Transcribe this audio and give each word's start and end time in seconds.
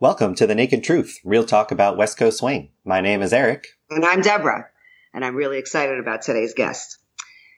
Welcome 0.00 0.34
to 0.36 0.46
The 0.46 0.54
Naked 0.54 0.82
Truth, 0.84 1.20
real 1.24 1.44
talk 1.44 1.70
about 1.70 1.96
West 1.96 2.18
Coast 2.18 2.38
swing. 2.38 2.70
My 2.84 3.00
name 3.00 3.22
is 3.22 3.32
Eric. 3.32 3.66
And 3.90 4.04
I'm 4.04 4.20
Deborah, 4.22 4.66
and 5.14 5.24
I'm 5.24 5.36
really 5.36 5.58
excited 5.58 5.98
about 5.98 6.22
today's 6.22 6.52
guest. 6.54 6.98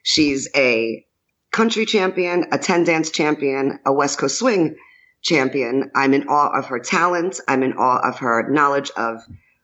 She's 0.03 0.47
a 0.55 1.05
country 1.51 1.85
champion, 1.85 2.45
a 2.51 2.57
10 2.59 2.83
dance 2.83 3.09
champion, 3.09 3.79
a 3.85 3.91
West 3.91 4.19
Coast 4.19 4.37
swing 4.37 4.75
champion. 5.23 5.89
I'm 5.95 6.13
in 6.13 6.27
awe 6.27 6.57
of 6.57 6.67
her 6.67 6.79
talent. 6.79 7.39
I'm 7.47 7.63
in 7.63 7.73
awe 7.73 8.07
of 8.07 8.19
her 8.19 8.47
knowledge 8.49 8.91
of 8.95 9.21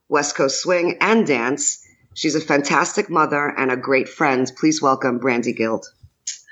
West 0.10 0.36
Coast 0.36 0.62
swing 0.62 0.98
and 1.00 1.28
dance. 1.28 1.80
She's 2.16 2.36
a 2.36 2.42
fantastic 2.42 3.10
mother 3.10 3.54
and 3.56 3.72
a 3.72 3.78
great 3.78 4.10
friend. 4.10 4.52
Please 4.60 4.82
welcome 4.82 5.20
Brandi 5.20 5.56
Guild. 5.56 5.86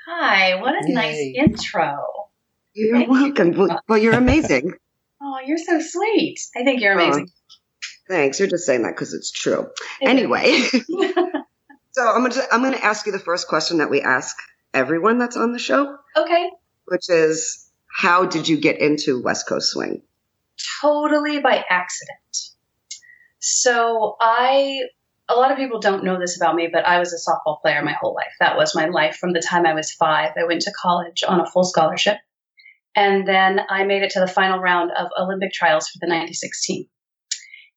Hi, 0.06 0.60
what 0.60 0.74
a 0.74 0.86
Yay. 0.86 0.94
nice 0.94 1.18
intro. 1.36 1.98
You're 2.74 2.96
Thank 2.98 3.10
welcome. 3.10 3.52
you. 3.52 3.58
Well, 3.58 3.80
well, 3.88 3.98
you're 3.98 4.14
amazing. 4.14 4.74
Oh, 5.32 5.38
you're 5.46 5.58
so 5.58 5.80
sweet. 5.80 6.38
I 6.56 6.64
think 6.64 6.82
you're 6.82 6.92
amazing. 6.92 7.30
Thanks. 8.08 8.38
You're 8.38 8.48
just 8.48 8.66
saying 8.66 8.82
that 8.82 8.94
because 8.94 9.14
it's 9.14 9.30
true. 9.30 9.68
Anyway, 10.02 10.60
so 11.92 12.02
I'm 12.02 12.28
gonna 12.28 12.42
I'm 12.50 12.62
gonna 12.62 12.76
ask 12.76 13.06
you 13.06 13.12
the 13.12 13.18
first 13.18 13.48
question 13.48 13.78
that 13.78 13.88
we 13.88 14.02
ask 14.02 14.36
everyone 14.74 15.18
that's 15.18 15.36
on 15.36 15.52
the 15.52 15.58
show, 15.58 15.96
okay, 16.16 16.50
which 16.86 17.08
is 17.08 17.70
how 17.88 18.26
did 18.26 18.48
you 18.48 18.58
get 18.58 18.80
into 18.80 19.22
West 19.22 19.48
Coast 19.48 19.70
swing? 19.70 20.02
totally 20.80 21.40
by 21.40 21.64
accident. 21.68 22.18
So 23.38 24.16
I, 24.20 24.82
a 25.28 25.34
lot 25.34 25.50
of 25.50 25.56
people 25.56 25.80
don't 25.80 26.04
know 26.04 26.18
this 26.18 26.36
about 26.36 26.54
me, 26.54 26.68
but 26.72 26.86
I 26.86 26.98
was 26.98 27.12
a 27.12 27.30
softball 27.30 27.60
player 27.60 27.82
my 27.82 27.92
whole 27.92 28.14
life. 28.14 28.32
That 28.40 28.56
was 28.56 28.74
my 28.74 28.86
life 28.86 29.16
from 29.16 29.32
the 29.32 29.40
time 29.40 29.66
I 29.66 29.74
was 29.74 29.92
five. 29.92 30.32
I 30.36 30.44
went 30.44 30.62
to 30.62 30.72
college 30.72 31.24
on 31.26 31.40
a 31.40 31.46
full 31.46 31.64
scholarship. 31.64 32.18
And 32.94 33.26
then 33.26 33.60
I 33.68 33.84
made 33.84 34.02
it 34.02 34.10
to 34.10 34.20
the 34.20 34.26
final 34.26 34.58
round 34.58 34.90
of 34.90 35.08
Olympic 35.18 35.52
trials 35.52 35.88
for 35.88 35.98
the 36.00 36.08
96 36.08 36.64
team. 36.64 36.84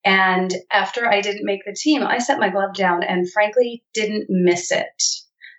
And 0.04 0.54
after 0.72 1.08
I 1.08 1.22
didn't 1.22 1.46
make 1.46 1.62
the 1.66 1.76
team, 1.76 2.04
I 2.04 2.20
set 2.20 2.40
my 2.40 2.50
glove 2.50 2.76
down 2.76 3.04
and 3.04 3.32
frankly 3.32 3.84
didn't 3.94 4.28
miss 4.30 4.72
it. 4.72 5.04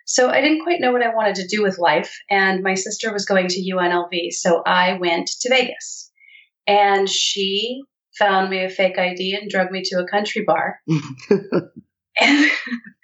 So 0.05 0.29
I 0.29 0.39
didn't 0.39 0.63
quite 0.63 0.79
know 0.79 0.93
what 0.93 1.03
I 1.03 1.13
wanted 1.13 1.35
to 1.35 1.47
do 1.47 1.61
with 1.61 1.77
life. 1.77 2.17
And 2.29 2.63
my 2.63 2.75
sister 2.75 3.11
was 3.11 3.25
going 3.25 3.49
to 3.49 3.71
UNLV. 3.73 4.31
So 4.31 4.61
I 4.65 4.93
went 4.93 5.27
to 5.41 5.49
Vegas 5.49 6.11
and 6.65 7.09
she 7.09 7.81
found 8.17 8.49
me 8.49 8.63
a 8.63 8.69
fake 8.69 8.97
ID 8.97 9.37
and 9.39 9.49
drug 9.49 9.69
me 9.69 9.81
to 9.85 9.99
a 9.99 10.07
country 10.07 10.43
bar. 10.45 10.79
And, 12.19 12.49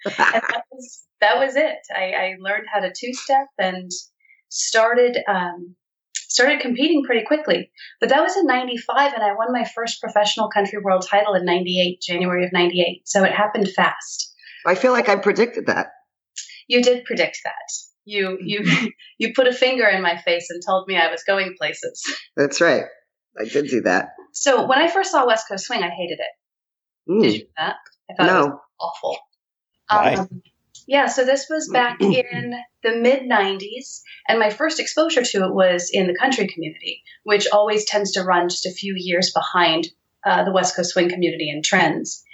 and 0.06 0.14
that, 0.16 0.64
was, 0.72 1.02
that 1.20 1.38
was 1.38 1.54
it. 1.54 1.76
I, 1.94 2.12
I 2.12 2.34
learned 2.40 2.66
how 2.72 2.80
to 2.80 2.92
two 2.92 3.12
step 3.12 3.46
and 3.58 3.88
started 4.48 5.18
um, 5.28 5.76
started 6.34 6.60
competing 6.60 7.04
pretty 7.04 7.24
quickly. 7.24 7.70
But 8.00 8.08
that 8.10 8.20
was 8.20 8.36
in 8.36 8.46
'95, 8.46 9.14
and 9.14 9.22
I 9.22 9.34
won 9.34 9.52
my 9.52 9.64
first 9.64 10.00
professional 10.00 10.50
country 10.50 10.78
world 10.82 11.06
title 11.08 11.34
in 11.34 11.44
'98, 11.44 12.00
January 12.02 12.44
of 12.44 12.52
'98. 12.52 13.02
So 13.06 13.24
it 13.24 13.32
happened 13.32 13.68
fast. 13.70 14.34
I 14.66 14.74
feel 14.74 14.92
like 14.92 15.08
I 15.08 15.16
predicted 15.16 15.66
that. 15.66 15.88
You 16.66 16.82
did 16.82 17.04
predict 17.04 17.38
that. 17.44 17.72
You 18.04 18.38
you 18.42 18.64
you 19.18 19.32
put 19.34 19.46
a 19.46 19.52
finger 19.52 19.86
in 19.86 20.02
my 20.02 20.16
face 20.16 20.48
and 20.50 20.60
told 20.66 20.88
me 20.88 20.96
I 20.96 21.10
was 21.10 21.22
going 21.24 21.54
places. 21.56 22.02
That's 22.36 22.60
right. 22.60 22.84
I 23.40 23.44
did 23.44 23.68
do 23.68 23.80
that. 23.82 24.10
So 24.32 24.66
when 24.66 24.78
I 24.78 24.88
first 24.88 25.10
saw 25.10 25.26
West 25.26 25.48
Coast 25.48 25.66
Swing, 25.66 25.82
I 25.82 25.90
hated 25.90 26.18
it. 26.20 27.10
Mm, 27.10 27.22
Did 27.22 27.32
you 27.32 27.38
do 27.40 27.46
that? 27.56 27.76
I 28.10 28.14
thought 28.14 28.28
it 28.28 28.32
was 28.32 28.46
no. 28.46 28.60
awful. 28.80 29.18
Why? 29.88 30.14
Um, 30.14 30.42
yeah, 30.86 31.06
so 31.06 31.24
this 31.24 31.46
was 31.48 31.68
back 31.68 32.00
in 32.00 32.54
the 32.82 32.96
mid 32.96 33.22
90s, 33.22 34.00
and 34.28 34.38
my 34.38 34.50
first 34.50 34.80
exposure 34.80 35.22
to 35.22 35.44
it 35.44 35.54
was 35.54 35.90
in 35.92 36.06
the 36.06 36.16
country 36.16 36.46
community, 36.46 37.02
which 37.22 37.46
always 37.52 37.84
tends 37.84 38.12
to 38.12 38.22
run 38.22 38.48
just 38.48 38.66
a 38.66 38.72
few 38.72 38.94
years 38.96 39.32
behind 39.32 39.88
uh, 40.24 40.44
the 40.44 40.52
West 40.52 40.76
Coast 40.76 40.90
swing 40.90 41.08
community 41.08 41.50
in 41.50 41.62
trends. 41.62 42.24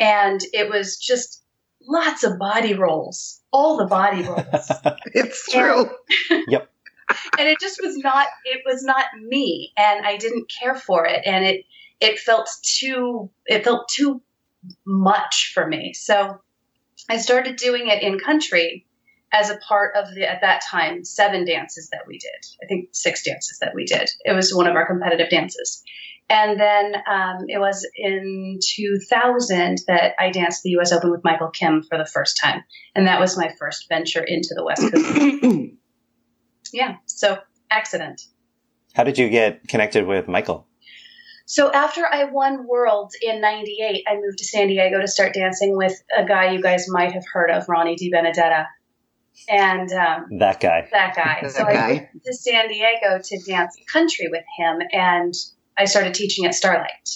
And 0.00 0.40
it 0.52 0.70
was 0.70 0.96
just 0.96 1.42
lots 1.82 2.24
of 2.24 2.38
body 2.38 2.74
rolls, 2.74 3.40
all 3.52 3.76
the 3.76 3.86
body 3.86 4.22
rolls. 4.22 4.44
It's 5.06 5.50
true. 5.50 5.90
Yep. 6.48 6.70
And 7.38 7.48
it 7.48 7.58
just 7.58 7.80
was 7.82 7.96
not 7.96 8.26
it 8.44 8.60
was 8.66 8.82
not 8.84 9.06
me 9.18 9.72
and 9.78 10.04
i 10.04 10.18
didn't 10.18 10.52
care 10.60 10.74
for 10.74 11.06
it 11.06 11.22
and 11.24 11.42
it 11.42 11.64
it 12.00 12.18
felt 12.18 12.50
too 12.62 13.30
it 13.46 13.64
felt 13.64 13.88
too 13.88 14.20
much 14.84 15.52
for 15.54 15.66
me 15.66 15.94
so 15.94 16.38
i 17.08 17.16
started 17.16 17.56
doing 17.56 17.88
it 17.88 18.02
in 18.02 18.18
country 18.18 18.86
as 19.32 19.50
a 19.50 19.58
part 19.58 19.94
of 19.96 20.14
the 20.14 20.28
at 20.28 20.40
that 20.40 20.62
time 20.68 21.04
seven 21.04 21.44
dances 21.44 21.88
that 21.90 22.06
we 22.06 22.18
did 22.18 22.46
i 22.62 22.66
think 22.66 22.88
six 22.92 23.24
dances 23.24 23.58
that 23.60 23.74
we 23.74 23.84
did 23.84 24.08
it 24.24 24.32
was 24.32 24.54
one 24.54 24.66
of 24.66 24.76
our 24.76 24.86
competitive 24.86 25.30
dances 25.30 25.82
and 26.30 26.60
then 26.60 26.94
um, 27.10 27.46
it 27.48 27.58
was 27.58 27.86
in 27.96 28.58
2000 28.62 29.78
that 29.86 30.12
I 30.18 30.30
danced 30.30 30.62
the 30.62 30.70
U.S. 30.70 30.92
Open 30.92 31.10
with 31.10 31.24
Michael 31.24 31.48
Kim 31.48 31.82
for 31.82 31.96
the 31.96 32.04
first 32.04 32.36
time, 32.36 32.64
and 32.94 33.06
that 33.06 33.18
was 33.18 33.38
my 33.38 33.50
first 33.58 33.88
venture 33.88 34.22
into 34.22 34.54
the 34.54 34.62
West 34.62 34.92
Coast. 34.92 35.72
yeah, 36.72 36.96
so 37.06 37.38
accident. 37.70 38.22
How 38.94 39.04
did 39.04 39.16
you 39.16 39.30
get 39.30 39.66
connected 39.68 40.06
with 40.06 40.28
Michael? 40.28 40.67
So 41.50 41.72
after 41.72 42.06
I 42.06 42.24
won 42.24 42.66
Worlds 42.66 43.16
in 43.22 43.40
'98, 43.40 44.04
I 44.06 44.16
moved 44.16 44.36
to 44.38 44.44
San 44.44 44.68
Diego 44.68 45.00
to 45.00 45.08
start 45.08 45.32
dancing 45.32 45.74
with 45.78 45.94
a 46.14 46.26
guy 46.26 46.50
you 46.50 46.60
guys 46.60 46.90
might 46.90 47.12
have 47.12 47.24
heard 47.32 47.50
of, 47.50 47.66
Ronnie 47.70 47.96
DeBenedetta, 47.96 48.66
and 49.48 49.90
um, 49.90 50.26
That 50.40 50.60
guy. 50.60 50.86
that 50.92 51.16
guy. 51.16 51.38
That 51.40 51.52
so 51.52 51.64
I 51.64 51.72
guy. 51.72 51.88
went 52.12 52.24
to 52.26 52.34
San 52.34 52.68
Diego 52.68 53.18
to 53.24 53.38
dance 53.46 53.74
country 53.90 54.28
with 54.30 54.44
him, 54.58 54.80
and 54.92 55.32
I 55.78 55.86
started 55.86 56.12
teaching 56.12 56.44
at 56.44 56.54
Starlight, 56.54 57.08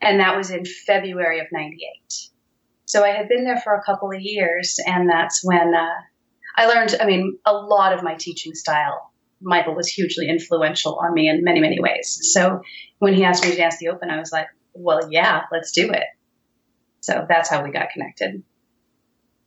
and 0.00 0.20
that 0.20 0.34
was 0.34 0.50
in 0.50 0.64
February 0.64 1.40
of 1.40 1.48
'98. 1.52 2.30
So 2.86 3.04
I 3.04 3.10
had 3.10 3.28
been 3.28 3.44
there 3.44 3.60
for 3.60 3.74
a 3.74 3.82
couple 3.82 4.10
of 4.10 4.22
years, 4.22 4.78
and 4.86 5.10
that's 5.10 5.44
when 5.44 5.74
uh, 5.74 5.94
I 6.56 6.68
learned. 6.68 6.96
I 6.98 7.04
mean, 7.04 7.38
a 7.44 7.52
lot 7.52 7.92
of 7.92 8.02
my 8.02 8.14
teaching 8.14 8.54
style. 8.54 9.07
Michael 9.40 9.74
was 9.74 9.88
hugely 9.88 10.28
influential 10.28 10.98
on 11.02 11.14
me 11.14 11.28
in 11.28 11.44
many, 11.44 11.60
many 11.60 11.80
ways. 11.80 12.18
So 12.32 12.60
when 12.98 13.14
he 13.14 13.24
asked 13.24 13.44
me 13.44 13.50
to 13.50 13.56
dance 13.56 13.78
the 13.78 13.88
open, 13.88 14.10
I 14.10 14.18
was 14.18 14.32
like, 14.32 14.46
"Well, 14.74 15.10
yeah, 15.10 15.42
let's 15.52 15.72
do 15.72 15.90
it." 15.90 16.04
So 17.00 17.24
that's 17.28 17.48
how 17.48 17.62
we 17.62 17.70
got 17.70 17.90
connected. 17.90 18.42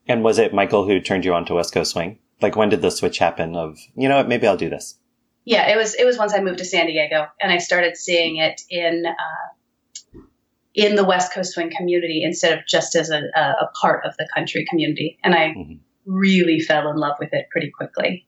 And 0.08 0.24
was 0.24 0.40
it 0.40 0.54
Michael 0.54 0.86
who 0.88 1.00
turned 1.00 1.26
you 1.26 1.34
on 1.34 1.46
to 1.46 1.56
West 1.56 1.74
Coast 1.74 1.92
swing? 1.92 2.20
Like 2.42 2.56
when 2.56 2.70
did 2.70 2.82
the 2.82 2.90
switch 2.90 3.20
happen 3.20 3.56
of, 3.56 3.78
you 3.96 4.10
know 4.10 4.18
what, 4.18 4.28
maybe 4.28 4.48
I'll 4.48 4.58
do 4.58 4.70
this? 4.70 4.98
Yeah, 5.46 5.70
it 5.70 5.78
was 5.78 5.96
it 5.96 6.06
was 6.06 6.18
once 6.18 6.34
I 6.34 6.42
moved 6.42 6.60
to 6.60 6.66
San 6.66 6.88
Diego 6.88 7.28
and 7.42 7.52
I 7.52 7.58
started 7.58 7.98
seeing 7.98 8.38
it 8.38 8.62
in 8.70 9.06
uh, 9.08 10.20
in 10.74 10.96
the 10.96 11.04
West 11.04 11.34
Coast 11.34 11.54
swing 11.54 11.72
community 11.76 12.24
instead 12.24 12.58
of 12.58 12.66
just 12.68 12.96
as 12.96 13.10
a, 13.10 13.22
a, 13.36 13.70
part 13.82 14.06
of 14.06 14.16
the 14.18 14.28
country 14.34 14.66
community, 14.70 15.20
and 15.24 15.34
I 15.34 15.50
Mhm. 15.50 15.80
really 16.06 16.60
fell 16.60 16.90
in 16.90 16.96
love 16.96 17.18
with 17.20 17.34
it 17.34 17.48
pretty 17.52 17.72
quickly. 17.72 18.26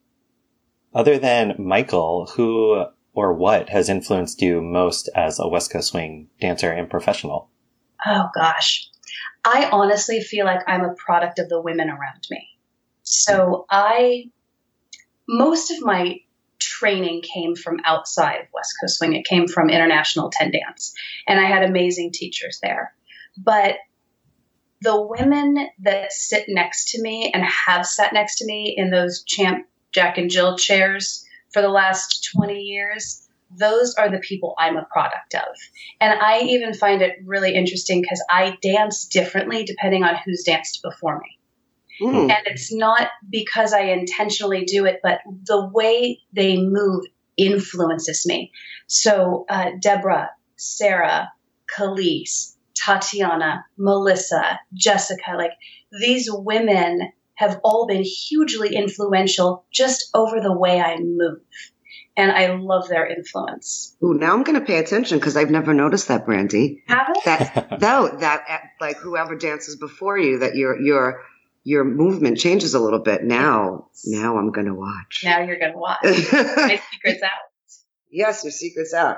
Other 0.93 1.17
than 1.17 1.55
Michael, 1.57 2.27
who 2.35 2.85
or 3.13 3.33
what 3.33 3.69
has 3.69 3.89
influenced 3.89 4.41
you 4.41 4.61
most 4.61 5.09
as 5.15 5.39
a 5.39 5.47
West 5.47 5.71
Coast 5.71 5.89
swing 5.89 6.29
dancer 6.39 6.71
and 6.71 6.89
professional? 6.89 7.49
Oh 8.05 8.29
gosh, 8.35 8.89
I 9.45 9.69
honestly 9.71 10.21
feel 10.21 10.45
like 10.45 10.61
I'm 10.67 10.83
a 10.83 10.95
product 10.95 11.39
of 11.39 11.49
the 11.49 11.61
women 11.61 11.89
around 11.89 12.25
me. 12.29 12.47
So 13.03 13.65
I 13.69 14.25
most 15.27 15.71
of 15.71 15.81
my 15.81 16.19
training 16.59 17.21
came 17.21 17.55
from 17.55 17.79
outside 17.85 18.41
of 18.41 18.47
West 18.53 18.73
Coast 18.79 18.97
Swing. 18.97 19.13
It 19.13 19.25
came 19.25 19.47
from 19.47 19.69
International 19.69 20.29
Ten 20.29 20.51
Dance, 20.51 20.93
and 21.27 21.39
I 21.39 21.45
had 21.45 21.63
amazing 21.63 22.11
teachers 22.11 22.59
there. 22.61 22.93
But 23.37 23.75
the 24.81 25.01
women 25.01 25.69
that 25.79 26.11
sit 26.11 26.45
next 26.47 26.91
to 26.91 27.01
me 27.01 27.31
and 27.33 27.43
have 27.43 27.85
sat 27.85 28.13
next 28.13 28.39
to 28.39 28.45
me 28.45 28.73
in 28.77 28.91
those 28.91 29.23
Champ, 29.23 29.65
Jack, 29.93 30.17
and 30.17 30.29
Jill 30.29 30.57
chairs 30.57 31.25
for 31.51 31.61
the 31.61 31.69
last 31.69 32.29
20 32.35 32.59
years, 32.59 33.27
those 33.57 33.93
are 33.95 34.09
the 34.09 34.19
people 34.19 34.55
I'm 34.57 34.77
a 34.77 34.87
product 34.91 35.35
of. 35.35 35.55
And 36.01 36.19
I 36.19 36.41
even 36.41 36.73
find 36.73 37.01
it 37.01 37.17
really 37.23 37.53
interesting 37.53 38.01
because 38.01 38.23
I 38.29 38.57
dance 38.61 39.05
differently 39.05 39.63
depending 39.63 40.03
on 40.03 40.15
who's 40.25 40.43
danced 40.43 40.81
before 40.81 41.19
me. 41.19 41.37
Mm. 42.01 42.31
And 42.31 42.47
it's 42.47 42.73
not 42.73 43.09
because 43.29 43.73
I 43.73 43.81
intentionally 43.81 44.65
do 44.65 44.85
it, 44.85 44.99
but 45.03 45.19
the 45.45 45.67
way 45.67 46.19
they 46.33 46.57
move 46.57 47.05
influences 47.37 48.25
me. 48.25 48.51
So, 48.87 49.45
uh, 49.47 49.71
Deborah, 49.79 50.31
Sarah, 50.55 51.31
Kelese, 51.75 52.55
Tatiana, 52.75 53.65
Melissa, 53.77 54.59
Jessica, 54.73 55.33
like 55.37 55.53
these 55.91 56.27
women 56.31 57.11
have 57.43 57.59
all 57.63 57.87
been 57.87 58.03
hugely 58.03 58.75
influential 58.75 59.65
just 59.71 60.09
over 60.13 60.39
the 60.39 60.55
way 60.55 60.79
I 60.79 60.97
move. 60.97 61.39
And 62.15 62.31
I 62.31 62.53
love 62.55 62.87
their 62.89 63.07
influence. 63.07 63.95
Ooh, 64.03 64.13
now 64.13 64.33
I'm 64.33 64.43
going 64.43 64.59
to 64.59 64.65
pay 64.65 64.77
attention 64.77 65.17
because 65.17 65.35
I've 65.35 65.49
never 65.49 65.73
noticed 65.73 66.09
that, 66.09 66.27
Brandi. 66.27 66.81
Have 66.87 67.07
it? 67.09 67.25
That 67.25 67.71
no, 67.81 68.07
that 68.07 68.43
uh, 68.47 68.57
like 68.79 68.97
whoever 68.97 69.35
dances 69.35 69.77
before 69.77 70.17
you, 70.17 70.39
that 70.39 70.55
your 70.55 70.79
your 70.79 71.21
your 71.63 71.83
movement 71.83 72.37
changes 72.37 72.75
a 72.75 72.79
little 72.79 72.99
bit. 72.99 73.23
Now, 73.23 73.87
now 74.05 74.37
I'm 74.37 74.51
going 74.51 74.67
to 74.67 74.75
watch. 74.75 75.21
Now 75.23 75.41
you're 75.41 75.57
going 75.57 75.71
to 75.71 75.77
watch. 75.77 75.99
My 76.03 76.79
secret's 76.91 77.23
out. 77.23 77.31
yes, 78.11 78.43
your 78.43 78.51
secret's 78.51 78.93
out. 78.93 79.17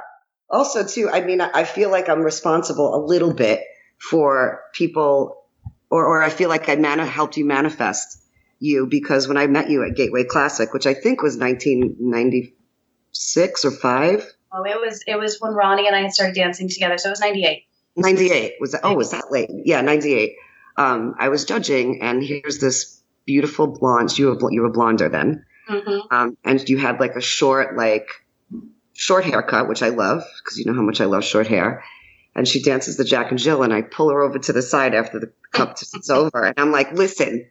Also, 0.49 0.85
too, 0.85 1.09
I 1.09 1.21
mean, 1.21 1.41
I 1.41 1.63
feel 1.63 1.89
like 1.89 2.07
I'm 2.07 2.21
responsible 2.21 2.95
a 2.95 3.01
little 3.03 3.33
bit 3.33 3.61
for 3.99 4.61
people, 4.73 5.44
or, 5.95 6.05
or 6.05 6.23
I 6.23 6.29
feel 6.29 6.49
like 6.49 6.69
I 6.69 6.75
mani- 6.75 7.05
helped 7.07 7.37
you 7.37 7.45
manifest 7.45 8.21
you 8.59 8.87
because 8.87 9.27
when 9.27 9.37
I 9.37 9.47
met 9.47 9.69
you 9.69 9.83
at 9.83 9.95
Gateway 9.95 10.23
Classic, 10.23 10.73
which 10.73 10.87
I 10.87 10.93
think 10.93 11.21
was 11.21 11.37
1996 11.37 13.65
or 13.65 13.71
five. 13.71 14.25
Oh, 14.51 14.63
it 14.63 14.79
was 14.79 15.03
it 15.07 15.17
was 15.19 15.39
when 15.41 15.53
Ronnie 15.53 15.87
and 15.87 15.95
I 15.95 16.01
had 16.01 16.13
started 16.13 16.35
dancing 16.35 16.69
together, 16.69 16.97
so 16.97 17.09
it 17.09 17.11
was 17.11 17.19
98. 17.19 17.63
98 17.97 18.53
was 18.59 18.71
that? 18.73 18.81
Oh, 18.83 18.95
was 18.95 19.11
that 19.11 19.31
late? 19.31 19.49
Yeah, 19.65 19.81
98. 19.81 20.35
Um, 20.77 21.15
I 21.17 21.29
was 21.29 21.45
judging, 21.45 22.01
and 22.01 22.21
here's 22.23 22.59
this 22.59 23.01
beautiful 23.25 23.67
blonde. 23.67 24.17
You 24.17 24.27
were 24.35 24.51
you 24.51 24.61
were 24.61 24.71
blonder 24.71 25.09
then, 25.09 25.45
Mm-hmm. 25.69 26.13
um, 26.15 26.37
and 26.43 26.69
you 26.69 26.77
had 26.77 26.99
like 26.99 27.15
a 27.15 27.21
short 27.21 27.75
like 27.75 28.07
short 28.93 29.25
haircut, 29.25 29.67
which 29.67 29.81
I 29.81 29.89
love 29.89 30.23
because 30.43 30.57
you 30.59 30.65
know 30.65 30.73
how 30.73 30.83
much 30.83 31.01
I 31.01 31.05
love 31.05 31.23
short 31.23 31.47
hair. 31.47 31.83
And 32.35 32.47
she 32.47 32.61
dances 32.61 32.97
the 32.97 33.05
Jack 33.05 33.31
and 33.31 33.39
Jill, 33.39 33.63
and 33.63 33.73
I 33.73 33.81
pull 33.81 34.09
her 34.09 34.21
over 34.21 34.37
to 34.39 34.53
the 34.53 34.61
side 34.61 34.93
after 34.93 35.19
the 35.19 35.31
cup 35.51 35.77
is 35.81 36.09
over, 36.09 36.43
and 36.43 36.53
I'm 36.57 36.71
like, 36.71 36.91
"Listen," 36.91 37.49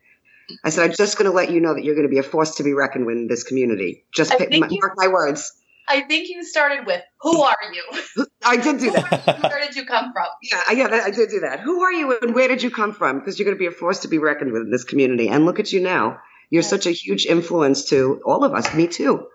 I 0.63 0.69
said, 0.71 0.85
"I'm 0.91 0.95
just 0.95 1.17
going 1.17 1.31
to 1.31 1.35
let 1.35 1.51
you 1.51 1.61
know 1.61 1.75
that 1.75 1.85
you're 1.85 1.95
going 1.95 2.07
to 2.07 2.11
be 2.13 2.19
a 2.19 2.23
force 2.23 2.57
to 2.57 2.63
be 2.63 2.75
reckoned 2.75 3.07
with 3.07 3.17
in 3.17 3.27
this 3.27 3.45
community. 3.45 4.05
Just 4.15 4.37
pick, 4.37 4.51
my, 4.51 4.69
you- 4.69 4.79
mark 4.83 4.95
my 4.97 5.09
words." 5.09 5.53
I 5.87 6.01
think 6.01 6.29
you 6.31 6.43
started 6.45 6.87
with 6.87 7.03
"Who 7.23 7.43
are 7.43 7.57
you? 7.73 8.27
I 8.45 8.57
did 8.57 8.79
do 8.79 8.91
that. 8.93 9.43
Where 9.51 9.61
did 9.61 9.75
you 9.77 9.87
come 9.87 10.13
from?" 10.13 10.27
Yeah, 10.43 10.61
I- 10.69 10.73
yeah, 10.73 11.01
I 11.05 11.11
did 11.11 11.31
do 11.31 11.41
that. 11.41 11.61
Who 11.61 11.83
are 11.83 11.93
you 11.93 12.19
and 12.21 12.35
where 12.35 12.49
did 12.49 12.63
you 12.63 12.71
come 12.71 12.93
from? 12.93 13.19
Because 13.21 13.39
you're 13.39 13.45
going 13.47 13.57
to 13.57 13.59
be 13.59 13.67
a 13.67 13.71
force 13.71 14.01
to 14.01 14.09
be 14.09 14.19
reckoned 14.19 14.53
with 14.53 14.63
in 14.63 14.71
this 14.71 14.85
community. 14.85 15.29
And 15.29 15.47
look 15.47 15.59
at 15.61 15.73
you 15.73 15.81
now. 15.81 16.19
You're 16.51 16.63
such 16.63 16.87
a 16.87 16.91
huge 16.91 17.25
influence 17.27 17.87
to 17.87 18.21
all 18.25 18.45
of 18.45 18.53
us, 18.55 18.73
me 18.75 18.87
too, 18.87 19.27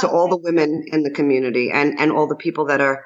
to 0.00 0.08
all 0.08 0.28
the 0.28 0.36
women 0.36 0.84
in 0.88 1.04
the 1.04 1.10
community 1.10 1.70
and, 1.72 1.98
and 1.98 2.10
all 2.12 2.26
the 2.26 2.34
people 2.36 2.66
that 2.66 2.80
are 2.80 3.04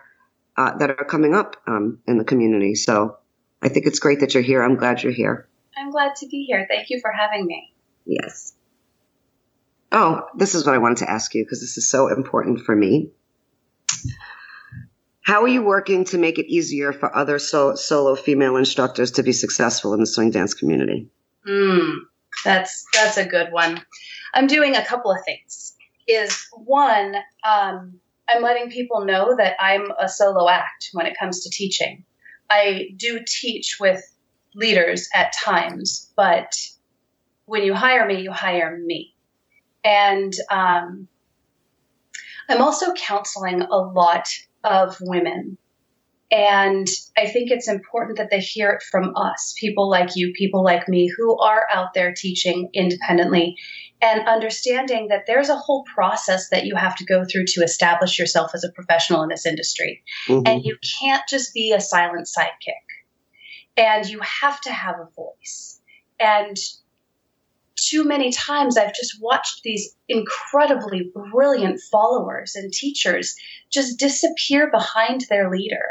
uh, 0.56 0.76
that 0.78 0.90
are 0.90 1.04
coming 1.04 1.34
up 1.34 1.56
um, 1.66 1.98
in 2.06 2.18
the 2.18 2.24
community. 2.24 2.74
So 2.74 3.18
I 3.62 3.68
think 3.68 3.86
it's 3.86 3.98
great 3.98 4.20
that 4.20 4.34
you're 4.34 4.42
here. 4.42 4.62
I'm 4.62 4.76
glad 4.76 5.02
you're 5.02 5.12
here. 5.12 5.48
I'm 5.76 5.90
glad 5.90 6.14
to 6.16 6.26
be 6.28 6.44
here. 6.44 6.66
Thank 6.68 6.90
you 6.90 7.00
for 7.00 7.10
having 7.10 7.46
me. 7.46 7.74
Yes. 8.06 8.54
Oh, 9.90 10.26
this 10.36 10.54
is 10.54 10.66
what 10.66 10.74
I 10.74 10.78
wanted 10.78 10.98
to 10.98 11.10
ask 11.10 11.34
you 11.34 11.44
because 11.44 11.60
this 11.60 11.76
is 11.76 11.88
so 11.88 12.08
important 12.08 12.60
for 12.60 12.74
me. 12.74 13.10
How 15.22 15.42
are 15.42 15.48
you 15.48 15.62
working 15.62 16.04
to 16.06 16.18
make 16.18 16.38
it 16.38 16.46
easier 16.46 16.92
for 16.92 17.14
other 17.16 17.38
so- 17.38 17.76
solo 17.76 18.14
female 18.14 18.56
instructors 18.56 19.12
to 19.12 19.22
be 19.22 19.32
successful 19.32 19.94
in 19.94 20.00
the 20.00 20.06
swing 20.06 20.30
dance 20.30 20.52
community? 20.52 21.08
Mm, 21.48 21.94
that's 22.44 22.84
that's 22.92 23.16
a 23.16 23.24
good 23.24 23.50
one. 23.50 23.82
I'm 24.34 24.46
doing 24.46 24.76
a 24.76 24.84
couple 24.84 25.10
of 25.10 25.18
things. 25.24 25.74
Is 26.06 26.46
one, 26.52 27.16
um, 27.48 28.00
I'm 28.28 28.42
letting 28.42 28.70
people 28.70 29.04
know 29.04 29.36
that 29.36 29.56
I'm 29.60 29.90
a 29.98 30.08
solo 30.08 30.48
act 30.48 30.90
when 30.92 31.06
it 31.06 31.16
comes 31.18 31.44
to 31.44 31.50
teaching. 31.50 32.04
I 32.50 32.90
do 32.96 33.20
teach 33.26 33.78
with 33.80 34.02
leaders 34.54 35.08
at 35.14 35.32
times, 35.32 36.12
but 36.16 36.54
when 37.46 37.62
you 37.62 37.74
hire 37.74 38.06
me, 38.06 38.22
you 38.22 38.32
hire 38.32 38.76
me. 38.76 39.14
And 39.84 40.32
um, 40.50 41.08
I'm 42.48 42.62
also 42.62 42.94
counseling 42.94 43.62
a 43.62 43.76
lot 43.76 44.28
of 44.62 44.96
women. 45.00 45.58
And 46.30 46.88
I 47.16 47.26
think 47.26 47.50
it's 47.50 47.68
important 47.68 48.18
that 48.18 48.30
they 48.30 48.40
hear 48.40 48.70
it 48.70 48.82
from 48.82 49.14
us, 49.14 49.54
people 49.58 49.88
like 49.88 50.16
you, 50.16 50.32
people 50.32 50.64
like 50.64 50.88
me, 50.88 51.08
who 51.14 51.38
are 51.38 51.66
out 51.70 51.94
there 51.94 52.14
teaching 52.14 52.70
independently 52.72 53.56
and 54.04 54.28
understanding 54.28 55.08
that 55.08 55.24
there's 55.26 55.48
a 55.48 55.56
whole 55.56 55.82
process 55.94 56.50
that 56.50 56.66
you 56.66 56.76
have 56.76 56.94
to 56.94 57.06
go 57.06 57.24
through 57.24 57.46
to 57.46 57.62
establish 57.62 58.18
yourself 58.18 58.50
as 58.52 58.62
a 58.62 58.70
professional 58.70 59.22
in 59.22 59.30
this 59.30 59.46
industry. 59.46 60.04
Mhm. 60.28 60.46
And 60.46 60.62
you 60.62 60.76
can't 61.00 61.22
just 61.26 61.54
be 61.54 61.72
a 61.72 61.80
silent 61.80 62.28
sidekick. 62.28 62.84
And 63.78 64.06
you 64.06 64.20
have 64.20 64.60
to 64.62 64.70
have 64.70 64.96
a 65.00 65.08
voice. 65.16 65.80
And 66.20 66.56
too 67.76 68.04
many 68.04 68.30
times 68.30 68.76
I've 68.76 68.94
just 68.94 69.20
watched 69.22 69.62
these 69.62 69.96
incredibly 70.06 71.10
brilliant 71.32 71.80
followers 71.90 72.56
and 72.56 72.72
teachers 72.72 73.34
just 73.70 73.98
disappear 73.98 74.70
behind 74.70 75.22
their 75.30 75.50
leader 75.50 75.86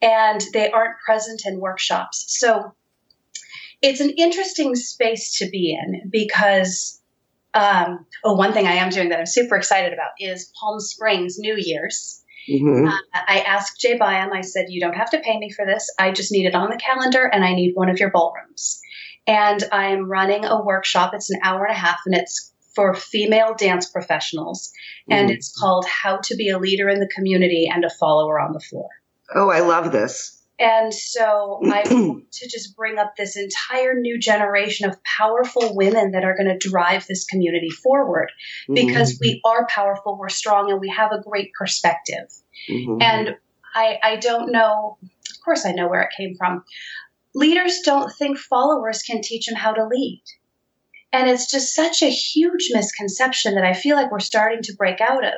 and 0.00 0.40
they 0.52 0.70
aren't 0.70 0.98
present 1.04 1.42
in 1.44 1.58
workshops. 1.58 2.24
So 2.28 2.74
it's 3.82 4.00
an 4.00 4.10
interesting 4.10 4.76
space 4.76 5.38
to 5.38 5.50
be 5.50 5.76
in 5.78 6.08
because 6.10 7.00
um, 7.54 8.06
oh, 8.24 8.34
one 8.34 8.52
thing 8.52 8.66
I 8.66 8.74
am 8.74 8.90
doing 8.90 9.10
that 9.10 9.18
I'm 9.20 9.26
super 9.26 9.56
excited 9.56 9.92
about 9.92 10.10
is 10.18 10.52
Palm 10.60 10.80
Springs 10.80 11.38
New 11.38 11.54
Year's. 11.56 12.22
Mhm. 12.48 12.88
Uh, 12.88 12.98
I 13.14 13.40
asked 13.40 13.80
Jay 13.80 13.96
Byam, 13.96 14.32
I 14.32 14.42
said, 14.42 14.66
You 14.68 14.80
don't 14.80 14.96
have 14.96 15.10
to 15.10 15.20
pay 15.20 15.38
me 15.38 15.50
for 15.50 15.64
this. 15.64 15.88
I 15.98 16.10
just 16.10 16.32
need 16.32 16.46
it 16.46 16.54
on 16.54 16.70
the 16.70 16.76
calendar 16.76 17.24
and 17.24 17.44
I 17.44 17.54
need 17.54 17.72
one 17.74 17.88
of 17.88 17.98
your 17.98 18.10
ballrooms. 18.10 18.80
And 19.26 19.62
I'm 19.72 20.10
running 20.10 20.44
a 20.44 20.62
workshop. 20.62 21.12
It's 21.14 21.30
an 21.30 21.40
hour 21.42 21.64
and 21.64 21.74
a 21.74 21.78
half 21.78 22.00
and 22.04 22.14
it's 22.14 22.52
for 22.74 22.92
female 22.92 23.54
dance 23.54 23.88
professionals. 23.88 24.72
And 25.08 25.30
Mhm. 25.30 25.34
it's 25.34 25.56
called 25.58 25.86
How 25.86 26.18
to 26.18 26.36
Be 26.36 26.50
a 26.50 26.58
Leader 26.58 26.88
in 26.88 27.00
the 27.00 27.08
Community 27.08 27.70
and 27.72 27.84
a 27.84 27.90
Follower 27.90 28.38
on 28.38 28.52
the 28.52 28.60
Floor. 28.60 28.88
Oh, 29.34 29.48
I 29.48 29.60
love 29.60 29.92
this. 29.92 30.43
And 30.64 30.94
so 30.94 31.60
I 31.70 31.82
want 31.90 32.32
to 32.32 32.48
just 32.48 32.74
bring 32.74 32.96
up 32.98 33.16
this 33.16 33.36
entire 33.36 34.00
new 34.00 34.18
generation 34.18 34.88
of 34.88 34.96
powerful 35.04 35.76
women 35.76 36.12
that 36.12 36.24
are 36.24 36.34
going 36.34 36.48
to 36.48 36.68
drive 36.68 37.06
this 37.06 37.26
community 37.26 37.68
forward 37.68 38.32
because 38.74 39.18
we 39.20 39.42
are 39.44 39.66
powerful, 39.66 40.16
we're 40.18 40.30
strong, 40.30 40.70
and 40.70 40.80
we 40.80 40.88
have 40.88 41.12
a 41.12 41.20
great 41.20 41.52
perspective. 41.52 42.32
Mhm. 42.70 43.02
And 43.02 43.36
I, 43.74 43.98
I 44.02 44.16
don't 44.16 44.52
know, 44.52 44.96
of 45.02 45.44
course, 45.44 45.66
I 45.66 45.72
know 45.72 45.88
where 45.88 46.02
it 46.02 46.14
came 46.16 46.34
from. 46.34 46.64
Leaders 47.34 47.80
don't 47.84 48.10
think 48.10 48.38
followers 48.38 49.02
can 49.02 49.20
teach 49.20 49.46
them 49.46 49.56
how 49.56 49.72
to 49.74 49.86
lead. 49.86 50.22
And 51.12 51.28
it's 51.28 51.50
just 51.50 51.74
such 51.74 52.02
a 52.02 52.10
huge 52.10 52.70
misconception 52.72 53.54
that 53.56 53.64
I 53.64 53.74
feel 53.74 53.96
like 53.96 54.10
we're 54.10 54.20
starting 54.20 54.62
to 54.62 54.74
break 54.74 55.00
out 55.00 55.24
of. 55.24 55.34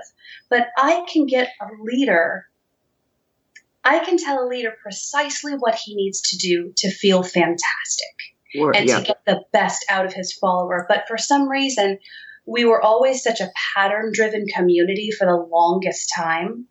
But 0.49 0.69
I 0.77 1.05
can 1.13 1.27
get 1.27 1.51
a 1.61 1.67
leader, 1.83 2.47
I 3.87 4.05
can 4.05 4.19
tell 4.19 4.45
a 4.45 4.49
leader 4.49 4.75
precisely 4.83 5.53
what 5.53 5.77
he 5.77 5.95
needs 5.95 6.21
to 6.31 6.37
do 6.37 6.73
to 6.79 6.91
feel 6.91 7.23
fantastic 7.23 8.17
Or- 8.59 8.75
and 8.75 8.89
yeah. 8.89 8.99
to 9.01 9.05
get 9.07 9.25
the 9.25 9.45
best 9.53 9.85
out 9.89 10.07
of 10.07 10.13
his 10.13 10.33
follower. 10.33 10.87
But 10.89 11.07
for 11.09 11.17
some 11.17 11.49
reason, 11.49 11.99
we 12.47 12.65
were 12.65 12.83
always 12.83 13.23
such 13.23 13.41
a 13.41 13.51
pattern 13.75 14.11
driven 14.13 14.47
community 14.47 15.11
for 15.11 15.27
the 15.27 15.37
longest 15.37 16.13
time. 16.17 16.67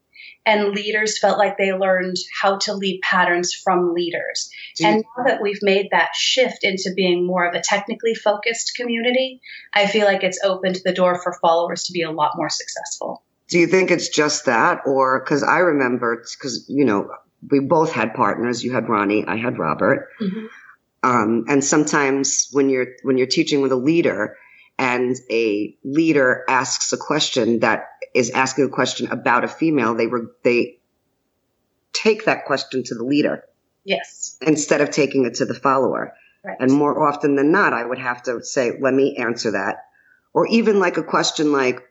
And 0.47 0.75
leaders 0.75 1.17
felt 1.17 1.39
like 1.39 1.57
they 1.57 1.73
learned 1.73 2.17
how 2.41 2.57
to 2.59 2.73
lead 2.75 3.01
patterns 3.01 3.51
from 3.53 3.93
leaders. 3.95 4.50
You- 4.77 4.88
And 4.88 5.03
now 5.17 5.24
that 5.25 5.41
we've 5.41 5.63
made 5.63 5.88
that 5.91 6.15
shift 6.15 6.60
into 6.63 6.93
being 6.95 7.25
more 7.25 7.45
of 7.48 7.55
a 7.55 7.62
technically 7.62 8.13
focused 8.13 8.75
community, 8.75 9.41
I 9.74 9.88
feel 9.88 10.05
like 10.05 10.24
it's 10.24 10.39
opened 10.43 10.79
the 10.86 10.93
door 10.93 11.19
for 11.19 11.34
followers 11.41 11.86
to 11.86 11.93
be 11.93 12.03
a 12.03 12.12
lot 12.12 12.34
more 12.38 12.50
successful. 12.50 13.24
Do 13.50 13.60
you 13.60 13.68
think 13.68 13.92
it's 13.92 14.10
just 14.10 14.46
that, 14.46 14.82
or 14.86 15.20
because 15.20 15.44
I 15.44 15.60
remember, 15.60 16.18
because 16.18 16.66
you 16.68 16.86
know, 16.86 17.12
we 17.50 17.60
both 17.60 17.92
had 17.92 18.14
partners. 18.14 18.64
You 18.64 18.74
had 18.74 18.90
Ronnie, 18.90 19.25
I 19.28 19.38
had 19.38 19.60
Robert. 19.60 20.10
Um, 21.04 21.46
and 21.48 21.64
sometimes 21.64 22.50
when 22.52 22.70
you're 22.70 22.88
when 23.04 23.18
you're 23.18 23.28
teaching 23.28 23.62
with 23.62 23.72
a 23.72 23.75
leader, 23.78 24.38
and 24.80 25.16
a 25.30 25.78
leader 25.84 26.44
asks 26.50 26.92
a 26.94 26.98
question 26.98 27.60
that 27.60 27.88
is 28.14 28.32
asking 28.32 28.66
a 28.66 28.70
question 28.70 29.12
about 29.12 29.44
a 29.44 29.48
female, 29.48 29.94
they 29.94 30.08
were 30.08 30.36
they 30.44 30.80
take 31.94 32.25
that 32.25 32.46
question 32.46 32.84
to 32.84 32.96
the 32.96 33.04
leader 33.04 33.44
Yes. 33.84 34.38
instead 34.42 34.82
of 34.82 34.90
taking 34.90 35.25
it 35.25 35.36
to 35.36 35.46
the 35.46 35.54
follower. 35.54 36.14
Right. 36.44 36.58
And 36.60 36.72
more 36.72 37.08
often 37.08 37.36
than 37.36 37.52
not, 37.52 37.74
I 37.74 37.86
would 37.86 38.00
have 38.00 38.24
to 38.24 38.44
say, 38.44 38.74
let 38.80 38.94
me 38.94 39.16
answer 39.18 39.52
that. 39.52 39.78
Or 40.34 40.48
even 40.48 40.80
like 40.80 40.98
a 40.98 41.04
question 41.04 41.52
like 41.52 41.82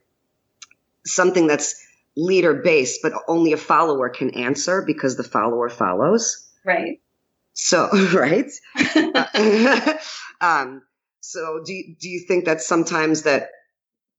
something 1.06 1.46
that's 1.46 1.74
leader 2.16 2.54
based, 2.54 3.00
but 3.02 3.12
only 3.28 3.52
a 3.52 3.56
follower 3.56 4.08
can 4.08 4.30
answer 4.30 4.82
because 4.86 5.16
the 5.16 5.24
follower 5.24 5.68
follows. 5.68 6.48
right. 6.64 7.00
So, 7.52 7.88
right? 8.14 8.50
um, 10.40 10.82
so 11.20 11.62
do 11.64 11.72
you, 11.72 11.96
do 11.98 12.08
you 12.08 12.20
think 12.26 12.46
that 12.46 12.60
sometimes 12.60 13.22
that 13.22 13.50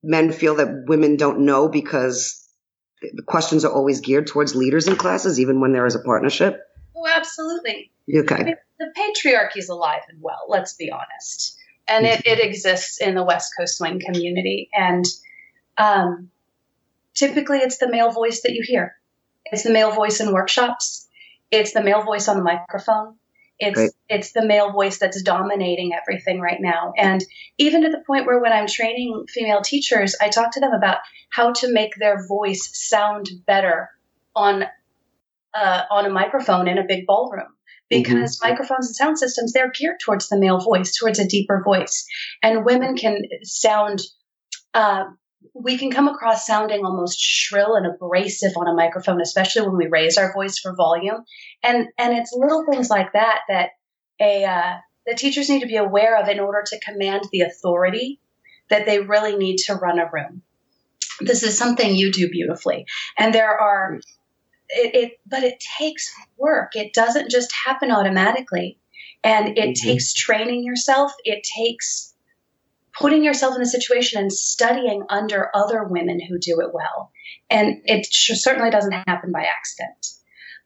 men 0.04 0.32
feel 0.32 0.56
that 0.56 0.86
women 0.88 1.18
don't 1.18 1.40
know 1.40 1.68
because 1.68 2.48
the 3.02 3.24
questions 3.24 3.66
are 3.66 3.74
always 3.74 4.02
geared 4.02 4.28
towards 4.28 4.56
leaders 4.56 4.88
in 4.88 4.96
classes, 4.96 5.40
even 5.40 5.60
when 5.60 5.74
there 5.74 5.86
is 5.86 5.96
a 5.96 6.00
partnership? 6.00 6.62
oh, 6.96 7.08
absolutely. 7.14 7.92
Okay. 8.14 8.56
the 8.80 8.94
patriarchy 8.98 9.58
is 9.58 9.70
alive 9.70 10.02
and 10.10 10.22
well 10.22 10.46
let's 10.48 10.74
be 10.74 10.92
honest 10.92 11.58
and 11.88 12.06
it, 12.06 12.22
it 12.26 12.40
exists 12.40 13.02
in 13.02 13.16
the 13.16 13.24
west 13.24 13.52
coast 13.58 13.78
swing 13.78 14.00
community 14.00 14.70
and 14.74 15.06
um, 15.78 16.30
typically 17.16 17.60
it's 17.60 17.78
the 17.78 17.90
male 17.90 18.12
voice 18.12 18.42
that 18.42 18.54
you 18.54 18.64
hear. 18.64 18.96
It's 19.46 19.64
the 19.64 19.72
male 19.72 19.92
voice 19.92 20.20
in 20.20 20.32
workshops. 20.32 21.08
It's 21.52 21.74
the 21.74 21.84
male 21.84 22.04
voice 22.04 22.28
on 22.28 22.38
the 22.38 22.44
microphone. 22.44 23.16
It's 23.58 23.80
Right. 23.80 23.92
it's 24.10 24.34
the 24.34 24.46
male 24.46 24.72
voice 24.72 24.98
that's 24.98 25.22
dominating 25.22 25.94
everything 25.94 26.42
right 26.42 26.60
now. 26.60 26.94
And 26.98 27.24
even 27.58 27.84
to 27.84 27.90
the 27.90 28.04
point 28.06 28.26
where 28.26 28.40
when 28.40 28.52
i'm 28.52 28.68
training 28.68 29.26
female 29.30 29.62
teachers 29.62 30.16
i 30.20 30.28
talk 30.28 30.52
to 30.52 30.60
them 30.60 30.74
about 30.74 30.98
how 31.30 31.54
to 31.54 31.72
make 31.72 31.96
their 31.96 32.28
voice 32.28 32.70
sound 32.74 33.30
better 33.46 33.90
on 34.36 34.66
uh, 35.54 35.84
on 35.90 36.06
a 36.06 36.10
microphone 36.10 36.68
in 36.68 36.78
a 36.78 36.84
big 36.84 37.06
ballroom. 37.06 37.48
Because 37.88 38.40
mm-hmm. 38.40 38.50
microphones 38.50 38.88
and 38.88 38.96
sound 38.96 39.20
systems 39.20 39.54
they're 39.54 39.72
geared 39.72 40.00
towards 40.04 40.28
the 40.28 40.38
male 40.38 40.60
voice 40.60 40.98
towards 40.98 41.20
a 41.20 41.28
deeper 41.28 41.62
voice. 41.64 42.06
And 42.44 42.66
women 42.66 42.98
can 42.98 43.22
sound 43.44 44.02
uh, 44.74 45.06
we 45.54 45.78
can 45.78 45.92
come 45.92 46.08
across 46.08 46.46
sounding 46.46 46.86
almost 46.86 47.20
shrill 47.20 47.76
and 47.76 47.86
abrasive 47.86 48.54
on 48.58 48.68
a 48.68 48.74
microphone 48.74 49.22
especially 49.22 49.68
when 49.68 49.78
we 49.78 49.88
raise 49.88 50.18
our 50.18 50.34
voice 50.34 50.58
for 50.60 50.76
volume 50.76 51.24
and 51.64 51.88
and 51.98 52.18
it's 52.18 52.34
little 52.34 52.66
things 52.70 52.90
like 52.90 53.14
that 53.14 53.42
that 53.48 53.70
a 54.20 54.44
uh, 54.46 54.76
the 55.06 55.16
teachers 55.16 55.50
need 55.50 55.62
to 55.62 55.68
be 55.68 55.76
aware 55.76 56.18
of 56.18 56.28
in 56.28 56.40
order 56.40 56.64
to 56.66 56.80
command 56.80 57.24
the 57.32 57.42
authority 57.42 58.20
that 58.70 58.86
they 58.86 59.00
really 59.00 59.36
need 59.36 59.58
to 59.58 59.76
run 59.76 60.00
a 60.00 60.10
room 60.12 60.42
this 61.22 61.44
is 61.44 61.58
something 61.58 61.96
you 61.96 62.12
do 62.12 62.30
beautifully 62.30 62.86
and 63.18 63.34
there 63.34 63.60
are 63.60 64.00
it, 64.70 64.96
it, 64.96 65.12
but 65.28 65.44
it 65.44 65.64
takes 65.78 66.12
work. 66.38 66.76
It 66.76 66.94
doesn't 66.94 67.30
just 67.30 67.54
happen 67.66 67.92
automatically. 67.92 68.80
And 69.24 69.58
it 69.58 69.58
mm-hmm. 69.58 69.88
takes 69.88 70.14
training 70.14 70.64
yourself. 70.64 71.12
It 71.24 71.46
takes 71.56 72.15
putting 73.00 73.24
yourself 73.24 73.56
in 73.56 73.62
a 73.62 73.66
situation 73.66 74.22
and 74.22 74.32
studying 74.32 75.04
under 75.10 75.50
other 75.54 75.84
women 75.84 76.20
who 76.20 76.38
do 76.38 76.62
it 76.62 76.74
well. 76.74 77.12
And 77.50 77.82
it 77.86 78.08
certainly 78.12 78.70
doesn't 78.70 78.92
happen 79.08 79.32
by 79.32 79.44
accident. 79.44 80.08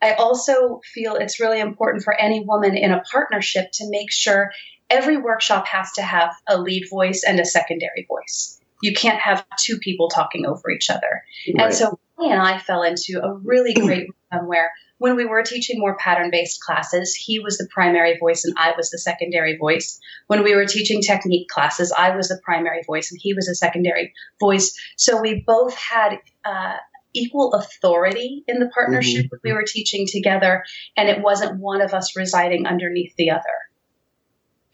I 0.01 0.13
also 0.13 0.79
feel 0.93 1.15
it's 1.15 1.39
really 1.39 1.59
important 1.59 2.03
for 2.03 2.13
any 2.13 2.43
woman 2.45 2.77
in 2.77 2.91
a 2.91 3.01
partnership 3.12 3.69
to 3.74 3.89
make 3.89 4.12
sure 4.12 4.51
every 4.89 5.17
workshop 5.17 5.67
has 5.67 5.91
to 5.93 6.01
have 6.01 6.33
a 6.48 6.59
lead 6.59 6.86
voice 6.89 7.24
and 7.27 7.39
a 7.39 7.45
secondary 7.45 8.05
voice. 8.07 8.59
You 8.81 8.93
can't 8.93 9.19
have 9.19 9.45
two 9.59 9.77
people 9.79 10.07
talking 10.07 10.45
over 10.45 10.71
each 10.71 10.89
other. 10.89 11.24
Right. 11.53 11.65
And 11.65 11.74
so 11.74 12.00
and 12.17 12.41
I 12.41 12.59
fell 12.59 12.83
into 12.83 13.21
a 13.24 13.33
really 13.33 13.74
great 13.74 14.07
rhythm 14.31 14.48
where 14.48 14.71
when 15.00 15.15
we 15.15 15.25
were 15.25 15.44
teaching 15.44 15.79
more 15.79 15.98
pattern 15.98 16.29
based 16.32 16.62
classes, 16.62 17.15
he 17.15 17.39
was 17.39 17.58
the 17.58 17.68
primary 17.74 18.18
voice 18.18 18.46
and 18.46 18.53
I 18.58 18.74
was 18.77 18.91
the 18.91 19.00
secondary 19.00 19.58
voice. 19.58 20.00
When 20.27 20.44
we 20.44 20.56
were 20.56 20.65
teaching 20.65 21.01
technique 21.01 21.50
classes, 21.50 21.91
I 21.91 22.15
was 22.15 22.27
the 22.27 22.39
primary 22.44 22.84
voice 22.86 23.12
and 23.12 23.20
he 23.22 23.34
was 23.34 23.48
a 23.48 23.56
secondary 23.56 24.13
voice. 24.39 24.77
So 24.96 25.20
we 25.20 25.44
both 25.46 25.75
had 25.75 26.20
uh, 26.46 26.77
equal 27.13 27.53
authority 27.53 28.44
in 28.48 28.60
the 28.60 28.70
partnership 28.70 29.25
mm-hmm. 29.25 29.36
we 29.44 29.53
were 29.53 29.65
teaching 29.65 30.06
together, 30.08 30.63
and 30.96 31.10
it 31.10 31.24
wasn't 31.24 31.60
one 31.60 31.82
of 31.82 31.94
us 31.94 32.15
residing 32.15 32.68
underneath 32.68 33.15
the 33.18 33.32
other. 33.32 33.41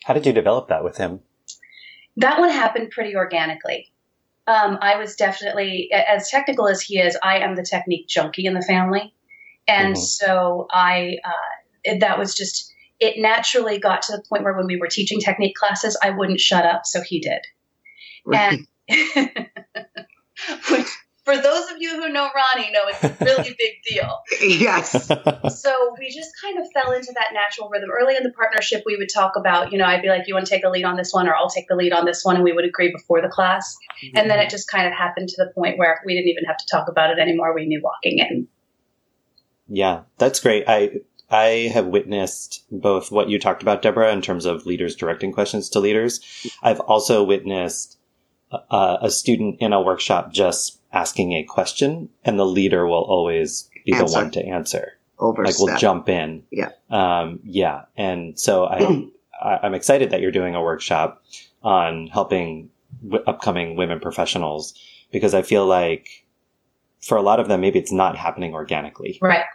How 0.03 0.13
did 0.13 0.25
you 0.25 0.33
develop 0.33 0.67
that 0.67 0.83
with 0.83 0.97
him? 0.97 1.21
That 2.17 2.39
one 2.39 2.49
happened 2.49 2.91
pretty 2.91 3.15
organically 3.15 3.91
um, 4.47 4.77
I 4.81 4.97
was 4.97 5.15
definitely, 5.15 5.89
as 5.91 6.29
technical 6.29 6.67
as 6.67 6.81
he 6.81 6.99
is, 6.99 7.17
I 7.21 7.39
am 7.39 7.55
the 7.55 7.63
technique 7.63 8.07
junkie 8.07 8.45
in 8.45 8.53
the 8.53 8.61
family. 8.61 9.13
And 9.67 9.95
mm-hmm. 9.95 10.01
so 10.01 10.67
I, 10.71 11.17
uh, 11.23 11.95
that 11.99 12.19
was 12.19 12.35
just, 12.35 12.71
it 12.99 13.15
naturally 13.17 13.79
got 13.79 14.03
to 14.03 14.13
the 14.15 14.23
point 14.27 14.43
where 14.43 14.55
when 14.55 14.67
we 14.67 14.77
were 14.77 14.87
teaching 14.87 15.19
technique 15.19 15.55
classes, 15.55 15.97
I 16.01 16.11
wouldn't 16.11 16.39
shut 16.39 16.65
up. 16.65 16.85
So 16.85 17.01
he 17.01 17.19
did. 17.19 17.41
Right. 18.25 18.59
And 18.59 18.67
for 21.25 21.35
those 21.35 21.71
of 21.71 21.77
you 21.79 21.99
who 21.99 22.09
know 22.09 22.29
Ronnie, 22.35 22.71
know 22.71 22.83
it's 22.85 23.03
a 23.03 23.17
really 23.21 23.55
big 23.59 23.73
deal. 23.83 24.19
Yes. 24.41 25.07
so 25.59 25.95
we 25.99 26.09
just 26.09 26.31
kind 26.41 26.59
of 26.59 26.67
fell 26.71 26.91
into 26.93 27.11
that 27.15 27.29
natural 27.33 27.67
rhythm. 27.69 27.89
Early 27.91 28.15
in 28.15 28.23
the 28.23 28.31
partnership, 28.31 28.83
we 28.85 28.95
would 28.95 29.09
talk 29.13 29.33
about, 29.35 29.71
you 29.71 29.79
know, 29.79 29.85
I'd 29.85 30.03
be 30.03 30.07
like, 30.07 30.27
you 30.27 30.35
want 30.35 30.45
to 30.45 30.49
take 30.49 30.61
the 30.61 30.69
lead 30.69 30.85
on 30.85 30.95
this 30.95 31.11
one, 31.11 31.27
or 31.27 31.35
I'll 31.35 31.49
take 31.49 31.67
the 31.67 31.75
lead 31.75 31.93
on 31.93 32.05
this 32.05 32.23
one, 32.23 32.35
and 32.35 32.43
we 32.43 32.53
would 32.53 32.65
agree 32.65 32.91
before 32.91 33.21
the 33.21 33.27
class. 33.27 33.75
Mm-hmm. 34.03 34.17
And 34.17 34.29
then 34.29 34.39
it 34.39 34.51
just 34.51 34.69
kind 34.69 34.87
of 34.87 34.93
happened 34.93 35.29
to 35.29 35.43
the 35.43 35.51
point 35.53 35.79
where 35.79 35.99
we 36.05 36.13
didn't 36.13 36.29
even 36.29 36.45
have 36.45 36.57
to 36.57 36.65
talk 36.71 36.87
about 36.87 37.09
it 37.09 37.19
anymore. 37.19 37.53
We 37.53 37.65
knew 37.65 37.81
walking 37.83 38.19
in. 38.19 38.47
Yeah, 39.67 40.01
that's 40.17 40.39
great. 40.39 40.65
I 40.67 41.01
I 41.29 41.71
have 41.73 41.87
witnessed 41.87 42.63
both 42.71 43.11
what 43.11 43.29
you 43.29 43.39
talked 43.39 43.61
about, 43.61 43.81
Deborah, 43.81 44.13
in 44.13 44.21
terms 44.21 44.45
of 44.45 44.65
leaders 44.65 44.95
directing 44.95 45.31
questions 45.31 45.69
to 45.69 45.79
leaders. 45.79 46.21
I've 46.61 46.79
also 46.81 47.23
witnessed 47.23 47.97
a, 48.51 48.97
a 49.03 49.11
student 49.11 49.57
in 49.59 49.73
a 49.73 49.81
workshop 49.81 50.31
just 50.31 50.79
asking 50.91 51.33
a 51.33 51.43
question 51.43 52.09
and 52.23 52.39
the 52.39 52.45
leader 52.45 52.85
will 52.87 53.03
always 53.03 53.69
be 53.85 53.93
answer. 53.93 54.05
the 54.05 54.11
one 54.11 54.31
to 54.31 54.45
answer. 54.45 54.93
Overstep. 55.19 55.59
Like 55.59 55.59
we'll 55.59 55.77
jump 55.77 56.09
in. 56.09 56.43
Yeah. 56.51 56.69
Um, 56.89 57.39
yeah. 57.43 57.83
And 57.97 58.39
so 58.39 58.65
I, 58.65 59.05
I, 59.41 59.65
am 59.65 59.73
excited 59.73 60.11
that 60.11 60.21
you're 60.21 60.31
doing 60.31 60.55
a 60.55 60.61
workshop 60.61 61.23
on 61.63 62.07
helping 62.07 62.69
w- 63.03 63.23
upcoming 63.25 63.75
women 63.75 63.99
professionals 63.99 64.73
because 65.11 65.33
I 65.33 65.41
feel 65.41 65.65
like 65.65 66.24
for 67.05 67.17
a 67.17 67.21
lot 67.21 67.39
of 67.39 67.47
them, 67.47 67.61
maybe 67.61 67.79
it's 67.79 67.91
not 67.91 68.17
happening 68.17 68.53
organically. 68.53 69.19
Right. 69.21 69.45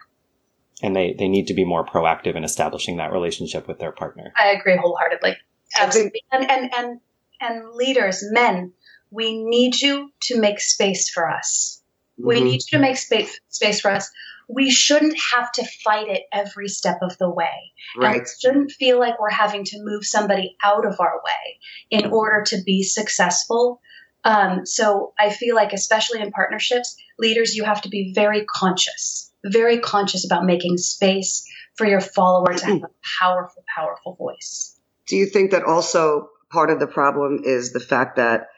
And 0.82 0.96
they, 0.96 1.14
they 1.18 1.28
need 1.28 1.48
to 1.48 1.54
be 1.54 1.64
more 1.64 1.84
proactive 1.84 2.36
in 2.36 2.44
establishing 2.44 2.96
that 2.98 3.12
relationship 3.12 3.68
with 3.68 3.78
their 3.78 3.92
partner. 3.92 4.32
I 4.38 4.52
agree 4.52 4.78
wholeheartedly. 4.80 5.36
Absolutely. 5.78 6.22
And, 6.32 6.50
and, 6.50 6.70
and, 6.74 7.00
and 7.40 7.74
leaders, 7.74 8.24
men, 8.30 8.72
we 9.10 9.44
need 9.44 9.80
you 9.80 10.10
to 10.22 10.40
make 10.40 10.60
space 10.60 11.10
for 11.10 11.28
us. 11.28 11.82
Mm-hmm. 12.18 12.28
We 12.28 12.40
need 12.40 12.60
you 12.70 12.78
to 12.78 12.78
make 12.78 12.96
space 12.96 13.38
space 13.48 13.80
for 13.80 13.90
us. 13.90 14.08
We 14.48 14.70
shouldn't 14.70 15.16
have 15.32 15.52
to 15.52 15.66
fight 15.84 16.08
it 16.08 16.22
every 16.32 16.68
step 16.68 16.98
of 17.02 17.16
the 17.18 17.30
way. 17.30 17.72
Right. 17.96 18.18
And 18.18 18.26
shouldn't 18.40 18.72
feel 18.72 18.98
like 18.98 19.20
we're 19.20 19.30
having 19.30 19.64
to 19.64 19.76
move 19.80 20.04
somebody 20.04 20.56
out 20.64 20.86
of 20.86 20.98
our 20.98 21.20
way 21.24 21.58
in 21.90 22.10
order 22.10 22.44
to 22.48 22.62
be 22.64 22.82
successful. 22.82 23.80
Um, 24.24 24.66
so 24.66 25.12
I 25.18 25.30
feel 25.30 25.54
like, 25.54 25.72
especially 25.72 26.20
in 26.20 26.30
partnerships, 26.30 26.96
leaders, 27.18 27.54
you 27.54 27.64
have 27.64 27.82
to 27.82 27.88
be 27.88 28.12
very 28.14 28.44
conscious, 28.44 29.32
very 29.44 29.78
conscious 29.78 30.26
about 30.26 30.44
making 30.44 30.76
space 30.76 31.46
for 31.76 31.86
your 31.86 32.00
follower 32.00 32.52
to 32.52 32.66
have 32.66 32.82
a 32.82 32.90
powerful, 33.18 33.64
powerful 33.74 34.14
voice. 34.14 34.78
Do 35.06 35.16
you 35.16 35.26
think 35.26 35.52
that 35.52 35.64
also 35.64 36.28
part 36.50 36.70
of 36.70 36.80
the 36.80 36.86
problem 36.86 37.42
is 37.44 37.72
the 37.72 37.80
fact 37.80 38.16
that 38.16 38.48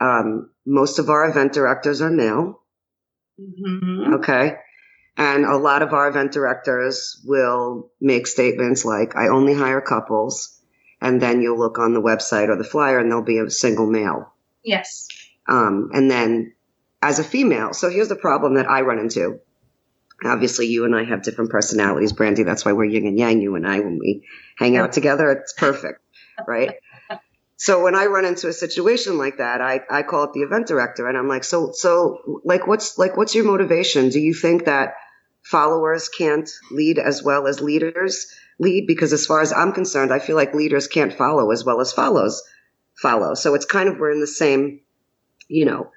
um, 0.00 0.50
most 0.64 0.98
of 0.98 1.10
our 1.10 1.28
event 1.28 1.52
directors 1.52 2.00
are 2.00 2.10
male. 2.10 2.60
Mm-hmm. 3.38 4.14
Okay. 4.14 4.56
And 5.16 5.44
a 5.44 5.56
lot 5.56 5.82
of 5.82 5.92
our 5.92 6.08
event 6.08 6.32
directors 6.32 7.20
will 7.24 7.90
make 8.00 8.26
statements 8.26 8.84
like, 8.84 9.16
I 9.16 9.28
only 9.28 9.54
hire 9.54 9.80
couples. 9.80 10.58
And 11.02 11.20
then 11.20 11.42
you'll 11.42 11.58
look 11.58 11.78
on 11.78 11.92
the 11.92 12.00
website 12.00 12.48
or 12.48 12.56
the 12.56 12.64
flyer 12.64 12.98
and 12.98 13.10
there'll 13.10 13.24
be 13.24 13.38
a 13.38 13.50
single 13.50 13.86
male. 13.86 14.32
Yes. 14.62 15.08
Um, 15.48 15.90
and 15.92 16.10
then 16.10 16.54
as 17.02 17.18
a 17.18 17.24
female, 17.24 17.72
so 17.72 17.90
here's 17.90 18.08
the 18.08 18.16
problem 18.16 18.54
that 18.54 18.68
I 18.68 18.82
run 18.82 18.98
into. 18.98 19.40
Obviously, 20.22 20.66
you 20.66 20.84
and 20.84 20.94
I 20.94 21.04
have 21.04 21.22
different 21.22 21.50
personalities, 21.50 22.12
Brandi. 22.12 22.44
That's 22.44 22.64
why 22.64 22.72
we're 22.72 22.84
yin 22.84 23.06
and 23.06 23.18
yang, 23.18 23.40
you 23.40 23.54
and 23.54 23.66
I, 23.66 23.80
when 23.80 23.98
we 23.98 24.26
hang 24.56 24.76
out 24.76 24.92
together, 24.92 25.30
it's 25.30 25.54
perfect, 25.54 26.00
right? 26.46 26.74
So 27.60 27.82
when 27.82 27.94
I 27.94 28.06
run 28.06 28.24
into 28.24 28.48
a 28.48 28.54
situation 28.54 29.18
like 29.18 29.36
that, 29.36 29.60
I, 29.60 29.82
I 29.90 30.02
call 30.02 30.22
up 30.22 30.32
the 30.32 30.40
event 30.40 30.66
director 30.66 31.06
and 31.06 31.18
I'm 31.18 31.28
like, 31.28 31.44
so, 31.44 31.72
so 31.74 32.40
like, 32.42 32.66
what's, 32.66 32.96
like, 32.96 33.18
what's 33.18 33.34
your 33.34 33.44
motivation? 33.44 34.08
Do 34.08 34.18
you 34.18 34.32
think 34.32 34.64
that 34.64 34.94
followers 35.42 36.08
can't 36.08 36.48
lead 36.70 36.98
as 36.98 37.22
well 37.22 37.46
as 37.46 37.60
leaders 37.60 38.34
lead? 38.58 38.86
Because 38.86 39.12
as 39.12 39.26
far 39.26 39.42
as 39.42 39.52
I'm 39.52 39.72
concerned, 39.72 40.10
I 40.10 40.20
feel 40.20 40.36
like 40.36 40.54
leaders 40.54 40.86
can't 40.88 41.12
follow 41.12 41.50
as 41.50 41.62
well 41.62 41.82
as 41.82 41.92
follows 41.92 42.42
follow. 43.00 43.34
So 43.34 43.54
it's 43.54 43.64
kind 43.64 43.88
of, 43.88 43.98
we're 43.98 44.12
in 44.12 44.20
the 44.20 44.26
same, 44.26 44.80
you 45.48 45.64
know, 45.64 45.90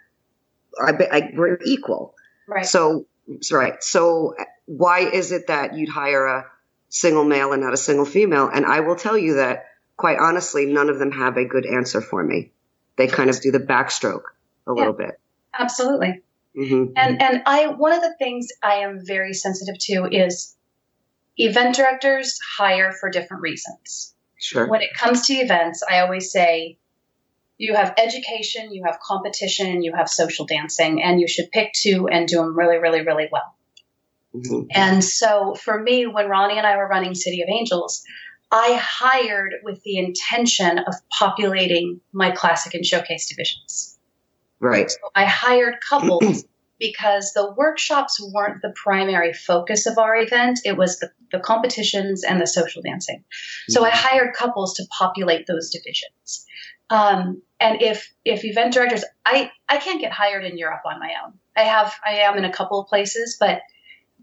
I, 0.79 0.91
I, 1.11 1.31
we're 1.35 1.59
equal. 1.65 2.15
Right. 2.47 2.65
So, 2.65 3.05
right. 3.51 3.83
So 3.83 4.35
why 4.65 4.99
is 4.99 5.31
it 5.31 5.47
that 5.47 5.75
you'd 5.75 5.89
hire 5.89 6.25
a 6.25 6.45
single 6.89 7.23
male 7.23 7.53
and 7.53 7.61
not 7.61 7.73
a 7.73 7.77
single 7.77 8.05
female? 8.05 8.49
And 8.53 8.65
I 8.65 8.79
will 8.81 8.95
tell 8.95 9.17
you 9.17 9.35
that 9.35 9.65
quite 9.97 10.17
honestly, 10.19 10.65
none 10.65 10.89
of 10.89 10.99
them 10.99 11.11
have 11.11 11.37
a 11.37 11.45
good 11.45 11.65
answer 11.65 12.01
for 12.01 12.23
me. 12.23 12.51
They 12.95 13.07
kind 13.07 13.29
of 13.29 13.39
do 13.41 13.51
the 13.51 13.59
backstroke 13.59 14.23
a 14.67 14.73
yeah, 14.73 14.73
little 14.73 14.93
bit. 14.93 15.19
Absolutely. 15.57 16.21
Mm-hmm. 16.57 16.93
And 16.95 17.21
and 17.21 17.43
I 17.45 17.67
one 17.67 17.93
of 17.93 18.01
the 18.01 18.13
things 18.19 18.49
I 18.61 18.75
am 18.75 19.03
very 19.03 19.33
sensitive 19.33 19.77
to 19.79 20.07
is 20.11 20.55
event 21.37 21.75
directors 21.75 22.39
hire 22.57 22.91
for 22.91 23.09
different 23.09 23.41
reasons. 23.41 24.13
Sure. 24.37 24.67
When 24.67 24.81
it 24.81 24.93
comes 24.93 25.27
to 25.27 25.33
events, 25.33 25.83
I 25.89 26.01
always 26.01 26.31
say 26.31 26.77
you 27.63 27.73
have 27.73 27.93
education, 27.97 28.73
you 28.73 28.83
have 28.85 28.99
competition, 28.99 29.83
you 29.83 29.93
have 29.95 30.09
social 30.09 30.45
dancing, 30.45 31.01
and 31.01 31.21
you 31.21 31.29
should 31.29 31.49
pick 31.49 31.71
two 31.71 32.09
and 32.09 32.27
do 32.27 32.35
them 32.35 32.57
really, 32.57 32.77
really, 32.77 33.05
really 33.05 33.29
well. 33.31 33.55
Mm-hmm. 34.35 34.67
And 34.71 35.01
so 35.01 35.55
for 35.55 35.81
me, 35.81 36.05
when 36.05 36.27
Ronnie 36.27 36.57
and 36.57 36.67
I 36.67 36.75
were 36.75 36.87
running 36.87 37.15
City 37.15 37.41
of 37.41 37.47
Angels, 37.47 38.03
I 38.51 38.77
hired 38.81 39.53
with 39.63 39.81
the 39.83 39.97
intention 39.97 40.77
of 40.77 40.93
populating 41.17 42.01
my 42.11 42.31
classic 42.31 42.73
and 42.73 42.85
showcase 42.85 43.29
divisions. 43.29 43.97
Right. 44.59 44.91
So 44.91 44.97
I 45.15 45.23
hired 45.23 45.75
couples 45.87 46.43
because 46.79 47.31
the 47.31 47.53
workshops 47.53 48.19
weren't 48.33 48.61
the 48.61 48.73
primary 48.75 49.31
focus 49.31 49.85
of 49.85 49.97
our 49.97 50.17
event. 50.17 50.59
It 50.65 50.75
was 50.75 50.99
the, 50.99 51.11
the 51.31 51.39
competitions 51.39 52.25
and 52.25 52.41
the 52.41 52.47
social 52.47 52.81
dancing. 52.81 53.23
So 53.69 53.85
I 53.85 53.89
mm-hmm. 53.89 54.07
hired 54.07 54.35
couples 54.35 54.73
to 54.75 54.83
populate 54.99 55.47
those 55.47 55.69
divisions. 55.69 56.45
Um, 56.89 57.41
and 57.63 57.81
if 57.81 58.13
if 58.25 58.43
event 58.43 58.73
directors, 58.73 59.05
I 59.25 59.49
I 59.69 59.77
can't 59.77 60.01
get 60.01 60.11
hired 60.11 60.43
in 60.43 60.57
Europe 60.57 60.81
on 60.85 60.99
my 60.99 61.13
own. 61.23 61.33
I 61.55 61.61
have 61.61 61.93
I 62.05 62.19
am 62.19 62.37
in 62.37 62.43
a 62.43 62.51
couple 62.51 62.79
of 62.81 62.87
places, 62.89 63.37
but 63.39 63.61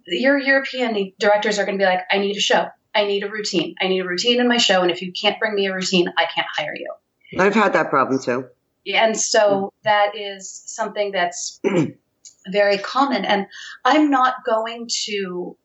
your 0.06 0.38
European 0.38 1.12
directors 1.18 1.58
are 1.58 1.64
going 1.64 1.78
to 1.78 1.82
be 1.82 1.88
like, 1.88 2.02
I 2.12 2.18
need 2.18 2.36
a 2.36 2.40
show. 2.40 2.66
I 2.94 3.06
need 3.06 3.22
a 3.22 3.30
routine. 3.30 3.76
I 3.80 3.88
need 3.88 4.00
a 4.00 4.06
routine 4.06 4.40
in 4.40 4.48
my 4.48 4.58
show. 4.58 4.82
And 4.82 4.90
if 4.90 5.00
you 5.00 5.12
can't 5.12 5.38
bring 5.38 5.54
me 5.54 5.66
a 5.66 5.74
routine, 5.74 6.12
I 6.18 6.26
can't 6.26 6.46
hire 6.54 6.74
you. 6.76 6.92
I've 7.38 7.54
had 7.54 7.72
that 7.72 7.88
problem 7.88 8.20
too. 8.20 8.46
And 8.86 9.18
so 9.18 9.72
that 9.84 10.16
is 10.16 10.50
something 10.66 11.12
that's 11.12 11.60
very 12.48 12.78
common. 12.78 13.24
And 13.24 13.46
I'm 13.84 14.10
not 14.10 14.44
going 14.44 14.88
to 15.06 15.56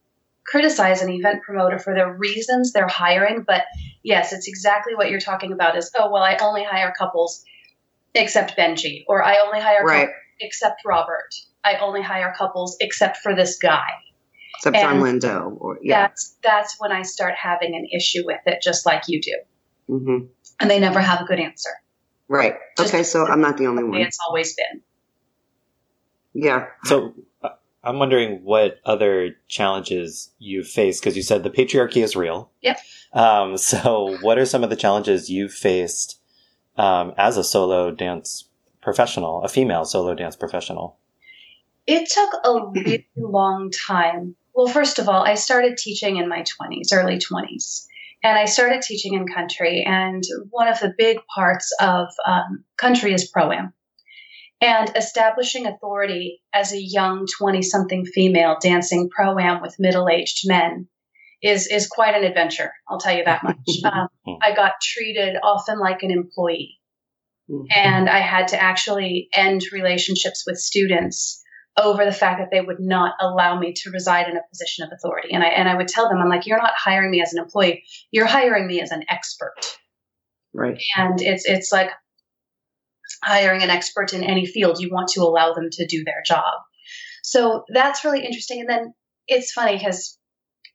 criticize 0.46 1.02
an 1.02 1.10
event 1.10 1.42
promoter 1.42 1.80
for 1.80 1.96
the 1.96 2.06
reasons 2.06 2.72
they're 2.72 2.88
hiring, 2.88 3.44
but 3.48 3.64
yes, 4.04 4.32
it's 4.32 4.48
exactly 4.48 4.94
what 4.94 5.10
you're 5.10 5.20
talking 5.20 5.52
about 5.52 5.76
is, 5.76 5.92
oh, 5.98 6.12
well, 6.12 6.22
I 6.22 6.38
only 6.38 6.64
hire 6.64 6.94
couples 6.96 7.44
except 8.16 8.58
Benji, 8.58 9.06
or 9.08 9.24
I 9.24 9.38
only 9.46 9.60
hire 9.60 9.84
right. 9.84 10.10
except 10.40 10.82
Robert. 10.86 11.30
I 11.64 11.78
only 11.78 12.02
hire 12.02 12.34
couples 12.38 12.78
except 12.80 13.18
for 13.18 13.36
this 13.36 13.58
guy. 13.58 13.88
Except 14.58 14.78
John 14.78 15.02
Lindo. 15.02 15.58
Or, 15.60 15.80
yeah. 15.82 16.08
That's, 16.08 16.38
that's 16.42 16.76
when 16.80 16.92
I 16.92 17.02
start 17.02 17.36
having 17.36 17.76
an 17.76 17.88
issue 17.94 18.24
with 18.26 18.40
it, 18.46 18.62
just 18.62 18.86
like 18.86 19.04
you 19.08 19.22
do. 19.22 19.38
Mm-hmm. 19.90 20.26
And 20.60 20.72
they 20.72 20.80
never 20.80 21.02
have 21.02 21.22
a 21.22 21.26
good 21.26 21.40
answer. 21.40 21.72
Right. 22.28 22.56
Just 22.78 22.94
okay, 22.94 23.04
so 23.04 23.28
I'm 23.28 23.42
not 23.42 23.58
the 23.58 23.68
only 23.68 23.84
one. 23.84 24.02
It's 24.02 24.18
always 24.28 24.56
been. 24.56 24.82
Yeah. 26.34 26.68
So 26.86 27.14
uh, 27.44 27.50
I'm 27.84 28.00
wondering 28.00 28.44
what 28.44 28.80
other 28.86 29.36
challenges 29.48 30.32
you've 30.40 30.68
faced 30.68 31.02
because 31.02 31.16
you 31.16 31.24
said 31.24 31.44
the 31.44 31.50
patriarchy 31.50 32.04
is 32.04 32.16
real. 32.16 32.52
Yep. 32.62 32.80
Um, 33.14 33.58
so 33.58 34.18
what 34.22 34.38
are 34.38 34.46
some 34.46 34.64
of 34.64 34.70
the 34.70 34.76
challenges 34.76 35.30
you've 35.30 35.54
faced 35.54 36.20
um, 36.78 37.14
as 37.18 37.38
a 37.38 37.44
solo 37.44 37.92
dance 37.92 38.48
professional, 38.82 39.44
a 39.44 39.48
female 39.48 39.86
solo 39.86 40.14
dance 40.14 40.36
professional? 40.36 40.98
It 41.88 42.10
took 42.10 42.30
a 42.44 42.68
really 42.72 43.08
long 43.16 43.72
time. 43.72 44.36
Well, 44.54 44.68
first 44.68 45.00
of 45.00 45.10
all, 45.10 45.24
I 45.24 45.36
started 45.36 45.78
teaching 45.78 46.18
in 46.18 46.30
my 46.30 46.44
20s, 46.44 46.94
early 46.94 47.18
20s. 47.18 47.88
And 48.24 48.38
I 48.38 48.46
started 48.46 48.82
teaching 48.82 49.14
in 49.14 49.28
country. 49.28 49.84
And 49.86 50.24
one 50.50 50.68
of 50.68 50.80
the 50.80 50.94
big 50.98 51.20
parts 51.34 51.72
of 51.80 52.08
um, 52.26 52.64
country 52.78 53.14
is 53.14 53.30
pro 53.30 53.52
am. 53.52 53.74
And 54.62 54.92
establishing 54.96 55.68
authority 55.68 56.42
as 56.54 56.72
a 56.72 56.82
young 56.82 57.28
20 57.38 57.62
something 57.62 58.06
female 58.06 58.58
dancing 58.60 59.10
pro 59.10 59.38
am 59.38 59.62
with 59.62 59.80
middle 59.80 60.10
aged 60.10 60.48
men 60.48 60.88
is, 61.42 61.68
is 61.68 61.88
quite 61.88 62.16
an 62.16 62.24
adventure. 62.24 62.72
I'll 62.88 63.00
tell 63.00 63.16
you 63.16 63.26
that 63.26 63.44
much. 63.44 63.58
um, 63.86 64.08
I 64.42 64.54
got 64.56 64.74
treated 64.82 65.38
often 65.42 65.80
like 65.80 66.04
an 66.04 66.12
employee. 66.12 66.80
Mm-hmm. 67.50 67.66
And 67.76 68.10
I 68.10 68.20
had 68.20 68.50
to 68.50 68.62
actually 68.62 69.30
end 69.34 69.64
relationships 69.72 70.44
with 70.48 70.58
students 70.58 71.44
over 71.78 72.06
the 72.06 72.12
fact 72.12 72.40
that 72.40 72.50
they 72.52 72.62
would 72.62 72.80
not 72.80 73.16
allow 73.20 73.60
me 73.60 73.74
to 73.74 73.92
reside 73.92 74.30
in 74.30 74.38
a 74.38 74.42
position 74.50 74.86
of 74.86 74.92
authority. 74.94 75.30
And 75.34 75.44
I 75.44 75.48
and 75.48 75.68
I 75.68 75.76
would 75.76 75.88
tell 75.88 76.08
them, 76.08 76.18
I'm 76.18 76.30
like, 76.30 76.48
you're 76.48 76.58
not 76.58 76.74
hiring 76.76 77.12
me 77.12 77.22
as 77.22 77.34
an 77.34 77.44
employee, 77.44 77.84
you're 78.12 78.26
hiring 78.26 78.66
me 78.66 78.82
as 78.82 78.92
an 78.92 79.04
expert. 79.10 79.54
Right. 80.54 80.82
And 80.98 81.22
it's 81.22 81.46
it's 81.46 81.72
like 81.72 81.92
hiring 83.22 83.62
an 83.62 83.70
expert 83.70 84.14
in 84.14 84.24
any 84.24 84.46
field. 84.46 84.80
You 84.80 84.90
want 84.90 85.10
to 85.10 85.22
allow 85.22 85.54
them 85.54 85.70
to 85.72 85.86
do 85.86 86.04
their 86.04 86.24
job. 86.26 86.54
So 87.24 87.66
that's 87.70 88.06
really 88.06 88.24
interesting. 88.26 88.62
And 88.62 88.70
then 88.70 88.94
it's 89.28 89.52
funny 89.52 89.78
because 89.78 90.18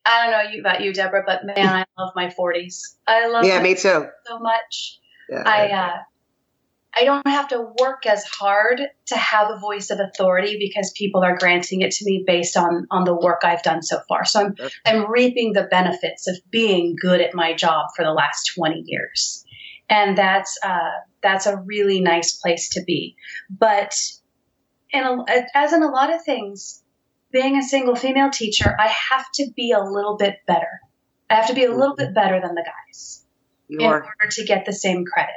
I 0.05 0.31
don't 0.31 0.53
know 0.53 0.61
about 0.61 0.83
you, 0.83 0.93
Deborah, 0.93 1.25
but 1.27 1.45
man, 1.45 1.69
I 1.69 1.85
love 1.99 2.13
my 2.17 2.29
40s. 2.29 2.95
I 3.07 3.29
love 3.29 3.45
yeah, 3.45 3.63
me 3.63 3.75
too 3.75 4.07
so 4.27 4.39
much. 4.39 4.99
Yeah, 5.29 5.43
I 5.45 5.69
uh, 5.69 5.97
I 6.95 7.05
don't 7.05 7.27
have 7.27 7.49
to 7.49 7.73
work 7.79 8.05
as 8.07 8.25
hard 8.25 8.83
to 9.07 9.17
have 9.17 9.51
a 9.51 9.59
voice 9.59 9.91
of 9.91 10.01
authority 10.01 10.57
because 10.59 10.93
people 10.97 11.23
are 11.23 11.37
granting 11.37 11.83
it 11.83 11.93
to 11.93 12.05
me 12.05 12.25
based 12.27 12.57
on 12.57 12.87
on 12.91 13.05
the 13.05 13.15
work 13.15 13.41
I've 13.45 13.63
done 13.63 13.83
so 13.83 14.01
far. 14.09 14.25
So 14.25 14.41
I'm 14.41 14.55
I'm 14.87 15.11
reaping 15.11 15.53
the 15.53 15.69
benefits 15.71 16.27
of 16.27 16.37
being 16.51 16.97
good 17.01 17.21
at 17.21 17.35
my 17.35 17.55
job 17.55 17.87
for 17.95 18.05
the 18.05 18.13
last 18.13 18.53
20 18.57 18.83
years, 18.87 19.45
and 19.89 20.17
that's 20.19 20.59
uh, 20.65 20.91
that's 21.23 21.47
a 21.47 21.59
really 21.59 22.01
nice 22.01 22.33
place 22.33 22.71
to 22.71 22.83
be. 22.85 23.17
But 23.51 23.95
in 24.93 25.05
a, 25.05 25.25
as 25.55 25.73
in 25.73 25.83
a 25.83 25.91
lot 25.91 26.13
of 26.13 26.25
things, 26.25 26.80
being 27.33 27.57
a 27.57 27.63
single 27.63 27.97
female 27.97 28.31
teacher, 28.31 28.75
I 28.79 28.89
have 28.89 29.27
to 29.35 29.51
be 29.57 29.73
a 29.73 29.83
little 29.83 30.17
bit 30.17 30.37
better. 30.47 30.81
I 31.29 31.35
have 31.35 31.49
to 31.49 31.55
be 31.55 31.65
a 31.65 31.75
little 31.75 31.95
bit 31.95 32.15
better 32.15 32.41
than 32.41 32.55
the 32.55 32.65
guys 32.65 33.25
you 33.69 33.79
in 33.81 33.87
are. 33.87 34.03
order 34.03 34.31
to 34.31 34.45
get 34.45 34.67
the 34.67 34.73
same 34.73 35.05
credit. 35.05 35.35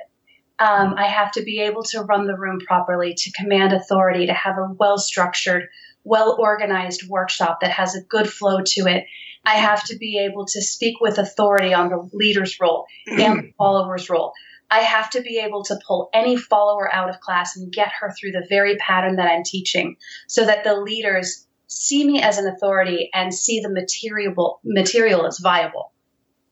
Um, 0.59 0.95
I 0.97 1.07
have 1.07 1.31
to 1.33 1.43
be 1.43 1.61
able 1.61 1.83
to 1.83 2.01
run 2.01 2.27
the 2.27 2.37
room 2.37 2.59
properly, 2.59 3.15
to 3.15 3.31
command 3.31 3.73
authority, 3.73 4.27
to 4.27 4.33
have 4.33 4.57
a 4.57 4.73
well 4.79 4.97
structured, 4.97 5.67
well 6.03 6.37
organized 6.39 7.07
workshop 7.07 7.59
that 7.61 7.71
has 7.71 7.95
a 7.95 8.01
good 8.01 8.29
flow 8.29 8.59
to 8.65 8.87
it. 8.87 9.05
I 9.45 9.55
have 9.55 9.83
to 9.85 9.97
be 9.97 10.19
able 10.19 10.45
to 10.45 10.61
speak 10.61 11.01
with 11.01 11.17
authority 11.17 11.73
on 11.73 11.89
the 11.89 12.09
leader's 12.13 12.59
role 12.59 12.85
and 13.07 13.39
the 13.39 13.51
follower's 13.57 14.09
role. 14.09 14.33
I 14.71 14.79
have 14.79 15.09
to 15.11 15.21
be 15.21 15.39
able 15.39 15.63
to 15.65 15.79
pull 15.85 16.09
any 16.13 16.37
follower 16.37 16.91
out 16.93 17.09
of 17.09 17.19
class 17.19 17.57
and 17.57 17.71
get 17.71 17.91
her 17.99 18.11
through 18.11 18.31
the 18.31 18.45
very 18.49 18.77
pattern 18.77 19.17
that 19.17 19.29
I'm 19.29 19.43
teaching 19.43 19.97
so 20.27 20.45
that 20.45 20.63
the 20.63 20.75
leaders 20.75 21.45
see 21.67 22.05
me 22.05 22.21
as 22.21 22.37
an 22.37 22.47
authority 22.47 23.09
and 23.13 23.33
see 23.33 23.59
the 23.59 23.69
material 23.69 24.59
material 24.63 25.25
as 25.25 25.39
viable. 25.39 25.91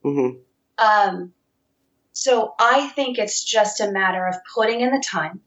Mm-hmm. 0.04 0.38
Um, 0.84 1.34
so 2.13 2.54
I 2.60 2.88
think 2.89 3.17
it's 3.17 3.43
just 3.43 3.80
a 3.80 3.91
matter 3.91 4.26
of 4.28 4.36
putting 4.54 4.82
in 4.82 4.91
the 4.91 5.04
time, 5.06 5.41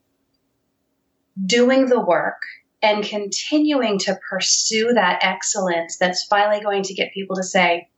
doing 1.44 1.86
the 1.86 2.00
work, 2.00 2.42
and 2.82 3.04
continuing 3.04 3.98
to 3.98 4.18
pursue 4.28 4.92
that 4.92 5.20
excellence 5.22 5.96
that's 5.96 6.24
finally 6.24 6.62
going 6.62 6.82
to 6.82 6.94
get 6.94 7.14
people 7.14 7.36
to 7.36 7.42
say, 7.42 7.88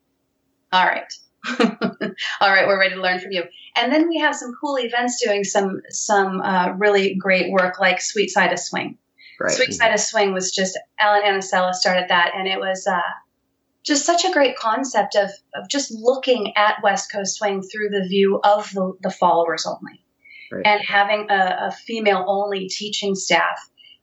all 0.73 0.87
right. 0.87 1.13
all 1.61 2.51
right, 2.51 2.67
we're 2.67 2.79
ready 2.79 2.95
to 2.95 3.01
learn 3.01 3.21
from 3.21 3.33
you. 3.33 3.45
And 3.77 3.93
then 3.93 4.09
we 4.09 4.19
have 4.19 4.35
some 4.35 4.53
cool 4.61 4.79
events 4.79 5.23
doing 5.25 5.45
some 5.45 5.81
some 5.91 6.41
uh, 6.41 6.73
really 6.77 7.15
great 7.15 7.53
work 7.53 7.79
like 7.79 8.01
Sweet 8.01 8.31
Side 8.31 8.53
of 8.53 8.59
Swing. 8.59 8.99
Right. 9.41 9.53
Sweet 9.53 9.73
Side 9.75 9.93
of 9.93 10.01
Swing 10.01 10.33
was 10.33 10.51
just 10.51 10.79
Alan 10.99 11.23
Anisella 11.23 11.75
started 11.75 12.07
that, 12.09 12.33
and 12.35 12.49
it 12.49 12.59
was 12.59 12.87
uh, 12.87 13.01
just 13.85 14.05
such 14.07 14.25
a 14.25 14.33
great 14.33 14.57
concept 14.57 15.15
of, 15.15 15.31
of 15.55 15.69
just 15.69 15.91
looking 15.93 16.53
at 16.57 16.83
West 16.83 17.13
Coast 17.13 17.37
Swing 17.37 17.63
through 17.63 17.91
the 17.91 18.07
view 18.09 18.41
of 18.43 18.71
the, 18.73 18.95
the 19.03 19.11
followers 19.11 19.67
only, 19.67 20.03
Right. 20.51 20.67
and 20.67 20.81
having 20.81 21.27
a, 21.31 21.69
a 21.69 21.73
female 21.73 22.25
only 22.27 22.69
teaching 22.69 23.15
staff. 23.15 23.59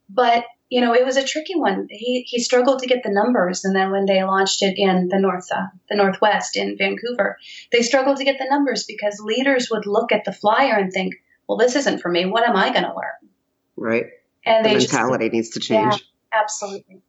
But 0.10 0.46
you 0.70 0.82
know, 0.82 0.96
it 0.96 1.06
was 1.06 1.18
a 1.18 1.24
tricky 1.24 1.56
one. 1.56 1.88
He 1.90 2.24
he 2.28 2.40
struggled 2.40 2.80
to 2.80 2.88
get 2.88 3.04
the 3.04 3.12
numbers, 3.12 3.64
and 3.64 3.76
then 3.76 3.92
when 3.92 4.06
they 4.06 4.24
launched 4.24 4.64
it 4.64 4.76
in 4.78 5.08
the 5.08 5.20
north, 5.20 5.52
uh, 5.52 5.68
the 5.90 5.96
northwest 5.96 6.58
in 6.58 6.78
Vancouver, 6.78 7.38
they 7.72 7.82
struggled 7.82 8.18
to 8.18 8.24
get 8.24 8.40
the 8.40 8.50
numbers 8.50 8.84
because 8.84 9.20
leaders 9.20 9.70
would 9.70 9.86
look 9.86 10.12
at 10.12 10.26
the 10.26 10.32
flyer 10.32 10.76
and 10.76 10.92
think, 10.92 11.14
"Well, 11.48 11.58
this 11.58 11.76
isn't 11.76 12.00
for 12.02 12.10
me. 12.10 12.26
What 12.26 12.48
am 12.48 12.56
I 12.56 12.72
going 12.72 12.86
to 12.86 12.96
learn?" 12.96 13.30
Right. 13.76 14.06
And 14.46 14.66
The 14.66 14.70
they 14.70 14.76
just 14.76 14.92
mentality 14.92 15.30
needs 15.30 15.52
to 15.52 15.60
change. 15.60 16.04
absolutely. 16.32 17.02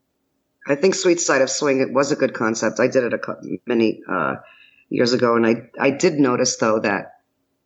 I 0.67 0.77
think 0.77 0.95
Sweet 0.95 1.21
Side 1.21 1.43
of 1.43 1.51
Swing 1.51 1.81
it 1.81 1.93
was 1.93 2.11
a 2.11 2.17
good 2.17 2.33
concept. 2.33 2.81
I 2.81 2.87
did 2.87 3.05
it 3.05 3.13
a 3.13 3.19
many 3.67 4.01
uh, 4.09 4.37
years 4.89 5.13
ago, 5.13 5.37
and 5.37 5.47
I 5.47 5.69
I 5.79 5.91
did 5.91 6.15
notice 6.15 6.57
though 6.57 6.81
that 6.81 7.17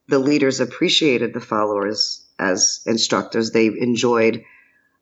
the 0.09 0.18
leaders 0.18 0.61
appreciated 0.61 1.33
the 1.33 1.40
followers 1.40 2.26
as 2.38 2.81
instructors. 2.87 3.50
They 3.52 3.66
enjoyed 3.66 4.42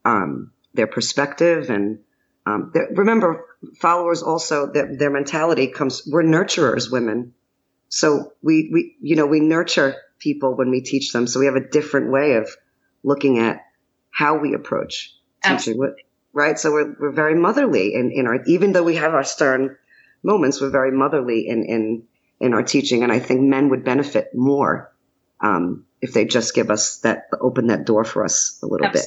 um, 0.05 0.53
their 0.75 0.87
perspective, 0.87 1.71
and 1.71 2.01
um, 2.45 2.73
remember, 2.95 3.47
followers 3.81 4.23
also 4.23 4.67
their, 4.71 4.95
their 4.95 5.11
mentality 5.11 5.69
comes. 5.69 6.03
We're 6.07 6.23
nurturers, 6.23 6.91
women, 6.91 7.33
so 7.89 8.33
we 8.43 8.69
we 8.73 8.97
you 9.01 9.17
know 9.17 9.27
we 9.27 9.41
nurture 9.41 9.97
people 10.19 10.55
when 10.55 10.71
we 10.71 10.83
teach 10.83 11.13
them. 11.13 11.27
So 11.27 11.41
we 11.41 11.47
have 11.47 11.57
a 11.57 11.67
different 11.69 12.11
way 12.13 12.35
of 12.35 12.51
looking 13.03 13.39
at 13.39 13.61
how 14.17 14.39
we 14.39 14.55
approach 14.55 15.15
teaching. 15.45 15.79
Right? 16.33 16.59
So 16.59 16.71
we're, 16.71 16.95
we're 16.99 17.13
very 17.13 17.35
motherly 17.35 17.95
in, 17.95 18.11
in 18.11 18.27
our, 18.27 18.43
even 18.47 18.73
though 18.73 18.83
we 18.83 18.97
have 18.97 19.13
our 19.13 19.25
stern 19.25 19.77
moments, 20.23 20.61
we're 20.61 20.71
very 20.71 20.91
motherly 20.91 21.47
in, 21.47 21.65
in, 21.65 22.03
in 22.41 22.55
our 22.55 22.63
teaching. 22.63 23.03
And 23.03 23.13
I 23.13 23.19
think 23.19 23.41
men 23.43 23.69
would 23.69 23.85
benefit 23.85 24.29
more, 24.35 24.93
um, 25.41 25.85
if 26.01 26.13
they 26.13 26.25
just 26.25 26.55
give 26.55 26.71
us 26.71 26.99
that, 27.01 27.29
open 27.41 27.67
that 27.67 27.85
door 27.85 28.05
for 28.05 28.25
us 28.25 28.59
a 28.63 28.67
little 28.67 28.91
bit. 28.91 29.05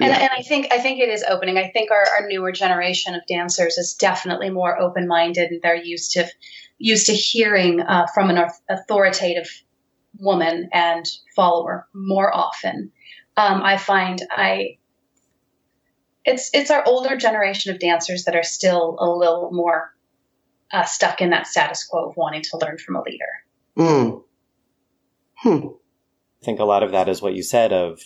And, 0.00 0.10
Yeah. 0.10 0.18
and 0.20 0.30
I 0.36 0.42
think 0.42 0.68
I 0.70 0.78
think 0.78 1.00
it 1.00 1.08
is 1.08 1.24
opening. 1.28 1.58
I 1.58 1.70
think 1.70 1.90
our, 1.90 2.04
our 2.14 2.28
newer 2.28 2.52
generation 2.52 3.14
of 3.14 3.22
dancers 3.26 3.78
is 3.78 3.94
definitely 3.94 4.48
more 4.48 4.80
open 4.80 5.08
minded, 5.08 5.50
and 5.50 5.60
they're 5.60 5.74
used 5.74 6.12
to 6.12 6.26
used 6.78 7.06
to 7.06 7.12
hearing 7.12 7.80
uh, 7.80 8.06
from 8.14 8.30
an 8.30 8.38
authoritative 8.68 9.50
woman 10.20 10.68
and 10.72 11.04
follower 11.34 11.88
more 11.92 12.32
often. 12.32 12.92
Um, 13.38 13.62
I 13.62 13.76
find 13.76 14.20
I 14.30 14.78
it's 16.24 16.50
it's 16.52 16.70
our 16.70 16.84
older 16.86 17.16
generation 17.16 17.72
of 17.72 17.78
dancers 17.80 18.24
that 18.24 18.34
are 18.34 18.42
still 18.42 18.96
a 18.98 19.08
little 19.08 19.50
more 19.52 19.94
uh, 20.72 20.84
stuck 20.84 21.20
in 21.20 21.30
that 21.30 21.46
status 21.46 21.86
quo 21.86 22.08
of 22.08 22.16
wanting 22.16 22.42
to 22.42 22.58
learn 22.58 22.78
from 22.78 22.96
a 22.96 23.02
leader. 23.02 23.24
Mm. 23.76 24.22
Hmm. 25.36 25.66
I 26.42 26.44
think 26.44 26.58
a 26.60 26.64
lot 26.64 26.82
of 26.82 26.90
that 26.92 27.08
is 27.08 27.22
what 27.22 27.34
you 27.34 27.42
said 27.42 27.72
of 27.72 28.00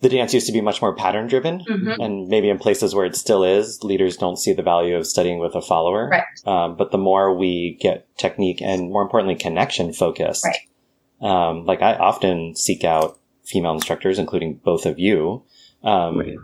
the 0.00 0.08
dance 0.08 0.32
used 0.34 0.46
to 0.46 0.52
be 0.52 0.60
much 0.60 0.80
more 0.80 0.94
pattern 0.94 1.26
driven 1.26 1.60
Mhm. 1.60 1.96
and 1.98 2.28
maybe 2.28 2.48
in 2.48 2.58
places 2.58 2.94
where 2.94 3.06
it 3.06 3.16
still 3.16 3.42
is 3.42 3.82
leaders 3.82 4.16
don't 4.16 4.36
see 4.38 4.52
the 4.52 4.62
value 4.62 4.94
of 4.96 5.06
studying 5.06 5.38
with 5.40 5.54
a 5.56 5.62
follower 5.62 6.08
Right. 6.08 6.22
um, 6.46 6.76
but 6.76 6.90
the 6.92 6.98
more 6.98 7.34
we 7.34 7.76
get 7.80 8.06
technique 8.18 8.60
and 8.62 8.90
more 8.92 9.02
importantly 9.02 9.34
connection 9.36 9.92
focused 9.92 10.44
Right. 10.44 11.28
um, 11.28 11.64
like 11.64 11.80
i 11.82 11.94
often 11.94 12.54
seek 12.54 12.84
out 12.84 13.18
female 13.46 13.72
instructors 13.72 14.18
including 14.18 14.54
both 14.64 14.84
of 14.86 14.98
you 14.98 15.42
um, 15.84 16.18
Right. 16.18 16.38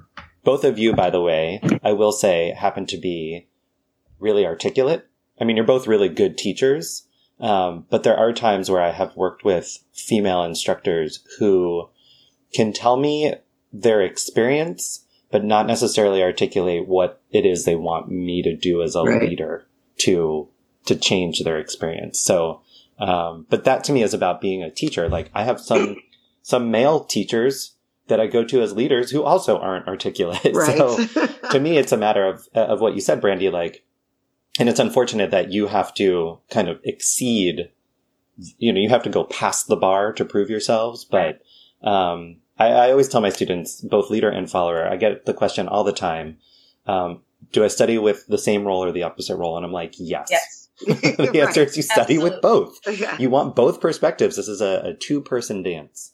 both 0.44 0.64
of 0.64 0.78
you 0.78 0.94
by 0.94 1.10
the 1.10 1.20
way 1.20 1.60
i 1.82 1.92
will 1.92 2.12
say 2.12 2.52
happen 2.56 2.86
to 2.86 2.96
be 2.96 3.46
really 4.18 4.46
articulate 4.46 5.04
i 5.40 5.44
mean 5.44 5.56
you're 5.56 5.66
both 5.66 5.86
really 5.86 6.08
good 6.08 6.38
teachers 6.38 7.06
um, 7.40 7.86
but 7.90 8.02
there 8.04 8.16
are 8.16 8.32
times 8.32 8.70
where 8.70 8.82
i 8.82 8.90
have 8.92 9.16
worked 9.16 9.44
with 9.44 9.78
female 9.92 10.42
instructors 10.44 11.20
who 11.38 11.88
can 12.52 12.72
tell 12.72 12.96
me 12.98 13.34
their 13.72 14.02
experience, 14.02 15.06
but 15.30 15.42
not 15.42 15.66
necessarily 15.66 16.22
articulate 16.22 16.86
what 16.86 17.22
it 17.30 17.46
is 17.46 17.64
they 17.64 17.74
want 17.74 18.10
me 18.10 18.42
to 18.42 18.54
do 18.54 18.82
as 18.82 18.94
a 18.94 19.02
Right. 19.02 19.22
leader 19.22 19.66
to 19.98 20.48
to 20.84 20.94
change 20.96 21.40
their 21.44 21.58
experience. 21.58 22.18
So, 22.20 22.60
um, 22.98 23.46
but 23.48 23.64
that 23.64 23.84
to 23.84 23.92
me 23.92 24.02
is 24.02 24.12
about 24.12 24.40
being 24.42 24.62
a 24.62 24.70
teacher. 24.70 25.08
Like 25.08 25.30
I 25.32 25.44
have 25.44 25.58
some 25.60 25.96
some 26.42 26.70
male 26.70 27.04
teachers 27.04 27.76
that 28.08 28.20
I 28.20 28.26
go 28.26 28.44
to 28.44 28.60
as 28.60 28.74
leaders 28.74 29.10
who 29.10 29.22
also 29.22 29.58
aren't 29.58 29.88
articulate. 29.88 30.40
Right. 30.54 30.76
So 30.76 31.06
to 31.50 31.60
me, 31.60 31.78
it's 31.78 31.92
a 31.92 31.96
matter 31.96 32.26
of 32.26 32.48
of 32.54 32.80
what 32.80 32.94
you 32.94 33.00
said, 33.00 33.20
Brandi. 33.22 33.50
Like, 33.50 33.84
and 34.58 34.68
it's 34.68 34.80
unfortunate 34.80 35.30
that 35.30 35.52
you 35.52 35.68
have 35.68 35.94
to 35.94 36.38
kind 36.50 36.68
of 36.68 36.80
exceed. 36.84 37.70
You 38.58 38.72
know, 38.72 38.80
you 38.80 38.88
have 38.88 39.02
to 39.04 39.10
go 39.10 39.24
past 39.24 39.68
the 39.68 39.76
bar 39.76 40.12
to 40.14 40.24
prove 40.24 40.50
yourselves. 40.50 41.04
But 41.04 41.42
um, 41.82 42.36
I, 42.58 42.66
I 42.68 42.90
always 42.90 43.08
tell 43.08 43.20
my 43.20 43.28
students, 43.30 43.80
both 43.80 44.10
leader 44.10 44.28
and 44.30 44.50
follower, 44.50 44.86
I 44.88 44.96
get 44.96 45.26
the 45.26 45.34
question 45.34 45.68
all 45.68 45.84
the 45.84 45.92
time: 45.92 46.38
um, 46.86 47.22
Do 47.52 47.64
I 47.64 47.68
study 47.68 47.98
with 47.98 48.26
the 48.26 48.38
same 48.38 48.64
role 48.64 48.82
or 48.84 48.92
the 48.92 49.04
opposite 49.04 49.36
role? 49.36 49.56
And 49.56 49.64
I'm 49.64 49.72
like, 49.72 49.94
yes. 49.98 50.28
Yes. 50.30 50.58
the 50.86 51.44
answer 51.46 51.62
is 51.62 51.76
you 51.76 51.82
study 51.82 52.18
with 52.18 52.40
both 52.42 52.76
Yeah. 52.88 53.16
you 53.18 53.30
want 53.30 53.54
both 53.54 53.80
perspectives. 53.80 54.36
This 54.36 54.48
is 54.48 54.60
a, 54.60 54.82
a 54.84 54.94
two 54.94 55.20
person 55.20 55.62
dance. 55.62 56.12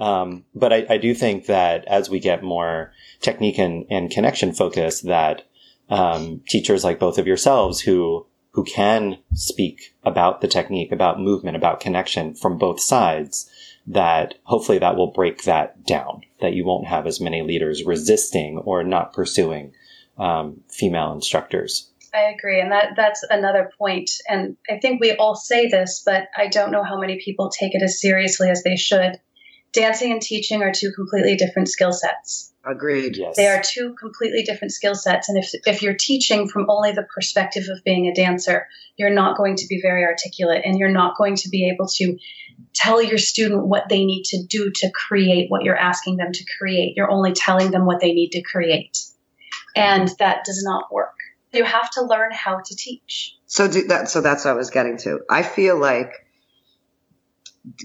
Um, 0.00 0.44
but 0.54 0.72
I, 0.72 0.86
I 0.88 0.96
do 0.96 1.14
think 1.14 1.46
that 1.46 1.84
as 1.84 2.08
we 2.08 2.18
get 2.18 2.42
more 2.42 2.92
technique 3.20 3.58
and, 3.58 3.84
and 3.90 4.10
connection 4.10 4.52
focus, 4.52 5.02
that 5.02 5.42
um, 5.90 6.40
teachers 6.48 6.82
like 6.82 6.98
both 6.98 7.18
of 7.18 7.26
yourselves 7.26 7.80
who 7.80 8.26
who 8.52 8.64
can 8.64 9.16
speak 9.34 9.94
about 10.02 10.40
the 10.40 10.48
technique, 10.48 10.90
about 10.90 11.20
movement, 11.20 11.56
about 11.56 11.78
connection 11.78 12.34
from 12.34 12.58
both 12.58 12.80
sides, 12.80 13.48
that 13.86 14.34
hopefully 14.42 14.78
that 14.78 14.96
will 14.96 15.12
break 15.12 15.44
that 15.44 15.86
down. 15.86 16.22
That 16.40 16.54
you 16.54 16.64
won't 16.64 16.88
have 16.88 17.06
as 17.06 17.20
many 17.20 17.42
leaders 17.42 17.84
resisting 17.84 18.58
or 18.58 18.82
not 18.82 19.12
pursuing 19.12 19.72
um, 20.18 20.62
female 20.68 21.12
instructors. 21.12 21.90
I 22.12 22.22
agree, 22.22 22.60
and 22.60 22.72
that 22.72 22.94
that's 22.96 23.24
another 23.30 23.70
point. 23.78 24.10
And 24.28 24.56
I 24.68 24.78
think 24.78 25.00
we 25.00 25.12
all 25.12 25.36
say 25.36 25.68
this, 25.68 26.02
but 26.04 26.28
I 26.36 26.48
don't 26.48 26.72
know 26.72 26.82
how 26.82 26.98
many 26.98 27.20
people 27.22 27.50
take 27.50 27.74
it 27.74 27.82
as 27.82 28.00
seriously 28.00 28.48
as 28.48 28.62
they 28.62 28.76
should. 28.76 29.20
Dancing 29.72 30.10
and 30.12 30.20
teaching 30.20 30.62
are 30.62 30.72
two 30.72 30.92
completely 30.92 31.36
different 31.36 31.68
skill 31.68 31.92
sets. 31.92 32.52
Agreed. 32.64 33.16
Yes, 33.16 33.36
They 33.36 33.46
are 33.46 33.62
two 33.62 33.94
completely 33.94 34.42
different 34.42 34.72
skill 34.72 34.94
sets, 34.94 35.28
and 35.28 35.38
if 35.38 35.50
if 35.66 35.82
you're 35.82 35.94
teaching 35.94 36.48
from 36.48 36.66
only 36.68 36.92
the 36.92 37.04
perspective 37.14 37.64
of 37.70 37.82
being 37.84 38.06
a 38.06 38.14
dancer, 38.14 38.68
you're 38.96 39.14
not 39.14 39.38
going 39.38 39.56
to 39.56 39.66
be 39.66 39.80
very 39.80 40.04
articulate, 40.04 40.62
and 40.64 40.78
you're 40.78 40.90
not 40.90 41.16
going 41.16 41.36
to 41.36 41.48
be 41.48 41.70
able 41.70 41.86
to 41.86 42.18
tell 42.74 43.00
your 43.00 43.16
student 43.16 43.66
what 43.66 43.88
they 43.88 44.04
need 44.04 44.24
to 44.24 44.42
do 44.42 44.70
to 44.72 44.90
create 44.90 45.50
what 45.50 45.62
you're 45.62 45.76
asking 45.76 46.18
them 46.18 46.32
to 46.32 46.44
create. 46.58 46.96
You're 46.96 47.10
only 47.10 47.32
telling 47.32 47.70
them 47.70 47.86
what 47.86 48.00
they 48.00 48.12
need 48.12 48.32
to 48.32 48.42
create, 48.42 48.98
and 49.74 50.08
that 50.18 50.44
does 50.44 50.62
not 50.62 50.92
work. 50.92 51.14
You 51.52 51.64
have 51.64 51.90
to 51.92 52.02
learn 52.02 52.30
how 52.32 52.60
to 52.60 52.76
teach. 52.76 53.36
So 53.46 53.68
do 53.68 53.86
that. 53.88 54.10
So 54.10 54.20
that's 54.20 54.44
what 54.44 54.50
I 54.50 54.54
was 54.54 54.70
getting 54.70 54.98
to. 54.98 55.20
I 55.30 55.42
feel 55.42 55.78
like 55.78 56.12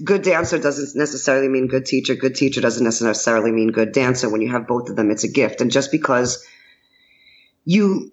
good 0.02 0.22
dancer 0.22 0.58
doesn't 0.58 0.98
necessarily 0.98 1.48
mean 1.48 1.66
good 1.66 1.86
teacher. 1.86 2.14
Good 2.14 2.34
teacher 2.34 2.60
doesn't 2.60 2.84
necessarily 2.84 3.52
mean 3.52 3.68
good 3.68 3.92
dancer. 3.92 4.28
When 4.28 4.40
you 4.40 4.52
have 4.52 4.66
both 4.66 4.88
of 4.88 4.96
them, 4.96 5.10
it's 5.10 5.24
a 5.24 5.28
gift. 5.28 5.60
And 5.60 5.70
just 5.70 5.90
because 5.90 6.46
you 7.64 8.12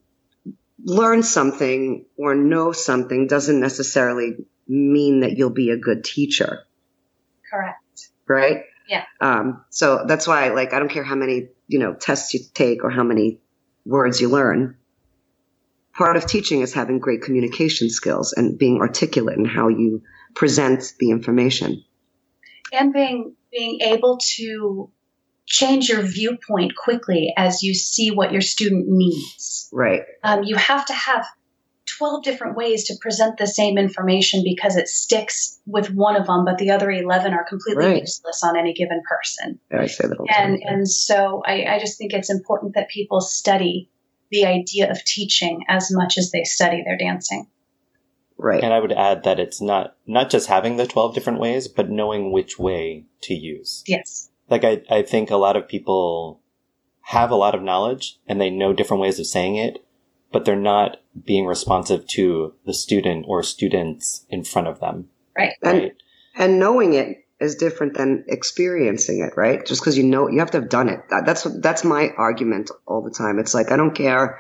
learn 0.84 1.24
something 1.24 2.06
or 2.18 2.36
know 2.36 2.72
something 2.72 3.28
doesn't 3.28 3.60
necessarily 3.60 4.36
mean 4.68 5.22
that 5.22 5.38
you'll 5.38 5.50
be 5.50 5.70
a 5.70 5.78
good 5.78 6.04
teacher, 6.04 6.64
Correct. 7.50 8.10
right? 8.28 8.64
Yeah. 8.88 9.06
Um, 9.22 9.64
so 9.70 10.06
that's 10.06 10.28
why, 10.28 10.50
like, 10.50 10.74
I 10.74 10.80
don't 10.80 10.92
care 10.92 11.04
how 11.04 11.16
many 11.16 11.48
you 11.68 11.80
know 11.80 11.94
tests 11.94 12.34
you 12.34 12.42
take 12.54 12.84
or 12.84 12.90
how 12.90 13.04
many 13.04 13.40
words 13.86 14.20
you 14.20 14.30
learn. 14.30 14.78
Part 15.94 16.18
of 16.18 16.26
teaching 16.26 16.62
is 16.62 16.74
having 16.74 17.00
great 17.00 17.22
communication 17.22 17.90
skills 17.90 18.34
and 18.34 18.58
being 18.58 18.82
articulate 18.82 19.38
in 19.38 19.46
how 19.46 19.68
you 19.68 20.02
present 20.36 20.94
the 21.00 21.10
information. 21.12 21.84
and 22.72 22.92
being 22.94 23.36
being 23.52 23.82
able 23.82 24.18
to 24.36 24.90
change 25.46 25.90
your 25.90 26.02
viewpoint 26.02 26.74
quickly 26.76 27.34
as 27.38 27.62
you 27.62 27.74
see 27.74 28.10
what 28.10 28.32
your 28.32 28.42
student 28.42 28.86
needs. 28.88 29.70
Right. 29.72 30.02
Um, 30.24 30.44
you 30.44 30.56
have 30.56 30.86
to 30.88 30.94
have 30.94 31.26
12 31.98 32.24
different 32.24 32.56
ways 32.58 32.86
to 32.86 32.96
present 33.00 33.38
the 33.38 33.46
same 33.46 33.78
information 33.78 34.42
because 34.44 34.76
it 34.78 34.88
sticks 34.88 35.60
with 35.68 35.92
one 35.94 36.16
of 36.16 36.26
them, 36.26 36.46
but 36.46 36.58
the 36.58 36.72
other 36.72 36.90
11 36.90 37.34
are 37.34 37.44
completely 37.44 37.86
Right. 37.86 38.02
useless 38.02 38.42
on 38.44 38.58
any 38.58 38.74
given 38.74 39.02
person. 39.08 39.60
I 39.72 39.86
say 39.88 40.08
that 40.08 40.18
all 40.18 40.26
And, 40.36 40.60
time. 40.64 40.74
and 40.78 40.90
so 40.90 41.44
I, 41.46 41.66
I 41.76 41.80
just 41.80 41.98
think 42.00 42.14
it's 42.14 42.32
important 42.32 42.74
that 42.76 42.90
people 42.90 43.22
study 43.22 43.90
the 44.32 44.46
idea 44.46 44.90
of 44.90 45.04
teaching 45.04 45.66
as 45.68 45.90
much 45.92 46.18
as 46.18 46.32
they 46.32 46.44
study 46.46 46.82
their 46.84 46.98
dancing. 46.98 47.46
Right. 48.38 48.64
And 48.64 48.74
I 48.74 48.80
would 48.80 48.92
add 48.92 49.24
that 49.24 49.40
it's 49.40 49.62
not 49.62 49.96
not 50.06 50.30
just 50.30 50.48
having 50.48 50.78
the 50.78 50.88
12 50.88 51.14
different 51.14 51.40
ways, 51.40 51.68
but 51.68 51.90
knowing 51.90 52.32
which 52.32 52.60
way 52.60 53.06
to 53.22 53.34
use. 53.34 53.84
Yes. 53.88 54.30
Like 54.50 54.64
I, 54.64 54.82
I 54.90 55.02
think 55.04 55.30
a 55.32 55.38
lot 55.38 55.56
of 55.56 55.68
people 55.68 56.42
have 57.02 57.32
a 57.32 57.36
lot 57.36 57.56
of 57.56 57.62
knowledge 57.62 58.20
and 58.28 58.40
they 58.40 58.50
know 58.50 58.74
different 58.74 59.02
ways 59.02 59.20
of 59.20 59.26
saying 59.28 59.56
it, 59.56 59.86
but 60.32 60.46
they're 60.46 60.56
not 60.56 60.98
being 61.26 61.46
responsive 61.46 62.08
to 62.08 62.54
the 62.66 62.74
student 62.74 63.26
or 63.28 63.44
students 63.44 64.26
in 64.30 64.44
front 64.44 64.68
of 64.68 64.80
them. 64.80 65.10
Right. 65.38 65.54
And 65.62 65.80
Right. 65.80 65.96
and 66.36 66.60
knowing 66.60 66.94
it 66.94 67.20
is 67.40 67.56
different 67.56 67.96
than 67.96 68.24
experiencing 68.28 69.20
it, 69.20 69.34
right? 69.36 69.66
Just 69.66 69.82
because 69.82 69.98
you 69.98 70.04
know, 70.04 70.30
you 70.30 70.40
have 70.40 70.52
to 70.52 70.60
have 70.62 70.70
done 70.70 70.90
it. 70.90 71.02
That- 71.10 71.26
That's 71.26 71.44
that's 71.60 71.84
my 71.84 72.10
argument 72.18 72.72
all 72.86 73.02
the 73.02 73.12
time. 73.12 73.40
It's 73.40 73.54
like 73.54 73.72
I 73.72 73.78
don't 73.78 73.96
care 73.96 74.40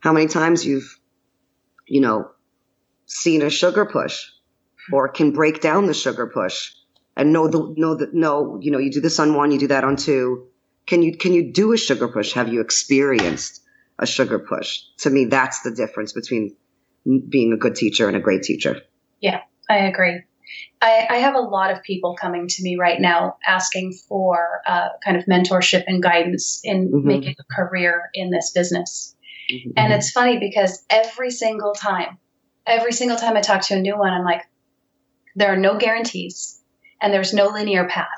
how 0.00 0.12
many 0.12 0.28
times 0.28 0.64
you've, 0.64 0.98
you 1.86 2.00
know, 2.00 2.30
seen 3.08 3.42
a 3.42 3.50
sugar 3.50 3.84
push, 3.86 4.24
or 4.92 5.08
can 5.08 5.32
break 5.32 5.60
down 5.60 5.86
the 5.86 5.94
sugar 5.94 6.28
push, 6.28 6.70
and 7.16 7.32
know 7.32 7.48
the 7.48 7.74
know 7.76 7.96
that 7.96 8.14
no, 8.14 8.58
you 8.60 8.70
know, 8.70 8.78
you 8.78 8.92
do 8.92 9.00
this 9.00 9.18
on 9.18 9.34
one, 9.34 9.50
you 9.50 9.58
do 9.58 9.66
that 9.68 9.82
on 9.82 9.96
two. 9.96 10.46
Can 10.86 11.02
you 11.02 11.16
can 11.16 11.32
you 11.32 11.52
do 11.52 11.72
a 11.72 11.76
sugar 11.76 12.06
push? 12.08 12.34
Have 12.34 12.48
you 12.48 12.60
experienced 12.60 13.60
a 13.98 14.06
sugar 14.06 14.38
push? 14.38 14.82
To 14.98 15.10
me, 15.10 15.24
that's 15.24 15.62
the 15.62 15.72
difference 15.72 16.12
between 16.12 16.54
being 17.28 17.52
a 17.52 17.56
good 17.56 17.74
teacher 17.74 18.06
and 18.06 18.16
a 18.16 18.20
great 18.20 18.42
teacher. 18.42 18.80
Yeah 19.20 19.40
i 19.68 19.78
agree. 19.78 20.22
I, 20.80 21.06
I 21.10 21.16
have 21.16 21.34
a 21.34 21.40
lot 21.40 21.70
of 21.72 21.82
people 21.82 22.16
coming 22.18 22.48
to 22.48 22.62
me 22.62 22.76
right 22.78 22.98
now 22.98 23.36
asking 23.46 23.92
for 24.08 24.62
uh, 24.66 24.88
kind 25.04 25.16
of 25.18 25.24
mentorship 25.24 25.84
and 25.86 26.02
guidance 26.02 26.60
in 26.64 26.88
Mhm. 26.90 27.04
making 27.04 27.34
a 27.38 27.54
career 27.54 28.08
in 28.14 28.30
this 28.30 28.52
business. 28.52 29.14
Mm-hmm. 29.52 29.70
And 29.76 29.92
it's 29.92 30.10
funny 30.10 30.38
because 30.38 30.82
every 30.88 31.30
single 31.30 31.72
time, 31.74 32.18
every 32.68 32.92
single 32.92 33.16
time 33.16 33.36
I 33.36 33.40
talk 33.40 33.62
to 33.62 33.74
a 33.74 33.80
new 33.80 33.98
one, 33.98 34.12
I'm 34.12 34.24
like, 34.24 34.42
there 35.34 35.52
are 35.52 35.56
no 35.56 35.78
guarantees 35.78 36.60
and 37.00 37.12
there's 37.12 37.32
no 37.32 37.48
linear 37.48 37.86
path. 37.88 38.08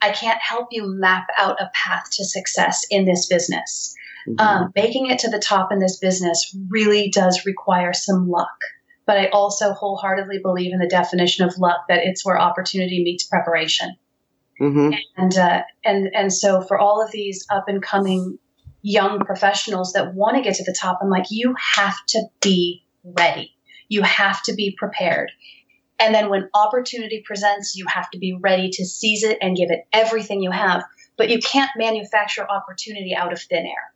I 0.00 0.10
can't 0.12 0.40
help 0.40 0.68
you 0.70 0.86
map 0.86 1.26
out 1.36 1.60
a 1.60 1.70
path 1.74 2.04
to 2.12 2.24
success 2.24 2.86
in 2.90 3.04
this 3.04 3.26
business. 3.26 3.94
Mhm. 4.26 4.40
Um, 4.40 4.72
making 4.74 5.06
it 5.06 5.20
to 5.20 5.30
the 5.30 5.38
top 5.38 5.72
in 5.72 5.78
this 5.78 5.98
business 5.98 6.54
really 6.68 7.10
does 7.10 7.44
require 7.46 7.92
some 7.92 8.28
luck. 8.28 8.58
But 9.06 9.18
I 9.18 9.26
also 9.28 9.72
wholeheartedly 9.72 10.40
believe 10.40 10.72
in 10.72 10.78
the 10.78 10.88
definition 10.88 11.46
of 11.46 11.56
luck 11.58 11.86
that 11.88 12.00
it's 12.04 12.24
where 12.24 12.38
opportunity 12.38 13.02
meets 13.02 13.24
preparation. 13.24 13.96
Mhm. 14.60 14.98
And 15.16 15.38
uh, 15.38 15.62
and 15.84 16.10
and 16.14 16.32
so 16.32 16.60
for 16.60 16.78
all 16.78 17.02
of 17.02 17.10
these 17.10 17.46
up 17.50 17.68
and 17.68 17.82
coming 17.82 18.38
young 18.82 19.20
professionals 19.20 19.92
that 19.92 20.14
want 20.14 20.36
to 20.36 20.42
get 20.42 20.56
to 20.56 20.64
the 20.64 20.76
top, 20.78 20.98
I'm 21.02 21.10
like, 21.10 21.26
you 21.30 21.54
have 21.74 21.96
to 22.08 22.22
be 22.40 22.84
ready. 23.04 23.54
You 23.88 24.02
have 24.02 24.42
to 24.44 24.54
be 24.54 24.74
prepared. 24.76 25.30
And 25.98 26.14
then 26.14 26.30
when 26.30 26.48
opportunity 26.54 27.22
presents, 27.26 27.74
you 27.76 27.86
have 27.88 28.08
to 28.10 28.18
be 28.18 28.36
ready 28.40 28.70
to 28.70 28.84
seize 28.84 29.24
it 29.24 29.38
and 29.40 29.56
give 29.56 29.70
it 29.70 29.86
everything 29.92 30.42
you 30.42 30.50
have. 30.50 30.84
But 31.16 31.30
you 31.30 31.40
can't 31.40 31.70
manufacture 31.76 32.48
opportunity 32.48 33.14
out 33.16 33.32
of 33.32 33.40
thin 33.40 33.66
air. 33.66 33.92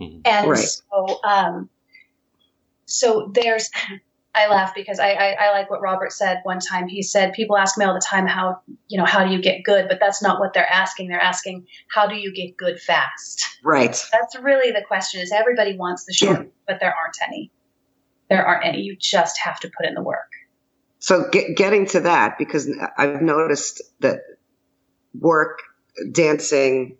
Mhm. 0.00 0.22
And 0.24 0.50
Right. 0.50 0.58
so, 0.58 1.20
um, 1.22 1.70
so 2.86 3.30
there's 3.34 3.70
I 4.34 4.48
laugh 4.48 4.74
because 4.74 4.98
I, 4.98 5.10
I, 5.10 5.30
I 5.32 5.50
like 5.50 5.70
what 5.70 5.82
Robert 5.82 6.10
said 6.10 6.40
one 6.44 6.58
time. 6.58 6.88
He 6.88 7.02
said 7.02 7.34
people 7.34 7.58
ask 7.58 7.76
me 7.76 7.84
all 7.84 7.92
the 7.92 8.00
time 8.00 8.26
how 8.26 8.62
you 8.88 8.96
know 8.96 9.04
how 9.04 9.26
do 9.26 9.30
you 9.30 9.42
get 9.42 9.62
good, 9.62 9.88
but 9.88 10.00
that's 10.00 10.22
not 10.22 10.40
what 10.40 10.54
they're 10.54 10.66
asking. 10.68 11.08
They're 11.08 11.20
asking 11.20 11.66
how 11.88 12.06
do 12.06 12.14
you 12.16 12.32
get 12.32 12.56
good 12.56 12.80
fast. 12.80 13.44
Right. 13.62 14.02
That's 14.10 14.34
really 14.40 14.72
the 14.72 14.80
question. 14.88 15.20
Is 15.20 15.32
everybody 15.32 15.76
wants 15.76 16.06
the 16.06 16.14
short, 16.14 16.50
but 16.66 16.80
there 16.80 16.94
aren't 16.96 17.16
any. 17.28 17.50
There 18.32 18.46
aren't 18.46 18.64
any. 18.64 18.80
You 18.80 18.96
just 18.96 19.38
have 19.44 19.60
to 19.60 19.68
put 19.68 19.84
in 19.84 19.92
the 19.92 20.02
work. 20.02 20.32
So 21.00 21.28
get, 21.30 21.54
getting 21.54 21.84
to 21.88 22.00
that 22.00 22.38
because 22.38 22.66
I've 22.96 23.20
noticed 23.20 23.82
that 24.00 24.20
work, 25.12 25.58
dancing, 26.10 26.96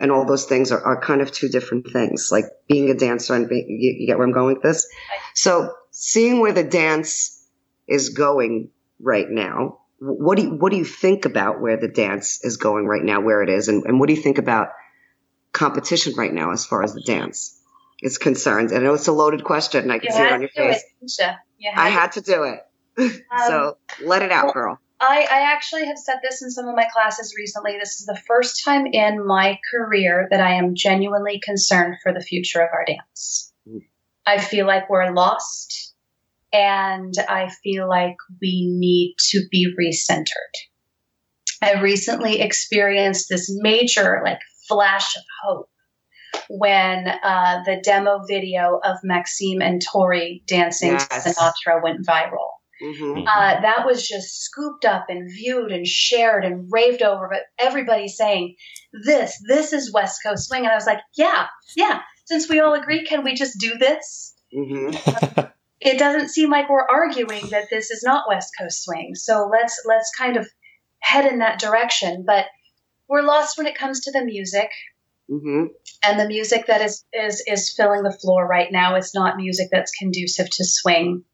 and 0.00 0.10
all 0.10 0.24
those 0.24 0.46
things 0.46 0.72
are, 0.72 0.82
are 0.82 0.98
kind 1.02 1.20
of 1.20 1.32
two 1.32 1.50
different 1.50 1.90
things. 1.92 2.30
Like 2.32 2.46
being 2.66 2.88
a 2.88 2.94
dancer 2.94 3.34
and 3.34 3.46
being, 3.46 3.66
you, 3.68 3.96
you 3.98 4.06
get 4.06 4.16
where 4.16 4.26
I'm 4.26 4.32
going 4.32 4.54
with 4.54 4.62
this. 4.62 4.88
So 5.34 5.74
seeing 5.90 6.40
where 6.40 6.54
the 6.54 6.64
dance 6.64 7.46
is 7.86 8.08
going 8.08 8.70
right 8.98 9.28
now, 9.28 9.80
what 9.98 10.38
do 10.38 10.44
you, 10.44 10.50
what 10.54 10.70
do 10.70 10.78
you 10.78 10.84
think 10.86 11.26
about 11.26 11.60
where 11.60 11.76
the 11.76 11.88
dance 11.88 12.42
is 12.42 12.56
going 12.56 12.86
right 12.86 13.04
now, 13.04 13.20
where 13.20 13.42
it 13.42 13.50
is, 13.50 13.68
and, 13.68 13.84
and 13.84 14.00
what 14.00 14.08
do 14.08 14.14
you 14.14 14.22
think 14.22 14.38
about 14.38 14.68
competition 15.52 16.14
right 16.16 16.32
now 16.32 16.52
as 16.52 16.64
far 16.64 16.82
as 16.82 16.94
the 16.94 17.02
dance 17.02 17.60
is 18.02 18.18
concerned? 18.18 18.70
And 18.70 18.80
I 18.80 18.82
know 18.86 18.94
it's 18.94 19.08
a 19.08 19.12
loaded 19.12 19.44
question, 19.44 19.82
and 19.82 19.92
I 19.92 19.98
can 19.98 20.06
You 20.06 20.12
see 20.12 20.22
it 20.22 20.32
on 20.32 20.40
your 20.40 20.50
face. 20.50 20.82
it. 21.02 21.34
You 21.58 21.70
I 21.74 21.88
had 21.88 22.12
to 22.12 22.20
do 22.20 22.44
it, 22.44 22.60
Um, 22.98 23.20
so 23.46 23.78
let 24.04 24.22
it 24.22 24.32
out, 24.32 24.46
well, 24.46 24.52
girl. 24.54 24.80
I, 25.00 25.26
I 25.30 25.52
actually 25.52 25.86
have 25.86 25.98
said 25.98 26.16
this 26.22 26.42
in 26.42 26.50
some 26.50 26.66
of 26.66 26.74
my 26.74 26.86
classes 26.92 27.34
recently. 27.36 27.76
This 27.78 28.00
is 28.00 28.06
the 28.06 28.20
first 28.26 28.64
time 28.64 28.86
in 28.86 29.24
my 29.24 29.58
career 29.72 30.26
that 30.30 30.40
I 30.40 30.54
am 30.54 30.74
genuinely 30.74 31.40
concerned 31.42 31.96
for 32.02 32.12
the 32.12 32.20
future 32.20 32.60
of 32.60 32.68
our 32.72 32.84
dance. 32.84 33.52
Mm. 33.68 33.82
I 34.26 34.38
feel 34.38 34.66
like 34.66 34.90
we're 34.90 35.12
lost 35.12 35.94
and 36.52 37.14
I 37.28 37.50
feel 37.62 37.88
like 37.88 38.16
we 38.40 38.66
need 38.68 39.14
to 39.30 39.42
be 39.50 39.72
recentered. 39.78 40.24
I 41.62 41.80
recently 41.80 42.40
experienced 42.40 43.28
this 43.28 43.48
major 43.50 44.20
like 44.24 44.40
flash 44.68 45.16
of 45.16 45.22
hope 45.44 45.70
when 46.48 47.08
uh, 47.08 47.62
the 47.64 47.80
demo 47.82 48.20
video 48.26 48.80
of 48.82 48.98
Maxime 49.02 49.60
and 49.60 49.82
Torri 49.84 50.44
dancing 50.46 50.96
to 50.96 51.04
Sinatra 51.04 51.82
went 51.82 52.06
viral 52.06 52.58
hmm 52.80 53.24
uh, 53.26 53.60
that 53.60 53.84
was 53.84 54.06
just 54.06 54.42
scooped 54.42 54.84
up 54.84 55.06
and 55.08 55.30
viewed 55.30 55.72
and 55.72 55.86
shared 55.86 56.44
and 56.44 56.68
raved 56.70 57.02
over. 57.02 57.28
But 57.28 57.42
everybody's 57.58 58.16
saying, 58.16 58.56
this, 58.92 59.42
this 59.46 59.72
is 59.72 59.92
West 59.92 60.20
Coast 60.24 60.48
swing. 60.48 60.62
And 60.62 60.72
I 60.72 60.74
was 60.74 60.86
like, 60.86 61.00
yeah, 61.16 61.46
yeah. 61.76 62.00
Since 62.24 62.48
we 62.48 62.60
all 62.60 62.74
agree, 62.74 63.04
can 63.04 63.24
we 63.24 63.34
just 63.34 63.58
do 63.58 63.76
this? 63.78 64.34
hmm 64.52 64.90
It 65.80 65.96
doesn't 65.96 66.30
seem 66.30 66.50
like 66.50 66.68
we're 66.68 66.88
arguing 66.88 67.50
that 67.50 67.68
this 67.70 67.92
is 67.92 68.02
not 68.02 68.28
West 68.28 68.52
Coast 68.58 68.82
swing. 68.82 69.14
So 69.14 69.48
let's, 69.50 69.80
let's 69.86 70.10
kind 70.16 70.36
of 70.36 70.48
head 70.98 71.24
in 71.24 71.38
that 71.38 71.60
direction. 71.60 72.24
But 72.26 72.46
we're 73.08 73.22
lost 73.22 73.56
when 73.56 73.68
it 73.68 73.78
comes 73.78 74.00
to 74.00 74.10
the 74.10 74.24
music 74.24 74.70
hmm 75.28 75.66
and 76.02 76.18
the 76.18 76.28
music 76.28 76.66
that 76.66 76.80
is 76.80 77.04
is 77.12 77.42
is 77.46 77.74
filling 77.74 78.02
the 78.02 78.12
floor 78.12 78.46
right 78.46 78.70
now 78.70 78.96
is 78.96 79.14
not 79.14 79.36
music 79.36 79.68
that's 79.70 79.92
conducive 79.92 80.48
to 80.50 80.64
swing. 80.64 81.24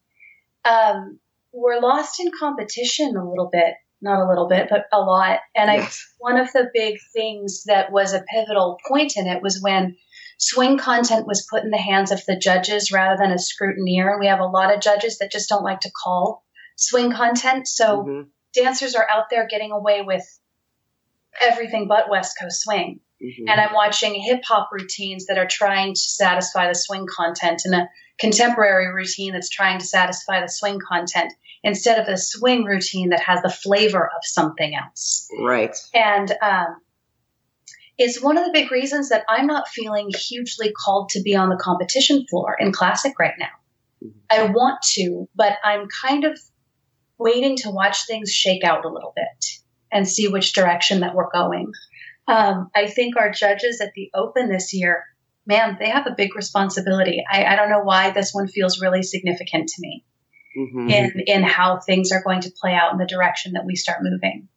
Um, 0.64 1.18
we're 1.52 1.80
lost 1.80 2.20
in 2.20 2.30
competition 2.38 3.16
a 3.16 3.28
little 3.28 3.48
bit, 3.52 3.74
not 4.00 4.24
a 4.24 4.28
little 4.28 4.48
bit, 4.48 4.68
but 4.70 4.86
a 4.92 5.00
lot. 5.00 5.40
And 5.54 5.70
I 5.70 5.88
one 6.18 6.38
of 6.38 6.52
the 6.52 6.70
big 6.72 6.98
things 7.12 7.64
that 7.64 7.92
was 7.92 8.12
a 8.12 8.24
pivotal 8.32 8.78
point 8.88 9.16
in 9.16 9.26
it 9.26 9.42
was 9.42 9.60
when 9.60 9.96
swing 10.38 10.78
content 10.78 11.26
was 11.26 11.46
put 11.48 11.62
in 11.62 11.70
the 11.70 11.78
hands 11.78 12.10
of 12.10 12.24
the 12.26 12.36
judges 12.36 12.90
rather 12.90 13.16
than 13.16 13.32
a 13.32 13.36
scrutineer. 13.36 14.10
And 14.10 14.20
we 14.20 14.26
have 14.26 14.40
a 14.40 14.46
lot 14.46 14.74
of 14.74 14.80
judges 14.80 15.18
that 15.18 15.30
just 15.30 15.48
don't 15.48 15.62
like 15.62 15.80
to 15.80 15.92
call 15.92 16.42
swing 16.76 17.12
content. 17.12 17.68
So 17.68 18.04
Mhm. 18.04 18.28
dancers 18.54 18.94
are 18.94 19.08
out 19.08 19.30
there 19.30 19.46
getting 19.46 19.72
away 19.72 20.02
with 20.02 20.24
everything 21.40 21.88
but 21.88 22.08
West 22.08 22.38
Coast 22.40 22.62
swing 22.62 23.00
Mhm. 23.24 23.48
and 23.48 23.60
I'm 23.60 23.72
watching 23.72 24.14
hip 24.14 24.42
hop 24.46 24.68
routines 24.72 25.26
that 25.26 25.38
are 25.38 25.46
trying 25.46 25.94
to 25.94 26.00
satisfy 26.00 26.68
the 26.68 26.74
swing 26.74 27.06
content 27.06 27.62
and 27.64 27.74
a 27.74 27.88
contemporary 28.18 28.92
routine 28.92 29.32
that's 29.32 29.48
trying 29.48 29.78
to 29.78 29.84
satisfy 29.84 30.40
the 30.40 30.48
swing 30.48 30.78
content 30.78 31.32
instead 31.62 31.98
of 31.98 32.06
a 32.08 32.16
swing 32.16 32.64
routine 32.64 33.10
that 33.10 33.20
has 33.20 33.40
the 33.42 33.50
flavor 33.50 34.04
of 34.04 34.20
something 34.22 34.74
else. 34.74 35.28
Right. 35.40 35.74
And 35.94 36.30
um, 36.42 36.76
it's 37.96 38.22
one 38.22 38.36
of 38.36 38.44
the 38.44 38.52
big 38.52 38.70
reasons 38.70 39.08
that 39.08 39.24
I'm 39.28 39.46
not 39.46 39.68
feeling 39.68 40.10
hugely 40.10 40.72
called 40.72 41.08
to 41.10 41.22
be 41.22 41.34
on 41.34 41.48
the 41.48 41.56
competition 41.56 42.26
floor 42.28 42.56
in 42.58 42.72
classic 42.72 43.18
right 43.18 43.34
now. 43.38 43.46
Mhm. 44.04 44.12
I 44.30 44.44
want 44.44 44.82
to, 44.94 45.28
but 45.34 45.56
I'm 45.64 45.88
kind 45.88 46.24
of 46.24 46.38
waiting 47.18 47.56
to 47.56 47.70
watch 47.70 48.06
things 48.06 48.30
shake 48.30 48.64
out 48.64 48.84
a 48.84 48.88
little 48.88 49.12
bit 49.16 49.46
and 49.90 50.08
see 50.08 50.28
which 50.28 50.52
direction 50.52 51.00
that 51.00 51.14
we're 51.14 51.30
going. 51.30 51.72
Um, 52.26 52.70
I 52.74 52.86
think 52.86 53.16
our 53.16 53.30
judges 53.30 53.80
at 53.80 53.92
the 53.94 54.10
Open 54.14 54.48
this 54.48 54.72
year, 54.72 55.04
man, 55.46 55.76
they 55.78 55.90
have 55.90 56.06
a 56.06 56.14
big 56.16 56.34
responsibility. 56.34 57.22
I, 57.30 57.44
I 57.44 57.56
don't 57.56 57.68
know 57.68 57.82
why 57.82 58.10
this 58.10 58.32
one 58.32 58.48
feels 58.48 58.80
really 58.80 59.02
significant 59.02 59.68
to 59.68 59.74
me 59.80 60.04
hmm 60.54 60.88
in 60.88 61.12
in 61.26 61.42
how 61.42 61.80
things 61.80 62.12
are 62.12 62.22
going 62.22 62.40
to 62.40 62.50
play 62.50 62.74
out 62.74 62.92
in 62.92 62.98
the 62.98 63.06
direction 63.06 63.54
that 63.54 63.64
we 63.64 63.74
start 63.74 64.02
moving. 64.02 64.48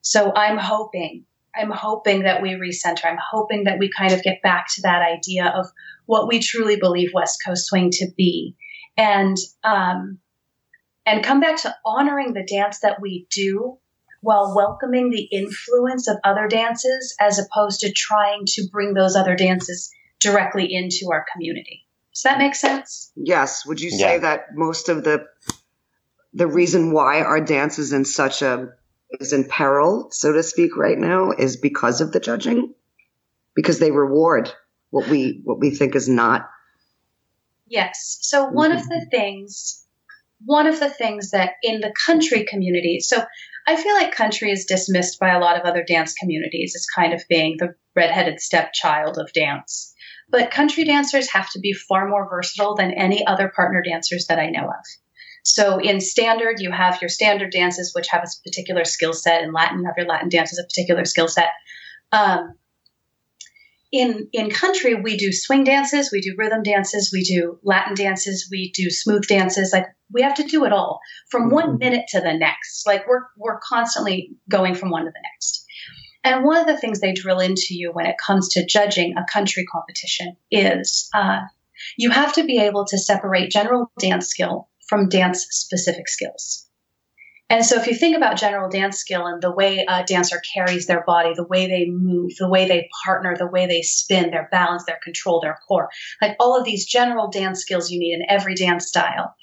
So 0.00 0.32
I'm 0.34 0.58
hoping, 0.58 1.24
I'm 1.54 1.70
hoping 1.70 2.22
that 2.22 2.42
we 2.42 2.50
recenter. 2.50 3.04
I'm 3.06 3.18
hoping 3.30 3.64
that 3.64 3.78
we 3.78 3.90
kind 3.90 4.12
of 4.12 4.22
get 4.22 4.42
back 4.42 4.66
to 4.74 4.82
that 4.82 5.02
idea 5.02 5.46
of 5.46 5.66
what 6.06 6.28
we 6.28 6.38
truly 6.38 6.76
believe 6.76 7.10
West 7.14 7.40
Coast 7.44 7.66
swing 7.66 7.90
to 7.92 8.08
be, 8.16 8.56
and 8.96 9.36
um, 9.62 10.18
and 11.06 11.24
come 11.24 11.40
back 11.40 11.58
to 11.62 11.74
honoring 11.84 12.32
the 12.32 12.44
dance 12.44 12.80
that 12.80 13.00
we 13.00 13.26
do 13.30 13.78
while 14.24 14.54
welcoming 14.56 15.10
the 15.10 15.22
influence 15.22 16.08
of 16.08 16.16
other 16.24 16.48
dances 16.48 17.14
as 17.20 17.38
opposed 17.38 17.80
to 17.80 17.92
trying 17.92 18.44
to 18.46 18.66
bring 18.72 18.94
those 18.94 19.16
other 19.16 19.36
dances 19.36 19.90
directly 20.18 20.74
into 20.74 21.10
our 21.12 21.26
community. 21.30 21.86
Does 22.14 22.22
that 22.22 22.38
make 22.38 22.54
sense? 22.54 23.12
Yes. 23.16 23.66
Would 23.66 23.80
you 23.80 23.90
say 23.90 24.14
Yeah. 24.14 24.18
that 24.18 24.54
most 24.54 24.88
of 24.88 25.04
the 25.04 25.26
the 26.32 26.46
reason 26.48 26.92
why 26.92 27.20
our 27.20 27.40
dance 27.40 27.78
is 27.78 27.92
in 27.92 28.04
such 28.04 28.42
a 28.42 28.70
is 29.20 29.32
in 29.32 29.44
peril, 29.44 30.08
so 30.10 30.32
to 30.32 30.42
speak, 30.42 30.76
right 30.76 30.98
now, 30.98 31.30
is 31.30 31.56
because 31.56 32.00
of 32.00 32.10
the 32.10 32.18
judging? 32.18 32.74
Because 33.54 33.78
they 33.78 33.92
reward 33.92 34.52
what 34.90 35.06
we 35.08 35.42
what 35.44 35.60
we 35.60 35.70
think 35.70 35.94
is 35.94 36.08
not. 36.08 36.48
Yes. 37.66 38.18
So 38.22 38.46
one 38.46 38.72
of 38.72 38.80
mm-hmm. 38.80 38.88
the 38.88 39.06
things, 39.10 39.83
one 40.44 40.66
of 40.66 40.80
the 40.80 40.90
things 40.90 41.30
that 41.30 41.52
in 41.62 41.80
the 41.80 41.92
country 42.06 42.44
community, 42.44 43.00
so 43.00 43.24
I 43.66 43.76
feel 43.76 43.94
like 43.94 44.12
country 44.12 44.50
is 44.50 44.66
dismissed 44.66 45.18
by 45.18 45.30
a 45.30 45.40
lot 45.40 45.58
of 45.58 45.64
other 45.64 45.82
dance 45.82 46.12
communities 46.14 46.74
as 46.76 46.86
kind 46.86 47.14
of 47.14 47.22
being 47.28 47.56
the 47.58 47.74
redheaded 47.96 48.40
stepchild 48.40 49.18
of 49.18 49.32
dance. 49.32 49.94
But 50.28 50.50
country 50.50 50.84
dancers 50.84 51.30
have 51.32 51.50
to 51.50 51.60
be 51.60 51.72
far 51.72 52.08
more 52.08 52.28
versatile 52.28 52.74
than 52.74 52.92
any 52.92 53.26
other 53.26 53.52
partner 53.54 53.82
dancers 53.82 54.26
that 54.26 54.38
I 54.38 54.50
know 54.50 54.64
of. 54.64 54.84
So 55.44 55.78
in 55.78 56.00
standard, 56.00 56.60
you 56.60 56.70
have 56.72 57.00
your 57.02 57.10
standard 57.10 57.52
dances, 57.52 57.92
which 57.94 58.08
have 58.08 58.22
a 58.22 58.48
particular 58.48 58.84
skill 58.84 59.12
set. 59.12 59.42
In 59.42 59.52
Latin, 59.52 59.80
you 59.80 59.86
have 59.86 59.96
your 59.96 60.06
Latin 60.06 60.30
dances, 60.30 60.58
a 60.58 60.64
particular 60.64 61.04
skill 61.04 61.28
set. 61.28 61.50
Um, 62.12 62.54
in 63.94 64.28
in 64.32 64.50
country 64.50 64.96
we 64.96 65.16
do 65.16 65.30
swing 65.32 65.62
dances 65.62 66.10
we 66.10 66.20
do 66.20 66.34
rhythm 66.36 66.64
dances 66.64 67.10
we 67.12 67.22
do 67.22 67.60
latin 67.62 67.94
dances 67.94 68.48
we 68.50 68.72
do 68.72 68.90
smooth 68.90 69.24
dances. 69.28 69.72
Like 69.72 69.86
we 70.12 70.22
have 70.22 70.34
to 70.34 70.42
do 70.42 70.64
it 70.64 70.72
all 70.72 70.98
from 71.30 71.48
one 71.48 71.76
Mhm. 71.76 71.78
minute 71.78 72.06
to 72.08 72.20
the 72.20 72.34
next. 72.34 72.84
Like 72.86 73.06
we're 73.06 73.22
we're 73.36 73.60
constantly 73.60 74.32
going 74.50 74.74
from 74.74 74.90
one 74.90 75.04
to 75.04 75.10
the 75.10 75.22
next. 75.32 75.64
And 76.24 76.44
one 76.44 76.56
of 76.56 76.66
the 76.66 76.76
things 76.76 76.98
they 76.98 77.12
drill 77.12 77.38
into 77.38 77.68
you 77.70 77.92
when 77.92 78.06
it 78.06 78.16
comes 78.18 78.48
to 78.50 78.66
judging 78.66 79.14
a 79.16 79.24
country 79.32 79.64
competition 79.70 80.36
is 80.50 81.08
uh, 81.14 81.42
you 81.96 82.10
have 82.10 82.32
to 82.32 82.44
be 82.44 82.58
able 82.58 82.86
to 82.86 82.98
separate 82.98 83.50
general 83.50 83.92
dance 84.00 84.26
skill 84.28 84.68
from 84.88 85.08
dance 85.08 85.46
specific 85.50 86.08
skills 86.08 86.63
and 87.50 87.64
so 87.64 87.76
if 87.76 87.86
you 87.86 87.94
think 87.94 88.16
about 88.16 88.38
general 88.38 88.70
dance 88.70 88.98
skill 88.98 89.26
and 89.26 89.42
the 89.42 89.52
way 89.52 89.84
a 89.88 90.02
dancer 90.04 90.40
carries 90.54 90.86
their 90.86 91.04
body, 91.06 91.34
the 91.34 91.46
way 91.46 91.66
they 91.66 91.86
move, 91.88 92.32
the 92.38 92.48
way 92.48 92.66
they 92.66 92.88
partner, 93.04 93.36
the 93.36 93.46
way 93.46 93.66
they 93.66 93.82
spin, 93.82 94.30
their 94.30 94.48
balance, 94.50 94.84
their 94.86 94.98
control, 95.02 95.40
their 95.40 95.58
core, 95.68 95.90
like 96.22 96.36
all 96.40 96.58
of 96.58 96.64
these 96.64 96.86
general 96.86 97.30
dance 97.30 97.60
skills 97.60 97.90
you 97.90 97.98
need 97.98 98.14
in 98.14 98.26
every 98.28 98.54
dance 98.54 98.86
style. 98.86 99.34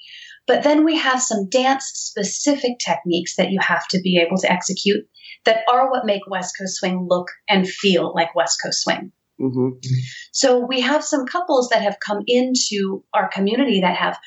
But 0.46 0.64
then 0.64 0.84
we 0.84 0.96
have 0.96 1.22
some 1.22 1.48
dance 1.48 1.90
specific 1.94 2.78
techniques 2.84 3.36
that 3.36 3.50
you 3.50 3.60
have 3.60 3.86
to 3.88 4.00
be 4.00 4.18
able 4.18 4.38
to 4.38 4.50
execute 4.50 5.06
that 5.44 5.62
are 5.70 5.90
what 5.90 6.04
make 6.04 6.22
West 6.28 6.56
Coast 6.58 6.76
swing 6.76 7.06
look 7.08 7.28
and 7.48 7.68
feel 7.68 8.12
like 8.14 8.34
West 8.34 8.58
Coast 8.62 8.82
swing. 8.82 9.12
hmm 9.38 9.70
So 10.32 10.66
we 10.66 10.80
have 10.80 11.04
some 11.04 11.26
couples 11.26 11.68
that 11.68 11.82
have 11.82 11.98
come 12.04 12.22
into 12.26 13.04
our 13.14 13.28
community 13.28 13.80
that 13.80 13.96
have 13.96 14.18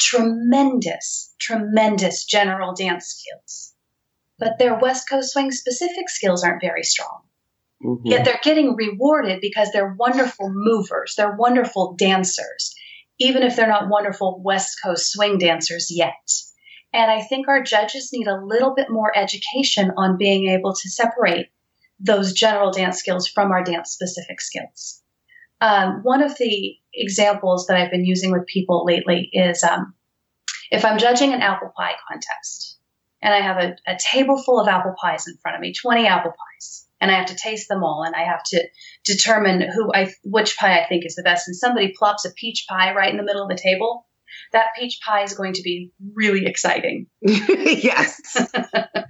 tremendous, 0.00 1.34
tremendous 1.38 2.24
general 2.24 2.74
dance 2.74 3.06
skills. 3.06 3.74
But 4.38 4.58
their 4.58 4.78
West 4.78 5.08
Coast 5.08 5.32
swing 5.32 5.52
specific 5.52 6.08
skills 6.08 6.42
aren't 6.42 6.62
very 6.62 6.82
strong. 6.82 7.20
hmm 7.80 7.96
Yet 8.04 8.24
they're 8.24 8.40
getting 8.42 8.74
rewarded 8.74 9.40
because 9.40 9.70
they're 9.70 9.94
wonderful 9.98 10.50
movers, 10.52 11.14
they're 11.16 11.36
wonderful 11.36 11.94
dancers 11.94 12.74
even 13.20 13.42
if 13.42 13.54
they're 13.54 13.68
not 13.68 13.88
wonderful 13.88 14.40
West 14.42 14.78
Coast 14.82 15.12
swing 15.12 15.38
dancers 15.38 15.88
yet. 15.90 16.32
And 16.92 17.10
I 17.10 17.20
think 17.20 17.46
our 17.46 17.62
judges 17.62 18.10
need 18.12 18.26
a 18.26 18.42
little 18.42 18.74
bit 18.74 18.90
more 18.90 19.16
education 19.16 19.92
on 19.96 20.16
being 20.18 20.48
able 20.48 20.74
to 20.74 20.90
separate 20.90 21.50
those 22.00 22.32
general 22.32 22.72
dance 22.72 22.98
skills 22.98 23.28
from 23.28 23.52
our 23.52 23.62
dance 23.62 23.92
specific 23.92 24.40
skills. 24.40 25.02
Um, 25.60 26.00
one 26.02 26.22
of 26.22 26.36
the 26.38 26.76
examples 26.92 27.66
that 27.66 27.76
I've 27.76 27.90
been 27.90 28.04
using 28.04 28.32
with 28.32 28.46
people 28.46 28.84
lately 28.84 29.30
is 29.32 29.62
um, 29.62 29.94
if 30.70 30.84
I'm 30.84 30.98
judging 30.98 31.32
an 31.32 31.42
apple 31.42 31.72
pie 31.76 31.94
contest 32.08 32.78
and 33.22 33.34
I 33.34 33.40
have 33.40 33.58
a, 33.58 33.76
a 33.86 33.98
table 33.98 34.42
full 34.42 34.60
of 34.60 34.68
apple 34.68 34.94
pies 35.00 35.26
in 35.26 35.36
front 35.42 35.56
of 35.56 35.60
me, 35.60 35.74
20 35.74 36.06
apple 36.06 36.32
pies, 36.32 36.86
and 37.00 37.10
I 37.10 37.14
have 37.14 37.26
to 37.26 37.36
taste 37.36 37.68
them 37.68 37.82
all 37.82 38.02
and 38.04 38.14
I 38.14 38.24
have 38.24 38.42
to 38.44 38.68
determine 39.04 39.62
who 39.62 39.92
I, 39.92 40.12
which 40.24 40.56
pie 40.56 40.80
I 40.80 40.86
think 40.86 41.04
is 41.04 41.14
the 41.14 41.22
best, 41.22 41.48
and 41.48 41.56
somebody 41.56 41.92
plops 41.96 42.24
a 42.24 42.32
peach 42.32 42.66
pie 42.68 42.94
right 42.94 43.10
in 43.10 43.16
the 43.16 43.24
middle 43.24 43.42
of 43.42 43.48
the 43.48 43.60
table, 43.60 44.06
that 44.52 44.68
peach 44.78 45.00
pie 45.04 45.22
is 45.22 45.34
going 45.34 45.54
to 45.54 45.62
be 45.62 45.92
really 46.14 46.46
exciting. 46.46 47.06
yes. 47.20 48.20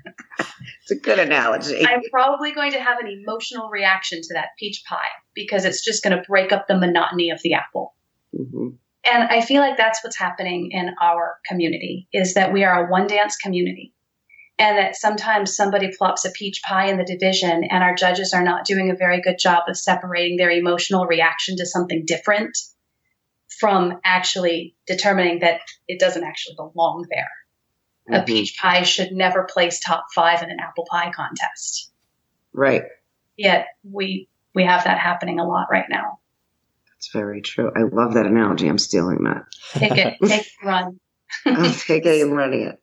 it's 0.90 1.00
a 1.00 1.03
good 1.03 1.18
analogy. 1.18 1.87
I'm 1.87 2.03
probably 2.11 2.53
going 2.53 2.72
to 2.72 2.81
have 2.81 2.98
an 2.98 3.07
emotional 3.07 3.68
reaction 3.68 4.20
to 4.22 4.35
that 4.35 4.48
peach 4.59 4.83
pie 4.88 4.96
because 5.35 5.64
it's 5.64 5.85
just 5.85 6.03
going 6.03 6.16
to 6.16 6.22
break 6.26 6.53
up 6.53 6.66
the 6.66 6.79
monotony 6.79 7.31
of 7.31 7.40
the 7.42 7.55
apple. 7.55 7.94
Mm-hmm. 8.35 8.68
And 9.05 9.22
I 9.24 9.40
feel 9.40 9.61
like 9.61 9.76
that's 9.76 10.03
what's 10.05 10.18
happening 10.18 10.70
in 10.72 10.90
our 11.00 11.38
community 11.46 12.09
is 12.12 12.35
that 12.35 12.53
we 12.53 12.64
are 12.64 12.87
a 12.87 12.90
one 12.90 13.07
dance 13.07 13.37
community. 13.37 13.94
And 14.59 14.76
that 14.76 14.94
sometimes 14.94 15.57
somebody 15.57 15.90
plops 15.96 16.26
a 16.26 16.31
peach 16.33 16.61
pie 16.62 16.90
in 16.90 16.98
the 16.98 17.05
division 17.05 17.64
and 17.64 17.83
our 17.83 17.94
judges 17.94 18.35
are 18.35 18.44
not 18.44 18.66
doing 18.66 18.90
a 18.90 18.94
very 18.94 19.22
good 19.22 19.38
job 19.38 19.62
of 19.68 19.79
separating 19.79 20.37
their 20.37 20.50
emotional 20.50 21.07
reaction 21.07 21.57
to 21.57 21.66
something 21.66 22.05
different 22.05 22.59
from 23.59 24.00
actually 24.05 24.76
determining 24.87 25.38
that 25.38 25.61
it 25.88 25.98
doesn't 25.98 26.24
actually 26.24 26.57
belong 26.57 27.07
there. 27.11 27.31
Mm-hmm. 28.08 28.14
A 28.14 28.24
peach 28.24 28.56
pie 28.60 28.82
should 28.82 29.12
never 29.12 29.46
place 29.50 29.80
top 29.80 30.06
five 30.14 30.42
in 30.42 30.50
an 30.50 30.58
apple 30.60 30.86
pie 30.90 31.10
contest. 31.14 31.90
Right. 32.52 32.82
Yet 33.36 33.66
we 33.82 34.28
we 34.54 34.64
have 34.64 34.84
that 34.84 34.98
happening 34.98 35.38
a 35.38 35.46
lot 35.46 35.68
right 35.70 35.86
now. 35.88 36.18
That's 36.88 37.10
very 37.12 37.40
true. 37.40 37.70
I 37.74 37.82
love 37.82 38.14
that 38.14 38.26
analogy. 38.26 38.68
I'm 38.68 38.78
stealing 38.78 39.24
that. 39.24 39.44
Take 39.72 39.92
it, 39.92 40.16
take 40.24 40.42
it, 40.42 40.52
run. 40.62 41.00
I'm 41.46 41.72
taking 41.72 42.22
and 42.22 42.36
running 42.36 42.62
it. 42.62 42.82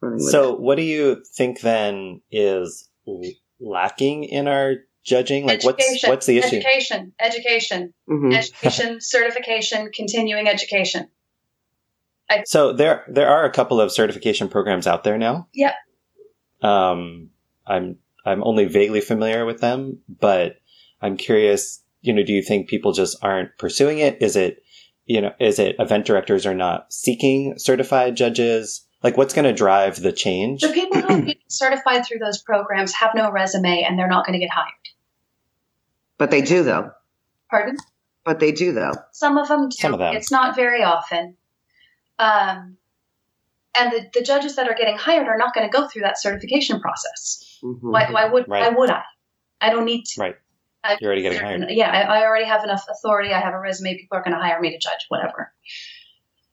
Running 0.00 0.20
so, 0.20 0.54
it. 0.54 0.60
what 0.60 0.76
do 0.76 0.82
you 0.82 1.24
think 1.34 1.60
then 1.60 2.20
is 2.30 2.88
lacking 3.58 4.24
in 4.24 4.46
our 4.46 4.74
judging? 5.04 5.46
Like, 5.46 5.64
education, 5.64 5.92
what's 5.92 6.06
what's 6.06 6.26
the 6.26 6.38
issue? 6.38 6.56
Education, 6.56 7.12
education, 7.18 7.94
mm-hmm. 8.08 8.32
education, 8.32 8.98
certification, 9.00 9.90
continuing 9.92 10.48
education. 10.48 11.08
I, 12.28 12.42
so 12.44 12.72
there 12.72 13.04
there 13.08 13.28
are 13.28 13.44
a 13.44 13.52
couple 13.52 13.80
of 13.80 13.92
certification 13.92 14.48
programs 14.48 14.86
out 14.86 15.04
there 15.04 15.18
now. 15.18 15.48
Yep. 15.54 15.74
Um, 16.62 17.30
I'm 17.66 17.98
I'm 18.24 18.42
only 18.42 18.64
vaguely 18.64 19.00
familiar 19.00 19.44
with 19.44 19.60
them, 19.60 19.98
but 20.08 20.56
I'm 21.00 21.16
curious. 21.16 21.82
You 22.02 22.12
know, 22.12 22.22
do 22.22 22.32
you 22.32 22.42
think 22.42 22.68
people 22.68 22.92
just 22.92 23.16
aren't 23.22 23.56
pursuing 23.58 23.98
it? 23.98 24.22
Is 24.22 24.36
it 24.36 24.62
you 25.06 25.20
know, 25.20 25.32
is 25.38 25.58
it 25.58 25.76
event 25.78 26.04
directors 26.04 26.44
are 26.44 26.54
not 26.54 26.92
seeking 26.92 27.58
certified 27.58 28.16
judges? 28.16 28.84
Like, 29.02 29.16
what's 29.16 29.34
going 29.34 29.44
to 29.44 29.52
drive 29.52 30.02
the 30.02 30.12
change? 30.12 30.62
The 30.62 30.68
people 30.68 31.00
who 31.00 31.22
get 31.22 31.38
certified 31.48 32.04
through 32.04 32.18
those 32.18 32.42
programs 32.42 32.92
have 32.94 33.12
no 33.14 33.30
resume 33.30 33.84
and 33.84 33.98
they're 33.98 34.08
not 34.08 34.26
going 34.26 34.38
to 34.38 34.44
get 34.44 34.50
hired. 34.50 34.72
But 36.18 36.30
they 36.30 36.42
do, 36.42 36.64
though. 36.64 36.90
Pardon? 37.50 37.76
But 38.24 38.40
they 38.40 38.50
do, 38.50 38.72
though. 38.72 38.92
Some 39.12 39.38
of 39.38 39.46
them 39.48 39.68
do. 39.68 39.76
Some 39.76 39.92
of 39.92 40.00
them. 40.00 40.16
It's 40.16 40.32
not 40.32 40.56
very 40.56 40.82
often. 40.82 41.36
Um, 42.18 42.76
and 43.78 43.92
the, 43.92 44.10
the 44.14 44.22
judges 44.22 44.56
that 44.56 44.68
are 44.68 44.74
getting 44.74 44.96
hired 44.96 45.26
are 45.28 45.36
not 45.36 45.54
going 45.54 45.70
to 45.70 45.76
go 45.76 45.86
through 45.86 46.02
that 46.02 46.20
certification 46.20 46.80
process. 46.80 47.58
Mm-hmm. 47.62 47.90
Why, 47.90 48.10
why 48.10 48.26
would 48.26 48.48
right. 48.48 48.62
why 48.62 48.68
would 48.76 48.90
I? 48.90 49.02
I 49.60 49.70
don't 49.70 49.84
need 49.84 50.04
to. 50.04 50.20
Right. 50.20 50.36
You're 51.00 51.08
already 51.08 51.22
getting 51.22 51.40
hired. 51.40 51.64
Yeah, 51.70 51.90
I, 51.90 52.20
I 52.20 52.24
already 52.24 52.44
have 52.44 52.62
enough 52.62 52.84
authority. 52.88 53.32
I 53.32 53.40
have 53.40 53.54
a 53.54 53.58
resume. 53.58 53.98
People 53.98 54.18
are 54.18 54.22
going 54.22 54.36
to 54.36 54.40
hire 54.40 54.60
me 54.60 54.70
to 54.70 54.78
judge, 54.78 55.06
whatever. 55.08 55.52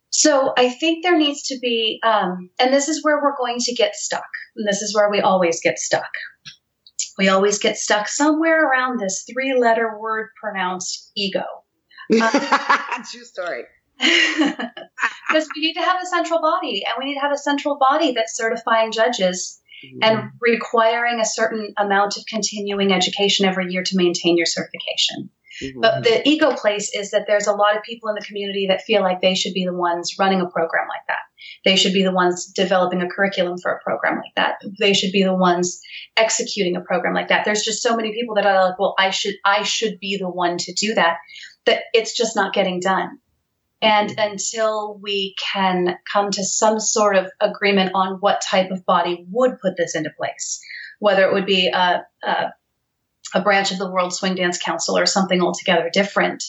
So 0.10 0.54
I 0.58 0.70
think 0.70 1.04
there 1.04 1.18
needs 1.18 1.44
to 1.44 1.60
be, 1.60 2.00
um, 2.04 2.50
and 2.60 2.74
this 2.74 2.88
is 2.88 3.04
where 3.04 3.22
we're 3.22 3.38
going 3.38 3.58
to 3.60 3.76
get 3.76 3.96
stuck. 3.96 4.26
And 4.56 4.68
this 4.68 4.82
is 4.82 4.96
where 4.96 5.10
we 5.12 5.22
always 5.22 5.60
get 5.62 5.78
stuck 5.78 6.10
we 7.18 7.30
always 7.30 7.60
get 7.60 7.78
stuck 7.78 8.08
somewhere 8.08 8.68
around 8.68 9.00
this 9.00 9.26
three 9.32 9.58
letter 9.58 9.98
word 10.00 10.30
pronounced 10.42 11.12
ego. 11.16 11.44
Um, 12.14 13.04
True 13.10 13.24
story. 13.24 13.64
Because 15.30 15.50
we 15.56 15.62
need 15.62 15.74
to 15.74 15.82
have 15.82 15.98
a 16.02 16.06
central 16.06 16.42
body, 16.42 16.84
and 16.86 16.94
we 17.00 17.06
need 17.06 17.16
to 17.16 17.22
have 17.22 17.32
a 17.32 17.38
central 17.38 17.78
body 17.78 18.14
that's 18.14 18.38
certifying 18.38 18.92
judges 18.92 19.60
mm-hmm. 19.84 19.98
and 20.04 20.32
requiring 20.40 21.20
a 21.20 21.26
certain 21.26 21.74
amount 21.78 22.18
of 22.18 22.24
continuing 22.30 22.94
education 22.94 23.48
every 23.48 23.72
year 23.72 23.84
to 23.84 23.98
maintain 23.98 24.38
your 24.38 24.46
certification. 24.46 25.32
Mm-hmm. 25.62 25.82
But 25.82 26.04
the 26.04 26.28
ego 26.28 26.52
place 26.52 26.94
is 26.94 27.12
that 27.12 27.26
there's 27.28 27.48
a 27.48 27.54
lot 27.54 27.76
of 27.76 27.84
people 27.84 28.10
in 28.10 28.16
the 28.16 28.26
community 28.26 28.68
that 28.70 28.82
feel 28.82 29.02
like 29.02 29.22
they 29.22 29.36
should 29.36 29.54
be 29.54 29.66
the 29.66 29.74
ones 29.74 30.16
running 30.20 30.42
a 30.42 30.48
program 30.48 30.88
like 30.88 31.06
that. 31.08 31.20
They 31.66 31.76
should 31.76 31.94
be 31.94 32.04
the 32.04 32.12
ones 32.12 32.48
developing 32.48 33.02
a 33.02 33.10
curriculum 33.10 33.58
for 33.58 33.72
a 33.72 33.84
program 33.84 34.16
like 34.16 34.34
that. 34.36 34.56
They 34.80 34.94
should 34.94 35.12
be 35.12 35.24
the 35.24 35.36
ones 35.36 35.80
executing 36.18 36.76
a 36.76 36.82
program 36.82 37.14
like 37.14 37.28
that. 37.30 37.46
There's 37.46 37.64
just 37.64 37.82
so 37.82 37.96
many 37.96 38.14
people 38.14 38.36
that 38.36 38.46
are 38.46 38.70
like, 38.70 38.80
well, 38.80 38.96
I 38.98 39.12
should, 39.12 39.36
I 39.46 39.64
should 39.64 40.00
be 40.00 40.18
the 40.18 40.30
one 40.30 40.58
to 40.58 40.74
do 40.74 40.96
that. 40.96 41.18
That 41.66 41.84
it's 41.94 42.16
just 42.16 42.36
not 42.36 42.54
getting 42.54 42.80
done. 42.80 43.20
And 43.84 44.10
mm-hmm. 44.10 44.32
until 44.32 44.98
we 44.98 45.36
can 45.54 45.98
come 46.12 46.32
to 46.32 46.44
some 46.44 46.80
sort 46.80 47.18
of 47.18 47.30
agreement 47.42 47.92
on 47.94 48.16
what 48.22 48.42
type 48.42 48.72
of 48.72 48.86
body 48.86 49.26
would 49.30 49.60
put 49.60 49.76
this 49.78 49.94
into 49.96 50.10
place, 50.10 50.62
whether 51.00 51.28
it 51.28 51.34
would 51.34 51.46
be 51.46 51.68
a, 51.68 52.06
a, 52.24 52.54
a 53.36 53.42
branch 53.42 53.72
of 53.72 53.78
the 53.78 53.92
World 53.92 54.14
Swing 54.14 54.36
Dance 54.36 54.58
Council 54.58 54.98
or 54.98 55.06
something 55.06 55.42
altogether 55.42 55.90
different, 55.92 56.44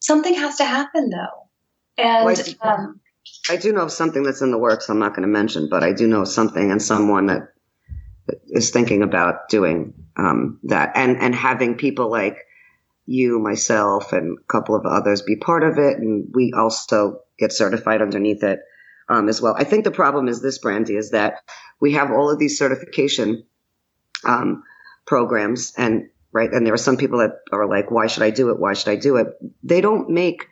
something 0.00 0.34
has 0.34 0.56
to 0.56 0.64
happen 0.64 1.08
though. 1.10 1.46
And 1.96 2.56
um, 2.60 3.00
I 3.48 3.56
do 3.56 3.72
know 3.72 3.82
of 3.82 3.92
something 3.92 4.24
that's 4.24 4.42
in 4.42 4.50
the 4.50 4.58
works. 4.58 4.88
I'm 4.88 4.98
not 4.98 5.10
going 5.10 5.22
to 5.22 5.28
mention, 5.28 5.68
but 5.70 5.84
I 5.84 5.92
do 5.92 6.06
know 6.08 6.24
something 6.24 6.70
and 6.70 6.82
someone 6.82 7.26
that 7.26 7.48
is 8.48 8.70
thinking 8.70 9.02
about 9.02 9.48
doing 9.48 9.94
um, 10.16 10.58
that 10.64 10.92
and 10.96 11.16
and 11.18 11.34
having 11.34 11.76
people 11.76 12.10
like 12.10 12.38
you, 13.06 13.38
myself, 13.38 14.12
and 14.12 14.38
a 14.38 14.52
couple 14.52 14.74
of 14.74 14.84
others 14.84 15.22
be 15.22 15.36
part 15.36 15.62
of 15.62 15.78
it, 15.78 15.98
and 15.98 16.28
we 16.34 16.52
also 16.56 17.20
get 17.38 17.52
certified 17.52 18.02
underneath 18.02 18.42
it 18.42 18.60
um, 19.08 19.28
as 19.28 19.40
well. 19.40 19.54
I 19.56 19.64
think 19.64 19.84
the 19.84 19.90
problem 19.90 20.28
is 20.28 20.42
this, 20.42 20.58
Brandi, 20.58 20.96
is 20.96 21.10
that 21.10 21.40
we 21.80 21.92
have 21.92 22.10
all 22.10 22.30
of 22.30 22.38
these 22.38 22.58
certification 22.58 23.44
um, 24.24 24.64
programs, 25.06 25.72
and 25.76 26.08
right, 26.32 26.50
and 26.52 26.66
there 26.66 26.74
are 26.74 26.78
some 26.78 26.96
people 26.96 27.20
that 27.20 27.40
are 27.52 27.68
like, 27.68 27.90
"Why 27.90 28.08
should 28.08 28.24
I 28.24 28.30
do 28.30 28.50
it? 28.50 28.58
Why 28.58 28.74
should 28.74 28.90
I 28.90 28.96
do 28.96 29.16
it?" 29.16 29.28
They 29.62 29.80
don't 29.80 30.10
make 30.10 30.48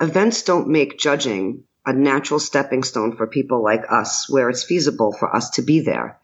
events 0.00 0.42
don't 0.42 0.68
make 0.68 0.98
judging 0.98 1.64
a 1.84 1.92
natural 1.92 2.38
stepping 2.38 2.82
stone 2.82 3.16
for 3.16 3.26
people 3.26 3.62
like 3.62 3.84
us 3.90 4.28
where 4.28 4.50
it's 4.50 4.64
feasible 4.64 5.12
for 5.12 5.34
us 5.34 5.50
to 5.50 5.62
be 5.62 5.80
there. 5.80 6.18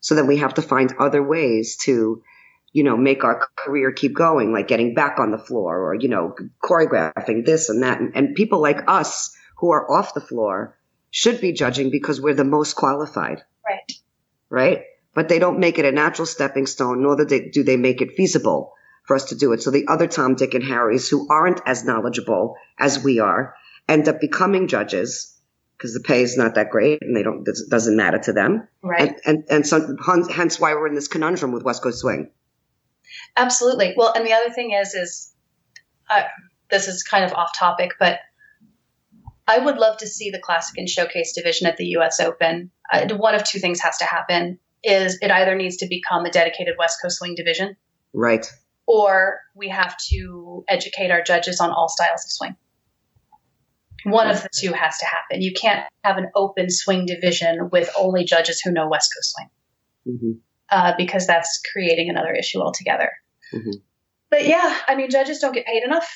So 0.00 0.14
that 0.14 0.26
we 0.26 0.38
have 0.38 0.54
to 0.54 0.62
find 0.62 0.94
other 0.98 1.22
ways 1.22 1.76
to, 1.82 2.22
you 2.72 2.84
know, 2.84 2.96
make 2.96 3.24
our 3.24 3.48
career 3.56 3.92
keep 3.92 4.14
going, 4.14 4.52
like 4.52 4.68
getting 4.68 4.94
back 4.94 5.18
on 5.18 5.30
the 5.30 5.38
floor 5.38 5.90
or, 5.90 5.94
you 5.94 6.08
know, 6.08 6.34
choreographing 6.62 7.44
this 7.44 7.68
and 7.68 7.82
that. 7.82 8.00
And, 8.00 8.14
and 8.14 8.34
people 8.34 8.60
like 8.60 8.78
us 8.86 9.34
who 9.58 9.72
are 9.72 9.90
off 9.90 10.14
the 10.14 10.20
floor 10.20 10.78
should 11.10 11.40
be 11.40 11.52
judging 11.52 11.90
because 11.90 12.20
we're 12.20 12.34
the 12.34 12.44
most 12.44 12.74
qualified. 12.74 13.42
Right. 13.66 13.92
Right. 14.48 14.82
But 15.14 15.28
they 15.28 15.40
don't 15.40 15.58
make 15.58 15.78
it 15.78 15.84
a 15.84 15.92
natural 15.92 16.26
stepping 16.26 16.66
stone, 16.66 17.02
nor 17.02 17.16
do 17.16 17.24
they, 17.24 17.48
do 17.48 17.64
they 17.64 17.76
make 17.76 18.00
it 18.00 18.14
feasible 18.16 18.74
for 19.04 19.16
us 19.16 19.26
to 19.26 19.34
do 19.34 19.52
it. 19.52 19.62
So 19.62 19.72
the 19.72 19.88
other 19.88 20.06
Tom, 20.06 20.36
Dick, 20.36 20.54
and 20.54 20.62
Harrys 20.62 21.08
who 21.08 21.26
aren't 21.28 21.60
as 21.66 21.84
knowledgeable 21.84 22.54
as 22.78 23.02
we 23.02 23.18
are 23.18 23.54
end 23.88 24.08
up 24.08 24.20
becoming 24.20 24.68
judges 24.68 25.36
because 25.76 25.94
the 25.94 26.00
pay 26.00 26.22
is 26.22 26.36
not 26.36 26.54
that 26.54 26.70
great 26.70 27.02
and 27.02 27.16
they 27.16 27.22
don't 27.22 27.46
it 27.48 27.56
doesn't 27.68 27.96
matter 27.96 28.18
to 28.18 28.32
them. 28.32 28.68
Right. 28.82 29.08
And 29.08 29.16
and, 29.24 29.44
and 29.50 29.66
so 29.66 29.96
hence 30.30 30.60
why 30.60 30.74
we're 30.74 30.86
in 30.86 30.94
this 30.94 31.08
conundrum 31.08 31.50
with 31.50 31.64
West 31.64 31.82
Coast 31.82 31.98
Swing. 31.98 32.30
Absolutely. 33.36 33.94
Well, 33.96 34.12
and 34.14 34.26
the 34.26 34.32
other 34.32 34.50
thing 34.50 34.72
is 34.72 34.94
is 34.94 35.32
uh, 36.08 36.22
this 36.70 36.88
is 36.88 37.02
kind 37.02 37.24
of 37.24 37.32
off 37.32 37.56
topic, 37.56 37.92
but 37.98 38.20
I 39.46 39.58
would 39.58 39.76
love 39.76 39.98
to 39.98 40.06
see 40.06 40.30
the 40.30 40.38
classic 40.38 40.78
and 40.78 40.88
showcase 40.88 41.32
division 41.32 41.66
at 41.66 41.76
the 41.76 41.86
U.S. 41.86 42.20
Open. 42.20 42.70
Uh, 42.92 43.08
one 43.14 43.34
of 43.34 43.44
two 43.44 43.58
things 43.58 43.80
has 43.80 43.98
to 43.98 44.04
happen: 44.04 44.58
is 44.82 45.18
it 45.20 45.30
either 45.30 45.54
needs 45.54 45.78
to 45.78 45.88
become 45.88 46.24
a 46.24 46.30
dedicated 46.30 46.74
West 46.78 46.98
Coast 47.02 47.18
Swing 47.18 47.34
division, 47.34 47.76
right, 48.12 48.50
or 48.86 49.40
we 49.54 49.68
have 49.68 49.96
to 50.10 50.64
educate 50.68 51.10
our 51.10 51.22
judges 51.22 51.60
on 51.60 51.70
all 51.70 51.88
styles 51.88 52.24
of 52.24 52.30
swing. 52.30 52.56
One 54.04 54.30
of 54.30 54.42
the 54.42 54.48
two 54.54 54.72
has 54.72 54.98
to 54.98 55.04
happen. 55.04 55.42
You 55.42 55.52
can't 55.52 55.86
have 56.02 56.16
an 56.16 56.30
open 56.34 56.70
swing 56.70 57.04
division 57.04 57.68
with 57.70 57.90
only 57.98 58.24
judges 58.24 58.60
who 58.60 58.72
know 58.72 58.88
West 58.88 59.12
Coast 59.14 59.34
swing, 59.34 59.50
mm-hmm. 60.16 60.32
Uh, 60.70 60.92
because 60.96 61.26
that's 61.26 61.60
creating 61.72 62.10
another 62.10 62.32
issue 62.32 62.60
altogether. 62.60 63.10
Mm-hmm. 63.52 63.78
But 64.30 64.46
yeah, 64.46 64.78
I 64.86 64.94
mean, 64.94 65.10
judges 65.10 65.40
don't 65.40 65.52
get 65.52 65.66
paid 65.66 65.82
enough. 65.82 66.08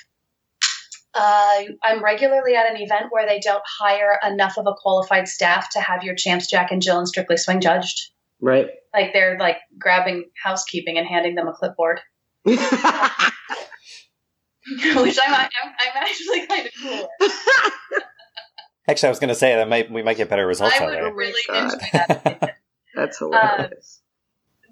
Uh, 1.15 1.63
I'm 1.83 2.03
regularly 2.03 2.57
at 2.57 2.69
an 2.69 2.77
event 2.81 3.07
where 3.11 3.27
they 3.27 3.39
don't 3.39 3.63
hire 3.67 4.19
enough 4.27 4.59
of 4.59 4.67
a 4.67 4.75
qualified 4.77 5.29
staff 5.29 5.71
to 5.71 5.81
have 5.81 6.03
your 6.03 6.17
champs 6.17 6.49
Jack 6.49 6.73
and 6.73 6.83
Jill 6.83 6.99
and 6.99 7.07
Strictly 7.07 7.37
Swing 7.37 7.61
judged. 7.61 8.11
Right. 8.41 8.69
Like 8.93 9.13
they're 9.13 9.39
like 9.39 9.59
grabbing 9.79 10.25
housekeeping 10.43 10.99
and 10.99 11.07
handing 11.07 11.37
them 11.37 11.47
a 11.47 11.53
clipboard, 11.53 12.01
which 12.45 12.59
I'm, 12.59 13.31
I'm, 15.35 15.49
I'm 15.65 15.93
actually 15.95 16.47
kind 16.47 16.67
of 16.67 16.73
cool. 16.83 17.09
Actually, 18.87 19.07
I 19.07 19.11
was 19.11 19.19
going 19.19 19.29
to 19.29 19.35
say 19.35 19.55
that 19.55 19.67
might 19.69 19.91
we 19.91 20.03
might 20.03 20.19
get 20.19 20.29
better 20.29 20.47
results 20.47 20.75
I 20.79 20.85
out 20.85 20.87
would 20.87 20.95
there. 20.95 21.15
really 21.15 21.41
God. 21.49 21.73
enjoy 21.73 21.87
that. 21.93 22.57
That's 22.95 23.19
hilarious. 23.19 24.03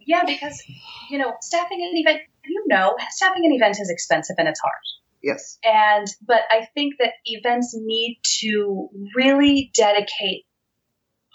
Yeah, 0.07 0.25
because 0.27 0.63
you 1.11 1.19
know, 1.19 1.33
staffing 1.41 1.81
an 1.83 1.97
event, 1.97 2.21
you 2.45 2.65
know, 2.67 2.97
staffing 3.11 3.45
an 3.45 3.53
event 3.53 3.77
is 3.81 3.91
expensive 3.91 4.37
and 4.39 4.49
it's 4.49 4.61
hard. 4.61 4.83
yes. 5.23 5.59
and 5.65 6.07
but 6.27 6.41
i 6.51 6.67
think 6.75 6.95
that 6.99 7.13
events 7.27 7.75
need 7.79 8.19
to 8.41 8.89
really 9.15 9.71
dedicate 9.75 10.45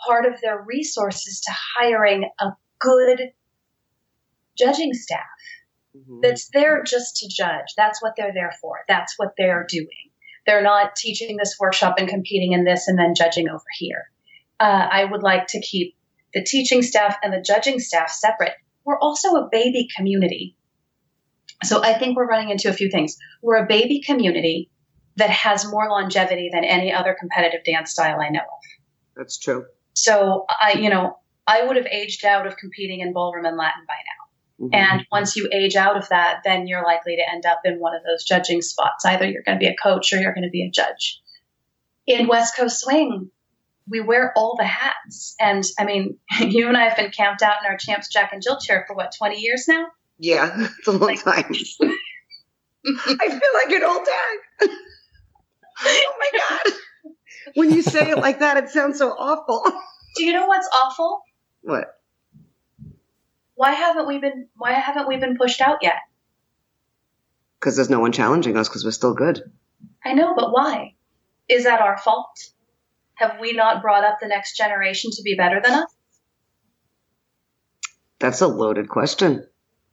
part 0.05 0.26
of 0.26 0.39
their 0.41 0.61
resources 0.68 1.41
to 1.41 1.51
hiring 1.78 2.30
a 2.39 2.47
good 2.80 3.32
judging 4.57 4.93
staff 4.93 5.22
Mhm. 5.95 6.22
that's 6.22 6.49
there 6.49 6.84
just 6.84 7.18
to 7.18 7.28
judge 7.30 7.74
that's 7.76 8.01
what 8.03 8.13
they're 8.18 8.34
there 8.34 8.53
for 8.61 8.80
that's 8.88 9.13
what 9.18 9.34
they're 9.38 9.65
doing 9.68 10.11
they're 10.45 10.61
not 10.61 10.95
teaching 10.95 11.38
this 11.38 11.55
workshop 11.59 11.95
and 11.97 12.07
competing 12.07 12.51
in 12.53 12.63
this 12.65 12.88
and 12.88 12.99
then 12.99 13.15
judging 13.15 13.49
over 13.49 13.63
here 13.80 14.03
uh, 14.59 14.88
i 14.91 15.05
would 15.05 15.24
like 15.24 15.47
to 15.47 15.61
keep 15.61 15.95
the 16.34 16.43
teaching 16.43 16.82
staff 16.82 17.17
and 17.23 17.34
the 17.34 17.41
judging 17.41 17.80
staff 17.80 18.09
separate 18.09 18.53
we're 18.84 18.99
also 18.99 19.36
a 19.36 19.49
baby 19.51 19.88
community 19.95 20.57
so 21.63 21.84
I 21.84 21.93
think 21.93 22.15
we're 22.15 22.28
running 22.28 22.49
into 22.49 22.69
a 22.69 22.73
few 22.73 22.89
things. 22.89 23.17
We're 23.41 23.63
a 23.63 23.67
baby 23.67 24.01
community 24.01 24.69
that 25.15 25.30
has 25.30 25.65
more 25.69 25.89
longevity 25.89 26.49
than 26.51 26.63
any 26.63 26.93
other 26.93 27.15
competitive 27.19 27.63
dance 27.65 27.91
style 27.91 28.19
I 28.19 28.30
know 28.30 28.41
of. 28.41 29.15
That's 29.15 29.38
true. 29.38 29.65
So 29.93 30.45
I, 30.49 30.73
you 30.73 30.89
know, 30.89 31.17
I 31.47 31.65
would 31.65 31.78
have 31.78 31.88
aged 31.88 32.23
out 32.23 32.45
of 32.45 32.57
competing 32.57 32.99
in 32.99 33.13
ballroom 33.13 33.45
and 33.45 33.57
Latin 33.57 33.86
by 33.88 33.95
now. 33.95 34.67
Mhm. 34.67 34.75
And 34.75 35.07
once 35.11 35.36
you 35.36 35.49
age 35.51 35.75
out 35.75 35.97
of 35.97 36.09
that, 36.09 36.41
then 36.43 36.67
you're 36.67 36.84
likely 36.84 37.15
to 37.15 37.23
end 37.32 37.45
up 37.45 37.61
in 37.65 37.80
one 37.80 37.95
of 37.95 38.03
those 38.03 38.23
judging 38.23 38.61
spots. 38.61 39.05
Either 39.05 39.25
you're 39.25 39.43
going 39.43 39.57
to 39.57 39.63
be 39.63 39.67
a 39.67 39.75
coach 39.75 40.13
or 40.13 40.17
you're 40.17 40.34
going 40.34 40.43
to 40.43 40.51
be 40.51 40.63
a 40.63 40.69
judge. 40.69 41.21
In 42.05 42.28
West 42.28 42.55
Coast 42.55 42.82
Swing, 42.82 43.32
we 43.89 44.01
wear 44.01 44.33
all 44.35 44.55
the 44.57 44.65
hats. 44.65 45.35
And 45.39 45.63
I 45.79 45.85
mean, 45.85 46.17
you 46.39 46.67
and 46.67 46.77
I 46.77 46.88
have 46.88 46.97
been 46.97 47.11
camped 47.11 47.41
out 47.41 47.57
in 47.63 47.71
our 47.71 47.77
champs 47.77 48.09
Jack 48.09 48.31
and 48.33 48.41
Jill 48.41 48.57
chair 48.59 48.83
for 48.88 48.95
what, 48.95 49.13
20 49.17 49.39
years 49.39 49.65
now? 49.67 49.88
yeah, 50.19 50.67
it's 50.79 50.88
a 50.88 50.91
long 50.91 51.01
Like- 51.09 51.23
time. 51.23 51.45
I 52.85 53.29
feel 53.29 53.39
like 53.65 53.75
an 53.75 53.83
old 53.83 54.05
dad. 54.05 54.69
oh 55.83 56.13
my 56.19 56.39
god! 56.39 56.73
When 57.55 57.71
you 57.73 57.81
say 57.81 58.11
it 58.11 58.17
like 58.17 58.39
that, 58.39 58.55
it 58.57 58.69
sounds 58.69 58.97
so 58.97 59.09
awful. 59.09 59.61
Do 60.15 60.23
you 60.23 60.31
know 60.33 60.45
what's 60.47 60.69
awful? 60.73 61.21
What? 61.61 61.93
why 63.55 63.71
haven't 63.71 64.07
we 64.07 64.19
been 64.19 64.47
why 64.55 64.71
haven't 64.73 65.07
we 65.07 65.17
been 65.17 65.35
pushed 65.35 65.61
out 65.61 65.79
yet 65.81 65.95
Because 67.59 67.75
there's 67.75 67.89
no 67.89 67.99
one 67.99 68.11
challenging 68.11 68.55
us 68.55 68.69
because 68.69 68.85
we're 68.85 68.91
still 68.91 69.15
good. 69.15 69.41
i 70.05 70.13
know 70.13 70.35
but 70.35 70.51
why 70.51 70.93
is 71.49 71.63
that 71.63 71.81
our 71.81 71.97
fault 71.97 72.38
have 73.18 73.39
we 73.39 73.53
not 73.53 73.82
brought 73.82 74.03
up 74.03 74.18
the 74.22 74.28
next 74.28 74.55
generation 74.57 75.11
to 75.11 75.22
be 75.24 75.36
better 75.36 75.61
than 75.63 75.74
us? 75.74 75.93
That's 78.20 78.41
a 78.41 78.47
loaded 78.47 78.89
question. 78.89 79.45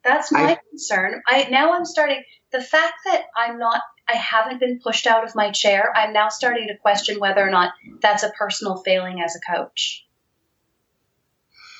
that's 0.03 0.31
my 0.31 0.51
I- 0.51 0.59
concern. 0.69 1.21
I 1.27 1.47
now 1.49 1.73
i'm 1.73 1.85
starting 1.85 2.23
the 2.51 2.61
fact 2.61 2.93
that 3.05 3.23
i'm 3.35 3.57
not 3.59 3.81
i 4.07 4.13
haven't 4.13 4.59
been 4.59 4.79
pushed 4.83 5.07
out 5.07 5.23
of 5.23 5.35
my 5.35 5.51
chair 5.51 5.91
i'm 5.95 6.13
now 6.13 6.29
starting 6.29 6.67
to 6.67 6.77
question 6.77 7.19
whether 7.19 7.45
or 7.45 7.49
not 7.49 7.73
that's 8.01 8.23
a 8.23 8.29
personal 8.31 8.77
failing 8.83 9.21
as 9.21 9.35
a 9.35 9.55
coach. 9.55 10.05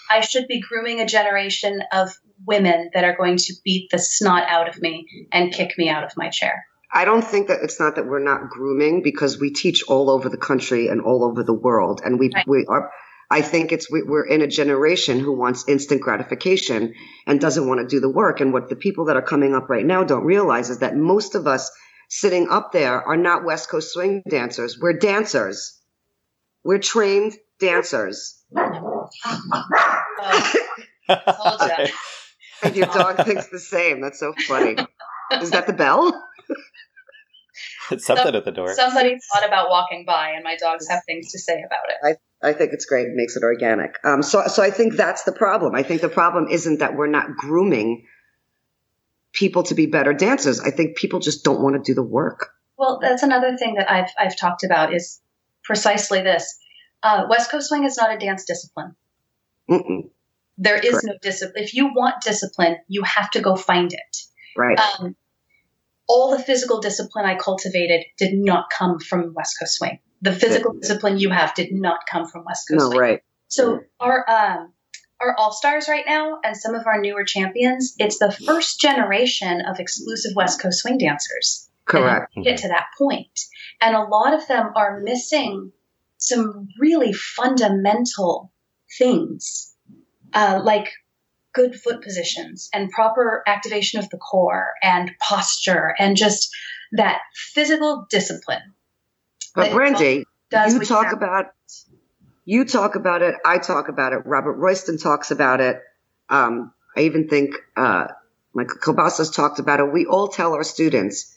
I 0.10 0.22
should 0.22 0.48
be 0.48 0.62
grooming 0.62 1.02
a 1.02 1.06
generation 1.08 1.82
of 1.91 2.12
women 2.46 2.91
that 2.93 3.04
are 3.04 3.16
going 3.16 3.38
to 3.38 3.54
beat 3.64 3.89
the 3.89 3.98
snot 4.00 4.43
out 4.48 4.70
of 4.70 4.80
me 4.82 5.08
and 5.32 5.54
kick 5.54 5.78
me 5.78 5.89
out 5.89 6.04
of 6.04 6.18
my 6.18 6.30
chair 6.30 6.66
I 6.96 7.04
don't 7.06 7.24
think 7.24 7.50
that 7.50 7.60
it's 7.62 7.80
not 7.80 7.96
that 7.96 8.08
we're 8.08 8.24
not 8.24 8.50
grooming 8.50 9.04
because 9.04 9.38
we 9.39 9.52
teach 9.52 9.84
all 9.88 10.10
over 10.10 10.30
the 10.30 10.38
country 10.38 10.88
and 10.88 11.02
all 11.02 11.26
over 11.26 11.43
the 11.43 11.54
world, 11.54 12.02
and 12.04 12.18
we 12.18 12.32
Right. 12.34 12.48
we 12.48 12.66
are. 12.68 12.89
I 13.30 13.41
think 13.41 13.72
it's 13.72 13.91
we, 13.91 14.02
we're 14.04 14.26
in 14.26 14.41
a 14.41 14.48
generation 14.48 15.20
who 15.20 15.34
wants 15.38 15.68
instant 15.68 16.02
gratification 16.02 16.93
and 17.28 17.41
doesn't 17.41 17.68
want 17.68 17.82
to 17.82 17.88
do 17.88 18.00
the 18.00 18.10
work. 18.10 18.39
And 18.39 18.54
what 18.54 18.70
the 18.70 18.76
people 18.76 19.06
that 19.06 19.18
are 19.18 19.22
coming 19.22 19.54
up 19.54 19.68
right 19.70 19.86
now 19.86 20.04
don't 20.04 20.24
realize 20.24 20.70
is 20.70 20.80
that 20.80 20.96
most 20.96 21.36
of 21.36 21.46
us 21.48 21.70
sitting 22.08 22.48
up 22.50 22.72
there 22.72 23.02
are 23.02 23.18
not 23.18 23.43
West 23.43 23.70
Coast 23.70 23.91
swing 23.93 24.22
dancers. 24.30 24.78
We're 24.80 24.93
dancers. 24.93 25.78
We're 26.64 26.80
trained 26.80 27.34
dancers. 27.60 28.41
Oh, 31.08 31.88
And 32.64 32.76
your 32.76 32.88
dog 32.88 33.26
thinks 33.26 33.48
the 33.50 33.60
same. 33.60 34.02
That's 34.02 34.20
so 34.20 34.34
funny. 34.48 34.76
Is 35.39 35.52
that 35.52 35.68
the 35.68 35.74
bell? 35.74 36.20
It's 37.92 38.06
something 38.08 38.36
at 38.36 38.46
the 38.46 38.52
door. 38.52 38.74
Somebody 38.74 39.18
thought 39.32 39.48
about 39.48 39.70
walking 39.70 40.06
by, 40.06 40.32
and 40.32 40.44
my 40.44 40.56
dogs 40.58 40.88
have 40.90 41.02
things 41.06 41.32
to 41.32 41.40
say 41.40 41.64
about 41.66 41.84
it. 41.90 42.20
I 42.46 42.54
think 42.54 42.74
it's 42.74 42.86
great. 42.86 43.08
It 43.08 43.16
makes 43.16 43.36
it 43.36 43.44
organic. 43.44 43.98
Um, 44.04 44.22
so, 44.22 44.46
so 44.48 44.62
I 44.62 44.70
think 44.70 44.96
that's 44.96 45.24
the 45.24 45.32
problem. 45.32 45.74
I 45.74 45.82
think 45.82 46.02
the 46.02 46.10
problem 46.10 46.48
isn't 46.50 46.80
that 46.80 46.96
we're 46.96 47.08
not 47.08 47.36
grooming 47.36 48.06
people 49.34 49.64
to 49.64 49.76
be 49.76 49.88
better 49.88 50.14
dancers. 50.14 50.60
I 50.60 50.70
think 50.70 50.96
people 50.96 51.20
just 51.20 51.44
don't 51.44 51.62
want 51.62 51.76
to 51.76 51.82
do 51.82 51.96
the 51.96 52.04
work. 52.04 52.52
Well, 52.78 53.00
that's 53.02 53.24
another 53.24 53.58
thing 53.58 53.76
that 53.76 53.90
I've 53.90 54.10
I've 54.20 54.36
talked 54.36 54.64
about 54.64 54.94
is 54.94 55.22
precisely 55.64 56.22
this. 56.22 56.58
Uh, 57.02 57.26
West 57.30 57.50
Coast 57.50 57.70
swing 57.70 57.84
is 57.84 57.98
not 57.98 58.14
a 58.14 58.18
dance 58.18 58.46
discipline. 58.46 58.96
Mm-mm. 59.70 60.10
There 60.58 60.78
is 60.78 60.92
Correct. 60.92 61.06
no 61.06 61.14
discipline. 61.22 61.64
If 61.64 61.74
you 61.74 61.94
want 61.94 62.22
discipline, 62.22 62.78
you 62.88 63.04
have 63.04 63.30
to 63.32 63.42
go 63.42 63.56
find 63.56 63.92
it. 63.92 64.18
Right. 64.56 64.80
Um, 64.80 65.16
all 66.08 66.32
the 66.32 66.43
physical 66.43 66.80
discipline 66.80 67.26
I 67.26 67.36
cultivated 67.36 68.06
did 68.18 68.34
not 68.34 68.66
come 68.70 68.99
from 68.99 69.34
West 69.34 69.58
Coast 69.60 69.78
swing. 69.78 69.99
The 70.22 70.32
physical 70.32 70.74
Yeah. 70.74 70.80
discipline 70.82 71.18
you 71.18 71.30
have 71.30 71.53
did 71.56 71.72
not 71.72 71.99
come 72.10 72.28
from 72.28 72.45
West 72.45 72.68
Coast 72.68 72.80
no, 72.80 72.88
swing. 72.89 72.99
right. 72.99 73.22
So 73.47 73.82
our 73.99 74.30
um 74.30 74.74
our 75.22 75.36
all 75.38 75.51
stars 75.51 75.88
right 75.88 76.06
now 76.06 76.39
and 76.43 76.58
some 76.58 76.76
of 76.76 76.86
our 76.88 76.99
newer 76.99 77.24
champions, 77.24 77.95
it's 77.99 78.20
the 78.20 78.32
first 78.32 78.80
generation 78.82 79.62
of 79.62 79.80
exclusive 79.80 80.34
West 80.36 80.62
Coast 80.62 80.80
swing 80.80 80.97
dancers. 80.97 81.70
Correct. 81.86 82.34
Get 82.43 82.58
to 82.58 82.68
that. 82.70 82.86
And 83.82 83.95
a 83.95 84.03
lot 84.03 84.34
of 84.34 84.47
them 84.47 84.72
are 84.76 84.99
missing 85.01 85.72
some 86.18 86.68
really 86.80 87.14
fundamental 87.14 88.51
things, 88.97 89.74
uh, 90.34 90.62
like 90.64 90.91
good 91.56 91.76
foot 91.76 92.01
positions 92.01 92.70
and 92.74 92.91
proper 92.91 93.43
activation 93.47 93.99
of 93.99 94.10
the 94.10 94.18
core 94.18 94.74
and 94.84 95.12
posture 95.20 95.95
and 95.97 96.18
just 96.18 96.56
that 96.91 97.22
physical 97.34 98.06
discipline. 98.10 98.74
But 99.56 99.72
Brandi, 99.72 100.26
does 100.51 100.74
you 100.74 100.82
talk 100.82 101.14
about 101.14 101.47
you 102.45 102.64
talk 102.66 102.95
about 102.95 103.24
it. 103.24 103.36
I 103.43 103.58
talk 103.58 103.88
about 103.88 104.14
it. 104.14 104.20
Robert 104.26 104.53
Royston 104.53 104.99
talks 104.99 105.32
about 105.32 105.62
it. 105.62 105.82
Um, 106.30 106.72
I 106.95 107.01
even 107.01 107.28
think 107.28 107.56
uh, 107.76 108.08
Michael 108.53 108.78
Kilbasas 108.78 109.36
talked 109.36 109.58
about 109.58 109.80
it. 109.80 109.91
We 109.91 110.06
all 110.06 110.28
tell 110.28 110.53
our 110.53 110.64
students, 110.64 111.36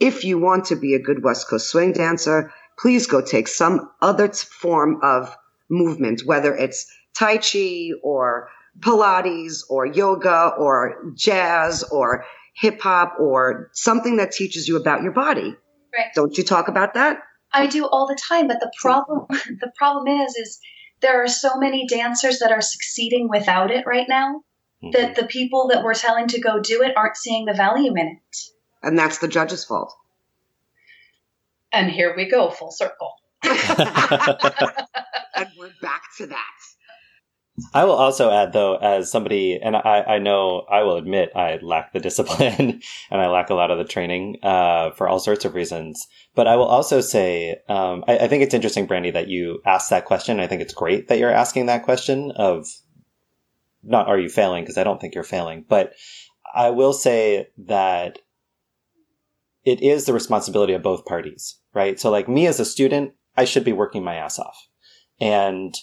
if 0.00 0.24
you 0.24 0.38
want 0.38 0.66
to 0.66 0.76
be 0.76 0.94
a 0.94 0.98
good 0.98 1.22
West 1.22 1.48
Coast 1.48 1.68
swing 1.68 1.92
dancer, 1.92 2.52
please 2.78 3.06
go 3.06 3.20
take 3.20 3.48
some 3.48 3.90
other 4.00 4.28
t- 4.28 4.46
form 4.50 5.00
of 5.02 5.34
movement, 5.68 6.22
whether 6.24 6.54
it's 6.54 6.90
Tai 7.14 7.38
Chi 7.38 7.90
or 8.02 8.48
Pilates 8.80 9.62
or 9.70 9.86
yoga 9.86 10.52
or 10.58 11.12
jazz 11.14 11.82
or 11.84 12.24
hip 12.54 12.80
hop 12.80 13.14
or 13.18 13.70
something 13.72 14.16
that 14.16 14.32
teaches 14.32 14.68
you 14.68 14.76
about 14.76 15.02
your 15.02 15.12
body. 15.12 15.56
Right. 15.96 16.06
Don't 16.14 16.36
you 16.36 16.44
talk 16.44 16.68
about 16.68 16.94
that? 16.94 17.18
I 17.52 17.66
do 17.66 17.86
all 17.86 18.06
the 18.06 18.18
time, 18.28 18.48
but 18.48 18.60
the 18.60 18.70
problem 18.80 19.26
the 19.30 19.72
problem 19.76 20.08
is 20.08 20.36
is 20.36 20.58
there 21.00 21.22
are 21.22 21.28
so 21.28 21.56
many 21.56 21.86
dancers 21.86 22.40
that 22.40 22.52
are 22.52 22.60
succeeding 22.60 23.28
without 23.30 23.70
it 23.70 23.86
right 23.86 24.08
now 24.08 24.42
Mhm. 24.82 24.92
that 24.92 25.14
the 25.14 25.24
people 25.24 25.68
that 25.68 25.82
we're 25.82 25.94
telling 25.94 26.28
to 26.28 26.40
go 26.40 26.60
do 26.60 26.82
it 26.82 26.94
aren't 26.96 27.16
seeing 27.16 27.46
the 27.46 27.54
value 27.54 27.94
in 27.96 28.08
it. 28.08 28.36
And 28.82 28.98
that's 28.98 29.18
the 29.18 29.28
judge's 29.28 29.64
fault. 29.64 29.94
And 31.72 31.90
here 31.90 32.14
we 32.14 32.28
go, 32.28 32.50
full 32.50 32.72
circle. 32.72 33.14
And 35.34 35.48
we're 35.58 35.70
back 35.82 36.02
to 36.16 36.26
that. 36.28 36.54
I 37.72 37.84
will 37.84 37.94
also 37.94 38.30
add, 38.30 38.52
though, 38.52 38.76
as 38.76 39.10
somebody, 39.10 39.58
and 39.60 39.76
I, 39.76 40.02
I 40.06 40.18
know 40.18 40.66
I 40.70 40.82
will 40.82 40.96
admit 40.96 41.30
I 41.34 41.58
lack 41.62 41.92
the 41.92 42.00
discipline 42.08 42.82
and 43.10 43.20
I 43.20 43.28
lack 43.28 43.50
a 43.50 43.54
lot 43.54 43.70
of 43.70 43.78
the 43.78 43.84
training 43.84 44.36
uh, 44.42 44.90
for 44.90 45.08
all 45.08 45.18
sorts 45.18 45.44
of 45.44 45.54
reasons. 45.54 46.06
But 46.34 46.46
I 46.46 46.56
will 46.56 46.66
also 46.66 47.00
say, 47.00 47.56
um, 47.68 48.04
I, 48.06 48.18
I 48.18 48.28
think 48.28 48.42
it's 48.42 48.54
interesting, 48.54 48.86
Brandi, 48.86 49.12
that 49.12 49.28
you 49.28 49.60
asked 49.64 49.90
that 49.90 50.04
question. 50.04 50.38
I 50.40 50.46
think 50.46 50.60
it's 50.60 50.74
great 50.74 51.08
that 51.08 51.18
you're 51.18 51.30
asking 51.30 51.66
that 51.66 51.84
question 51.84 52.32
of 52.32 52.66
not 53.82 54.08
are 54.08 54.18
you 54.18 54.28
failing, 54.28 54.64
because 54.64 54.78
I 54.78 54.84
don't 54.84 55.00
think 55.00 55.14
you're 55.14 55.24
failing. 55.24 55.64
But 55.66 55.92
I 56.54 56.70
will 56.70 56.92
say 56.92 57.48
that 57.58 58.18
it 59.64 59.82
is 59.82 60.04
the 60.04 60.12
responsibility 60.12 60.72
of 60.74 60.82
both 60.82 61.04
parties, 61.04 61.58
right? 61.72 61.98
So 61.98 62.10
like 62.10 62.28
me 62.28 62.46
as 62.46 62.60
a 62.60 62.64
student, 62.64 63.12
I 63.36 63.44
should 63.44 63.64
be 63.64 63.72
working 63.72 64.04
my 64.04 64.16
ass 64.16 64.38
off. 64.38 64.68
And, 65.20 65.74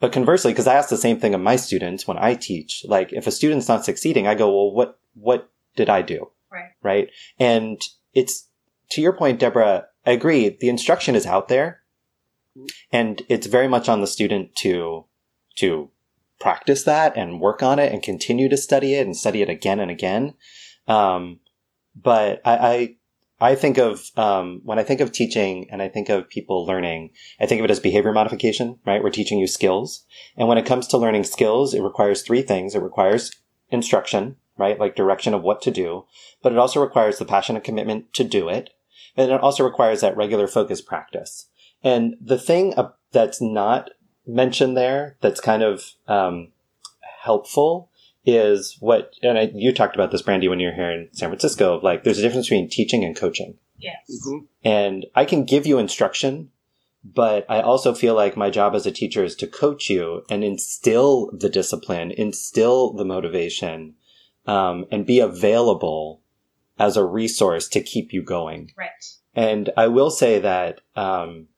but 0.00 0.12
conversely, 0.12 0.52
because 0.52 0.66
I 0.66 0.74
ask 0.74 0.88
the 0.88 0.96
same 0.96 1.18
thing 1.18 1.34
of 1.34 1.40
my 1.40 1.56
students 1.56 2.06
when 2.06 2.18
I 2.18 2.34
teach, 2.34 2.84
like 2.88 3.12
if 3.12 3.26
a 3.26 3.32
student's 3.32 3.68
not 3.68 3.84
succeeding, 3.84 4.26
I 4.26 4.34
go, 4.34 4.48
well, 4.48 4.72
what, 4.72 4.98
what 5.14 5.50
did 5.76 5.88
I 5.88 6.02
do? 6.02 6.30
Right. 6.50 6.70
Right. 6.82 7.10
And 7.38 7.80
it's 8.12 8.48
to 8.90 9.00
your 9.00 9.12
point, 9.12 9.40
Deborah, 9.40 9.86
I 10.04 10.10
agree. 10.10 10.48
The 10.48 10.68
instruction 10.68 11.14
is 11.14 11.26
out 11.26 11.48
there 11.48 11.80
and 12.92 13.22
it's 13.28 13.46
very 13.46 13.68
much 13.68 13.88
on 13.88 14.00
the 14.00 14.06
student 14.06 14.54
to, 14.56 15.06
to 15.56 15.90
practice 16.40 16.82
that 16.84 17.16
and 17.16 17.40
work 17.40 17.62
on 17.62 17.78
it 17.78 17.92
and 17.92 18.02
continue 18.02 18.48
to 18.48 18.56
study 18.56 18.94
it 18.94 19.06
and 19.06 19.16
study 19.16 19.42
it 19.42 19.48
again 19.48 19.80
and 19.80 19.90
again. 19.90 20.34
Um, 20.86 21.40
but 21.96 22.40
I, 22.44 22.56
I, 22.56 22.96
I 23.44 23.54
think 23.56 23.76
of 23.76 24.10
um, 24.16 24.62
when 24.64 24.78
I 24.78 24.84
think 24.84 25.02
of 25.02 25.12
teaching 25.12 25.68
and 25.70 25.82
I 25.82 25.88
think 25.88 26.08
of 26.08 26.30
people 26.30 26.64
learning, 26.64 27.10
I 27.38 27.44
think 27.44 27.58
of 27.58 27.66
it 27.66 27.70
as 27.70 27.78
behavior 27.78 28.10
modification, 28.10 28.78
right? 28.86 29.02
We're 29.02 29.10
teaching 29.10 29.38
you 29.38 29.46
skills. 29.46 30.06
And 30.34 30.48
when 30.48 30.56
it 30.56 30.64
comes 30.64 30.86
to 30.88 30.96
learning 30.96 31.24
skills, 31.24 31.74
it 31.74 31.82
requires 31.82 32.22
three 32.22 32.40
things. 32.40 32.74
It 32.74 32.80
requires 32.80 33.32
instruction, 33.68 34.36
right? 34.56 34.80
Like 34.80 34.96
direction 34.96 35.34
of 35.34 35.42
what 35.42 35.60
to 35.60 35.70
do, 35.70 36.06
but 36.42 36.52
it 36.52 36.58
also 36.58 36.80
requires 36.80 37.18
the 37.18 37.26
passion 37.26 37.54
and 37.54 37.62
commitment 37.62 38.14
to 38.14 38.24
do 38.24 38.48
it. 38.48 38.70
And 39.14 39.30
it 39.30 39.40
also 39.42 39.62
requires 39.62 40.00
that 40.00 40.16
regular 40.16 40.46
focus 40.46 40.80
practice. 40.80 41.46
And 41.82 42.16
the 42.22 42.38
thing 42.38 42.72
that's 43.12 43.42
not 43.42 43.90
mentioned 44.26 44.74
there 44.74 45.18
that's 45.20 45.40
kind 45.40 45.62
of 45.62 45.92
um, 46.08 46.48
helpful 47.24 47.90
is 48.26 48.76
what, 48.80 49.12
and 49.22 49.38
I, 49.38 49.50
you 49.54 49.72
talked 49.72 49.94
about 49.94 50.10
this, 50.10 50.22
Brandi, 50.22 50.48
when 50.48 50.60
you 50.60 50.68
were 50.68 50.74
here 50.74 50.90
in 50.90 51.08
San 51.12 51.28
Francisco. 51.28 51.80
Like, 51.82 52.04
there's 52.04 52.18
a 52.18 52.22
difference 52.22 52.46
between 52.46 52.68
teaching 52.68 53.04
and 53.04 53.16
coaching. 53.16 53.56
Yes. 53.78 54.26
Mhm. 54.26 54.46
And 54.64 55.06
I 55.14 55.24
can 55.24 55.44
give 55.44 55.66
you 55.66 55.78
instruction, 55.78 56.50
but 57.04 57.44
I 57.48 57.60
also 57.60 57.92
feel 57.92 58.14
like 58.14 58.36
my 58.36 58.48
job 58.50 58.74
as 58.74 58.86
a 58.86 58.90
teacher 58.92 59.24
is 59.24 59.36
to 59.36 59.46
coach 59.46 59.90
you 59.90 60.24
and 60.30 60.42
instill 60.42 61.30
the 61.32 61.50
discipline, 61.50 62.10
instill 62.10 62.92
the 62.94 63.04
motivation, 63.04 63.94
um, 64.46 64.86
and 64.90 65.04
be 65.04 65.20
available 65.20 66.22
as 66.78 66.96
a 66.96 67.04
resource 67.04 67.68
to 67.68 67.82
keep 67.82 68.12
you 68.12 68.22
going. 68.22 68.72
Right. 68.76 68.88
And 69.34 69.70
I 69.76 69.88
will 69.88 70.10
say 70.10 70.38
that 70.40 70.80
um, 70.96 71.48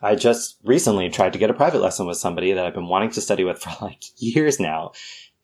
I 0.00 0.14
just 0.14 0.58
recently 0.64 1.08
tried 1.08 1.32
to 1.32 1.38
get 1.38 1.50
a 1.50 1.54
private 1.54 1.80
lesson 1.80 2.06
with 2.06 2.18
somebody 2.18 2.52
that 2.52 2.64
I've 2.66 2.74
been 2.74 2.88
wanting 2.88 3.10
to 3.12 3.20
study 3.20 3.42
with 3.42 3.60
for 3.60 3.72
like 3.84 4.02
years 4.18 4.60
now. 4.60 4.92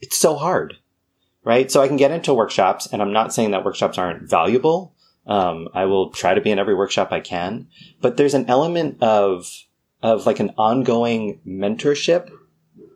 It's 0.00 0.18
so 0.18 0.36
hard, 0.36 0.76
right? 1.44 1.70
So 1.70 1.80
I 1.80 1.88
can 1.88 1.96
get 1.96 2.10
into 2.10 2.34
workshops, 2.34 2.88
and 2.92 3.02
I'm 3.02 3.12
not 3.12 3.34
saying 3.34 3.50
that 3.52 3.64
workshops 3.64 3.98
aren't 3.98 4.28
valuable. 4.28 4.94
Um, 5.26 5.68
I 5.74 5.84
will 5.84 6.10
try 6.10 6.34
to 6.34 6.40
be 6.40 6.50
in 6.50 6.58
every 6.58 6.74
workshop 6.74 7.12
I 7.12 7.20
can, 7.20 7.68
but 8.00 8.16
there's 8.16 8.34
an 8.34 8.46
element 8.48 9.02
of 9.02 9.46
of 10.02 10.24
like 10.24 10.40
an 10.40 10.50
ongoing 10.56 11.40
mentorship 11.46 12.30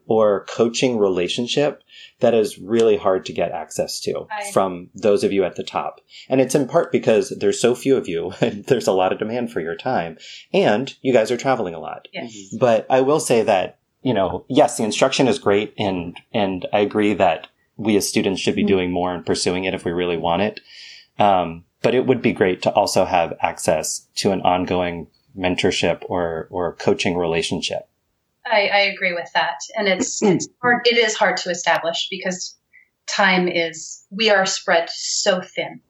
or 0.07 0.45
coaching 0.47 0.99
relationship 0.99 1.83
that 2.21 2.35
is 2.35 2.59
really 2.59 2.97
hard 2.97 3.25
to 3.27 3.33
get 3.33 3.53
access 3.53 4.01
to 4.01 4.27
I- 4.31 4.51
from 4.53 4.91
those 4.95 5.25
of 5.25 5.33
you 5.33 5.45
at 5.45 5.57
the 5.57 5.63
top. 5.63 6.01
And 6.29 6.41
it's 6.41 6.55
in 6.55 6.69
part 6.69 6.93
because 6.93 7.31
there's 7.31 7.61
so 7.61 7.75
few 7.75 7.97
of 7.97 8.09
you 8.09 8.33
and 8.41 8.65
there's 8.65 8.87
a 8.87 8.93
lot 8.93 9.13
of 9.13 9.19
demand 9.19 9.53
for 9.53 9.61
your 9.61 9.77
time 9.77 10.19
and 10.53 10.95
you 11.03 11.13
guys 11.13 11.31
are 11.31 11.37
traveling 11.37 11.75
a 11.75 11.79
lot. 11.79 12.09
Yes. 12.13 12.55
But 12.59 12.87
I 12.91 13.01
will 13.01 13.21
say 13.21 13.43
that, 13.43 13.79
you 14.05 14.15
know, 14.15 14.45
yes, 14.49 14.77
the 14.77 14.85
instruction 14.85 15.27
is 15.27 15.39
great 15.39 15.75
and, 15.79 16.17
and 16.33 16.67
I 16.73 16.81
agree 16.81 17.15
that 17.15 17.49
we 17.77 17.97
as 17.97 18.07
students 18.09 18.41
should 18.41 18.55
be 18.55 18.63
Mhm. 18.63 18.69
doing 18.69 18.93
more 18.93 19.15
and 19.15 19.27
pursuing 19.27 19.65
it 19.65 19.75
if 19.75 19.85
we 19.85 19.93
really 19.93 20.19
want 20.19 20.43
it. 20.43 20.61
Um, 21.19 21.65
but 21.83 21.95
it 21.95 22.07
would 22.07 22.23
be 22.23 22.33
great 22.33 22.63
to 22.63 22.73
also 22.73 23.05
have 23.05 23.37
access 23.41 24.07
to 24.17 24.31
an 24.31 24.43
ongoing 24.43 25.09
mentorship 25.37 26.05
or, 26.09 26.49
or 26.51 26.75
coaching 26.75 27.17
relationship. 27.17 27.89
I, 28.47 28.69
I 28.69 28.79
agree 28.81 29.15
with 29.15 29.31
that. 29.35 29.57
And 29.75 29.89
it's, 29.89 30.23
it's 30.23 30.49
hard, 30.61 30.83
it 30.87 30.99
is 30.99 31.15
hard 31.15 31.39
to 31.39 31.51
establish 31.51 32.09
because 32.11 32.57
time 33.07 33.49
is, 33.49 34.05
we 34.11 34.31
are 34.31 34.45
spread 34.45 34.91
so 34.91 35.41
thin 35.41 35.81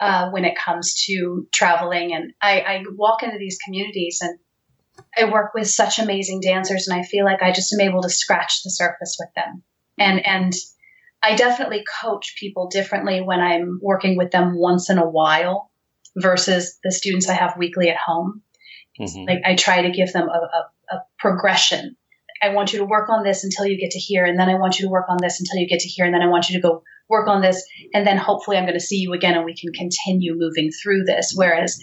uh, 0.00 0.30
when 0.30 0.44
it 0.44 0.58
comes 0.58 1.04
to 1.06 1.46
traveling. 1.52 2.12
And 2.12 2.32
I, 2.42 2.60
I 2.60 2.84
walk 2.96 3.22
into 3.22 3.38
these 3.38 3.58
communities 3.64 4.18
and 4.20 4.36
I 5.16 5.24
work 5.24 5.52
with 5.54 5.68
such 5.68 5.98
amazing 5.98 6.40
dancers 6.40 6.88
and 6.88 6.98
I 6.98 7.04
feel 7.04 7.24
like 7.24 7.42
I 7.42 7.52
just 7.52 7.72
am 7.72 7.80
able 7.80 8.02
to 8.02 8.08
scratch 8.10 8.62
the 8.62 8.70
surface 8.70 9.16
with 9.18 9.28
them. 9.34 9.62
And, 9.98 10.24
and 10.26 10.52
I 11.22 11.34
definitely 11.36 11.84
coach 12.02 12.36
people 12.38 12.68
differently 12.68 13.20
when 13.20 13.40
I'm 13.40 13.78
working 13.82 14.16
with 14.16 14.30
them 14.30 14.56
once 14.56 14.90
in 14.90 14.98
a 14.98 15.08
while 15.08 15.70
versus 16.16 16.78
the 16.84 16.92
students 16.92 17.28
I 17.28 17.34
have 17.34 17.56
weekly 17.56 17.90
at 17.90 17.96
home 17.96 18.42
Mhm. 18.98 19.28
like 19.28 19.42
I 19.44 19.54
try 19.56 19.82
to 19.82 19.90
give 19.90 20.12
them 20.12 20.28
a, 20.28 20.32
a, 20.32 20.96
a 20.96 21.02
progression. 21.18 21.96
I 22.42 22.50
want 22.50 22.72
you 22.72 22.78
to 22.80 22.84
work 22.84 23.08
on 23.08 23.24
this 23.24 23.44
until 23.44 23.66
you 23.66 23.78
get 23.78 23.90
to 23.92 23.98
here, 23.98 24.24
and 24.24 24.38
then 24.38 24.48
I 24.48 24.54
want 24.54 24.78
you 24.78 24.86
to 24.86 24.90
work 24.90 25.06
on 25.08 25.18
this 25.20 25.40
until 25.40 25.60
you 25.60 25.68
get 25.68 25.80
to 25.80 25.88
here, 25.88 26.04
and 26.04 26.14
then 26.14 26.22
I 26.22 26.28
want 26.28 26.48
you 26.48 26.56
to 26.56 26.62
go 26.62 26.82
work 27.08 27.28
on 27.28 27.40
this, 27.40 27.62
and 27.94 28.06
then 28.06 28.16
hopefully 28.16 28.56
I'm 28.56 28.64
going 28.64 28.74
to 28.74 28.80
see 28.80 28.96
you 28.96 29.12
again, 29.12 29.34
and 29.34 29.44
we 29.44 29.54
can 29.54 29.72
continue 29.72 30.34
moving 30.34 30.70
through 30.70 31.04
this. 31.04 31.32
Whereas 31.34 31.78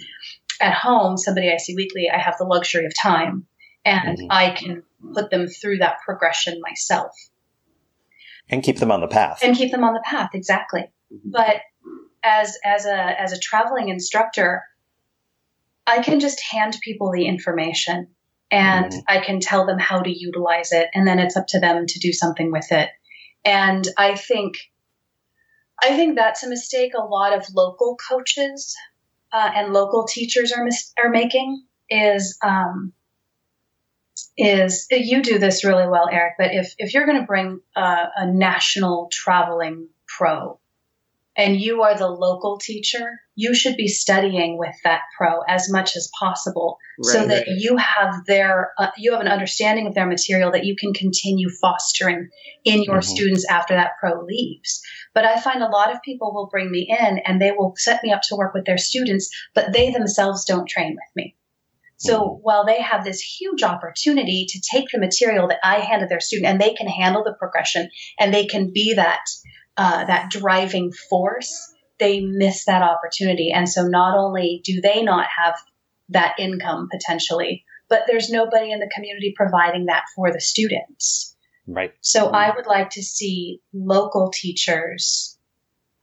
at 0.62 0.74
home, 0.74 1.18
somebody 1.18 1.52
I 1.52 1.58
see 1.58 1.76
weekly, 1.76 2.10
I 2.10 2.18
have 2.18 2.38
the 2.38 2.46
luxury 2.46 2.86
of 2.86 2.94
time, 3.02 3.46
and 3.86 4.18
Mhm. 4.18 4.28
I 4.30 4.52
can 4.52 4.84
put 5.14 5.30
them 5.30 5.48
through 5.48 5.80
that 5.80 5.98
progression 6.06 6.60
myself 6.62 7.12
And 8.50 8.64
keep 8.64 8.78
them 8.80 8.92
on 8.92 9.02
the 9.02 9.08
path. 9.08 9.40
and 9.44 9.56
keep 9.56 9.72
them 9.72 9.84
on 9.84 9.94
the 9.94 10.02
path 10.06 10.30
exactly 10.34 10.86
but 11.26 11.62
as 12.24 12.58
as 12.64 12.86
a 12.86 13.22
as 13.22 13.34
a 13.34 13.40
traveling 13.40 13.90
instructor 13.90 14.64
i 15.86 16.02
can 16.02 16.20
just 16.22 16.42
hand 16.42 16.78
people 16.82 17.12
the 17.12 17.26
information 17.26 18.08
and 18.50 18.92
Mhm. 18.94 19.04
i 19.08 19.20
can 19.20 19.40
tell 19.42 19.66
them 19.66 19.78
how 19.80 20.02
to 20.02 20.10
utilize 20.10 20.72
it 20.72 20.90
and 20.94 21.06
then 21.08 21.20
it's 21.20 21.36
up 21.36 21.48
to 21.48 21.60
them 21.60 21.86
to 21.86 22.00
do 22.00 22.14
something 22.14 22.52
with 22.52 22.72
it 22.72 22.90
and 23.44 23.86
i 23.98 24.16
think 24.16 24.56
i 25.82 25.96
think 25.96 26.16
that's 26.16 26.44
a 26.44 26.50
mistake 26.50 26.94
a 26.98 27.04
lot 27.04 27.34
of 27.38 27.46
local 27.54 27.98
coaches 27.98 28.76
uh, 29.34 29.52
and 29.56 29.74
local 29.74 30.06
teachers 30.06 30.52
are 30.52 30.64
mis- 30.64 30.94
are 31.04 31.10
making 31.10 31.66
is 31.90 32.38
um, 32.44 32.94
is 34.38 34.88
you 34.90 35.22
do 35.22 35.40
this 35.40 35.64
really 35.64 35.88
well, 35.88 36.08
Eric. 36.12 36.36
But 36.38 36.54
if 36.54 36.74
if 36.78 36.94
you're 36.94 37.06
going 37.06 37.20
to 37.20 37.26
bring 37.26 37.60
uh, 37.76 38.06
a 38.16 38.32
national 38.32 39.10
traveling 39.12 39.90
pro, 40.08 40.60
and 41.36 41.60
you 41.60 41.82
are 41.82 41.98
the 41.98 42.08
local 42.08 42.58
teacher, 42.58 43.20
you 43.36 43.56
should 43.56 43.76
be 43.76 43.88
studying 43.88 44.58
with 44.58 44.76
that 44.84 45.02
pro 45.18 45.42
as 45.42 45.70
much 45.72 45.96
as 45.96 46.10
possible, 46.20 46.78
so 47.02 47.20
Right. 47.20 47.28
that 47.30 47.48
you 47.48 47.78
have 47.78 48.26
their 48.26 48.72
uh, 48.78 48.92
you 48.98 49.12
have 49.14 49.22
an 49.22 49.28
understanding 49.28 49.88
of 49.88 49.96
their 49.96 50.06
material 50.06 50.52
that 50.52 50.66
you 50.66 50.76
can 50.76 50.94
continue 50.94 51.50
fostering 51.50 52.30
in 52.64 52.84
your 52.84 53.00
Mhm. 53.00 53.04
students 53.04 53.46
after 53.50 53.74
that 53.74 53.94
pro 54.00 54.22
leaves. 54.22 54.82
But 55.14 55.26
I 55.26 55.40
find 55.40 55.64
a 55.64 55.70
lot 55.70 55.92
of 55.92 56.02
people 56.04 56.34
will 56.34 56.48
bring 56.48 56.72
me 56.72 56.88
in 56.90 57.20
and 57.20 57.42
they 57.42 57.52
will 57.52 57.74
set 57.78 58.04
me 58.04 58.12
up 58.12 58.22
to 58.24 58.36
work 58.36 58.54
with 58.54 58.66
their 58.66 58.78
students, 58.78 59.30
but 59.56 59.74
they 59.74 59.92
themselves 59.92 60.46
don't 60.46 60.68
train 60.70 60.92
with 60.92 61.16
me. 61.16 61.36
So 61.98 62.40
while 62.42 62.66
they 62.66 62.82
have 62.82 63.06
this 63.06 63.22
huge 63.22 63.64
opportunity 63.64 64.46
to 64.50 64.62
take 64.74 64.90
the 64.92 65.00
material 65.00 65.48
that 65.48 65.60
I 65.64 65.80
handed 65.80 66.10
their 66.10 66.20
student 66.20 66.48
and 66.52 66.60
they 66.60 66.74
can 66.74 66.88
handle 66.88 67.24
the 67.24 67.34
progression 67.34 67.90
and 68.20 68.34
they 68.34 68.46
can 68.46 68.74
be 68.74 68.96
that 68.96 69.22
uh, 69.78 70.06
that 70.06 70.30
driving 70.30 70.92
force, 71.10 71.74
they 72.00 72.22
miss 72.22 72.66
that 72.66 72.82
opportunity. 72.82 73.52
And 73.52 73.68
so 73.68 73.88
not 73.88 74.18
only 74.18 74.62
do 74.64 74.82
they 74.82 75.04
not 75.04 75.28
have 75.38 75.56
that 76.10 76.36
income 76.40 76.90
potentially, 76.92 77.66
but 77.90 78.04
there's 78.08 78.30
nobody 78.30 78.72
in 78.72 78.80
the 78.80 78.90
community 78.94 79.34
providing 79.36 79.86
that 79.86 80.04
for 80.16 80.32
the 80.32 80.42
students. 80.42 81.36
Right. 81.68 81.94
So 82.02 82.30
I 82.30 82.54
would 82.56 82.66
like 82.66 82.92
to 82.92 83.04
see 83.04 83.62
local 83.74 84.32
teachers. 84.32 85.38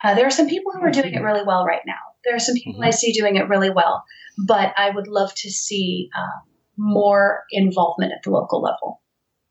Uh, 0.03 0.15
there 0.15 0.27
are 0.27 0.31
some 0.31 0.49
people 0.49 0.73
who 0.73 0.81
are 0.81 0.91
doing 0.91 1.15
it 1.15 1.23
really 1.23 1.45
well 1.45 1.65
right 1.65 1.83
now. 1.87 1.99
There 2.25 2.35
are 2.35 2.41
some 2.41 2.55
people 2.55 2.83
I 2.83 2.91
see 2.91 3.13
doing 3.13 3.37
it 3.37 3.49
really 3.49 3.71
well, 3.71 4.05
but 4.47 4.73
I 4.77 4.91
would 4.91 5.07
love 5.07 5.35
to 5.37 5.51
see 5.51 6.11
uh, 6.17 6.41
more 6.77 7.45
involvement 7.51 8.13
at 8.13 8.23
the 8.23 8.31
local 8.31 8.63
level. 8.63 9.03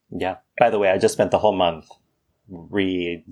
Yeah. 0.10 0.38
By 0.58 0.72
the 0.72 0.80
way, 0.80 0.90
I 0.90 0.98
just 0.98 1.14
spent 1.14 1.32
the 1.32 1.40
whole 1.40 1.56
month 1.56 1.88
re 2.48 3.24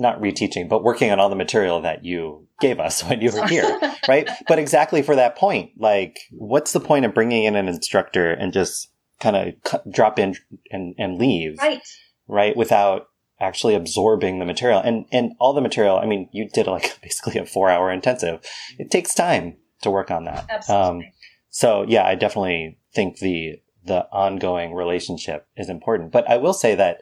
not 0.00 0.20
reteaching, 0.20 0.68
but 0.68 0.82
working 0.82 1.10
on 1.10 1.20
all 1.20 1.28
the 1.28 1.36
material 1.36 1.80
that 1.82 2.04
you 2.04 2.46
gave 2.60 2.80
us 2.80 3.04
when 3.08 3.20
you 3.20 3.30
were 3.32 3.46
here, 3.46 3.78
right? 4.08 4.28
But 4.48 4.58
exactly 4.58 5.02
for 5.02 5.16
that 5.16 5.36
point, 5.36 5.72
like, 5.76 6.18
what's 6.32 6.72
the 6.72 6.80
point 6.80 7.04
of 7.04 7.14
bringing 7.14 7.44
in 7.44 7.56
an 7.56 7.68
instructor 7.68 8.32
and 8.32 8.52
just 8.52 8.90
kind 9.20 9.36
of 9.36 9.92
drop 9.92 10.18
in 10.18 10.34
and, 10.70 10.94
and 10.98 11.18
leave, 11.18 11.58
right. 11.58 11.82
right? 12.26 12.56
Without 12.56 13.08
actually 13.40 13.74
absorbing 13.74 14.38
the 14.38 14.44
material 14.44 14.80
and, 14.80 15.06
and 15.10 15.32
all 15.40 15.54
the 15.54 15.60
material. 15.60 15.96
I 15.96 16.06
mean, 16.06 16.28
you 16.32 16.48
did 16.48 16.66
like 16.66 16.98
basically 17.02 17.40
a 17.40 17.46
four 17.46 17.70
hour 17.70 17.90
intensive. 17.90 18.40
It 18.78 18.90
takes 18.90 19.14
time 19.14 19.56
to 19.82 19.90
work 19.90 20.10
on 20.10 20.24
that. 20.24 20.46
Absolutely. 20.50 21.06
Um, 21.06 21.12
so 21.48 21.84
yeah, 21.88 22.04
I 22.04 22.14
definitely 22.14 22.78
think 22.94 23.18
the 23.18 23.60
the 23.84 24.06
ongoing 24.12 24.74
relationship 24.74 25.46
is 25.56 25.70
important. 25.70 26.12
But 26.12 26.28
I 26.28 26.36
will 26.36 26.52
say 26.52 26.74
that, 26.74 27.00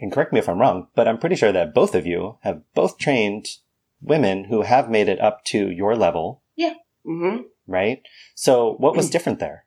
and 0.00 0.10
correct 0.12 0.32
me 0.32 0.38
if 0.38 0.48
I'm 0.48 0.58
wrong, 0.58 0.88
but 0.94 1.06
I'm 1.06 1.18
pretty 1.18 1.36
sure 1.36 1.52
that 1.52 1.74
both 1.74 1.94
of 1.94 2.06
you 2.06 2.38
have 2.42 2.62
both 2.74 2.98
trained 2.98 3.58
women 4.02 4.44
who 4.44 4.62
have 4.62 4.88
made 4.90 5.08
it 5.08 5.20
up 5.20 5.44
to 5.46 5.70
your 5.70 5.94
level 5.96 6.42
Yeah. 6.56 6.74
hmm 7.04 7.38
right? 7.66 8.02
So 8.34 8.74
what 8.78 8.96
was 8.96 9.10
different 9.10 9.38
there? 9.38 9.64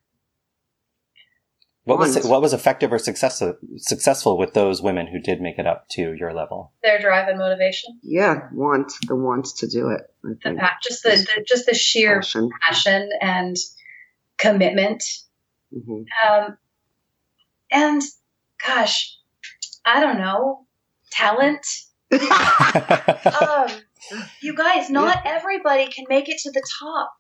What 1.85 1.99
was 1.99 2.25
what 2.25 2.41
was 2.41 2.53
effective 2.53 2.93
or 2.93 2.97
success, 2.99 3.43
successful 3.77 4.37
with 4.37 4.53
those 4.53 4.81
women 4.81 5.07
who 5.07 5.19
did 5.19 5.41
make 5.41 5.59
it 5.59 5.67
up 5.67 5.87
to 5.89 6.13
your 6.13 6.33
level? 6.33 6.71
Their 6.81 6.97
drive 6.99 7.27
and 7.27 7.37
motivation, 7.37 7.99
Yeah, 8.01 8.47
want 8.53 8.93
the 9.07 9.15
want 9.17 9.45
to 9.57 9.67
do 9.67 9.89
it. 9.89 10.01
The 10.23 10.55
pa- 10.57 10.77
just 10.81 11.03
the, 11.03 11.09
the 11.35 11.43
just 11.45 11.65
the 11.65 11.73
sheer 11.73 12.15
Passion. 12.21 12.49
passion 12.65 13.09
and 13.21 13.57
commitment. 14.37 15.03
hmm 15.73 16.03
Um, 16.25 16.57
and 17.69 18.01
gosh, 18.65 19.17
I 19.85 19.99
don't 19.99 20.17
know, 20.17 20.65
talent. 21.11 21.65
Um, 22.11 23.69
you 24.41 24.55
guys, 24.55 24.89
not 24.89 25.21
everybody 25.25 25.87
can 25.87 26.05
make 26.09 26.29
it 26.29 26.37
to 26.39 26.51
the 26.51 26.61
top. 26.81 27.11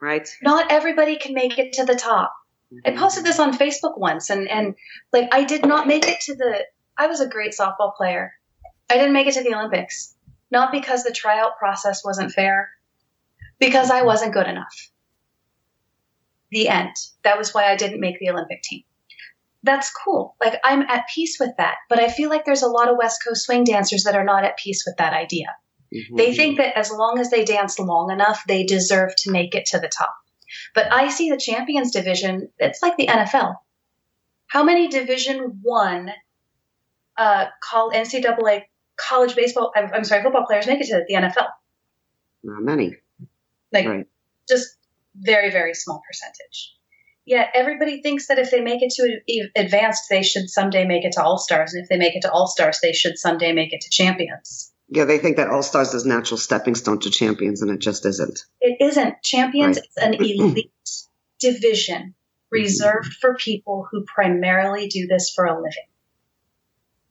right. 0.00 0.28
Not 0.42 0.70
everybody 0.70 1.16
can 1.16 1.34
make 1.34 1.58
it 1.58 1.72
to 1.74 1.84
the 1.84 1.94
top. 1.96 2.32
I 2.84 2.90
Mhm. 2.90 2.98
posted 2.98 3.24
this 3.24 3.40
on 3.40 3.56
Facebook 3.56 3.98
once, 3.98 4.30
and 4.30 4.46
and 4.48 4.74
like 5.12 5.28
I 5.32 5.44
did 5.44 5.64
not 5.66 5.86
make 5.86 6.06
it 6.06 6.20
to 6.22 6.34
the. 6.36 6.64
I 6.96 7.06
was 7.06 7.20
a 7.20 7.26
great 7.28 7.52
softball 7.58 7.94
player. 7.96 8.32
I 8.90 8.94
didn't 8.94 9.12
make 9.14 9.26
it 9.26 9.34
to 9.34 9.42
the 9.42 9.54
Olympics, 9.54 10.14
not 10.50 10.70
because 10.72 11.02
the 11.02 11.12
tryout 11.12 11.56
process 11.58 12.04
wasn't 12.04 12.32
fair, 12.32 12.70
because 13.58 13.90
I 13.90 14.02
wasn't 14.02 14.34
good 14.34 14.46
enough. 14.46 14.90
The 16.50 16.68
end. 16.68 16.94
That 17.24 17.38
was 17.38 17.52
why 17.54 17.70
I 17.70 17.76
didn't 17.76 18.00
make 18.00 18.18
the 18.18 18.30
Olympic 18.30 18.62
team. 18.62 18.82
That's 19.62 19.90
cool. 19.92 20.36
Like 20.40 20.60
I'm 20.64 20.82
at 20.82 21.08
peace 21.12 21.36
with 21.40 21.50
that, 21.58 21.76
but 21.88 21.98
I 21.98 22.08
feel 22.10 22.30
like 22.30 22.44
there's 22.44 22.62
a 22.62 22.68
lot 22.68 22.88
of 22.88 22.96
West 22.96 23.22
Coast 23.26 23.44
swing 23.44 23.64
dancers 23.64 24.04
that 24.04 24.14
are 24.14 24.24
not 24.24 24.44
at 24.44 24.56
peace 24.56 24.84
with 24.86 24.96
that 24.98 25.12
idea. 25.12 25.56
Mhm. 25.92 26.16
They 26.16 26.34
think 26.34 26.58
that 26.58 26.76
as 26.78 26.90
long 26.92 27.18
as 27.18 27.30
they 27.30 27.44
dance 27.44 27.78
long 27.78 28.10
enough, 28.10 28.42
they 28.46 28.64
deserve 28.64 29.14
to 29.18 29.30
make 29.30 29.54
it 29.54 29.66
to 29.66 29.78
the 29.78 29.88
top. 29.88 30.14
But 30.74 30.92
I 30.92 31.08
see 31.10 31.30
the 31.30 31.36
champions 31.36 31.90
division, 31.90 32.50
it's 32.58 32.82
like 32.82 32.96
the 32.96 33.08
NFL. 33.08 33.56
How 34.46 34.62
many 34.62 34.88
Division 34.88 35.60
One 35.62 36.10
uh, 37.16 37.46
call 37.62 37.90
NCAA 37.90 38.62
college 38.96 39.34
baseball, 39.34 39.72
I'm, 39.74 39.92
I'm 39.92 40.04
sorry, 40.04 40.22
football 40.22 40.46
players 40.46 40.66
make 40.66 40.80
it 40.80 40.86
to 40.86 41.04
the 41.06 41.14
NFL? 41.14 41.48
not 42.44 42.62
many. 42.62 42.94
Like 43.72 43.86
Right. 43.86 44.06
just 44.48 44.76
very, 45.16 45.50
very 45.50 45.74
small 45.74 46.00
percentage. 46.06 46.76
Yet 47.28 47.50
everybody 47.52 48.00
thinks 48.00 48.28
that 48.28 48.38
if 48.38 48.50
they 48.50 48.62
make 48.62 48.80
it 48.82 48.90
to 48.96 49.50
advanced, 49.54 50.04
they 50.08 50.22
should 50.22 50.48
someday 50.48 50.86
make 50.86 51.04
it 51.04 51.12
to 51.12 51.22
All 51.22 51.36
Stars, 51.36 51.74
and 51.74 51.82
if 51.82 51.88
they 51.90 51.98
make 51.98 52.16
it 52.16 52.22
to 52.22 52.30
All 52.32 52.46
Stars, 52.46 52.78
they 52.80 52.94
should 52.94 53.18
someday 53.18 53.52
make 53.52 53.74
it 53.74 53.82
to 53.82 53.90
champions. 53.90 54.72
Yeah, 54.88 55.04
they 55.04 55.18
think 55.18 55.36
that 55.36 55.50
All 55.50 55.62
Stars 55.62 55.92
is 55.92 56.06
natural 56.06 56.38
stepping 56.38 56.74
stone 56.74 57.00
to 57.00 57.10
champions, 57.10 57.60
and 57.60 57.70
it 57.70 57.80
just 57.80 58.06
isn't. 58.06 58.46
It 58.62 58.78
isn't. 58.80 59.22
Champions 59.22 59.76
Right. 59.76 59.84
is 59.84 59.96
an 59.98 60.14
elite 60.24 60.72
division 61.38 62.14
reserved 62.50 63.12
for 63.20 63.34
people 63.34 63.86
who 63.90 64.04
primarily 64.06 64.88
do 64.88 65.06
this 65.06 65.30
for 65.34 65.44
a 65.44 65.54
living. 65.54 65.84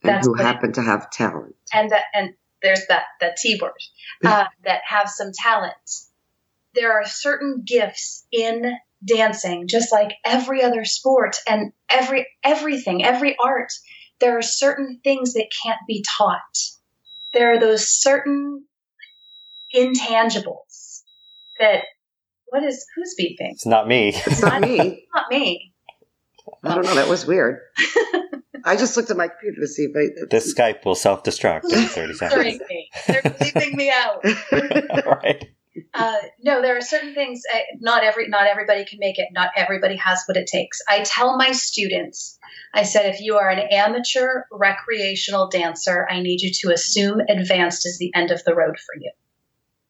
And 0.02 0.16
That's 0.16 0.26
who 0.26 0.32
what 0.32 0.40
it- 0.42 0.46
happen 0.46 0.74
to 0.74 0.82
have 0.82 1.12
talent. 1.12 1.56
And 1.72 1.92
that 1.92 2.06
and 2.16 2.34
there's 2.64 2.88
that 2.88 3.04
that 3.22 3.38
T 3.38 3.60
word 3.62 3.74
uh, 4.26 4.46
that 4.64 4.82
have 4.88 5.10
some 5.10 5.32
talent. 5.32 5.76
There 6.74 6.94
are 6.94 7.06
certain 7.06 7.62
gifts 7.64 8.26
in 8.32 8.78
dancing, 9.06 9.68
just 9.68 9.92
like 9.92 10.14
every 10.26 10.64
other 10.64 10.86
sport 10.86 11.38
and 11.48 11.72
every 11.90 12.28
everything, 12.44 13.04
every 13.04 13.36
art. 13.38 13.72
There 14.20 14.38
are 14.38 14.42
certain 14.42 15.00
things 15.04 15.34
that 15.34 15.50
can't 15.64 15.80
be 15.88 16.04
taught. 16.18 16.40
There 17.34 17.54
are 17.54 17.60
those 17.60 17.88
certain 17.88 18.66
intangibles 19.76 21.02
that 21.60 21.84
what 22.50 22.64
is 22.64 22.86
who's 22.96 23.16
beeping? 23.20 23.52
It's 23.52 23.66
not 23.66 23.88
me. 23.88 24.14
It's 24.16 24.42
not 24.42 24.62
me. 24.62 24.80
It's 25.08 25.14
Not 25.14 25.30
me. 25.30 25.74
I 26.64 26.76
don't 26.76 26.86
know. 26.86 26.96
That 26.96 27.10
was 27.10 27.26
weird. 27.26 27.60
I 28.64 28.76
just 28.76 28.98
looked 28.98 29.10
at 29.12 29.18
my 29.18 29.28
computer 29.28 29.62
to 29.62 29.68
see 29.68 29.84
if 29.84 29.96
I. 29.96 30.22
Uh, 30.22 30.26
this 30.30 30.54
Skype 30.54 30.86
will 30.86 30.96
self 30.96 31.24
destruct 31.24 31.66
in 31.66 31.88
30 31.88 32.14
seconds. 32.14 32.60
They're 33.08 33.22
bleeping 33.22 33.74
me 33.74 33.90
out. 33.92 34.24
right. 35.06 35.50
Uh, 35.94 36.18
no, 36.42 36.62
there 36.62 36.78
are 36.78 36.82
certain 36.82 37.14
things. 37.14 37.42
Uh, 37.54 37.60
not 37.80 38.04
every, 38.04 38.28
not 38.28 38.48
everybody 38.48 38.86
can 38.86 39.00
make 39.00 39.20
it. 39.20 39.30
Not 39.32 39.52
everybody 39.56 39.96
has 39.98 40.24
what 40.26 40.38
it 40.38 40.48
takes. 40.48 40.80
I 40.88 41.02
tell 41.04 41.38
my 41.38 41.52
students, 41.52 42.38
I 42.74 42.84
said, 42.84 43.14
if 43.14 43.22
you 43.22 43.38
are 43.38 43.50
an 43.50 43.68
amateur 43.72 44.44
recreational 44.52 45.50
dancer, 45.50 46.08
I 46.10 46.22
need 46.22 46.42
you 46.42 46.52
to 46.62 46.74
assume 46.74 47.20
advanced 47.20 47.86
is 47.86 47.98
the 47.98 48.12
end 48.16 48.32
of 48.32 48.44
the 48.44 48.56
road 48.56 48.78
for 48.80 48.96
you. 49.00 49.12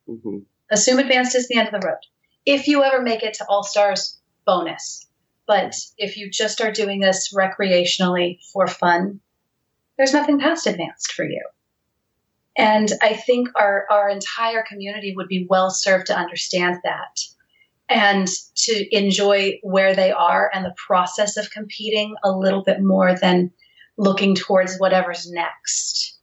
Mhm. 0.09 0.45
Assume 0.71 0.99
advanced 0.99 1.35
is 1.35 1.47
the 1.47 1.57
end 1.57 1.67
of 1.73 1.81
the 1.81 1.87
road. 1.87 1.99
If 2.45 2.67
you 2.67 2.83
ever 2.83 3.01
make 3.01 3.23
it 3.23 3.35
to 3.35 3.45
All 3.47 3.63
Stars, 3.63 4.19
bonus. 4.45 5.07
But 5.45 5.75
if 5.97 6.17
you 6.17 6.29
just 6.29 6.61
are 6.61 6.71
doing 6.71 6.99
this 6.99 7.33
recreationally 7.33 8.39
for 8.51 8.67
fun, 8.67 9.21
there's 9.97 10.13
nothing 10.13 10.39
past 10.39 10.67
advanced 10.67 11.11
for 11.13 11.25
you. 11.25 11.41
And 12.57 12.91
I 13.01 13.13
think 13.13 13.49
our, 13.55 13.85
our 13.91 14.09
entire 14.09 14.63
community 14.67 15.13
would 15.15 15.27
be 15.27 15.45
well 15.47 15.69
served 15.69 16.07
to 16.07 16.17
understand 16.17 16.77
that 16.83 17.19
and 17.87 18.27
to 18.55 18.95
enjoy 18.95 19.59
where 19.61 19.95
they 19.95 20.11
are 20.11 20.49
and 20.53 20.65
the 20.65 20.75
process 20.75 21.37
of 21.37 21.51
competing 21.51 22.15
a 22.23 22.31
little 22.31 22.63
bit 22.63 22.81
more 22.81 23.13
than 23.15 23.51
looking 23.97 24.35
towards 24.35 24.77
whatever's 24.77 25.29
next. 25.29 26.17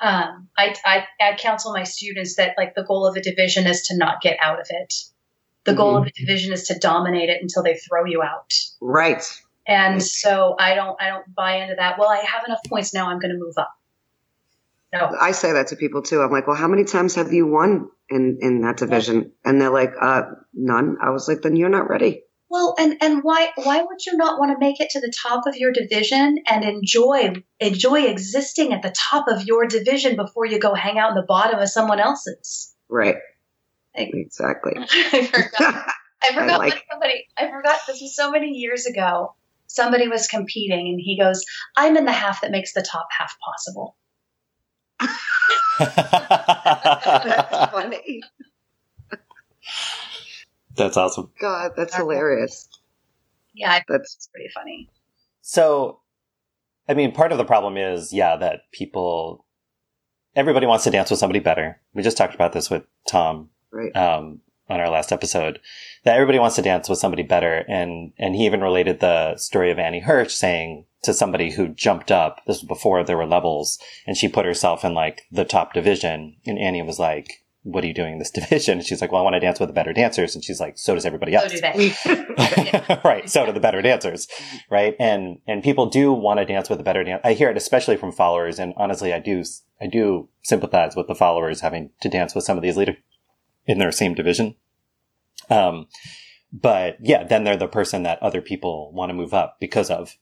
Um, 0.00 0.48
I, 0.58 0.74
I, 0.84 1.06
I 1.20 1.36
counsel 1.36 1.72
my 1.72 1.84
students 1.84 2.36
that 2.36 2.54
like 2.58 2.74
the 2.74 2.84
goal 2.84 3.06
of 3.06 3.16
a 3.16 3.22
division 3.22 3.66
is 3.66 3.82
to 3.86 3.96
not 3.96 4.20
get 4.20 4.36
out 4.42 4.60
of 4.60 4.66
it. 4.68 4.92
The 5.64 5.74
goal 5.74 5.96
of 5.96 6.06
a 6.06 6.12
division 6.12 6.52
is 6.52 6.68
to 6.68 6.78
dominate 6.78 7.28
it 7.28 7.42
until 7.42 7.64
they 7.64 7.74
throw 7.74 8.04
you 8.04 8.22
out. 8.22 8.52
Right. 8.80 9.24
And 9.66 10.00
so 10.00 10.54
I 10.60 10.76
don't 10.76 11.00
I 11.00 11.08
don't 11.08 11.34
buy 11.34 11.56
into 11.56 11.74
that. 11.74 11.98
Well, 11.98 12.08
I 12.08 12.18
have 12.18 12.44
enough 12.46 12.60
points 12.68 12.94
now. 12.94 13.08
I'm 13.08 13.18
going 13.18 13.32
to 13.32 13.38
move 13.38 13.54
up. 13.56 13.74
No, 14.98 15.16
I 15.20 15.32
say 15.32 15.52
that 15.52 15.68
to 15.68 15.76
people 15.76 16.02
too. 16.02 16.20
I'm 16.22 16.30
like, 16.30 16.46
well, 16.46 16.56
how 16.56 16.68
many 16.68 16.84
times 16.84 17.14
have 17.16 17.32
you 17.32 17.46
won 17.46 17.88
in 18.08 18.38
in 18.40 18.60
that 18.62 18.76
division? 18.76 19.32
And 19.44 19.60
they're 19.60 19.70
like, 19.70 19.92
uh, 20.00 20.22
none. 20.54 20.96
I 21.02 21.10
was 21.10 21.28
like, 21.28 21.42
then 21.42 21.56
you're 21.56 21.68
not 21.68 21.88
ready. 21.88 22.22
Well, 22.48 22.74
and 22.78 22.96
and 23.00 23.22
why 23.22 23.50
why 23.56 23.82
would 23.82 24.06
you 24.06 24.16
not 24.16 24.38
want 24.38 24.52
to 24.52 24.58
make 24.64 24.80
it 24.80 24.90
to 24.90 25.00
the 25.00 25.12
top 25.22 25.46
of 25.46 25.56
your 25.56 25.72
division 25.72 26.38
and 26.46 26.64
enjoy 26.64 27.34
enjoy 27.58 28.04
existing 28.04 28.72
at 28.72 28.82
the 28.82 28.94
top 29.10 29.26
of 29.28 29.44
your 29.46 29.66
division 29.66 30.14
before 30.16 30.46
you 30.46 30.60
go 30.60 30.72
hang 30.72 30.98
out 30.98 31.10
in 31.10 31.16
the 31.16 31.26
bottom 31.26 31.58
of 31.58 31.68
someone 31.68 31.98
else's? 32.00 32.74
Right. 32.88 33.16
Like- 33.96 34.10
Exactly. 34.12 34.74
I 34.78 35.26
forgot. 35.26 35.92
I 36.22 36.28
forgot 36.34 36.58
like- 36.60 36.72
when 36.74 36.82
somebody. 36.92 37.26
I 37.36 37.50
forgot 37.50 37.80
this 37.86 38.00
was 38.00 38.14
so 38.14 38.30
many 38.30 38.50
years 38.50 38.86
ago. 38.86 39.34
Somebody 39.68 40.06
was 40.06 40.28
competing, 40.28 40.86
and 40.86 41.00
he 41.02 41.18
goes, 41.20 41.44
"I'm 41.76 41.96
in 41.96 42.04
the 42.04 42.12
half 42.12 42.42
that 42.42 42.52
makes 42.52 42.72
the 42.72 42.86
top 42.88 43.08
half 43.10 43.34
possible." 43.44 43.96
That's 45.78 47.72
funny. 47.72 48.22
That's 50.76 50.96
awesome. 50.96 51.30
God, 51.40 51.72
that's 51.76 51.94
hilarious. 51.94 52.68
Yeah, 53.54 53.80
That's 53.88 54.28
pretty 54.32 54.50
funny. 54.54 54.90
So, 55.40 56.00
I 56.88 56.94
mean, 56.94 57.12
part 57.12 57.32
of 57.32 57.38
the 57.38 57.44
problem 57.44 57.76
is, 57.76 58.12
yeah, 58.12 58.36
that 58.36 58.70
people, 58.72 59.46
everybody 60.34 60.66
wants 60.66 60.84
to 60.84 60.90
dance 60.90 61.10
with 61.10 61.18
somebody 61.18 61.40
better. 61.40 61.80
We 61.94 62.02
just 62.02 62.18
talked 62.18 62.34
about 62.34 62.52
this 62.52 62.68
with 62.68 62.84
Tom 63.08 63.48
right. 63.70 63.96
um, 63.96 64.40
on 64.68 64.80
our 64.80 64.90
last 64.90 65.12
episode. 65.12 65.60
That 66.04 66.14
everybody 66.14 66.38
wants 66.38 66.56
to 66.56 66.62
dance 66.62 66.88
with 66.88 66.98
somebody 66.98 67.22
better, 67.22 67.64
and 67.68 68.12
and 68.18 68.34
he 68.34 68.46
even 68.46 68.60
related 68.60 69.00
the 69.00 69.36
story 69.36 69.70
of 69.70 69.78
Annie 69.78 70.00
Hirsch 70.00 70.34
saying 70.34 70.86
to 71.02 71.12
somebody 71.12 71.50
who 71.52 71.68
jumped 71.68 72.10
up. 72.10 72.40
This 72.46 72.60
was 72.60 72.68
before 72.68 73.02
there 73.04 73.16
were 73.16 73.26
levels, 73.26 73.78
and 74.06 74.16
she 74.16 74.28
put 74.28 74.46
herself 74.46 74.84
in 74.84 74.94
like 74.94 75.22
the 75.30 75.44
top 75.44 75.72
division, 75.72 76.36
and 76.46 76.58
Annie 76.58 76.82
was 76.82 76.98
like. 76.98 77.42
What 77.68 77.82
are 77.82 77.88
you 77.88 77.94
doing 77.94 78.12
in 78.12 78.18
this 78.20 78.30
division? 78.42 78.78
And 78.78 78.86
she's 78.86 79.00
like, 79.00 79.10
Well, 79.10 79.20
I 79.20 79.24
want 79.24 79.34
to 79.34 79.40
dance 79.40 79.58
with 79.58 79.68
the 79.68 79.72
better 79.72 79.92
dancers. 79.92 80.36
And 80.36 80.44
she's 80.44 80.60
like, 80.60 80.78
So 80.78 80.94
does 80.94 81.04
everybody 81.04 81.32
So 81.32 81.38
else. 81.38 81.50
do 81.52 81.60
they. 81.60 83.00
right. 83.04 83.28
So 83.28 83.44
do 83.44 83.50
the 83.50 83.58
better 83.58 83.82
dancers. 83.82 84.28
Right. 84.70 84.94
And, 85.00 85.38
and 85.48 85.64
people 85.64 85.86
do 85.86 86.12
want 86.12 86.38
to 86.38 86.44
dance 86.44 86.68
with 86.70 86.78
the 86.78 86.84
better 86.84 87.02
dance. 87.02 87.22
I 87.24 87.32
hear 87.32 87.50
it 87.50 87.56
especially 87.56 87.96
from 87.96 88.12
followers. 88.12 88.60
And 88.60 88.72
honestly, 88.76 89.12
I 89.12 89.18
do, 89.18 89.42
I 89.80 89.88
do 89.88 90.28
sympathize 90.44 90.94
with 90.94 91.08
the 91.08 91.16
followers 91.16 91.60
having 91.60 91.90
to 92.02 92.08
dance 92.08 92.36
with 92.36 92.44
some 92.44 92.56
of 92.56 92.62
these 92.62 92.76
leaders 92.76 92.98
in 93.66 93.78
their 93.78 93.92
same 93.92 94.14
division. 94.14 94.54
Um, 95.50 95.88
but 96.52 96.96
yeah, 97.00 97.24
then 97.24 97.44
they're 97.44 97.56
the 97.56 97.68
person 97.68 98.02
that 98.04 98.22
other 98.22 98.40
people 98.40 98.92
want 98.92 99.10
to 99.10 99.14
move 99.14 99.34
up 99.34 99.58
because 99.60 99.90
of. 99.90 100.16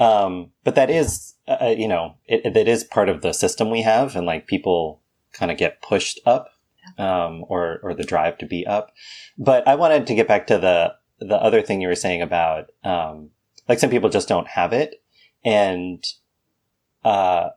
Um, 0.00 0.52
but 0.64 0.74
that 0.74 0.90
is, 0.90 1.34
uh, 1.46 1.74
you 1.76 1.88
know, 1.88 2.16
it, 2.26 2.56
it 2.56 2.68
is 2.68 2.84
part 2.84 3.08
of 3.08 3.22
the 3.22 3.32
system 3.32 3.70
we 3.70 3.82
have 3.82 4.14
and 4.14 4.26
like 4.26 4.46
people 4.46 5.00
kind 5.32 5.50
of 5.50 5.58
get 5.58 5.82
pushed 5.82 6.20
up 6.26 6.50
um, 6.96 7.44
or 7.48 7.80
or 7.82 7.94
the 7.94 8.04
drive 8.04 8.38
to 8.38 8.46
be 8.46 8.66
up. 8.66 8.92
But 9.36 9.66
I 9.66 9.74
wanted 9.74 10.06
to 10.06 10.14
get 10.14 10.28
back 10.28 10.46
to 10.48 10.58
the 10.58 10.94
the 11.20 11.36
other 11.36 11.62
thing 11.62 11.80
you 11.80 11.88
were 11.88 11.94
saying 11.94 12.22
about 12.22 12.70
um, 12.84 13.30
like 13.68 13.78
some 13.78 13.90
people 13.90 14.08
just 14.08 14.28
don't 14.28 14.48
have 14.48 14.72
it, 14.72 15.02
and 15.44 16.04
uh, 17.04 17.50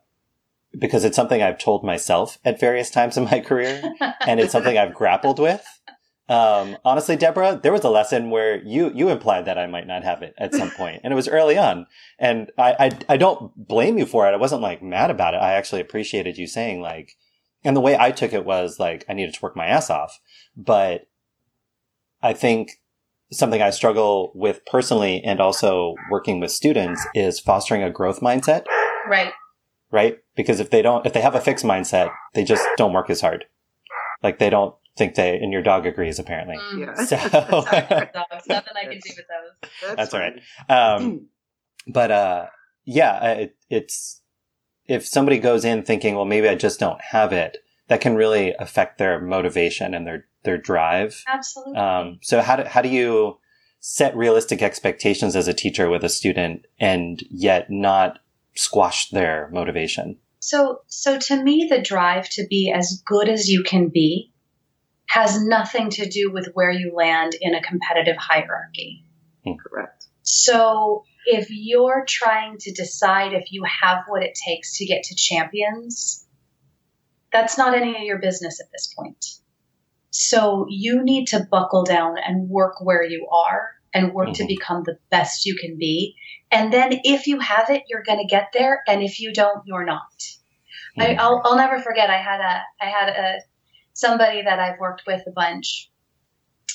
because 0.78 1.04
it's 1.04 1.16
something 1.16 1.42
I've 1.42 1.58
told 1.58 1.84
myself 1.84 2.38
at 2.46 2.60
various 2.60 2.90
times 2.90 3.18
in 3.18 3.26
my 3.26 3.40
career, 3.40 3.82
and 4.22 4.40
it's 4.40 4.52
something 4.52 4.78
I've 4.78 4.94
grappled 4.94 5.40
with. 5.40 5.66
Um, 6.30 6.78
honestly, 6.86 7.18
Deborah, 7.18 7.60
there 7.62 7.74
was 7.74 7.84
a 7.84 7.90
lesson 7.90 8.30
where 8.30 8.64
you 8.64 8.92
you 8.96 9.10
implied 9.10 9.46
that 9.46 9.58
I 9.58 9.68
might 9.68 9.88
not 9.88 10.04
have 10.04 10.22
it 10.22 10.34
at 10.38 10.54
some 10.54 10.72
point, 10.78 11.02
and 11.04 11.12
it 11.12 11.16
was 11.16 11.28
early 11.28 11.58
on. 11.58 11.88
And 12.20 12.52
I, 12.58 12.76
I 12.80 13.14
I 13.14 13.18
don't 13.18 13.52
blame 13.56 13.98
you 13.98 14.06
for 14.06 14.28
it. 14.28 14.34
I 14.34 14.38
wasn't 14.38 14.62
like 14.62 14.82
mad 14.82 15.12
about 15.12 15.34
it. 15.34 15.42
I 15.42 15.54
actually 15.54 15.82
appreciated 15.82 16.38
you 16.38 16.48
saying 16.48 16.82
like, 16.82 17.18
and 17.66 17.76
the 17.76 17.82
way 17.82 17.98
I 17.98 18.12
took 18.12 18.32
it 18.32 18.46
was 18.46 18.80
like 18.80 19.04
I 19.10 19.14
needed 19.14 19.34
to 19.34 19.42
work 19.42 19.58
my 19.58 19.68
ass 19.68 19.90
off. 19.90 20.20
But 20.56 21.02
I 22.22 22.34
think 22.34 22.80
something 23.34 23.62
I 23.62 23.72
struggle 23.72 24.32
with 24.34 24.66
personally, 24.66 25.22
and 25.26 25.42
also 25.42 25.96
working 26.10 26.40
with 26.40 26.52
students, 26.52 27.06
is 27.14 27.42
fostering 27.42 27.84
a 27.84 27.92
growth 27.92 28.22
mindset. 28.22 28.66
Right. 29.10 29.34
Right. 29.92 30.20
Because 30.36 30.60
if 30.60 30.70
they 30.70 30.82
don't, 30.82 31.06
if 31.06 31.14
they 31.14 31.22
have 31.22 31.36
a 31.36 31.42
fixed 31.42 31.66
mindset, 31.66 32.12
they 32.34 32.44
just 32.44 32.66
don't 32.78 32.94
work 32.94 33.10
as 33.10 33.22
hard. 33.22 33.46
Like 34.24 34.40
they 34.40 34.50
don't 34.50 34.76
think 34.98 35.16
they, 35.16 35.38
and 35.38 35.52
your 35.52 35.62
dog 35.62 35.86
agrees 35.86 36.20
apparently. 36.20 36.58
Mm. 36.58 36.80
Yeah. 36.80 37.06
So 37.06 37.16
Nothing 38.48 38.74
I 38.76 38.84
can 38.84 39.00
do 39.00 39.12
with 39.16 39.26
those. 39.28 39.96
that's 39.96 40.14
all 40.14 40.20
fine. 40.20 40.42
right. 40.70 40.96
Um, 40.96 41.28
but 41.88 42.12
uh, 42.12 42.46
yeah, 42.86 43.32
it, 43.34 43.56
it's 43.70 44.22
if 44.88 45.06
somebody 45.06 45.40
goes 45.40 45.66
in 45.66 45.84
thinking, 45.84 46.16
well, 46.16 46.26
maybe 46.26 46.50
I 46.50 46.56
just 46.56 46.80
don't 46.80 47.02
have 47.02 47.34
it, 47.34 47.58
that 47.88 48.02
can 48.02 48.16
really 48.16 48.54
affect 48.58 48.98
their 48.98 49.20
motivation 49.20 49.94
and 49.94 50.06
their 50.08 50.28
their 50.44 50.58
drive. 50.58 51.24
Absolutely. 51.28 51.76
Um, 51.76 52.20
so 52.22 52.42
how 52.42 52.56
do 52.56 52.64
how 52.64 52.82
do 52.82 52.90
you 52.90 53.38
set 53.80 54.16
realistic 54.16 54.62
expectations 54.62 55.36
as 55.36 55.48
a 55.48 55.54
teacher 55.54 55.90
with 55.90 56.04
a 56.04 56.10
student 56.10 56.66
and 56.80 57.24
yet 57.30 57.70
not 57.70 58.20
squash 58.56 59.10
their 59.10 59.50
motivation? 59.52 60.18
So, 60.40 60.82
so 60.88 61.20
to 61.20 61.44
me, 61.44 61.68
the 61.70 61.82
drive 61.82 62.30
to 62.32 62.48
be 62.48 62.74
as 62.76 63.02
good 63.06 63.30
as 63.30 63.48
you 63.48 63.64
can 63.64 63.90
be 63.90 64.32
has 65.08 65.44
nothing 65.44 65.90
to 65.92 66.10
do 66.10 66.32
with 66.32 66.50
where 66.54 66.72
you 66.72 66.94
land 66.96 67.34
in 67.40 67.54
a 67.54 67.62
competitive 67.62 68.18
hierarchy. 68.18 69.06
Hmm. 69.46 69.54
Correct. 69.54 70.06
So, 70.24 71.04
if 71.26 71.48
you're 71.50 72.06
trying 72.08 72.58
to 72.60 72.72
decide 72.72 73.34
if 73.34 73.52
you 73.52 73.64
have 73.64 74.06
what 74.08 74.24
it 74.24 74.38
takes 74.48 74.78
to 74.78 74.86
get 74.86 75.04
to 75.04 75.16
champions, 75.16 76.26
that's 77.32 77.58
not 77.58 77.76
any 77.76 77.96
of 77.96 78.02
your 78.02 78.20
business 78.20 78.60
at 78.60 78.72
this 78.72 78.94
point. 78.98 79.26
So, 80.10 80.66
you 80.70 81.04
need 81.04 81.28
to 81.28 81.46
buckle 81.52 81.84
down 81.84 82.16
and 82.18 82.50
work 82.50 82.76
where 82.82 83.04
you 83.04 83.28
are 83.32 83.70
and 83.94 84.14
work 84.14 84.34
to 84.34 84.44
Mhm. 84.44 84.48
become 84.48 84.84
the 84.84 84.98
best 85.10 85.46
you 85.46 85.56
can 85.56 85.78
be. 85.78 86.16
And 86.52 86.72
then, 86.72 87.00
if 87.04 87.28
you 87.28 87.40
have 87.40 87.70
it, 87.70 87.84
you're 87.88 88.04
going 88.04 88.20
to 88.20 88.26
get 88.26 88.50
there. 88.54 88.82
And 88.88 89.02
if 89.02 89.20
you 89.20 89.34
don't, 89.34 89.62
you're 89.66 89.86
not. 89.86 90.02
I, 91.00 91.14
Mhm. 91.14 91.20
I'll, 91.20 91.42
I'll 91.46 91.56
never 91.56 91.80
forget. 91.80 92.10
I 92.10 92.18
had 92.18 92.42
a, 92.42 92.62
I 92.82 92.90
had 92.90 93.10
a, 93.10 93.40
somebody 93.94 94.42
that 94.42 94.60
I've 94.60 94.80
worked 94.80 95.04
with 95.08 95.22
a 95.28 95.32
bunch, 95.32 95.90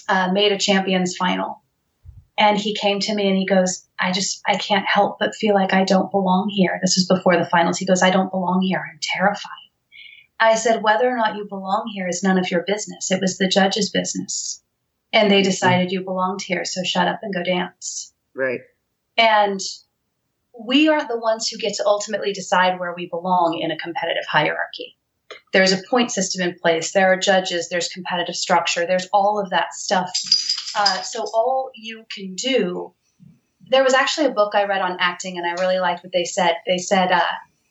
uh, 0.08 0.30
made 0.32 0.52
a 0.52 0.58
champions 0.58 1.16
final. 1.16 1.62
And 2.38 2.58
he 2.58 2.74
came 2.74 3.00
to 3.00 3.14
me 3.14 3.28
and 3.28 3.36
he 3.36 3.46
goes, 3.46 3.86
I 3.98 4.12
just, 4.12 4.42
I 4.46 4.56
can't 4.56 4.84
help 4.86 5.18
but 5.18 5.34
feel 5.34 5.54
like 5.54 5.72
I 5.72 5.84
don't 5.84 6.10
belong 6.10 6.50
here. 6.54 6.78
This 6.82 6.96
was 6.96 7.06
before 7.06 7.36
the 7.38 7.46
finals. 7.46 7.78
He 7.78 7.86
goes, 7.86 8.02
I 8.02 8.10
don't 8.10 8.30
belong 8.30 8.60
here. 8.62 8.84
I'm 8.86 8.98
terrified. 9.00 9.50
I 10.38 10.54
said, 10.56 10.82
whether 10.82 11.08
or 11.08 11.16
not 11.16 11.36
you 11.36 11.46
belong 11.48 11.90
here 11.94 12.06
is 12.06 12.22
none 12.22 12.36
of 12.38 12.50
your 12.50 12.62
business. 12.66 13.10
It 13.10 13.22
was 13.22 13.38
the 13.38 13.48
judge's 13.48 13.88
business. 13.90 14.62
And 15.12 15.30
they 15.30 15.42
decided 15.42 15.92
you 15.92 16.02
belonged 16.02 16.42
here. 16.42 16.64
So 16.64 16.82
shut 16.82 17.08
up 17.08 17.20
and 17.22 17.32
go 17.32 17.42
dance. 17.42 18.12
Right. 18.34 18.60
And 19.16 19.60
we 20.58 20.88
are 20.88 21.06
the 21.06 21.18
ones 21.18 21.48
who 21.48 21.58
get 21.58 21.74
to 21.74 21.86
ultimately 21.86 22.32
decide 22.32 22.78
where 22.78 22.94
we 22.94 23.08
belong 23.08 23.58
in 23.60 23.70
a 23.70 23.78
competitive 23.78 24.26
hierarchy. 24.26 24.96
There's 25.52 25.72
a 25.72 25.82
point 25.88 26.12
system 26.12 26.46
in 26.48 26.54
place. 26.58 26.92
There 26.92 27.12
are 27.12 27.16
judges. 27.16 27.68
There's 27.68 27.88
competitive 27.88 28.36
structure. 28.36 28.86
There's 28.86 29.08
all 29.12 29.40
of 29.40 29.50
that 29.50 29.74
stuff. 29.74 30.10
Uh, 30.74 31.02
so 31.02 31.24
all 31.34 31.70
you 31.74 32.04
can 32.10 32.34
do. 32.34 32.92
There 33.68 33.82
was 33.82 33.94
actually 33.94 34.26
a 34.26 34.32
book 34.32 34.54
I 34.54 34.64
read 34.64 34.82
on 34.82 34.98
acting, 35.00 35.38
and 35.38 35.46
I 35.46 35.60
really 35.60 35.80
liked 35.80 36.04
what 36.04 36.12
they 36.12 36.24
said. 36.24 36.54
They 36.66 36.78
said, 36.78 37.10
uh, 37.10 37.20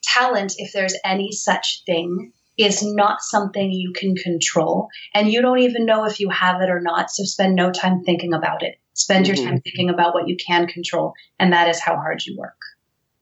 "Talent, 0.04 0.56
if 0.58 0.74
there's 0.74 0.96
any 1.06 1.32
such 1.32 1.84
thing, 1.86 2.34
is 2.58 2.84
not 2.84 3.22
something 3.22 3.72
you 3.72 3.92
can 3.94 4.16
control, 4.16 4.88
and 5.14 5.32
you 5.32 5.42
don't 5.42 5.60
even 5.60 5.86
know 5.86 6.06
if 6.06 6.20
you 6.20 6.30
have 6.30 6.62
it 6.62 6.70
or 6.70 6.80
not. 6.80 7.12
So 7.12 7.24
spend 7.24 7.56
no 7.56 7.72
time 7.72 8.04
thinking 8.04 8.34
about 8.34 8.64
it. 8.64 8.80
Spend 8.94 9.28
your 9.28 9.36
Mhm. 9.36 9.44
time 9.44 9.62
thinking 9.62 9.90
about 9.90 10.14
what 10.14 10.28
you 10.28 10.38
can 10.38 10.68
control, 10.68 11.14
and 11.38 11.52
that 11.52 11.68
is 11.70 11.80
how 11.80 11.96
hard 11.96 12.26
you 12.26 12.38
work 12.38 12.60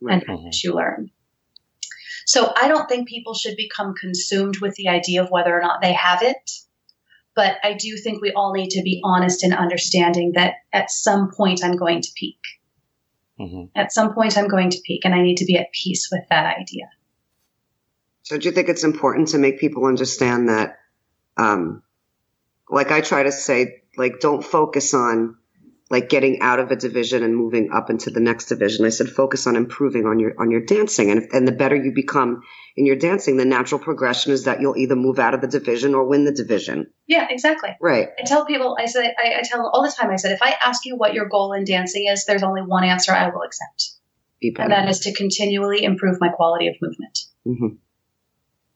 Right. 0.00 0.14
and 0.14 0.24
how 0.26 0.36
much 0.36 0.62
you 0.62 0.72
learn. 0.72 1.10
So 2.26 2.52
I 2.56 2.68
don't 2.68 2.88
think 2.88 3.08
people 3.08 3.34
should 3.34 3.56
become 3.56 3.94
consumed 3.94 4.58
with 4.60 4.74
the 4.76 4.88
idea 4.88 5.22
of 5.22 5.30
whether 5.30 5.56
or 5.56 5.60
not 5.60 5.82
they 5.82 5.92
have 5.92 6.22
it. 6.22 6.50
But 7.34 7.58
I 7.64 7.72
do 7.72 7.96
think 7.96 8.22
we 8.22 8.32
all 8.32 8.52
need 8.52 8.70
to 8.70 8.82
be 8.82 9.00
honest 9.02 9.42
in 9.42 9.52
understanding 9.52 10.32
that 10.36 10.54
at 10.72 10.90
some 10.90 11.32
point 11.32 11.64
I'm 11.64 11.76
going 11.76 12.00
to 12.00 12.10
peak. 12.14 12.38
Mhm. 13.40 13.70
At 13.74 13.92
some 13.92 14.14
point 14.14 14.38
I'm 14.38 14.46
going 14.46 14.70
to 14.70 14.80
peak, 14.86 15.04
and 15.04 15.14
I 15.14 15.22
need 15.22 15.38
to 15.38 15.44
be 15.44 15.58
at 15.58 15.72
peace 15.72 16.08
with 16.12 16.22
that 16.30 16.56
idea. 16.56 16.88
So 18.24 18.38
do 18.38 18.48
you 18.48 18.52
think 18.52 18.68
it's 18.68 18.84
important 18.84 19.28
to 19.28 19.38
make 19.38 19.60
people 19.60 19.84
understand 19.84 20.48
that, 20.48 20.78
um, 21.36 21.82
like 22.68 22.90
I 22.90 23.00
try 23.02 23.22
to 23.22 23.32
say, 23.32 23.82
like 23.96 24.18
don't 24.20 24.42
focus 24.42 24.94
on 24.94 25.36
like 25.90 26.08
getting 26.08 26.40
out 26.40 26.58
of 26.58 26.70
a 26.70 26.76
division 26.76 27.22
and 27.22 27.36
moving 27.36 27.70
up 27.70 27.90
into 27.90 28.08
the 28.10 28.20
next 28.20 28.46
division. 28.46 28.86
I 28.86 28.88
said 28.88 29.08
focus 29.08 29.46
on 29.46 29.56
improving 29.56 30.06
on 30.06 30.18
your 30.18 30.32
on 30.40 30.50
your 30.50 30.62
dancing, 30.62 31.10
and 31.10 31.28
and 31.32 31.46
the 31.46 31.52
better 31.52 31.76
you 31.76 31.92
become 31.92 32.42
in 32.76 32.86
your 32.86 32.96
dancing, 32.96 33.36
the 33.36 33.44
natural 33.44 33.78
progression 33.78 34.32
is 34.32 34.44
that 34.44 34.62
you'll 34.62 34.78
either 34.78 34.96
move 34.96 35.18
out 35.18 35.34
of 35.34 35.42
the 35.42 35.46
division 35.46 35.94
or 35.94 36.04
win 36.04 36.24
the 36.24 36.32
division. 36.32 36.90
Yeah, 37.06 37.26
exactly. 37.28 37.76
Right. 37.80 38.08
I 38.18 38.22
tell 38.24 38.46
people, 38.46 38.76
I 38.80 38.86
say, 38.86 39.04
I, 39.04 39.38
I 39.38 39.42
tell 39.44 39.58
them 39.58 39.70
all 39.72 39.82
the 39.82 39.92
time, 39.92 40.10
I 40.10 40.16
said, 40.16 40.32
if 40.32 40.42
I 40.42 40.56
ask 40.64 40.86
you 40.86 40.96
what 40.96 41.12
your 41.12 41.28
goal 41.28 41.52
in 41.52 41.64
dancing 41.64 42.06
is, 42.08 42.24
there's 42.24 42.42
only 42.42 42.62
one 42.62 42.84
answer 42.84 43.12
I 43.12 43.28
will 43.28 43.42
accept, 43.42 43.92
and 44.42 44.72
that 44.72 44.88
is 44.88 45.00
to 45.00 45.12
continually 45.12 45.84
improve 45.84 46.16
my 46.18 46.30
quality 46.30 46.68
of 46.68 46.76
movement. 46.80 47.18
Mhm. 47.46 47.76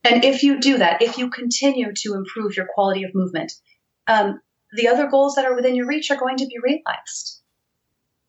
And 0.03 0.23
if 0.23 0.43
you 0.43 0.59
do 0.59 0.77
that, 0.77 1.01
if 1.01 1.17
you 1.17 1.29
continue 1.29 1.91
to 1.93 2.13
improve 2.13 2.55
your 2.55 2.67
quality 2.73 3.03
of 3.03 3.13
movement, 3.13 3.51
um, 4.07 4.39
the 4.73 4.87
other 4.87 5.07
goals 5.07 5.35
that 5.35 5.45
are 5.45 5.55
within 5.55 5.75
your 5.75 5.87
reach 5.87 6.09
are 6.11 6.17
going 6.17 6.37
to 6.37 6.45
be 6.45 6.57
realized. 6.63 7.41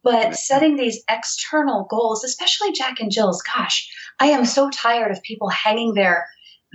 But 0.03 0.35
setting 0.35 0.77
these 0.77 1.03
external 1.11 1.87
goals, 1.91 2.25
especially 2.25 2.73
Jack 2.73 3.01
and 3.01 3.13
Jill's, 3.13 3.43
gosh, 3.43 3.91
I 4.19 4.27
am 4.29 4.47
so 4.47 4.71
tired 4.71 5.11
of 5.11 5.23
people 5.23 5.49
hanging 5.49 5.95
their 5.95 6.27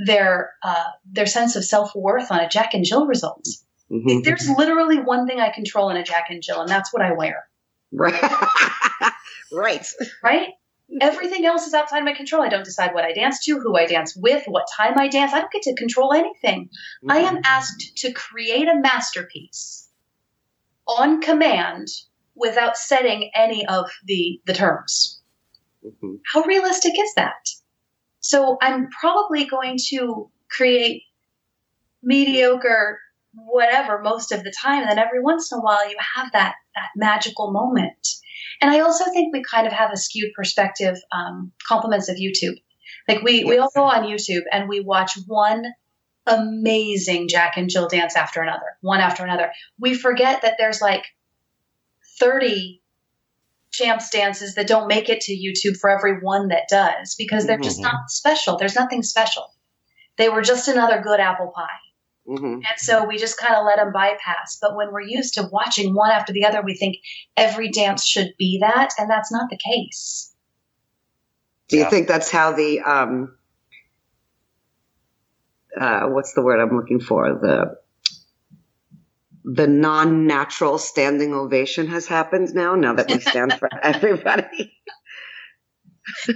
their 0.05 0.53
uh, 0.61 0.85
their 1.05 1.25
sense 1.25 1.55
of 1.55 1.65
self 1.65 1.91
worth 1.95 2.31
on 2.31 2.39
a 2.39 2.49
Jack 2.49 2.73
and 2.73 2.85
Jill 2.85 3.07
result. 3.07 3.47
Mhm. 3.91 4.23
There's 4.23 4.47
literally 4.49 4.99
one 4.99 5.25
thing 5.27 5.39
I 5.39 5.49
control 5.49 5.89
in 5.89 5.97
a 5.97 6.03
Jack 6.03 6.25
and 6.29 6.43
Jill, 6.43 6.61
and 6.61 6.69
that's 6.69 6.93
what 6.93 7.01
I 7.01 7.13
wear. 7.13 7.47
Right. 7.91 8.21
right. 9.51 9.87
Right? 10.23 10.49
Everything 11.01 11.45
else 11.45 11.65
is 11.65 11.73
outside 11.73 12.03
my 12.03 12.13
control. 12.13 12.43
I 12.43 12.49
don't 12.49 12.63
decide 12.63 12.93
what 12.93 13.05
I 13.05 13.11
dance 13.11 13.43
to, 13.45 13.59
who 13.59 13.75
I 13.75 13.85
dance 13.85 14.15
with, 14.15 14.45
what 14.47 14.65
time 14.77 14.97
I 14.97 15.07
dance. 15.07 15.33
I 15.33 15.41
don't 15.41 15.51
get 15.51 15.63
to 15.63 15.75
control 15.75 16.13
anything. 16.13 16.69
I 17.09 17.19
am 17.19 17.41
asked 17.43 17.97
to 17.97 18.13
create 18.13 18.67
a 18.67 18.79
masterpiece 18.79 19.89
on 20.87 21.21
command 21.21 21.87
without 22.35 22.77
setting 22.77 23.31
any 23.33 23.65
of 23.65 23.89
the, 24.05 24.39
the 24.45 24.53
terms. 24.53 25.21
Mhm. 25.83 26.19
How 26.33 26.41
realistic 26.43 26.93
is 26.97 27.13
that? 27.15 27.49
So 28.19 28.57
I'm 28.61 28.89
probably 28.89 29.45
going 29.45 29.77
to 29.89 30.29
create 30.49 31.03
mediocre 32.01 32.99
whatever 33.33 34.01
most 34.01 34.31
of 34.31 34.43
the 34.43 34.51
time, 34.51 34.81
and 34.81 34.89
then 34.89 34.99
every 34.99 35.21
once 35.21 35.51
in 35.51 35.57
a 35.57 35.61
while 35.61 35.89
you 35.89 35.97
have 36.15 36.31
that 36.31 36.55
that 36.75 36.89
magical 36.95 37.51
moment. 37.51 38.07
And 38.61 38.71
I 38.71 38.79
also 38.79 39.05
think 39.05 39.33
we 39.33 39.43
kind 39.43 39.67
of 39.67 39.73
have 39.73 39.91
a 39.91 39.97
skewed 39.97 40.33
perspective, 40.35 40.97
um, 41.11 41.51
compliments 41.67 42.09
of 42.09 42.17
YouTube. 42.17 42.55
Like 43.07 43.21
we 43.21 43.43
we 43.43 43.57
all 43.57 43.69
go 43.75 43.83
on 43.83 44.03
YouTube 44.03 44.43
and 44.51 44.69
we 44.69 44.79
watch 44.79 45.17
one 45.27 45.65
amazing 46.27 47.27
Jack 47.27 47.57
and 47.57 47.69
Jill 47.69 47.87
dance 47.87 48.15
after 48.15 48.41
another, 48.41 48.77
one 48.81 48.99
after 48.99 49.23
another. 49.23 49.51
We 49.79 49.93
forget 49.93 50.41
that 50.41 50.55
there's 50.57 50.81
like 50.81 51.05
30 52.19 52.81
champs 53.71 54.09
dances 54.09 54.55
that 54.55 54.67
don't 54.67 54.87
make 54.87 55.09
it 55.09 55.21
to 55.21 55.33
YouTube 55.33 55.77
for 55.77 55.89
every 55.89 56.19
one 56.21 56.47
that 56.47 56.67
does 56.69 57.15
because 57.15 57.45
they're 57.45 57.59
just 57.59 57.79
Mhm. 57.79 57.83
not 57.83 58.09
special. 58.09 58.57
There's 58.57 58.75
nothing 58.75 59.03
special. 59.03 59.53
They 60.17 60.29
were 60.29 60.41
just 60.41 60.67
another 60.67 61.01
good 61.01 61.19
apple 61.19 61.51
pie. 61.53 61.67
Mhm. 62.27 62.55
And 62.55 62.77
so 62.77 63.05
we 63.05 63.17
just 63.17 63.37
kind 63.37 63.55
of 63.55 63.65
let 63.65 63.77
them 63.77 63.91
bypass. 63.93 64.57
But 64.61 64.75
when 64.75 64.91
we're 64.91 65.01
used 65.01 65.35
to 65.35 65.47
watching 65.51 65.93
one 65.93 66.11
after 66.11 66.33
the 66.33 66.45
other, 66.45 66.61
we 66.63 66.75
think 66.75 66.97
every 67.37 67.69
dance 67.69 68.03
should 68.05 68.33
be 68.39 68.59
that. 68.61 68.91
And 68.97 69.09
that's 69.09 69.31
not 69.31 69.49
the 69.49 69.57
case. 69.57 70.33
Do 71.67 71.77
you 71.77 71.83
Yeah. 71.83 71.89
think 71.89 72.07
that's 72.07 72.31
how 72.31 72.53
the 72.53 72.79
um 72.81 73.37
uh 75.79 76.07
what's 76.07 76.33
the 76.33 76.41
word 76.41 76.59
I'm 76.59 76.75
looking 76.75 76.99
for? 76.99 77.39
The 77.41 77.77
the 79.43 79.67
non-natural 79.67 80.79
standing 80.79 81.33
ovation 81.35 81.85
has 81.87 82.07
happened 82.07 82.55
now, 82.55 82.73
now 82.75 82.95
that 82.95 83.07
we 83.07 83.19
stand 83.19 83.53
for 83.59 83.69
everybody. 83.83 84.73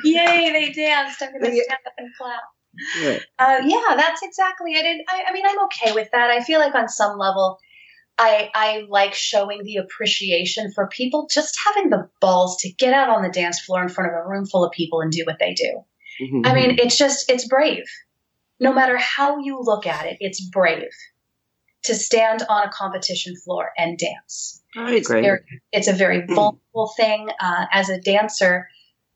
Yay, 0.04 0.52
they 0.52 0.72
danced. 0.72 1.22
I'm 1.24 1.32
going 1.32 1.44
to 1.44 1.64
stand 1.64 1.80
up 1.88 1.94
and 1.98 2.10
clap. 2.16 2.42
Right. 3.04 3.22
Uh, 3.40 3.62
yeah, 3.66 3.96
that's 3.96 4.22
exactly 4.22 4.74
it. 4.74 4.86
And 4.86 5.02
I, 5.08 5.24
I 5.30 5.34
mean, 5.34 5.46
I'm 5.48 5.64
okay 5.66 5.94
with 5.94 6.10
that. 6.12 6.30
I 6.30 6.44
feel 6.44 6.60
like 6.60 6.76
on 6.76 6.90
some 6.90 7.18
level, 7.18 7.58
I, 8.18 8.52
I 8.54 8.86
like 8.90 9.14
showing 9.14 9.64
the 9.64 9.78
appreciation 9.78 10.74
for 10.74 10.88
people 10.88 11.30
just 11.32 11.58
having 11.66 11.90
the 11.90 12.10
balls 12.20 12.58
to 12.64 12.72
get 12.74 12.94
out 12.94 13.10
on 13.10 13.22
the 13.24 13.30
dance 13.30 13.62
floor 13.62 13.82
in 13.82 13.88
front 13.88 14.12
of 14.12 14.18
a 14.18 14.28
room 14.28 14.46
full 14.46 14.66
of 14.66 14.74
people 14.74 15.00
and 15.00 15.10
do 15.10 15.24
what 15.26 15.38
they 15.40 15.54
do. 15.54 15.84
Mhm. 16.22 16.46
I 16.46 16.54
mean, 16.54 16.80
it's 16.80 16.98
just, 16.98 17.32
it's 17.32 17.48
brave. 17.48 17.86
No 18.60 18.74
matter 18.74 18.98
how 18.98 19.40
you 19.40 19.58
look 19.62 19.88
at 19.88 20.06
it, 20.06 20.18
it's 20.20 20.42
brave 20.42 20.92
to 21.86 21.96
stand 21.96 22.44
on 22.50 22.68
a 22.68 22.70
competition 22.72 23.38
floor 23.38 23.72
and 23.78 23.98
dance. 23.98 24.62
I 24.76 24.96
agree. 24.96 25.22
Very- 25.22 25.40
it's 25.72 25.88
a 25.88 25.94
very 25.94 26.24
Mm. 26.24 26.36
vulnerable 26.36 26.92
thing. 26.98 27.30
Uh, 27.40 27.68
as 27.72 27.90
a 27.90 28.02
dancer, 28.02 28.68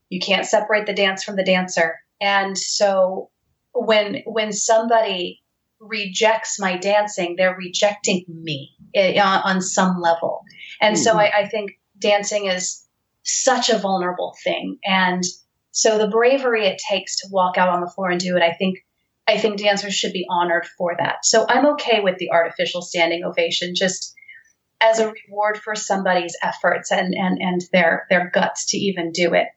you 0.07 0.21
can't 0.21 0.45
separate 0.45 0.85
the 0.85 0.93
dance 0.93 1.25
from 1.25 1.35
the 1.35 1.43
dancer. 1.43 1.99
And 2.21 2.57
so 2.57 3.31
when, 3.73 4.23
when 4.25 4.53
somebody 4.53 5.41
rejects 5.79 6.59
my 6.59 6.77
dancing, 6.77 7.35
they're 7.35 7.57
rejecting 7.57 8.23
me 8.27 8.71
eh, 8.95 9.19
on, 9.19 9.41
on 9.43 9.61
some 9.61 9.99
level. 9.99 10.43
And 10.79 10.97
so 10.97 11.13
Mhm. 11.13 11.19
I, 11.19 11.31
I 11.41 11.47
think 11.47 11.71
dancing 11.99 12.45
is 12.45 12.85
such 13.23 13.69
a 13.69 13.77
vulnerable 13.77 14.35
thing. 14.43 14.77
And 14.85 15.23
so 15.71 15.97
the 15.97 16.07
bravery 16.07 16.67
it 16.67 16.81
takes 16.89 17.17
to 17.17 17.27
walk 17.31 17.57
out 17.57 17.69
on 17.69 17.81
the 17.81 17.89
floor 17.89 18.09
and 18.09 18.19
do 18.19 18.37
it, 18.37 18.43
I 18.43 18.53
think, 18.53 18.79
I 19.27 19.37
think 19.37 19.59
dancers 19.59 19.93
should 19.95 20.13
be 20.13 20.27
honored 20.29 20.65
for 20.77 20.95
that. 20.97 21.25
So 21.25 21.45
I'm 21.47 21.65
okay 21.73 21.99
with 22.01 22.17
the 22.17 22.31
artificial 22.31 22.81
standing 22.81 23.23
ovation, 23.23 23.73
just 23.75 24.13
as 24.81 24.99
a 24.99 25.11
reward 25.11 25.57
for 25.57 25.75
somebody's 25.75 26.35
efforts 26.43 26.91
and, 26.91 27.13
and, 27.15 27.39
and 27.41 27.61
their, 27.71 28.05
their 28.09 28.29
guts 28.29 28.71
to 28.71 28.77
even 28.77 29.11
do 29.11 29.33
it. 29.33 29.47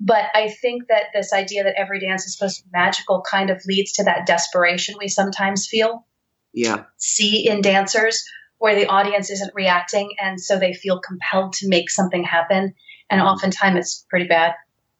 But 0.00 0.24
I 0.32 0.48
think 0.48 0.86
that 0.88 1.06
this 1.12 1.32
idea 1.32 1.64
that 1.64 1.74
every 1.76 1.98
dance 2.00 2.24
is 2.26 2.36
supposed 2.36 2.58
to 2.58 2.64
be 2.64 2.70
magical 2.72 3.22
kind 3.28 3.50
of 3.50 3.60
leads 3.66 3.92
to 3.94 4.04
that 4.04 4.26
desperation 4.26 4.94
we 4.98 5.08
sometimes 5.08 5.66
feel 5.66 6.06
Yeah. 6.52 6.84
see 6.96 7.48
in 7.48 7.60
dancers 7.60 8.24
where 8.58 8.74
the 8.74 8.86
audience 8.86 9.30
isn't 9.30 9.54
reacting 9.54 10.14
and 10.20 10.40
so 10.40 10.58
they 10.58 10.72
feel 10.72 11.00
compelled 11.00 11.52
to 11.54 11.68
make 11.68 11.90
something 11.90 12.24
happen 12.24 12.74
and 13.10 13.20
mm-hmm. 13.20 13.28
oftentimes 13.28 13.76
it's 13.78 14.06
pretty 14.08 14.26
bad 14.26 14.54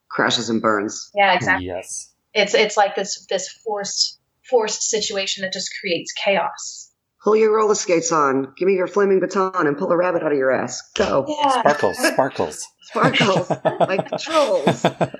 Crashes 0.08 0.48
and 0.50 0.60
burns. 0.62 1.10
yeah 1.14 1.34
exactly 1.34 1.66
Yes. 1.66 2.12
it's 2.34 2.54
it's 2.54 2.76
like 2.76 2.94
this 2.96 3.24
this 3.26 3.48
forced 3.48 4.18
forced 4.48 4.82
situation 4.82 5.42
that 5.42 5.52
just 5.52 5.70
creates 5.80 6.12
chaos 6.12 6.87
Pull 7.22 7.36
your 7.36 7.54
roller 7.56 7.74
skates 7.74 8.12
on. 8.12 8.52
Give 8.56 8.68
me 8.68 8.74
your 8.74 8.86
flaming 8.86 9.20
baton 9.20 9.66
and 9.66 9.76
pull 9.76 9.90
a 9.90 9.96
rabbit 9.96 10.22
out 10.22 10.32
of 10.32 10.38
your 10.38 10.52
ass. 10.52 10.82
Go. 10.94 11.24
yeah 11.28 11.60
Sparkles, 11.60 11.98
sparkles. 11.98 12.66
Sparkles. 12.82 13.50
like 13.80 14.18
trolls. 14.18 14.84
Ay, 14.84 15.10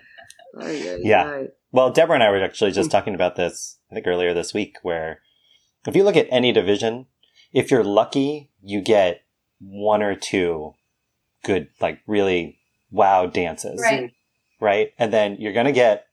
ay, 0.61 0.99
Yeah. 1.03 1.25
ay. 1.25 1.45
Well, 1.73 1.91
Deborah 1.91 2.15
and 2.15 2.23
I 2.23 2.31
were 2.31 2.43
actually 2.43 2.71
just 2.73 2.91
talking 2.91 3.15
about 3.15 3.37
this, 3.37 3.79
I 3.91 3.95
think 3.95 4.07
earlier 4.07 4.33
this 4.33 4.55
week, 4.55 4.77
where 4.83 5.21
if 5.87 5.95
you 5.95 6.03
look 6.05 6.17
at 6.17 6.27
any 6.31 6.53
division, 6.53 7.07
if 7.53 7.71
you're 7.71 7.85
lucky, 7.85 8.51
you 8.63 8.81
get 8.81 9.23
one 9.61 10.03
or 10.03 10.15
two 10.15 10.75
good, 11.45 11.69
like 11.81 12.01
really 12.07 12.59
wow 12.91 13.27
dances. 13.27 13.81
Right. 13.83 14.13
Right. 14.61 14.93
And 14.99 15.13
then 15.13 15.37
you're 15.39 15.53
going 15.53 15.67
to 15.67 15.73
get 15.73 16.07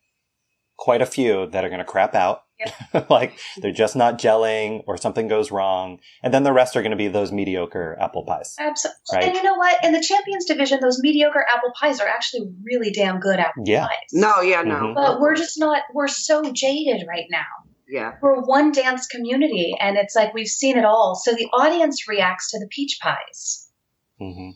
quite 0.78 1.02
a 1.02 1.06
few 1.06 1.48
that 1.48 1.64
are 1.64 1.70
going 1.70 1.80
to 1.80 1.86
crap 1.86 2.16
out. 2.16 2.44
like 3.10 3.38
they're 3.62 3.72
just 3.72 3.96
not 3.96 4.18
gelling 4.20 4.84
or 4.88 4.98
something 4.98 5.28
goes 5.28 5.52
wrong. 5.52 6.00
And 6.24 6.34
then 6.34 6.44
the 6.44 6.54
rest 6.54 6.76
are 6.76 6.82
going 6.82 6.92
to 6.92 6.98
be 6.98 7.08
those 7.08 7.32
mediocre 7.32 7.98
apple 8.00 8.24
pies. 8.24 8.56
absolutely 8.60 9.00
Right. 9.14 9.24
and 9.26 9.36
you 9.36 9.44
know 9.44 9.56
what 9.56 9.84
in 9.84 9.92
the 9.94 10.02
champions 10.02 10.46
division 10.46 10.80
those 10.82 11.00
mediocre 11.02 11.46
apple 11.56 11.72
pies 11.80 12.00
are 12.00 12.08
actually 12.08 12.50
really 12.64 12.92
damn 12.92 13.20
good 13.20 13.40
apple 13.40 13.64
Yeah. 13.66 13.88
pies 13.88 14.10
No, 14.14 14.42
yeah, 14.42 14.62
no. 14.62 14.76
Mhm. 14.76 14.96
but 14.96 15.20
we're 15.20 15.36
just 15.36 15.60
not 15.60 15.84
we're 15.94 16.08
so 16.08 16.42
jaded 16.54 17.06
right 17.08 17.26
now 17.30 17.46
Yeah. 17.88 18.14
we're 18.22 18.42
one 18.42 18.72
dance 18.72 19.08
community 19.08 19.76
and 19.80 19.98
it's 19.98 20.16
like 20.16 20.34
we've 20.34 20.48
seen 20.48 20.78
it 20.78 20.86
all 20.86 21.16
so 21.16 21.34
the 21.34 21.48
audience 21.54 22.08
reacts 22.08 22.52
to 22.52 22.60
the 22.60 22.68
peach 22.68 23.00
pies 23.02 23.70
hmm 24.18 24.52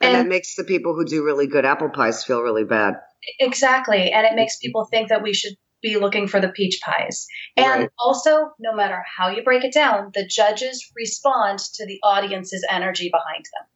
And, 0.00 0.14
that 0.14 0.26
makes 0.26 0.54
the 0.56 0.64
people 0.64 0.94
who 0.94 1.04
do 1.04 1.24
really 1.24 1.46
good 1.46 1.64
apple 1.64 1.88
pies 1.90 2.24
feel 2.24 2.40
really 2.42 2.64
bad. 2.64 2.94
exactly 3.38 4.12
and 4.12 4.26
it 4.26 4.34
makes 4.34 4.56
people 4.58 4.84
think 4.84 5.08
that 5.08 5.22
we 5.22 5.32
should 5.34 5.54
be 5.84 5.96
looking 5.98 6.26
for 6.26 6.40
the 6.40 6.48
peach 6.48 6.80
pies 6.84 7.26
and 7.56 7.80
Right. 7.82 7.90
also 7.98 8.32
no 8.58 8.72
matter 8.74 9.00
how 9.16 9.28
you 9.28 9.42
break 9.44 9.64
it 9.64 9.72
down 9.74 10.10
the 10.14 10.26
judges 10.26 10.90
respond 10.96 11.58
to 11.76 11.86
the 11.86 12.00
audience's 12.02 12.64
energy 12.78 13.10
behind 13.12 13.44
them 13.52 13.66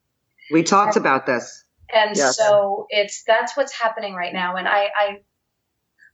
We 0.51 0.63
talked 0.63 0.97
about 0.97 1.27
this. 1.27 1.65
and 1.93 2.17
Yes. 2.17 2.37
so 2.39 2.87
it's 2.89 3.23
that's 3.27 3.57
what's 3.57 3.75
happening 3.85 4.15
right 4.15 4.33
now 4.33 4.57
and 4.57 4.67
i 4.67 4.83
i 5.05 5.07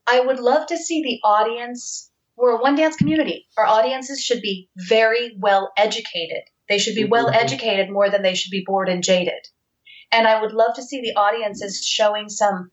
i 0.07 0.21
would 0.21 0.41
love 0.41 0.67
to 0.73 0.77
see 0.77 1.03
the 1.03 1.19
audience 1.37 2.11
we're 2.37 2.57
a 2.59 2.61
one 2.61 2.77
dance 2.77 2.97
community 2.97 3.47
our 3.57 3.67
audiences 3.79 4.21
should 4.21 4.43
be 4.43 4.69
very 4.77 5.37
well 5.47 5.73
educated 5.87 6.43
they 6.69 6.79
should 6.79 6.95
be 6.97 7.05
well 7.15 7.29
Mhm. 7.31 7.43
educated 7.45 7.91
more 7.91 8.11
than 8.11 8.23
they 8.23 8.35
should 8.35 8.51
be 8.59 8.65
bored 8.67 8.89
and 8.89 9.03
jaded 9.11 9.43
and 10.13 10.27
i 10.27 10.41
would 10.41 10.53
love 10.53 10.75
to 10.77 10.83
see 10.83 11.01
the 11.01 11.15
audiences 11.27 11.85
showing 11.99 12.29
some 12.29 12.71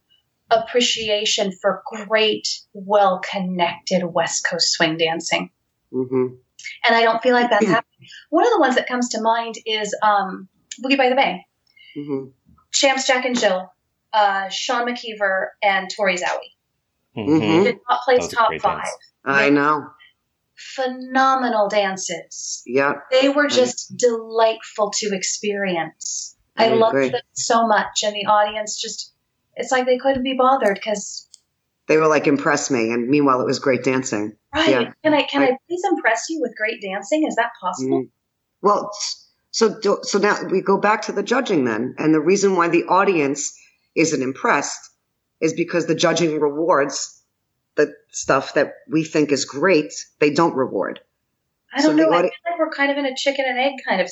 appreciation 0.52 1.52
for 1.62 1.82
great 2.08 2.48
well 2.74 3.20
connected 3.20 4.04
west 4.04 4.46
coast 4.50 4.72
swing 4.74 4.98
dancing 4.98 5.50
hmm 5.92 6.28
and 6.86 6.96
i 6.96 7.02
don't 7.02 7.24
feel 7.24 7.34
like 7.34 7.50
that's 7.50 7.66
happening 7.66 8.10
one 8.30 8.46
of 8.46 8.52
the 8.52 8.60
ones 8.60 8.76
that 8.76 8.88
comes 8.88 9.10
to 9.10 9.22
mind 9.22 9.56
is 9.66 9.96
um, 10.04 10.48
boogie 10.84 10.98
by 10.98 11.10
the 11.10 11.16
bay 11.16 11.46
hmm 11.96 12.26
Champs 12.72 13.06
Jack 13.06 13.26
and 13.26 13.38
Jill, 13.38 13.72
uh, 14.14 14.50
Sean 14.50 14.88
McKeever, 14.88 15.48
and 15.62 15.90
Torri 15.90 16.18
Zzaoui. 16.18 17.18
Mm-hmm. 17.18 17.64
Did 17.64 17.78
not 17.90 18.02
place 18.04 18.28
top 18.30 18.52
five. 18.62 18.62
dances. 18.62 18.98
I 19.26 19.50
know. 19.50 19.88
Phenomenal 20.56 21.68
dances. 21.68 22.64
Yeah. 22.66 22.94
They 23.12 23.30
were 23.30 23.48
just 23.48 23.96
delightful 23.98 24.92
to 24.98 25.10
experience. 25.14 26.38
I, 26.56 26.70
I 26.70 26.74
loved 26.74 26.96
agree. 26.96 27.10
them 27.10 27.22
so 27.34 27.68
much, 27.68 28.04
and 28.04 28.16
the 28.16 28.28
audience 28.28 28.80
just, 28.80 29.11
it's 29.56 29.72
like 29.72 29.86
they 29.86 29.98
couldn't 29.98 30.24
be 30.24 30.36
bothered 30.38 30.76
because, 30.76 31.28
They 31.88 31.98
were 31.98 32.08
like, 32.08 32.28
impress 32.28 32.72
me. 32.72 32.92
And 32.92 33.10
meanwhile, 33.10 33.42
it 33.42 33.46
was 33.46 33.60
great 33.60 33.84
dancing. 33.84 34.38
right, 34.56 34.70
Yeah. 34.70 34.94
can 35.04 35.14
I 35.14 35.24
can 35.24 35.42
I, 35.42 35.48
I- 35.48 35.58
please 35.68 35.82
impress 35.90 36.30
you 36.30 36.40
with 36.42 36.56
great 36.56 36.82
dancing? 36.82 37.26
Is 37.28 37.36
that 37.36 37.52
possible? 37.60 38.04
Mm. 38.04 38.10
Well, 38.62 38.92
so 39.52 39.80
so 40.04 40.20
now 40.20 40.44
we 40.50 40.62
go 40.62 40.78
back 40.78 41.04
to 41.04 41.12
the 41.12 41.24
judging 41.24 41.66
then, 41.66 41.96
and 41.98 42.14
the 42.14 42.22
reason 42.22 42.56
why 42.56 42.70
the 42.70 42.84
audience 42.86 43.58
isn't 43.96 44.22
impressed 44.22 44.80
is 45.42 45.54
because 45.54 45.86
the 45.88 45.96
judging 45.96 46.40
rewards 46.40 47.22
the 47.76 47.94
stuff 48.12 48.54
that 48.54 48.74
we 48.90 49.04
think 49.04 49.32
is 49.32 49.46
great. 49.46 49.92
They 50.20 50.30
don't 50.34 50.56
reward. 50.56 51.00
I 51.74 51.82
don't 51.82 51.96
the 51.96 52.04
know. 52.04 52.10
I 52.12 52.22
feel 52.22 52.30
like 52.50 52.60
we're 52.60 52.70
kind 52.70 52.92
of 52.92 52.98
in 52.98 53.06
a 53.06 53.16
chicken 53.16 53.46
and 53.48 53.58
egg 53.60 53.74
kind 53.88 54.00
of 54.02 54.10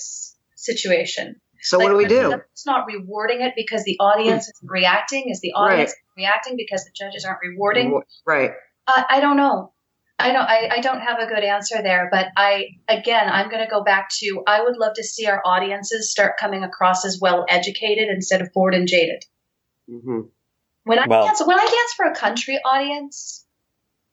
situation. 0.56 1.40
So 1.62 1.78
Like, 1.78 1.86
what 1.86 1.90
do 1.92 1.98
we 1.98 2.06
do? 2.06 2.32
It's 2.54 2.66
not 2.66 2.86
rewarding 2.88 3.42
it 3.42 3.54
because 3.56 3.84
the 3.84 3.98
audience 4.00 4.44
isn't 4.50 4.70
reacting. 4.70 5.30
Is 5.30 5.42
the 5.42 5.54
audience 5.54 5.94
reacting 6.18 6.56
because 6.58 6.86
the 6.86 6.92
judges 6.96 7.26
aren't 7.26 7.40
rewarding? 7.42 8.02
Right. 8.26 8.52
Uh, 8.88 9.04
I 9.10 9.20
don't 9.20 9.38
know. 9.38 9.74
I 10.18 10.34
don't. 10.34 10.44
I, 10.44 10.70
I 10.74 10.80
don't 10.82 11.00
have 11.00 11.20
a 11.20 11.28
good 11.28 11.44
answer 11.44 11.82
there. 11.82 12.10
But 12.12 12.28
I 12.36 12.66
again, 12.88 13.30
I'm 13.30 13.50
going 13.50 13.64
to 13.64 13.70
go 13.70 13.84
back 13.84 14.10
to. 14.20 14.44
I 14.48 14.62
would 14.64 14.78
love 14.78 14.94
to 14.96 15.04
see 15.04 15.28
our 15.28 15.42
audiences 15.46 16.12
start 16.12 16.38
coming 16.38 16.64
across 16.64 17.06
as 17.06 17.20
well 17.22 17.46
educated 17.48 18.10
instead 18.10 18.42
of 18.42 18.52
bored 18.54 18.74
and 18.74 18.88
jaded. 18.88 19.24
hmm 19.88 20.22
When 20.84 21.00
I 21.00 21.08
Well- 21.08 21.26
dance, 21.26 21.42
when 21.46 21.58
I 21.58 21.64
dance 21.66 21.94
for 21.96 22.06
a 22.06 22.16
country 22.16 22.60
audience, 22.66 23.46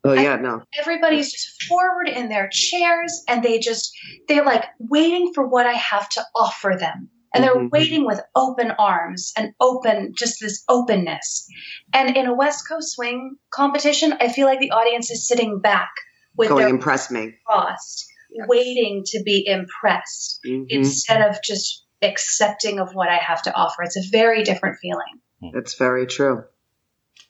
Oh 0.05 0.13
yeah, 0.13 0.37
no. 0.37 0.63
everybody's 0.79 1.31
just 1.31 1.63
forward 1.63 2.07
in 2.07 2.29
their 2.29 2.47
chairs 2.51 3.23
and 3.27 3.43
they 3.43 3.59
just 3.59 3.91
they're 4.29 4.45
like 4.45 4.63
waiting 4.79 5.33
for 5.33 5.45
what 5.45 5.65
I 5.65 5.73
have 5.73 6.07
to 6.09 6.23
offer 6.35 6.77
them. 6.79 7.09
And 7.37 7.43
they're 7.43 7.55
Mhm. 7.55 7.71
waiting 7.71 8.05
with 8.05 8.19
open 8.35 8.71
arms 8.71 9.31
and 9.37 9.53
open 9.59 10.13
just 10.17 10.39
this 10.41 10.63
openness. 10.67 11.47
And 11.93 12.17
in 12.17 12.25
a 12.25 12.33
West 12.33 12.67
Coast 12.67 12.95
swing 12.95 13.37
competition, 13.51 14.13
I 14.19 14.29
feel 14.29 14.47
like 14.47 14.59
the 14.59 14.71
audience 14.71 15.11
is 15.11 15.27
sitting 15.27 15.59
back 15.59 15.91
with 16.35 16.49
Going 16.49 16.65
their 16.65 16.69
impress 16.69 17.11
me. 17.11 17.35
crossed, 17.45 18.05
waiting 18.47 19.03
to 19.05 19.21
be 19.23 19.45
impressed 19.47 20.39
hmm 20.43 20.63
instead 20.69 21.21
of 21.21 21.37
just 21.43 21.85
accepting 22.01 22.79
of 22.79 22.93
what 22.93 23.09
I 23.09 23.17
have 23.17 23.41
to 23.43 23.53
offer. 23.53 23.83
It's 23.83 23.97
a 23.97 24.09
very 24.11 24.43
different 24.43 24.77
feeling. 24.79 25.21
It's 25.53 25.75
very 25.75 26.07
true. 26.07 26.43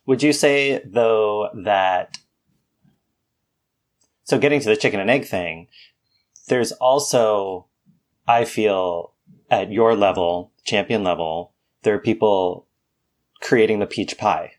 Would 0.06 0.24
you 0.24 0.32
say 0.32 0.82
though 0.86 1.50
that 1.66 2.18
so 4.24 4.38
getting 4.40 4.60
to 4.60 4.70
the 4.70 4.78
chicken 4.78 5.00
and 5.00 5.10
egg 5.10 5.26
thing, 5.26 5.68
there's 6.48 6.72
also 6.74 7.68
I 8.28 8.46
feel 8.46 9.14
at 9.50 9.72
your 9.72 9.96
level, 9.96 10.52
champion 10.64 11.04
level, 11.04 11.54
there 11.84 11.96
are 11.96 12.00
people 12.00 12.68
creating 13.42 13.80
the 13.80 13.88
peach 13.88 14.18
pie. 14.18 14.54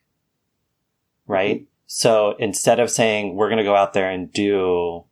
Right? 1.27 1.57
Mm-hmm. 1.57 1.65
So 1.87 2.37
instead 2.39 2.81
of 2.81 2.91
saying 2.91 3.35
we're 3.35 3.49
going 3.49 3.59
to 3.59 3.65
go 3.65 3.77
out 3.77 3.93
there 3.93 4.11
and 4.11 4.33
do 4.33 5.05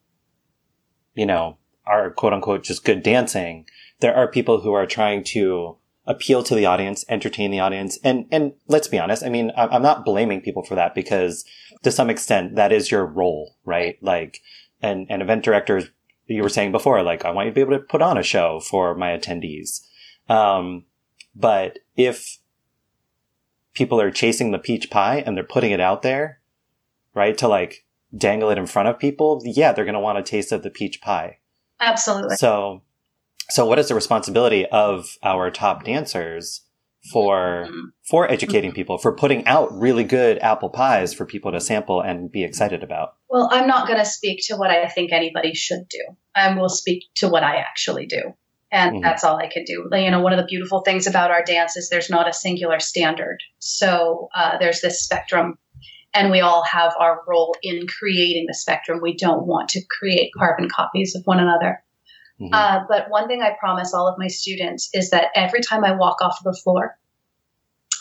you 1.16 1.26
know, 1.26 1.56
our 1.86 2.10
quote 2.10 2.32
unquote 2.32 2.62
just 2.62 2.84
good 2.84 3.02
dancing, 3.02 3.66
there 3.98 4.14
are 4.14 4.28
people 4.30 4.60
who 4.60 4.72
are 4.74 4.86
trying 4.86 5.24
to 5.24 5.76
appeal 6.06 6.44
to 6.44 6.54
the 6.54 6.66
audience, 6.66 7.04
entertain 7.08 7.50
the 7.50 7.58
audience. 7.58 7.98
And, 8.04 8.26
and 8.30 8.52
let's 8.68 8.86
be 8.86 8.98
honest. 8.98 9.24
I 9.24 9.28
mean, 9.28 9.50
I'm 9.56 9.82
not 9.82 10.04
blaming 10.04 10.40
people 10.40 10.62
for 10.62 10.76
that 10.76 10.94
because 10.94 11.44
to 11.82 11.90
some 11.90 12.10
extent 12.10 12.54
that 12.54 12.70
is 12.70 12.92
your 12.92 13.04
role, 13.04 13.56
right? 13.64 14.00
Like 14.00 14.40
an, 14.80 15.06
an 15.08 15.20
event 15.20 15.42
director 15.42 15.78
is 15.78 15.90
you 16.26 16.42
were 16.42 16.48
saying 16.48 16.72
before, 16.72 17.02
like 17.02 17.24
I 17.24 17.30
want 17.30 17.46
you 17.46 17.52
to 17.52 17.54
be 17.54 17.60
able 17.60 17.78
to 17.78 17.84
put 17.84 18.02
on 18.02 18.18
a 18.18 18.22
show 18.22 18.60
for 18.60 18.94
my 18.94 19.16
attendees. 19.16 19.86
Um, 20.28 20.84
but 21.34 21.78
if 21.96 22.38
people 23.74 24.00
are 24.00 24.10
chasing 24.10 24.50
the 24.50 24.58
peach 24.58 24.90
pie 24.90 25.22
and 25.24 25.36
they're 25.36 25.44
putting 25.44 25.70
it 25.70 25.80
out 25.80 26.02
there, 26.02 26.40
right, 27.14 27.36
to 27.38 27.46
like 27.46 27.84
dangle 28.16 28.50
it 28.50 28.58
in 28.58 28.66
front 28.66 28.88
of 28.88 28.98
people, 28.98 29.42
yeah, 29.44 29.72
they're 29.72 29.84
going 29.84 29.94
to 29.94 30.00
want 30.00 30.18
a 30.18 30.22
taste 30.22 30.52
of 30.52 30.62
the 30.62 30.70
peach 30.70 31.00
pie. 31.00 31.38
Absolutely. 31.78 32.36
So, 32.36 32.82
so 33.50 33.66
what 33.66 33.78
is 33.78 33.88
the 33.88 33.94
responsibility 33.94 34.66
of 34.66 35.18
our 35.22 35.50
top 35.50 35.84
dancers 35.84 36.62
for 37.12 37.66
Mhm. 37.68 37.90
for 38.08 38.30
educating 38.30 38.72
people 38.72 38.98
for 38.98 39.14
putting 39.14 39.46
out 39.46 39.72
really 39.72 40.04
good 40.04 40.38
apple 40.38 40.70
pies 40.70 41.12
for 41.12 41.26
people 41.26 41.52
to 41.52 41.60
sample 41.60 42.00
and 42.00 42.30
be 42.30 42.44
excited 42.44 42.82
about? 42.82 43.14
Well, 43.28 43.48
I'm 43.52 43.66
not 43.66 43.86
going 43.86 43.98
to 43.98 44.04
speak 44.04 44.40
to 44.46 44.56
what 44.56 44.70
I 44.70 44.86
think 44.88 45.12
anybody 45.12 45.54
should 45.54 45.88
do. 45.88 46.04
I 46.34 46.54
will 46.54 46.68
speak 46.68 47.04
to 47.16 47.28
what 47.28 47.42
I 47.42 47.56
actually 47.56 48.06
do. 48.06 48.34
And 48.72 48.96
Mhm. 48.96 49.02
that's 49.02 49.24
all 49.24 49.36
I 49.36 49.46
can 49.48 49.64
do. 49.64 49.88
You 49.92 50.10
know, 50.10 50.20
one 50.20 50.32
of 50.32 50.38
the 50.38 50.44
beautiful 50.44 50.80
things 50.80 51.06
about 51.06 51.30
our 51.30 51.42
dance 51.44 51.76
is 51.76 51.88
there's 51.88 52.10
not 52.10 52.28
a 52.28 52.32
singular 52.32 52.80
standard. 52.80 53.38
So 53.58 54.28
uh, 54.34 54.58
there's 54.58 54.80
this 54.80 55.02
spectrum, 55.02 55.58
and 56.12 56.30
we 56.30 56.40
all 56.40 56.64
have 56.64 56.92
our 56.98 57.20
role 57.28 57.54
in 57.62 57.86
creating 57.86 58.46
the 58.48 58.54
spectrum. 58.54 59.00
We 59.00 59.16
don't 59.16 59.46
want 59.46 59.68
to 59.70 59.82
create 59.98 60.32
carbon 60.36 60.68
copies 60.68 61.14
of 61.14 61.22
one 61.26 61.38
another. 61.38 61.82
Mhm. 62.40 62.50
Uh, 62.52 62.84
but 62.88 63.08
one 63.10 63.28
thing 63.28 63.42
I 63.42 63.56
promise 63.58 63.94
all 63.94 64.08
of 64.08 64.18
my 64.18 64.28
students 64.28 64.90
is 64.92 65.10
that 65.10 65.28
every 65.34 65.60
time 65.60 65.84
I 65.84 65.92
walk 65.92 66.20
off 66.20 66.42
the 66.44 66.52
floor, 66.52 66.98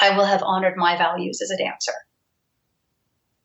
I 0.02 0.18
will 0.18 0.26
have 0.26 0.44
honored 0.44 0.76
my 0.76 0.98
values 0.98 1.42
as 1.42 1.52
a 1.52 1.58
dancer. 1.58 1.94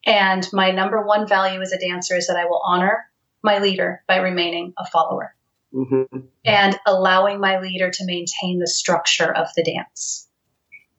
And 0.04 0.46
my 0.52 0.70
number 0.70 1.00
one 1.02 1.28
value 1.28 1.60
as 1.60 1.72
a 1.72 1.78
dancer 1.78 2.16
is 2.16 2.26
that 2.26 2.36
I 2.36 2.46
will 2.46 2.60
honor 2.64 3.06
my 3.42 3.58
leader 3.58 4.02
by 4.08 4.16
remaining 4.16 4.72
a 4.78 4.86
follower 4.86 5.34
hmm 5.72 6.02
and 6.44 6.78
allowing 6.86 7.38
my 7.38 7.60
leader 7.60 7.90
to 7.90 8.04
maintain 8.06 8.58
the 8.58 8.66
structure 8.66 9.30
of 9.32 9.48
the 9.54 9.62
dance. 9.62 10.26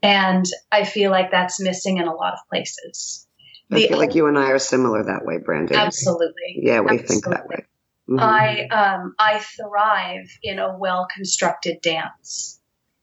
And 0.03 0.45
I 0.71 0.85
feel 0.85 1.11
like 1.11 1.31
that's 1.31 1.59
missing 1.59 1.97
in 1.97 2.07
a 2.07 2.13
lot 2.13 2.33
of 2.33 2.39
places. 2.49 3.27
I 3.71 3.75
The- 3.75 3.87
feel 3.87 3.97
like 3.97 4.15
you 4.15 4.27
and 4.27 4.37
I 4.37 4.51
are 4.51 4.59
similar 4.59 5.03
that 5.03 5.25
way, 5.25 5.37
Brandi. 5.39 5.73
Absolutely. 5.75 6.59
Yeah, 6.61 6.81
we 6.81 6.99
think 6.99 7.25
that 7.25 7.47
way. 7.47 7.65
Mhm. 8.11 8.21
I 8.21 8.65
um, 8.67 9.15
I 9.17 9.39
thrive 9.39 10.29
in 10.43 10.59
a 10.59 10.77
well 10.77 11.07
constructed 11.13 11.81
dance 11.81 12.59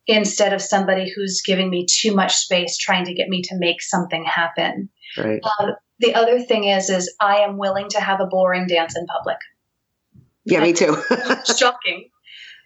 instead 0.07 0.53
of 0.53 0.63
somebody 0.63 1.11
who's 1.15 1.43
giving 1.43 1.71
me 1.71 1.87
too 1.87 2.15
much 2.15 2.35
space 2.35 2.77
trying 2.77 3.05
to 3.07 3.15
get 3.15 3.29
me 3.29 3.43
to 3.43 3.57
make 3.59 3.83
something 3.83 4.25
happen. 4.25 4.89
right. 5.17 5.41
Uh, 5.43 5.73
the 5.99 6.15
other 6.15 6.41
thing 6.41 6.65
is 6.65 6.91
is 6.91 7.15
I 7.21 7.39
am 7.39 7.57
willing 7.59 7.89
to 7.91 8.01
have 8.01 8.21
a 8.21 8.27
boring 8.27 8.67
dance 8.67 8.97
in 8.97 9.07
public. 9.07 9.39
Yeah, 10.45 10.61
me 10.61 10.73
too. 10.73 10.97
Shocking, 11.57 12.11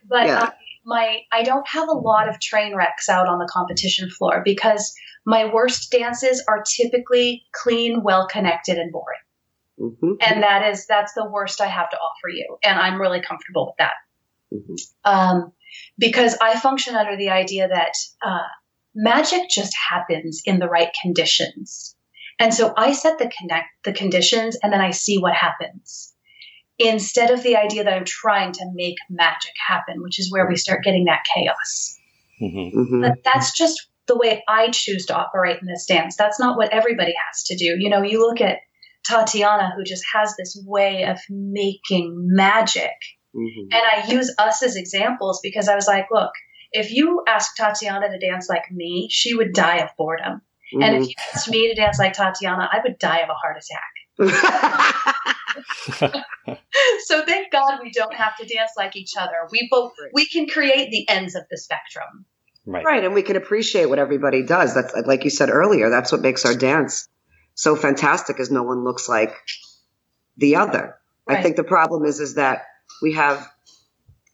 but 0.09 0.27
Yeah. 0.27 0.43
I, 0.43 0.53
my 0.85 1.19
I 1.31 1.43
don't 1.45 1.67
have 1.69 1.89
a 1.89 1.93
lot 1.93 2.29
of 2.29 2.41
train 2.41 2.75
wrecks 2.75 3.09
out 3.09 3.29
on 3.29 3.39
the 3.39 3.49
competition 3.51 4.11
floor 4.11 4.43
because 4.45 4.95
my 5.25 5.53
worst 5.53 5.91
dances 5.93 6.45
are 6.49 6.65
typically 6.77 7.45
clean, 7.53 8.03
well 8.03 8.27
connected, 8.27 8.79
and 8.79 8.91
boring. 8.91 9.22
Hmm 9.83 10.13
And 10.21 10.43
that 10.43 10.69
is 10.71 10.87
that's 10.87 11.13
the 11.15 11.29
worst 11.29 11.61
I 11.61 11.67
have 11.67 11.91
to 11.91 11.97
offer 11.97 12.29
you, 12.29 12.57
and 12.65 12.79
I'm 12.79 13.01
really 13.01 13.21
comfortable 13.21 13.67
with 13.67 13.77
that. 13.79 13.95
hmm 14.51 14.75
um, 15.05 15.53
because 15.99 16.37
I 16.41 16.59
function 16.59 16.95
under 16.95 17.17
the 17.17 17.31
idea 17.31 17.67
that 17.69 17.95
uh, 18.25 18.47
magic 18.95 19.49
just 19.51 19.75
happens 19.91 20.43
in 20.45 20.59
the 20.59 20.69
right 20.69 20.91
conditions, 21.03 21.97
and 22.39 22.55
so 22.55 22.73
I 22.77 22.93
set 22.93 23.19
the 23.19 23.31
connect 23.39 23.69
the 23.85 23.93
conditions, 23.93 24.57
and 24.63 24.73
then 24.73 24.81
I 24.81 24.91
see 24.91 25.19
what 25.19 25.35
happens. 25.35 26.15
Instead 26.79 27.31
of 27.31 27.43
the 27.43 27.57
idea 27.57 27.85
that 27.85 27.93
I'm 27.93 28.05
trying 28.05 28.53
to 28.53 28.71
make 28.75 28.97
magic 29.11 29.53
happen, 29.69 30.03
which 30.03 30.19
is 30.19 30.33
where 30.33 30.49
we 30.49 30.57
start 30.57 30.83
getting 30.85 31.05
that 31.05 31.23
chaos. 31.35 31.99
Mhm. 32.41 32.73
hmm 32.73 33.01
But 33.03 33.19
that's 33.25 33.53
just 33.57 33.89
the 34.07 34.17
way 34.17 34.43
I 34.49 34.71
choose 34.71 35.07
to 35.07 35.17
operate 35.17 35.59
in 35.61 35.67
this 35.69 35.87
dance. 35.87 36.17
That's 36.17 36.41
not 36.41 36.57
what 36.57 36.73
everybody 36.73 37.15
has 37.29 37.45
to 37.45 37.57
do. 37.57 37.77
You 37.79 37.89
know, 37.89 38.03
you 38.03 38.21
look 38.27 38.41
at 38.41 38.59
Tatiana, 39.09 39.73
who 39.77 39.85
just 39.85 40.05
has 40.15 40.35
this 40.37 40.61
way 40.67 41.05
of 41.05 41.19
making 41.29 42.15
magic 42.17 42.93
hmm 43.35 43.49
and 43.73 43.75
I 43.75 44.11
use 44.11 44.35
us 44.39 44.63
as 44.63 44.77
examples 44.77 45.41
because 45.43 45.67
I 45.67 45.75
was 45.75 45.87
like, 45.87 46.09
look, 46.11 46.33
if 46.73 46.93
you 46.93 47.23
ask 47.27 47.57
Tatiana 47.57 48.11
to 48.11 48.19
dance 48.19 48.47
like 48.49 48.71
me, 48.71 49.09
she 49.11 49.35
would 49.35 49.55
die 49.55 49.79
of 49.79 49.91
boredom. 49.97 50.43
And 50.73 50.83
Mm-hmm. 50.83 51.03
if 51.03 51.09
you 51.09 51.15
asked 51.35 51.49
me 51.49 51.69
to 51.69 51.75
dance 51.75 51.99
like 51.99 52.13
Tatiana, 52.13 52.69
I 52.71 52.81
would 52.83 52.99
die 52.99 53.21
of 53.21 53.31
a 53.31 53.35
heart 53.35 53.57
attack. 53.57 53.93
So 57.05 57.25
thank 57.25 57.53
God 57.53 57.81
we 57.83 57.91
don't 57.91 58.15
have 58.15 58.37
to 58.37 58.47
dance 58.47 58.73
like 58.77 58.97
each 58.97 59.13
other. 59.19 59.35
We 59.51 59.69
both 59.71 59.93
we 60.15 60.27
can 60.27 60.47
create 60.49 60.91
the 60.91 61.09
ends 61.09 61.35
of 61.35 61.43
the 61.51 61.59
spectrum. 61.59 62.25
Right. 62.65 62.85
right, 62.85 63.05
and 63.05 63.13
we 63.13 63.23
can 63.23 63.35
appreciate 63.37 63.87
what 63.87 63.99
everybody 63.99 64.45
does. 64.45 64.75
That's 64.75 64.95
like 65.07 65.25
you 65.25 65.31
said 65.31 65.51
earlier. 65.51 65.91
That's 65.91 66.13
what 66.13 66.21
makes 66.21 66.45
our 66.45 66.55
dance 66.55 67.09
so 67.63 67.77
fantastic. 67.77 68.41
Is 68.41 68.51
no 68.51 68.65
one 68.65 68.83
looks 68.83 69.09
like 69.09 69.37
the 70.37 70.57
other. 70.57 70.97
I 71.29 71.41
think 71.41 71.55
the 71.55 71.63
problem 71.63 72.05
is 72.05 72.19
is 72.19 72.35
that 72.35 72.65
we 73.01 73.15
have 73.15 73.49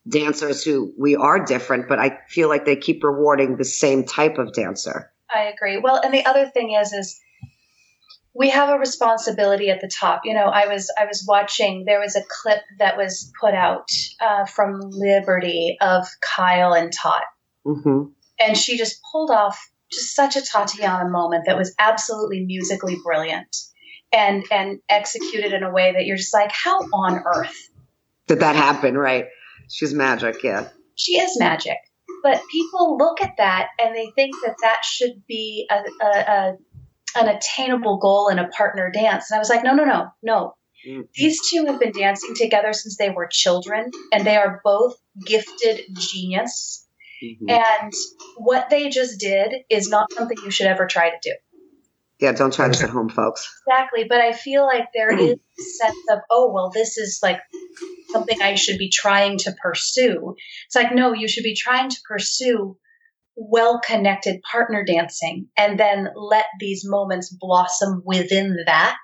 dancers 0.09 0.65
who 0.65 0.95
we 0.99 1.15
are 1.15 1.45
different, 1.45 1.89
but 1.89 1.99
I 1.99 2.21
feel 2.31 2.49
like 2.49 2.65
they 2.65 2.77
keep 2.77 3.05
rewarding 3.05 3.59
the 3.59 3.67
same 3.67 4.05
type 4.05 4.39
of 4.39 4.55
dancer. 4.55 5.13
I 5.33 5.43
agree. 5.43 5.77
Well, 5.77 6.01
and 6.03 6.15
the 6.15 6.25
other 6.25 6.49
thing 6.49 6.73
is 6.73 6.95
is 6.95 7.21
we 8.35 8.49
have 8.49 8.71
a 8.71 8.79
responsibility 8.79 9.69
at 9.69 9.83
the 9.83 9.91
top. 10.01 10.23
You 10.25 10.33
know, 10.33 10.47
I 10.47 10.67
was 10.67 10.91
I 10.99 11.05
was 11.05 11.23
watching. 11.29 11.85
There 11.85 12.01
was 12.01 12.17
a 12.17 12.23
clip 12.43 12.63
that 12.79 12.97
was 12.97 13.31
put 13.39 13.53
out 13.53 13.91
uh, 14.23 14.47
from 14.47 14.81
Liberty 14.81 15.77
of 15.83 16.09
Kyle 16.23 16.73
and 16.73 16.91
Tot, 16.91 17.25
hmm 17.67 18.05
and 18.41 18.57
she 18.57 18.79
just 18.79 19.01
pulled 19.13 19.31
off 19.31 19.71
just 19.91 20.15
such 20.15 20.37
a 20.37 20.43
Tatiana 20.43 21.09
moment 21.09 21.45
that 21.47 21.57
was 21.57 21.75
absolutely 21.79 22.45
musically 22.45 22.97
brilliant 23.03 23.57
and 24.13 24.45
and 24.51 24.81
executed 24.89 25.53
in 25.53 25.63
a 25.63 25.71
way 25.71 25.93
that 25.93 26.07
you're 26.07 26.17
just 26.17 26.35
like, 26.35 26.51
how 26.53 26.79
on 26.79 27.23
earth? 27.27 27.69
Did 28.27 28.41
that 28.41 28.57
happen? 28.57 28.97
Right? 28.97 29.27
She's 29.69 29.95
magic. 29.95 30.43
Yeah. 30.43 30.69
She 30.95 31.13
is 31.19 31.39
magic. 31.39 31.79
But 32.23 32.43
people 32.51 32.97
look 32.99 33.21
at 33.23 33.37
that 33.39 33.69
and 33.79 33.95
they 33.95 34.11
think 34.15 34.35
that 34.45 34.57
that 34.63 34.85
should 34.85 35.23
be 35.27 35.69
a, 35.71 36.05
a, 36.05 36.09
a 36.09 36.57
an 37.17 37.29
attainable 37.29 37.99
goal 37.99 38.29
in 38.29 38.39
a 38.39 38.49
partner 38.49 38.91
dance. 38.91 39.31
And 39.31 39.37
I 39.37 39.39
was 39.39 39.49
like, 39.49 39.65
no, 39.65 39.75
no, 39.75 39.85
no, 39.85 40.09
no. 40.23 40.55
Mhm. 40.87 41.09
These 41.15 41.49
two 41.51 41.65
have 41.67 41.81
been 41.81 41.93
dancing 41.93 42.35
together 42.37 42.73
since 42.73 42.97
they 42.97 43.11
were 43.11 43.29
children, 43.31 43.91
and 44.13 44.25
they 44.25 44.37
are 44.37 44.61
both 44.63 44.97
gifted 45.25 45.81
genius. 45.95 46.87
Mhm. 47.23 47.51
And 47.51 47.93
what 48.37 48.71
they 48.71 48.89
just 48.89 49.19
did 49.19 49.53
is 49.71 49.89
not 49.89 50.13
something 50.13 50.39
you 50.45 50.51
should 50.51 50.67
ever 50.67 50.87
try 50.87 51.11
to 51.11 51.17
do. 51.23 51.35
Yeah. 52.21 52.33
Don't 52.33 52.53
try 52.53 52.69
this 52.69 52.83
at 52.83 52.91
home, 52.91 53.09
folks. 53.09 53.49
Exactly. 53.67 54.05
But 54.09 54.21
I 54.21 54.33
feel 54.33 54.67
like 54.67 54.89
there 54.93 55.17
is 55.17 55.35
a 55.35 55.63
sense 55.63 56.05
of, 56.11 56.19
oh, 56.31 56.53
well, 56.53 56.71
this 56.71 56.99
is 56.99 57.21
like 57.23 57.41
something 58.11 58.43
I 58.43 58.57
should 58.57 58.79
be 58.79 58.91
trying 58.91 59.39
to 59.39 59.55
pursue. 59.63 60.35
It's 60.67 60.75
like, 60.75 60.93
no, 60.93 61.13
you 61.13 61.29
should 61.29 61.45
be 61.45 61.55
trying 61.55 61.91
to 61.91 61.97
pursue 62.09 62.77
well 63.37 63.81
connected 63.81 64.43
partner 64.51 64.85
dancing 64.85 65.47
and 65.57 65.79
then 65.79 66.09
let 66.17 66.47
these 66.59 66.83
moments 66.85 67.33
blossom 67.33 68.03
within 68.05 68.59
that 68.67 68.99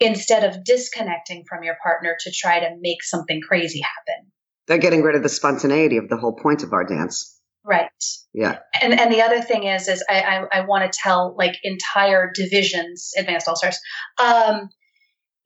instead 0.00 0.44
of 0.44 0.64
disconnecting 0.64 1.44
from 1.48 1.62
your 1.62 1.76
partner 1.82 2.14
to 2.20 2.30
try 2.30 2.60
to 2.60 2.76
make 2.80 3.02
something 3.02 3.40
crazy 3.40 3.80
happen. 3.80 4.30
They're 4.66 4.78
getting 4.78 5.02
rid 5.02 5.16
of 5.16 5.22
the 5.22 5.28
spontaneity 5.28 5.98
of 5.98 6.08
the 6.08 6.16
whole 6.16 6.34
point 6.34 6.62
of 6.62 6.72
our 6.72 6.84
dance. 6.84 7.40
Right. 7.64 7.88
Yeah. 8.34 8.58
and 8.80 8.98
and 8.98 9.12
the 9.12 9.22
other 9.22 9.40
thing 9.40 9.64
is 9.64 9.88
is 9.88 10.04
I 10.08 10.20
I, 10.20 10.58
I 10.58 10.60
want 10.66 10.90
to 10.90 10.98
tell 11.02 11.34
like 11.38 11.54
entire 11.62 12.30
divisions, 12.34 13.12
advanced 13.16 13.48
all 13.48 13.56
stars, 13.56 13.78
um, 14.18 14.68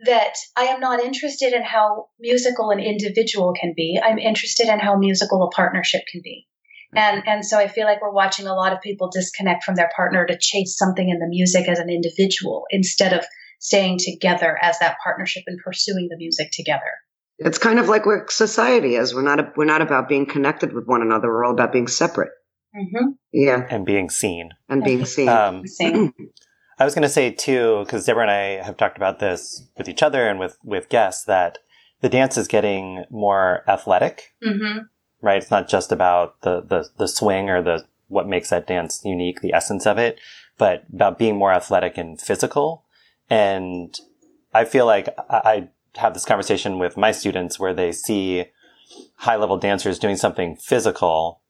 that 0.04 0.34
I 0.56 0.64
am 0.64 0.80
not 0.80 1.00
interested 1.00 1.52
in 1.52 1.62
how 1.62 2.06
musical 2.18 2.70
an 2.70 2.80
individual 2.80 3.52
can 3.58 3.72
be. 3.76 4.00
I'm 4.02 4.18
interested 4.18 4.68
in 4.68 4.80
how 4.80 4.96
musical 4.96 5.44
a 5.44 5.50
partnership 5.50 6.02
can 6.10 6.20
be. 6.22 6.46
And 6.94 7.22
and 7.26 7.44
so 7.44 7.58
I 7.58 7.68
feel 7.68 7.84
like 7.84 8.00
we're 8.00 8.10
watching 8.10 8.46
a 8.46 8.54
lot 8.54 8.72
of 8.72 8.80
people 8.80 9.10
disconnect 9.10 9.62
from 9.62 9.74
their 9.74 9.90
partner 9.94 10.26
to 10.26 10.38
chase 10.40 10.76
something 10.76 11.08
in 11.08 11.18
the 11.18 11.28
music 11.28 11.68
as 11.68 11.78
an 11.78 11.90
individual 11.90 12.64
instead 12.70 13.12
of 13.12 13.24
staying 13.60 13.98
together 13.98 14.56
as 14.62 14.78
that 14.78 14.96
partnership 15.02 15.42
and 15.46 15.60
pursuing 15.62 16.08
the 16.10 16.16
music 16.16 16.48
together. 16.52 16.92
It's 17.38 17.58
kind 17.58 17.78
of 17.78 17.88
like 17.88 18.04
where 18.06 18.26
society 18.28 18.96
is. 18.96 19.14
We're 19.14 19.22
not 19.22 19.56
we're 19.56 19.64
not 19.64 19.82
about 19.82 20.08
being 20.08 20.26
connected 20.26 20.72
with 20.72 20.86
one 20.86 21.02
another. 21.02 21.28
We're 21.28 21.44
all 21.44 21.52
about 21.52 21.72
being 21.72 21.86
separate. 21.88 22.30
Mm-hmm. 22.76 23.08
Yeah, 23.32 23.66
And 23.70 23.86
being 23.86 24.10
seen. 24.10 24.50
and 24.68 24.84
being 24.84 25.04
seen. 25.06 25.28
Um, 25.28 25.66
Same. 25.66 26.12
I 26.78 26.84
was 26.84 26.94
going 26.94 27.02
to 27.02 27.08
say 27.08 27.30
too, 27.30 27.82
because 27.84 28.04
Deborah 28.06 28.22
and 28.22 28.30
I 28.30 28.62
have 28.64 28.76
talked 28.76 28.96
about 28.96 29.18
this 29.18 29.64
with 29.76 29.88
each 29.88 30.02
other 30.02 30.28
and 30.28 30.38
with, 30.38 30.56
with 30.62 30.88
guests, 30.88 31.24
that 31.24 31.58
the 32.02 32.08
dance 32.08 32.36
is 32.36 32.46
getting 32.46 33.04
more 33.10 33.64
athletic, 33.68 34.32
Mm-hmm. 34.46 34.80
right? 35.20 35.42
It's 35.42 35.50
not 35.50 35.68
just 35.68 35.90
about 35.90 36.40
the, 36.42 36.60
the, 36.60 36.88
the 36.98 37.08
swing 37.08 37.50
or 37.50 37.62
the, 37.62 37.84
what 38.06 38.28
makes 38.28 38.50
that 38.50 38.66
dance 38.68 39.00
unique, 39.04 39.40
the 39.40 39.54
essence 39.54 39.86
of 39.86 39.98
it, 39.98 40.20
but 40.56 40.84
about 40.92 41.18
being 41.18 41.36
more 41.36 41.52
athletic 41.52 41.98
and 41.98 42.20
physical. 42.20 42.84
And 43.28 43.98
I 44.54 44.64
feel 44.64 44.86
like 44.86 45.08
I, 45.28 45.40
I 45.44 45.68
have 45.96 46.14
this 46.14 46.24
conversation 46.24 46.78
with 46.78 46.96
my 46.96 47.12
students 47.12 47.58
where 47.58 47.74
they 47.74 47.92
see 47.92 48.46
high 49.16 49.36
level 49.36 49.56
dancers 49.56 49.98
doing 49.98 50.16
something 50.16 50.56
physical 50.56 51.40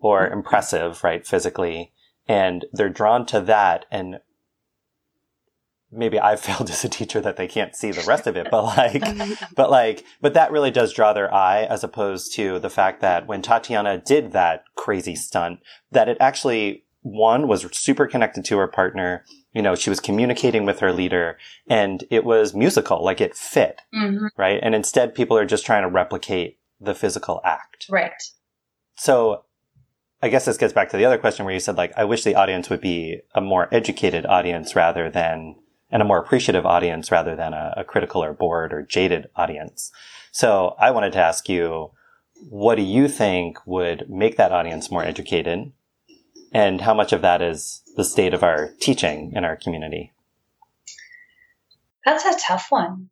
or 0.00 0.24
mm-hmm. 0.24 0.38
impressive, 0.38 1.02
right? 1.04 1.26
Physically. 1.26 1.92
And 2.28 2.66
they're 2.72 2.88
drawn 2.88 3.26
to 3.26 3.40
that 3.40 3.86
and 3.90 4.20
maybe 5.92 6.18
I've 6.18 6.40
failed 6.40 6.70
as 6.70 6.84
a 6.84 6.88
teacher 6.88 7.20
that 7.20 7.36
they 7.36 7.46
can't 7.46 7.76
see 7.76 7.92
the 7.92 8.04
rest 8.06 8.26
of 8.26 8.36
it, 8.36 8.48
but 8.50 8.64
like, 8.64 9.02
but 9.54 9.70
like, 9.70 10.04
but 10.20 10.34
that 10.34 10.50
really 10.50 10.70
does 10.70 10.92
draw 10.92 11.12
their 11.12 11.32
eye 11.32 11.64
as 11.64 11.84
opposed 11.84 12.34
to 12.36 12.58
the 12.58 12.70
fact 12.70 13.00
that 13.02 13.26
when 13.26 13.42
Tatiana 13.42 13.98
did 13.98 14.32
that 14.32 14.64
crazy 14.74 15.14
stunt, 15.14 15.60
that 15.90 16.08
it 16.08 16.16
actually, 16.18 16.84
one 17.02 17.46
was 17.46 17.66
super 17.72 18.06
connected 18.06 18.44
to 18.46 18.58
her 18.58 18.68
partner. 18.68 19.24
You 19.52 19.62
know, 19.62 19.74
she 19.74 19.90
was 19.90 20.00
communicating 20.00 20.64
with 20.64 20.80
her 20.80 20.92
leader 20.92 21.38
and 21.68 22.04
it 22.10 22.24
was 22.24 22.54
musical, 22.54 23.04
like 23.04 23.20
it 23.20 23.36
fit, 23.36 23.82
mm-hmm. 23.94 24.26
right? 24.36 24.58
And 24.62 24.74
instead 24.74 25.14
people 25.14 25.36
are 25.36 25.44
just 25.44 25.66
trying 25.66 25.82
to 25.82 25.88
replicate 25.88 26.58
the 26.80 26.94
physical 26.94 27.40
act. 27.44 27.86
Right. 27.90 28.12
So 28.96 29.44
I 30.22 30.28
guess 30.28 30.44
this 30.44 30.56
gets 30.56 30.72
back 30.72 30.88
to 30.90 30.96
the 30.96 31.04
other 31.04 31.18
question 31.18 31.44
where 31.44 31.54
you 31.54 31.60
said 31.60 31.76
like, 31.76 31.92
I 31.96 32.04
wish 32.04 32.24
the 32.24 32.34
audience 32.34 32.70
would 32.70 32.80
be 32.80 33.20
a 33.34 33.40
more 33.40 33.68
educated 33.72 34.24
audience 34.26 34.74
rather 34.74 35.10
than 35.10 35.56
and 35.90 36.00
a 36.00 36.06
more 36.06 36.18
appreciative 36.18 36.64
audience 36.64 37.12
rather 37.12 37.36
than 37.36 37.52
a, 37.52 37.74
a 37.76 37.84
critical 37.84 38.24
or 38.24 38.32
bored 38.32 38.72
or 38.72 38.82
jaded 38.82 39.28
audience. 39.36 39.92
So 40.30 40.74
I 40.78 40.90
wanted 40.90 41.12
to 41.12 41.18
ask 41.18 41.48
you, 41.48 41.90
what 42.48 42.76
do 42.76 42.82
you 42.82 43.06
think 43.08 43.58
would 43.66 44.08
make 44.08 44.36
that 44.38 44.52
audience 44.52 44.90
more 44.90 45.04
educated? 45.04 45.72
And 46.52 46.80
how 46.80 46.94
much 46.94 47.12
of 47.12 47.22
that 47.22 47.40
is 47.40 47.82
the 47.96 48.04
state 48.04 48.34
of 48.34 48.42
our 48.42 48.70
teaching 48.80 49.32
in 49.34 49.44
our 49.44 49.56
community? 49.56 50.12
That's 52.04 52.24
a 52.24 52.38
tough 52.46 52.66
one. 52.70 53.08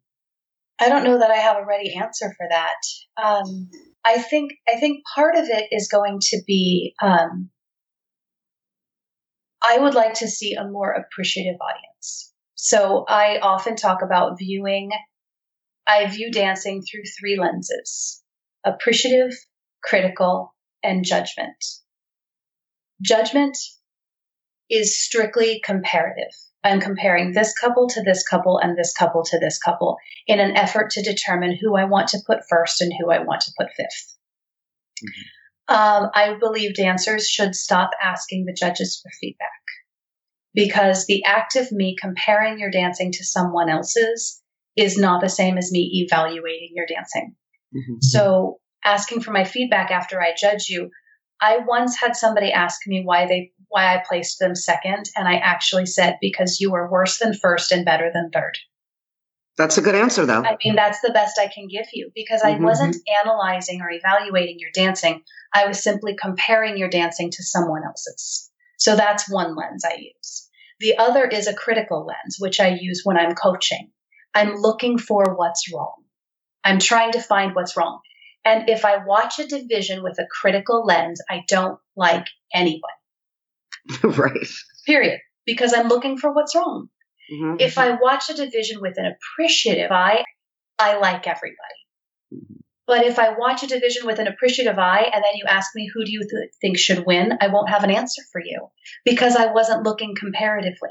I 0.79 0.89
don't 0.89 1.05
know 1.05 1.19
that 1.19 1.31
I 1.31 1.37
have 1.37 1.57
a 1.57 1.67
ready 1.67 1.95
answer 1.95 2.35
for 2.37 2.47
that. 2.49 2.77
Um, 3.23 3.71
I 4.05 4.19
think 4.19 4.53
I 4.69 4.79
think 4.81 5.03
part 5.15 5.37
of 5.37 5.45
it 5.45 5.67
is 5.71 5.89
going 5.89 6.19
to 6.21 6.41
be 6.47 6.95
um, 7.03 7.51
I 9.63 9.79
would 9.79 9.95
like 9.95 10.15
to 10.15 10.29
see 10.29 10.55
a 10.55 10.69
more 10.69 10.93
appreciative 10.93 11.57
audience. 11.61 12.33
So 12.55 13.05
I 13.09 13.39
often 13.39 13.77
talk 13.77 14.03
about 14.03 14.39
viewing, 14.39 14.91
I 15.87 16.07
view 16.07 16.31
dancing 16.31 16.83
through 16.83 17.05
three 17.19 17.39
lenses 17.39 18.23
appreciative, 18.65 19.33
critical, 19.83 20.55
and 20.83 21.05
judgment. 21.05 21.57
Judgment 23.03 23.57
is 24.71 25.01
strictly 25.01 25.61
comparative. 25.65 26.33
I'm 26.63 26.81
comparing 26.81 27.33
this 27.33 27.55
couple 27.59 27.89
to 27.89 28.03
this 28.03 28.27
couple 28.27 28.59
and 28.59 28.77
this 28.77 28.93
couple 28.93 29.25
to 29.25 29.39
this 29.39 29.59
couple 29.59 29.97
in 30.27 30.41
an 30.41 30.57
effort 30.57 30.91
to 30.91 31.03
determine 31.03 31.57
who 31.61 31.77
I 31.77 31.85
want 31.85 32.09
to 32.09 32.19
put 32.27 32.41
first 32.49 32.81
and 32.81 32.93
who 32.99 33.11
I 33.11 33.21
want 33.21 33.41
to 33.43 33.53
put 33.59 33.69
5th 33.69 34.15
mm-hmm. 35.05 35.75
um, 35.75 36.11
I 36.15 36.37
believe 36.39 36.75
dancers 36.75 37.29
should 37.29 37.55
stop 37.55 37.91
asking 38.03 38.45
the 38.45 38.53
judges 38.53 39.01
for 39.03 39.11
feedback 39.21 39.49
because 40.55 41.07
the 41.07 41.25
act 41.25 41.57
of 41.57 41.73
me 41.73 41.97
comparing 41.99 42.59
your 42.59 42.71
dancing 42.71 43.13
to 43.13 43.25
someone 43.25 43.71
else's 43.71 44.43
is 44.77 44.99
not 44.99 45.23
the 45.23 45.29
same 45.29 45.57
as 45.57 45.73
me 45.73 46.07
evaluating 46.07 46.71
your 46.75 46.87
dancing. 46.87 47.35
Mm-hmm. 47.75 48.01
So 48.01 48.59
asking 48.85 49.21
for 49.21 49.31
my 49.31 49.45
feedback 49.45 49.91
after 49.91 50.21
I 50.21 50.35
judge 50.37 50.69
you, 50.69 50.91
I 51.41 51.59
once 51.59 51.99
had 51.99 52.17
somebody 52.17 52.53
ask 52.53 52.81
me 52.87 53.03
why 53.05 53.27
they 53.27 53.53
why 53.69 53.95
I 53.95 54.03
placed 54.07 54.39
them 54.41 54.55
second 54.55 55.07
and 55.17 55.29
I 55.29 55.37
actually 55.37 55.87
said 55.87 56.19
because 56.21 56.61
you 56.61 56.73
were 56.73 56.91
worse 56.91 57.19
than 57.19 57.35
first 57.35 57.73
and 57.73 57.85
better 57.85 58.11
than 58.13 58.31
third. 58.31 58.59
That's 59.57 59.79
a 59.79 59.83
good 59.83 59.95
answer 59.95 60.27
though. 60.27 60.43
I 60.43 60.57
mean 60.65 60.75
that's 60.75 61.01
the 61.01 61.13
best 61.13 61.39
I 61.39 61.49
can 61.49 61.69
give 61.69 61.87
you 61.93 62.11
because 62.15 62.43
mm-hmm. 62.43 62.63
I 62.63 62.67
wasn't 62.67 62.97
analyzing 63.23 63.81
or 63.81 63.91
evaluating 63.91 64.57
your 64.59 64.71
dancing. 64.75 65.23
I 65.55 65.67
was 65.67 65.83
simply 65.83 66.17
comparing 66.21 66.77
your 66.77 66.89
dancing 66.89 67.31
to 67.31 67.43
someone 67.43 67.85
else's. 67.85 68.51
So 68.79 68.97
that's 68.97 69.31
one 69.31 69.57
lens 69.57 69.85
I 69.85 69.97
use. 69.99 70.49
The 70.81 70.97
other 70.97 71.27
is 71.27 71.47
a 71.47 71.55
critical 71.55 72.07
lens, 72.07 72.37
which 72.39 72.59
I 72.59 72.79
use 72.81 73.03
when 73.05 73.19
I'm 73.19 73.35
coaching. 73.35 73.91
I'm 74.35 74.55
looking 74.57 74.97
for 74.97 75.35
what's 75.37 75.71
wrong. 75.73 76.05
I'm 76.65 76.79
trying 76.79 77.13
to 77.13 77.21
find 77.21 77.55
what's 77.55 77.77
wrong. 77.77 78.01
And 78.45 78.69
if 78.69 78.85
I 78.85 79.05
watch 79.05 79.39
a 79.39 79.47
division 79.47 80.03
with 80.03 80.19
a 80.19 80.27
critical 80.31 80.85
lens, 80.85 81.21
I 81.29 81.43
don't 81.49 81.79
like 81.97 82.27
anyone. 82.55 82.81
right. 84.03 84.47
Period. 84.87 85.21
Because 85.47 85.75
I'm 85.75 85.89
looking 85.89 86.17
for 86.17 86.33
what's 86.33 86.55
wrong. 86.55 86.89
Mm-hmm. 87.33 87.57
If 87.61 87.79
I 87.79 87.97
watch 88.01 88.31
a 88.31 88.35
division 88.35 88.81
with 88.81 88.99
an 88.99 89.07
appreciative 89.07 89.91
eye, 89.91 90.25
I 90.79 90.99
like 90.99 91.27
everybody. 91.27 91.81
Mm-hmm. 92.35 92.55
But 92.87 93.05
if 93.05 93.21
I 93.21 93.37
watch 93.39 93.63
a 93.63 93.69
division 93.69 94.05
with 94.05 94.19
an 94.19 94.27
appreciative 94.27 94.77
eye 94.77 95.09
and 95.15 95.23
then 95.23 95.37
you 95.37 95.45
ask 95.47 95.71
me 95.77 95.89
who 95.95 96.05
do 96.05 96.11
you 96.11 96.27
th- 96.29 96.51
think 96.61 96.77
should 96.77 97.07
win, 97.07 97.39
I 97.41 97.47
won't 97.47 97.71
have 97.71 97.85
an 97.85 97.91
answer 97.93 98.23
for 98.33 98.41
you 98.45 98.67
because 99.05 99.37
I 99.37 99.53
wasn't 99.53 99.85
looking 99.85 100.17
comparatively. 100.19 100.91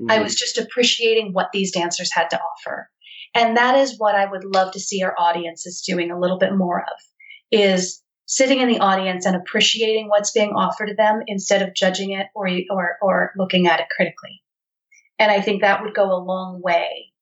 Mm-hmm. 0.00 0.10
I 0.10 0.20
was 0.20 0.34
just 0.34 0.56
appreciating 0.56 1.32
what 1.32 1.48
these 1.52 1.72
dancers 1.72 2.10
had 2.10 2.30
to 2.30 2.40
offer. 2.40 2.88
And 3.36 3.56
that 3.58 3.76
is 3.76 3.98
what 3.98 4.14
I 4.14 4.24
would 4.24 4.44
love 4.44 4.72
to 4.72 4.80
see 4.80 5.02
our 5.02 5.14
audiences 5.18 5.82
doing 5.82 6.10
a 6.10 6.18
little 6.18 6.38
bit 6.38 6.54
more 6.54 6.80
of 6.80 6.98
is 7.50 8.02
sitting 8.24 8.60
in 8.60 8.68
the 8.68 8.80
audience 8.80 9.26
and 9.26 9.36
appreciating 9.36 10.08
what's 10.08 10.32
being 10.32 10.50
offered 10.50 10.86
to 10.86 10.94
them 10.94 11.20
instead 11.26 11.60
of 11.60 11.74
judging 11.74 12.12
it 12.12 12.28
or, 12.34 12.48
or, 12.70 12.96
or 13.02 13.32
looking 13.36 13.66
at 13.66 13.80
it 13.80 13.86
critically. 13.94 14.42
And 15.18 15.30
I 15.30 15.42
think 15.42 15.60
that 15.60 15.82
would 15.82 15.94
go 15.94 16.12
a 16.12 16.24
long 16.24 16.62
way 16.62 17.12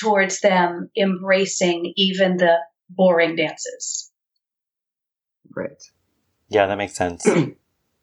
towards 0.00 0.40
them 0.40 0.90
embracing 0.96 1.92
even 1.96 2.36
the 2.36 2.56
boring 2.88 3.36
dances. 3.36 4.10
Right. 5.54 5.82
Yeah, 6.48 6.66
that 6.66 6.78
makes 6.78 6.94
sense. 6.94 7.26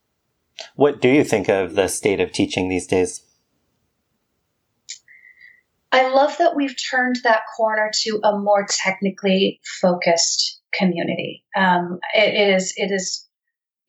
what 0.76 1.01
do 1.01 1.09
you 1.09 1.26
think 1.26 1.49
of 1.49 1.76
the 1.76 1.89
state 1.89 2.22
of 2.22 2.32
teaching 2.32 2.70
these 2.70 2.88
days? 2.88 3.24
I 5.91 6.09
love 6.09 6.38
that 6.38 6.55
we've 6.55 6.75
turned 6.91 7.17
that 7.23 7.43
corner 7.55 7.91
to 8.01 8.19
a 8.23 8.38
more 8.38 8.65
technically 8.69 9.61
focused 9.81 10.61
community. 10.73 11.45
Um, 11.55 11.99
it, 12.13 12.33
it 12.33 12.55
is, 12.55 12.73
it 12.75 12.91
is, 12.91 13.27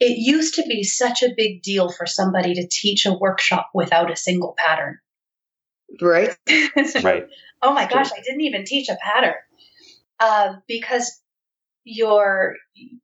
it 0.00 0.18
used 0.18 0.54
to 0.54 0.62
be 0.62 0.84
such 0.84 1.22
a 1.22 1.34
big 1.36 1.62
deal 1.62 1.90
for 1.90 2.06
somebody 2.06 2.54
to 2.54 2.68
teach 2.68 3.04
a 3.04 3.12
workshop 3.12 3.70
without 3.74 4.12
a 4.12 4.16
single 4.16 4.54
pattern. 4.56 4.98
Right. 6.00 6.36
right. 7.02 7.26
Oh 7.60 7.72
my 7.72 7.88
gosh, 7.88 8.12
I 8.12 8.20
didn't 8.22 8.42
even 8.42 8.64
teach 8.64 8.88
a 8.88 8.96
pattern 9.02 9.34
uh, 10.20 10.54
because 10.66 11.20
your 11.84 12.54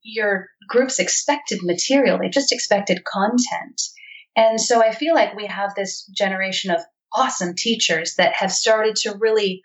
your 0.02 0.48
group's 0.68 0.98
expected 0.98 1.60
material 1.62 2.18
they 2.18 2.28
just 2.28 2.52
expected 2.52 3.02
content 3.02 3.80
and 4.36 4.60
so 4.60 4.82
i 4.82 4.92
feel 4.92 5.14
like 5.14 5.34
we 5.34 5.46
have 5.46 5.74
this 5.74 6.04
generation 6.14 6.70
of 6.70 6.80
awesome 7.14 7.54
teachers 7.56 8.14
that 8.16 8.34
have 8.34 8.52
started 8.52 8.96
to 8.96 9.16
really 9.18 9.62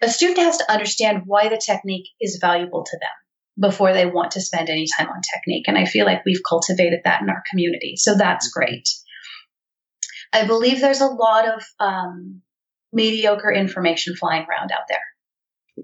a 0.00 0.08
student 0.08 0.38
has 0.38 0.58
to 0.58 0.70
understand 0.70 1.22
why 1.26 1.48
the 1.48 1.60
technique 1.64 2.08
is 2.20 2.38
valuable 2.40 2.84
to 2.84 2.98
them 2.98 3.70
before 3.70 3.92
they 3.92 4.06
want 4.06 4.32
to 4.32 4.40
spend 4.40 4.70
any 4.70 4.86
time 4.96 5.08
on 5.08 5.20
technique. 5.34 5.64
And 5.66 5.76
i 5.76 5.84
feel 5.84 6.06
like 6.06 6.24
we've 6.24 6.42
cultivated 6.48 7.00
that 7.04 7.22
in 7.22 7.28
our 7.28 7.42
community. 7.50 7.94
So 7.96 8.16
that's 8.16 8.48
mm-hmm. 8.48 8.60
great. 8.60 8.88
I 10.32 10.46
believe 10.46 10.80
there's 10.80 11.00
a 11.00 11.06
lot 11.06 11.48
of 11.48 11.64
um, 11.80 12.42
mediocre 12.92 13.52
information 13.52 14.14
flying 14.14 14.46
around 14.48 14.70
out 14.72 14.86
there. 14.88 15.00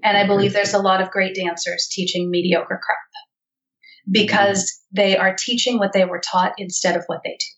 And 0.03 0.15
I 0.15 0.21
mm-hmm. 0.21 0.29
believe 0.29 0.53
there's 0.53 0.73
a 0.73 0.79
lot 0.79 1.01
of 1.01 1.11
great 1.11 1.35
dancers 1.35 1.89
teaching 1.91 2.29
mediocre 2.29 2.79
crap 2.81 2.97
because 4.09 4.63
mm-hmm. 4.63 5.01
they 5.01 5.17
are 5.17 5.35
teaching 5.35 5.77
what 5.77 5.93
they 5.93 6.05
were 6.05 6.21
taught 6.21 6.53
instead 6.57 6.95
of 6.95 7.03
what 7.07 7.21
they 7.23 7.31
do. 7.31 7.54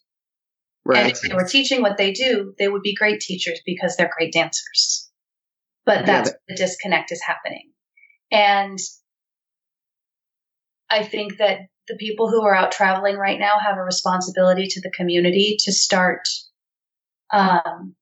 Right. 0.88 1.00
And 1.00 1.12
if 1.12 1.22
they 1.22 1.34
were 1.34 1.44
teaching 1.44 1.82
what 1.82 1.98
they 1.98 2.14
do, 2.14 2.54
they 2.58 2.70
would 2.70 2.82
be 2.82 2.96
great 2.96 3.20
teachers 3.20 3.60
because 3.66 3.98
they're 3.98 4.12
great 4.18 4.32
dancers. 4.32 5.10
But 5.86 6.06
that's 6.06 6.30
yeah, 6.30 6.36
the 6.48 6.56
disconnect 6.56 7.12
is 7.12 7.22
happening. 7.22 7.72
And 8.32 8.80
I 10.90 11.04
think 11.04 11.40
that 11.40 11.60
the 11.90 11.98
people 11.98 12.30
who 12.30 12.42
are 12.44 12.56
out 12.56 12.72
traveling 12.72 13.18
right 13.18 13.38
now 13.38 13.60
have 13.60 13.78
a 13.78 13.84
responsibility 13.84 14.68
to 14.68 14.82
the 14.82 14.92
community 14.92 15.58
to 15.66 15.74
start 15.74 16.22
um, 17.32 17.96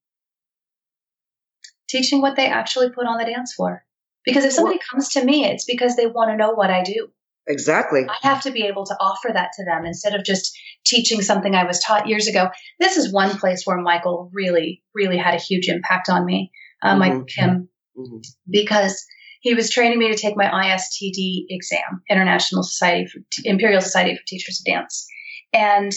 teaching 1.89 2.21
what 2.21 2.35
they 2.35 2.47
actually 2.47 2.91
put 2.91 3.07
on 3.07 3.17
the 3.17 3.25
dance 3.25 3.55
floor. 3.55 3.83
Because 4.25 4.45
if 4.45 4.51
somebody 4.51 4.79
comes 4.91 5.09
to 5.09 5.25
me, 5.25 5.45
it's 5.45 5.65
because 5.65 5.95
they 5.95 6.05
want 6.05 6.29
to 6.29 6.37
know 6.37 6.51
what 6.51 6.69
I 6.69 6.83
do. 6.83 7.09
Exactly. 7.47 8.05
I 8.09 8.27
have 8.27 8.41
to 8.43 8.51
be 8.51 8.63
able 8.63 8.85
to 8.85 8.95
offer 8.99 9.29
that 9.33 9.51
to 9.57 9.65
them 9.65 9.85
instead 9.85 10.15
of 10.15 10.23
just 10.23 10.57
teaching 10.85 11.21
something 11.21 11.53
I 11.53 11.65
was 11.65 11.79
taught 11.79 12.07
years 12.07 12.27
ago. 12.27 12.49
This 12.79 12.97
is 12.97 13.13
one 13.13 13.37
place 13.37 13.63
where 13.65 13.77
Michael 13.77 14.29
really, 14.33 14.83
really 14.93 15.17
had 15.17 15.35
a 15.35 15.39
huge 15.39 15.67
impact 15.67 16.09
on 16.09 16.25
me, 16.25 16.51
uh, 16.81 16.89
mm-hmm. 16.89 16.99
Michael 16.99 17.23
Kim, 17.25 17.69
mm-hmm. 17.97 18.17
because 18.49 19.05
he 19.41 19.53
was 19.53 19.69
training 19.69 19.99
me 19.99 20.09
to 20.09 20.17
take 20.17 20.35
my 20.35 20.45
ISTD 20.45 21.45
exam, 21.49 22.01
International 22.09 22.63
Society 22.63 23.07
for 23.07 23.19
Imperial 23.43 23.81
Society 23.81 24.15
for 24.15 24.23
Teachers 24.25 24.61
of 24.61 24.73
Dance, 24.73 25.07
and 25.53 25.91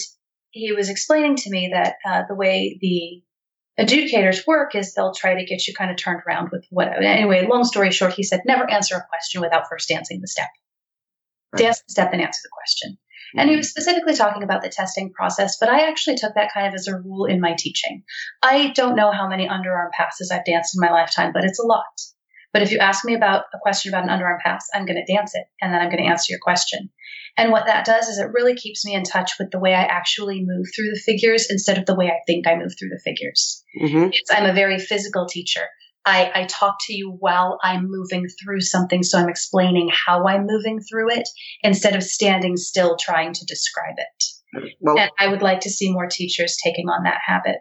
he 0.51 0.71
was 0.71 0.89
explaining 0.89 1.35
to 1.35 1.49
me 1.49 1.71
that 1.73 1.95
uh, 2.07 2.23
the 2.27 2.35
way 2.35 2.77
the 2.79 3.23
adjudicators 3.79 4.45
work 4.45 4.75
is 4.75 4.93
they'll 4.93 5.13
try 5.13 5.35
to 5.35 5.45
get 5.45 5.67
you 5.67 5.73
kind 5.73 5.89
of 5.89 5.97
turned 5.97 6.21
around 6.27 6.49
with 6.51 6.65
what. 6.69 6.89
Anyway, 7.03 7.47
long 7.47 7.63
story 7.63 7.91
short, 7.91 8.13
he 8.13 8.23
said 8.23 8.41
never 8.45 8.69
answer 8.69 8.95
a 8.95 9.07
question 9.09 9.41
without 9.41 9.67
first 9.69 9.89
dancing 9.89 10.19
the 10.21 10.27
step. 10.27 10.49
Right. 11.53 11.63
Dance 11.63 11.81
the 11.87 11.91
step 11.91 12.09
and 12.13 12.21
answer 12.21 12.39
the 12.43 12.49
question. 12.53 12.97
And 13.37 13.49
he 13.49 13.55
was 13.55 13.69
specifically 13.69 14.15
talking 14.15 14.43
about 14.43 14.63
the 14.63 14.69
testing 14.69 15.13
process, 15.13 15.57
but 15.59 15.69
I 15.69 15.87
actually 15.87 16.15
took 16.15 16.33
that 16.33 16.51
kind 16.53 16.67
of 16.67 16.73
as 16.73 16.87
a 16.87 16.97
rule 16.97 17.25
in 17.25 17.39
my 17.39 17.55
teaching. 17.57 18.03
I 18.41 18.69
don't 18.69 18.95
know 18.95 19.11
how 19.11 19.27
many 19.27 19.47
underarm 19.47 19.91
passes 19.91 20.31
I've 20.31 20.45
danced 20.45 20.75
in 20.75 20.81
my 20.81 20.91
lifetime, 20.91 21.31
but 21.31 21.43
it's 21.43 21.59
a 21.59 21.65
lot. 21.65 21.83
But 22.51 22.63
if 22.63 22.71
you 22.71 22.79
ask 22.79 23.05
me 23.05 23.13
about 23.13 23.43
a 23.53 23.59
question 23.59 23.93
about 23.93 24.09
an 24.09 24.09
underarm 24.09 24.39
pass, 24.43 24.65
I'm 24.73 24.85
going 24.85 25.03
to 25.03 25.13
dance 25.13 25.35
it 25.35 25.45
and 25.61 25.71
then 25.71 25.81
I'm 25.81 25.89
going 25.89 26.03
to 26.03 26.09
answer 26.09 26.31
your 26.31 26.39
question. 26.41 26.89
And 27.37 27.51
what 27.51 27.67
that 27.67 27.85
does 27.85 28.07
is 28.07 28.17
it 28.17 28.31
really 28.33 28.55
keeps 28.55 28.83
me 28.83 28.95
in 28.95 29.03
touch 29.03 29.33
with 29.39 29.51
the 29.51 29.59
way 29.59 29.73
I 29.75 29.83
actually 29.83 30.43
move 30.43 30.65
through 30.75 30.89
the 30.89 30.99
figures 30.99 31.47
instead 31.49 31.77
of 31.77 31.85
the 31.85 31.95
way 31.95 32.07
I 32.07 32.19
think 32.25 32.47
I 32.47 32.55
move 32.55 32.73
through 32.77 32.89
the 32.89 33.01
figures. 33.03 33.63
Mm-hmm. 33.79 34.09
It's, 34.11 34.31
I'm 34.31 34.49
a 34.49 34.53
very 34.53 34.79
physical 34.79 35.27
teacher. 35.27 35.67
I, 36.05 36.31
I 36.33 36.43
talk 36.45 36.77
to 36.87 36.93
you 36.93 37.11
while 37.19 37.59
I'm 37.63 37.87
moving 37.89 38.27
through 38.41 38.61
something, 38.61 39.03
so 39.03 39.19
I'm 39.19 39.29
explaining 39.29 39.89
how 39.93 40.25
I'm 40.25 40.45
moving 40.47 40.79
through 40.79 41.11
it 41.11 41.27
instead 41.61 41.95
of 41.95 42.03
standing 42.03 42.57
still 42.57 42.97
trying 42.97 43.33
to 43.33 43.45
describe 43.45 43.95
it. 43.97 44.73
Well, 44.79 44.97
And 44.97 45.11
I 45.19 45.27
would 45.27 45.41
like 45.41 45.61
to 45.61 45.69
see 45.69 45.91
more 45.91 46.07
teachers 46.07 46.57
taking 46.63 46.89
on 46.89 47.03
that 47.03 47.19
habit. 47.25 47.57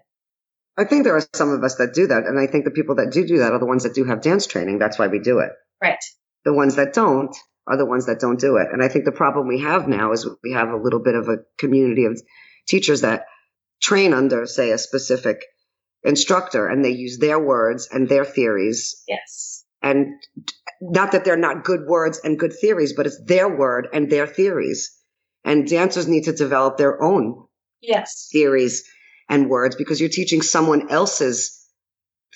I 0.79 0.85
think 0.85 1.05
there 1.05 1.17
are 1.17 1.27
some 1.35 1.51
of 1.51 1.63
us 1.65 1.75
that 1.77 1.93
do 1.93 2.07
that, 2.07 2.25
and 2.27 2.39
I 2.39 2.47
think 2.47 2.65
the 2.65 2.71
people 2.71 2.95
that 2.97 3.11
do 3.13 3.27
do 3.27 3.39
that 3.39 3.53
are 3.53 3.59
the 3.59 3.67
ones 3.67 3.83
that 3.83 3.95
do 3.95 4.05
have 4.05 4.23
dance 4.23 4.47
training. 4.47 4.79
That's 4.79 4.99
why 4.99 5.09
we 5.09 5.19
do 5.19 5.41
it. 5.41 5.51
Right. 5.83 5.99
The 6.45 6.53
ones 6.53 6.77
that 6.77 6.95
don't 6.95 7.37
are 7.67 7.77
the 7.77 7.85
ones 7.85 8.07
that 8.07 8.21
don't 8.21 8.41
do 8.41 8.57
it. 8.57 8.69
And 8.73 8.83
I 8.83 8.89
think 8.89 9.05
the 9.05 9.13
problem 9.13 9.49
we 9.49 9.61
have 9.61 9.89
now 9.89 10.13
is 10.13 10.27
we 10.43 10.53
have 10.53 10.71
a 10.71 10.77
little 10.77 11.01
bit 11.01 11.15
of 11.15 11.29
a 11.29 11.39
community 11.59 12.07
of 12.07 12.21
teachers 12.67 13.03
that 13.03 13.25
train 13.83 14.15
under, 14.15 14.47
say, 14.47 14.71
a 14.71 14.79
specific 14.79 15.45
instructor, 16.03 16.67
and 16.69 16.85
they 16.85 16.91
use 16.91 17.19
their 17.19 17.39
words 17.39 17.89
and 17.91 18.09
their 18.09 18.25
theories 18.25 19.03
Yes. 19.09 19.65
and 19.83 20.15
not 20.81 21.13
that 21.13 21.25
they're 21.25 21.37
not 21.37 21.65
good 21.65 21.87
words 21.87 22.21
and 22.23 22.39
good 22.39 22.53
theories, 22.53 22.93
but 22.93 23.07
it's 23.07 23.21
their 23.25 23.49
word 23.49 23.89
and 23.93 24.11
their 24.11 24.27
theories. 24.27 24.95
And 25.45 25.69
dancers 25.69 26.07
need 26.09 26.25
to 26.25 26.33
develop 26.33 26.77
their 26.77 27.03
own 27.03 27.47
Yes. 27.81 28.29
theories 28.33 28.85
and 29.29 29.49
words 29.49 29.77
because 29.77 30.01
you're 30.01 30.09
teaching 30.11 30.43
someone 30.43 30.91
else's 30.91 31.67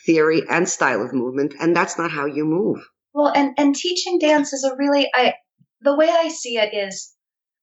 theory 0.07 0.43
and 0.49 0.69
style 0.69 1.03
of 1.03 1.13
movement, 1.13 1.55
and 1.61 1.75
that's 1.77 1.99
not 1.99 2.11
how 2.11 2.27
you 2.27 2.45
move. 2.45 2.79
Well, 3.15 3.33
and, 3.35 3.55
and 3.59 3.75
teaching 3.75 4.19
dance 4.19 4.53
is 4.53 4.65
a 4.65 4.75
really, 4.77 5.09
I, 5.15 5.35
the 5.81 5.97
way 5.97 6.09
I 6.09 6.29
see 6.29 6.57
it 6.57 6.75
is 6.75 7.13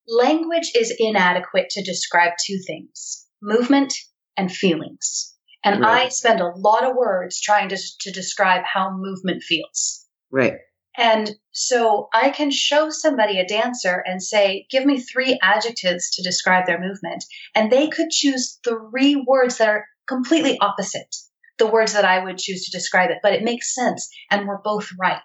language 0.08 0.72
is 0.76 0.96
inadequate 0.98 1.70
to 1.72 1.84
describe 1.84 2.34
two 2.46 2.60
things 2.66 3.26
movement 3.42 3.94
and 4.38 4.52
feelings. 4.52 5.29
And 5.64 5.82
Right. 5.82 6.06
I 6.06 6.10
spend 6.10 6.40
a 6.40 6.52
lot 6.56 6.84
of 6.84 6.96
words 6.96 7.42
trying 7.42 7.70
to, 7.70 7.78
to 8.02 8.12
describe 8.12 8.64
how 8.64 8.96
movement 8.96 9.44
feels. 9.44 10.06
Right. 10.32 10.58
And 10.98 11.32
so 11.52 12.10
I 12.14 12.30
can 12.30 12.52
show 12.52 12.90
somebody 12.90 13.40
a 13.40 13.48
dancer 13.48 14.04
and 14.06 14.22
say, 14.22 14.66
give 14.70 14.86
me 14.86 15.00
three 15.00 15.38
adjectives 15.42 16.12
to 16.12 16.24
describe 16.24 16.66
their 16.66 16.80
movement. 16.80 17.24
And 17.56 17.72
they 17.72 17.90
could 17.90 18.10
choose 18.10 18.60
three 18.64 19.16
words 19.16 19.58
that 19.58 19.70
are 19.70 19.86
completely 20.08 20.58
opposite 20.60 21.16
the 21.58 21.68
words 21.68 21.94
that 21.94 22.06
I 22.06 22.24
would 22.24 22.38
choose 22.38 22.66
to 22.66 22.72
describe 22.72 23.12
it, 23.12 23.18
but 23.22 23.34
it 23.34 23.44
makes 23.44 23.76
sense 23.76 24.10
and 24.32 24.48
we're 24.48 24.62
both 24.62 24.90
right. 24.98 25.20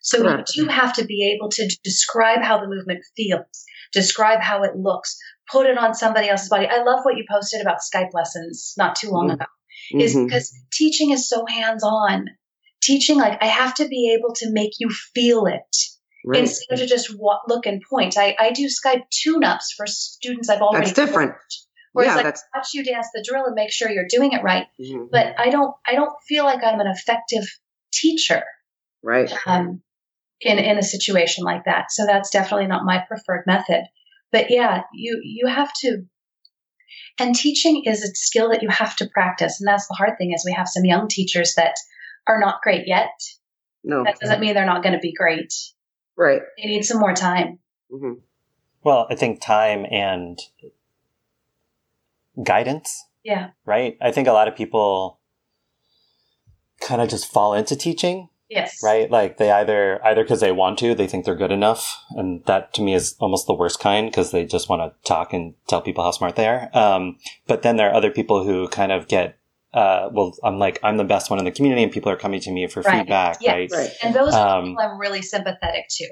So 0.00 0.22
Correct. 0.22 0.54
you 0.54 0.64
do 0.64 0.70
have 0.70 0.94
to 0.94 1.04
be 1.04 1.34
able 1.34 1.50
to 1.50 1.76
describe 1.82 2.42
how 2.42 2.60
the 2.60 2.68
movement 2.68 3.00
feels, 3.16 3.64
describe 3.92 4.40
how 4.40 4.62
it 4.62 4.76
looks, 4.76 5.16
put 5.50 5.66
it 5.66 5.76
on 5.76 5.94
somebody 5.94 6.28
else's 6.28 6.48
body. 6.48 6.68
I 6.68 6.84
love 6.84 7.00
what 7.02 7.16
you 7.16 7.24
posted 7.28 7.60
about 7.60 7.78
Skype 7.78 8.10
lessons 8.12 8.74
not 8.78 8.94
too 8.94 9.10
long 9.10 9.30
Mhm. 9.30 9.34
ago 9.34 9.44
is 9.92 10.14
Mhm. 10.14 10.26
because 10.26 10.52
teaching 10.72 11.10
is 11.10 11.28
so 11.28 11.44
hands 11.46 11.82
on. 11.84 12.26
Teaching, 12.82 13.16
like, 13.18 13.42
I 13.42 13.46
have 13.46 13.74
to 13.76 13.88
be 13.88 14.14
able 14.18 14.34
to 14.34 14.50
make 14.52 14.72
you 14.78 14.90
feel 15.14 15.46
it 15.46 15.62
Right. 16.26 16.40
instead 16.40 16.80
of 16.80 16.88
just 16.88 17.14
wa- 17.18 17.40
look 17.48 17.66
and 17.66 17.82
point. 17.88 18.16
I, 18.18 18.36
I 18.38 18.50
do 18.52 18.66
Skype 18.68 19.04
tune 19.10 19.44
ups 19.44 19.72
for 19.76 19.86
students 19.86 20.48
I've 20.50 20.60
already 20.60 20.86
That's 20.86 20.96
different. 20.98 21.32
coached, 21.32 21.66
Where 21.92 22.04
Yeah, 22.06 22.10
it's 22.12 22.16
like, 22.16 22.24
that's- 22.24 22.44
watch 22.54 22.68
you 22.74 22.84
dance 22.84 23.08
the 23.14 23.22
drill 23.26 23.44
and 23.46 23.54
make 23.54 23.70
sure 23.72 23.88
you're 23.90 24.06
doing 24.08 24.32
it 24.32 24.42
right. 24.42 24.66
Mhm. 24.80 25.10
But 25.10 25.34
I 25.38 25.48
don't, 25.50 25.74
I 25.86 25.94
don't 25.94 26.12
feel 26.28 26.44
like 26.44 26.62
I'm 26.64 26.80
an 26.80 26.88
effective 26.88 27.44
teacher 27.92 28.42
Right. 29.02 29.32
um, 29.46 29.82
in 30.40 30.58
in 30.58 30.76
a 30.78 30.82
situation 30.82 31.44
like 31.44 31.64
that. 31.66 31.90
So 31.92 32.04
that's 32.04 32.30
definitely 32.30 32.66
not 32.66 32.84
my 32.84 32.98
preferred 33.06 33.44
method. 33.46 33.84
But 34.32 34.50
yeah, 34.50 34.82
you 34.92 35.20
you 35.24 35.46
have 35.46 35.72
to. 35.82 36.02
And 37.18 37.34
teaching 37.34 37.82
is 37.84 38.02
a 38.02 38.08
skill 38.14 38.50
that 38.50 38.62
you 38.62 38.68
have 38.68 38.96
to 38.96 39.08
practice, 39.08 39.60
and 39.60 39.68
that's 39.68 39.86
the 39.86 39.94
hard 39.94 40.18
thing. 40.18 40.32
Is 40.32 40.44
we 40.44 40.52
have 40.52 40.68
some 40.68 40.84
young 40.84 41.08
teachers 41.08 41.54
that 41.56 41.74
are 42.26 42.40
not 42.40 42.60
great 42.62 42.86
yet. 42.86 43.10
No. 43.84 44.02
That 44.04 44.18
doesn't 44.20 44.40
mean 44.40 44.54
they're 44.54 44.64
not 44.66 44.82
going 44.82 44.94
to 44.94 44.98
be 44.98 45.12
great. 45.12 45.52
Right. 46.16 46.40
They 46.56 46.68
need 46.68 46.84
some 46.84 46.98
more 47.00 47.12
time. 47.14 47.58
hmm 47.90 48.14
Well, 48.82 49.06
I 49.10 49.14
think 49.14 49.40
time 49.42 49.84
and 49.90 50.38
guidance, 52.42 53.06
Yeah. 53.22 53.50
right? 53.64 53.96
I 54.00 54.10
think 54.10 54.26
a 54.28 54.32
lot 54.32 54.48
of 54.48 54.56
people 54.56 55.20
kind 56.80 57.00
of 57.00 57.08
just 57.08 57.30
fall 57.30 57.54
into 57.54 57.76
teaching, 57.76 58.28
Yes. 58.54 58.80
right? 58.82 59.10
Like 59.10 59.36
they 59.38 59.50
either 59.50 60.00
either 60.04 60.22
because 60.22 60.40
they 60.40 60.52
want 60.52 60.78
to, 60.78 60.94
they 60.94 61.06
think 61.06 61.24
they're 61.24 61.34
good 61.34 61.52
enough, 61.52 61.98
and 62.10 62.44
that 62.46 62.72
to 62.74 62.82
me 62.82 62.94
is 62.94 63.16
almost 63.18 63.46
the 63.46 63.54
worst 63.54 63.80
kind 63.80 64.10
because 64.10 64.30
they 64.30 64.44
just 64.44 64.68
want 64.68 64.80
to 64.82 65.08
talk 65.08 65.32
and 65.32 65.54
tell 65.66 65.82
people 65.82 66.04
how 66.04 66.10
smart 66.12 66.36
they 66.36 66.46
are. 66.48 66.70
Um, 66.72 67.18
but 67.46 67.62
then 67.62 67.76
there 67.76 67.88
are 67.90 67.94
other 67.94 68.10
people 68.10 68.44
who 68.44 68.68
kind 68.68 68.92
of 68.92 69.08
get, 69.08 69.36
uh, 69.72 70.08
well, 70.12 70.34
I'm 70.44 70.58
like 70.58 70.78
I'm 70.82 70.96
the 70.96 71.04
best 71.04 71.30
one 71.30 71.38
in 71.38 71.44
the 71.44 71.50
community, 71.50 71.82
and 71.82 71.92
people 71.92 72.10
are 72.12 72.16
coming 72.16 72.40
to 72.40 72.50
me 72.52 72.66
for 72.68 72.80
Right. 72.82 73.00
feedback, 73.00 73.38
Yes. 73.40 73.52
right? 73.52 73.70
Right. 73.72 73.90
And 74.02 74.14
those 74.14 74.34
are 74.34 74.58
Um, 74.58 74.64
people 74.66 74.82
I'm 74.82 74.98
really 74.98 75.22
sympathetic 75.22 75.86
to. 75.90 76.08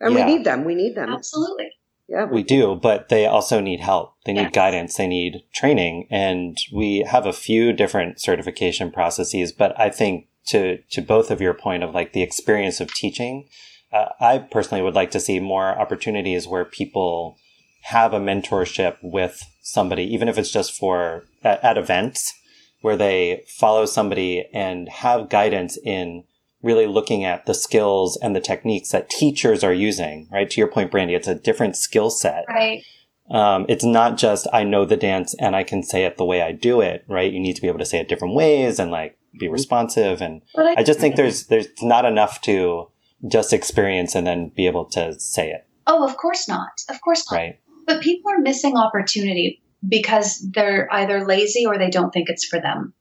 And 0.00 0.14
Yeah. 0.14 0.26
we 0.26 0.32
need 0.36 0.44
them. 0.44 0.64
We 0.64 0.74
need 0.74 0.94
them. 0.94 1.10
Absolutely. 1.12 1.70
Yeah. 2.08 2.24
We 2.24 2.42
do, 2.42 2.74
but 2.74 3.08
they 3.08 3.26
also 3.26 3.60
need 3.60 3.78
help. 3.80 4.14
They 4.24 4.32
need 4.32 4.40
Yes. 4.50 4.52
guidance. 4.52 4.96
They 4.96 5.06
need 5.06 5.42
training. 5.52 6.08
And 6.10 6.58
we 6.72 7.04
have 7.08 7.24
a 7.24 7.32
few 7.32 7.72
different 7.72 8.20
certification 8.20 8.90
processes, 8.90 9.52
but 9.52 9.78
I 9.78 9.90
think 9.90 10.26
to, 10.50 10.78
to 10.90 11.00
both 11.00 11.30
of 11.30 11.40
your 11.40 11.54
point 11.54 11.82
of 11.82 11.94
like 11.94 12.12
the 12.12 12.22
experience 12.22 12.80
of 12.80 12.92
teaching, 12.92 13.48
uh, 13.92 14.06
I 14.20 14.38
personally 14.38 14.82
would 14.82 14.94
like 14.94 15.10
to 15.12 15.20
see 15.20 15.40
more 15.40 15.78
opportunities 15.78 16.46
where 16.46 16.64
people 16.64 17.36
have 17.84 18.12
a 18.12 18.20
mentorship 18.20 18.96
with 19.02 19.42
somebody, 19.62 20.04
even 20.04 20.28
if 20.28 20.38
it's 20.38 20.52
just 20.52 20.72
for 20.72 21.24
at, 21.42 21.62
at 21.64 21.78
events 21.78 22.32
where 22.80 22.96
they 22.96 23.44
follow 23.46 23.84
somebody 23.86 24.46
and 24.52 24.88
have 24.88 25.28
guidance 25.28 25.78
in 25.84 26.24
really 26.62 26.86
looking 26.86 27.24
at 27.24 27.46
the 27.46 27.54
skills 27.54 28.18
and 28.22 28.36
the 28.36 28.40
techniques 28.40 28.90
that 28.90 29.10
teachers 29.10 29.64
are 29.64 29.72
using, 29.72 30.28
right? 30.30 30.50
To 30.50 30.60
your 30.60 30.68
point, 30.68 30.92
Brandi, 30.92 31.16
it's 31.16 31.28
a 31.28 31.34
different 31.34 31.76
skill 31.76 32.10
set. 32.10 32.44
Right. 32.48 32.82
Um, 33.30 33.64
it's 33.68 33.84
not 33.84 34.18
just 34.18 34.46
I 34.52 34.64
know 34.64 34.84
the 34.84 34.96
dance 34.96 35.34
and 35.38 35.54
I 35.54 35.62
can 35.62 35.82
say 35.82 36.04
it 36.04 36.16
the 36.16 36.24
way 36.24 36.42
I 36.42 36.52
do 36.52 36.80
it, 36.80 37.04
right? 37.06 37.32
You 37.32 37.40
need 37.40 37.54
to 37.56 37.62
be 37.62 37.68
able 37.68 37.78
to 37.78 37.86
say 37.86 37.98
it 37.98 38.08
different 38.08 38.34
ways 38.34 38.78
and 38.78 38.90
like 38.90 39.16
be 39.38 39.48
responsive. 39.48 40.20
And 40.20 40.42
But 40.54 40.78
I 40.78 40.82
just 40.82 41.00
think 41.00 41.16
there's 41.16 41.46
there's 41.46 41.68
not 41.82 42.04
enough 42.04 42.40
to 42.42 42.88
just 43.28 43.52
experience 43.52 44.14
and 44.14 44.26
then 44.26 44.50
be 44.54 44.66
able 44.66 44.86
to 44.86 45.18
say 45.20 45.50
it, 45.50 45.66
Oh, 45.86 46.04
of 46.08 46.16
course 46.16 46.48
not. 46.48 46.68
Of 46.88 47.00
course 47.00 47.30
not. 47.30 47.36
right? 47.36 47.60
But 47.86 48.00
people 48.02 48.30
are 48.32 48.38
missing 48.38 48.76
opportunity 48.76 49.62
because 49.86 50.46
they're 50.54 50.88
either 50.92 51.24
lazy 51.24 51.66
or 51.66 51.78
they 51.78 51.90
don't 51.90 52.10
think 52.12 52.28
it's 52.28 52.46
for 52.46 52.60
them. 52.60 52.94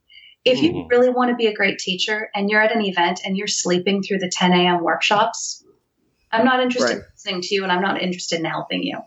If 0.45 0.61
you 0.61 0.71
Mhm. 0.71 0.89
really 0.89 1.09
want 1.09 1.29
to 1.29 1.35
be 1.35 1.47
a 1.47 1.53
great 1.53 1.79
teacher 1.79 2.29
and 2.33 2.49
you're 2.49 2.61
at 2.61 2.73
an 2.75 2.81
event 2.81 3.19
and 3.25 3.35
you're 3.37 3.47
sleeping 3.47 4.01
through 4.01 4.19
the 4.19 4.29
10 4.33 4.53
a.m. 4.53 4.81
workshops, 4.83 5.63
I'm 6.31 6.45
not 6.45 6.61
interested 6.61 6.97
in 6.97 7.03
listening 7.13 7.41
to 7.41 7.55
you 7.55 7.63
and 7.63 7.71
I'm 7.71 7.81
not 7.81 8.01
interested 8.01 8.39
in 8.39 8.45
helping 8.45 8.83
you. 8.83 8.97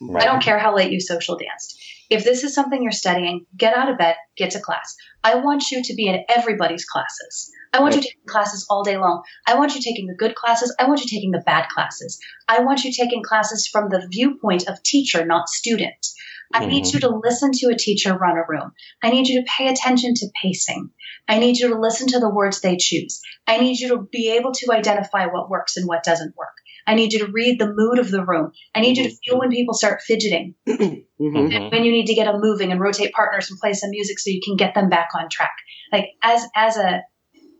Right. 0.00 0.22
I 0.22 0.26
don't 0.26 0.42
care 0.42 0.58
how 0.58 0.74
late 0.74 0.92
you 0.92 1.00
social 1.00 1.36
danced. 1.36 1.82
If 2.08 2.24
this 2.24 2.44
is 2.44 2.54
something 2.54 2.82
you're 2.82 2.92
studying, 2.92 3.46
get 3.56 3.76
out 3.76 3.90
of 3.90 3.98
bed, 3.98 4.16
get 4.36 4.52
to 4.52 4.60
class. 4.60 4.94
I 5.24 5.36
want 5.36 5.70
you 5.70 5.82
to 5.82 5.94
be 5.94 6.06
in 6.06 6.24
everybody's 6.28 6.84
classes. 6.84 7.50
I 7.72 7.80
want 7.80 7.96
you 7.96 8.00
taking 8.00 8.26
classes 8.28 8.66
all 8.70 8.84
day 8.84 8.96
long. 8.96 9.22
I 9.46 9.56
want 9.56 9.74
you 9.74 9.80
taking 9.82 10.06
the 10.06 10.14
good 10.14 10.34
classes. 10.34 10.74
I 10.78 10.86
want 10.86 11.00
you 11.00 11.08
taking 11.08 11.32
the 11.32 11.42
bad 11.44 11.68
classes. 11.68 12.18
I 12.48 12.60
want 12.60 12.84
you 12.84 12.92
taking 12.92 13.22
classes 13.22 13.66
from 13.66 13.88
the 13.88 14.06
viewpoint 14.10 14.68
of 14.68 14.82
teacher, 14.82 15.26
not 15.26 15.48
student. 15.48 16.06
I 16.54 16.64
need 16.64 16.84
Mhm. 16.84 16.94
you 16.94 17.00
to 17.00 17.20
listen 17.22 17.50
to 17.52 17.70
a 17.70 17.76
teacher 17.76 18.16
run 18.16 18.36
a 18.38 18.44
room. 18.48 18.72
I 19.02 19.10
need 19.10 19.26
you 19.26 19.40
to 19.42 19.50
pay 19.50 19.66
attention 19.66 20.14
to 20.14 20.28
pacing. 20.40 20.90
I 21.28 21.40
need 21.40 21.58
you 21.58 21.70
to 21.70 21.80
listen 21.80 22.06
to 22.08 22.20
the 22.20 22.30
words 22.30 22.60
they 22.60 22.76
choose. 22.76 23.20
I 23.48 23.58
need 23.58 23.80
you 23.80 23.88
to 23.88 24.08
be 24.12 24.30
able 24.30 24.52
to 24.52 24.72
identify 24.72 25.26
what 25.26 25.50
works 25.50 25.76
and 25.76 25.88
what 25.88 26.04
doesn't 26.04 26.36
work. 26.36 26.54
I 26.86 26.94
need 26.94 27.12
you 27.12 27.20
to 27.26 27.32
read 27.32 27.58
the 27.58 27.72
mood 27.74 27.98
of 27.98 28.10
the 28.10 28.24
room. 28.24 28.52
I 28.74 28.80
need 28.80 28.96
you 28.96 29.04
to 29.08 29.16
feel 29.24 29.38
when 29.38 29.50
people 29.50 29.74
start 29.74 30.02
fidgeting 30.02 30.54
hmm 30.66 30.84
Mhm. 31.18 31.72
when 31.72 31.84
you 31.84 31.92
need 31.92 32.06
to 32.06 32.14
get 32.14 32.26
them 32.26 32.40
moving 32.40 32.70
and 32.72 32.80
rotate 32.80 33.12
partners 33.12 33.50
and 33.50 33.58
play 33.58 33.72
some 33.72 33.90
music 33.90 34.18
so 34.18 34.30
you 34.30 34.40
can 34.44 34.56
get 34.56 34.74
them 34.74 34.88
back 34.88 35.08
on 35.14 35.28
track. 35.30 35.54
Like 35.92 36.10
as 36.22 36.44
as 36.54 36.76
a 36.76 37.02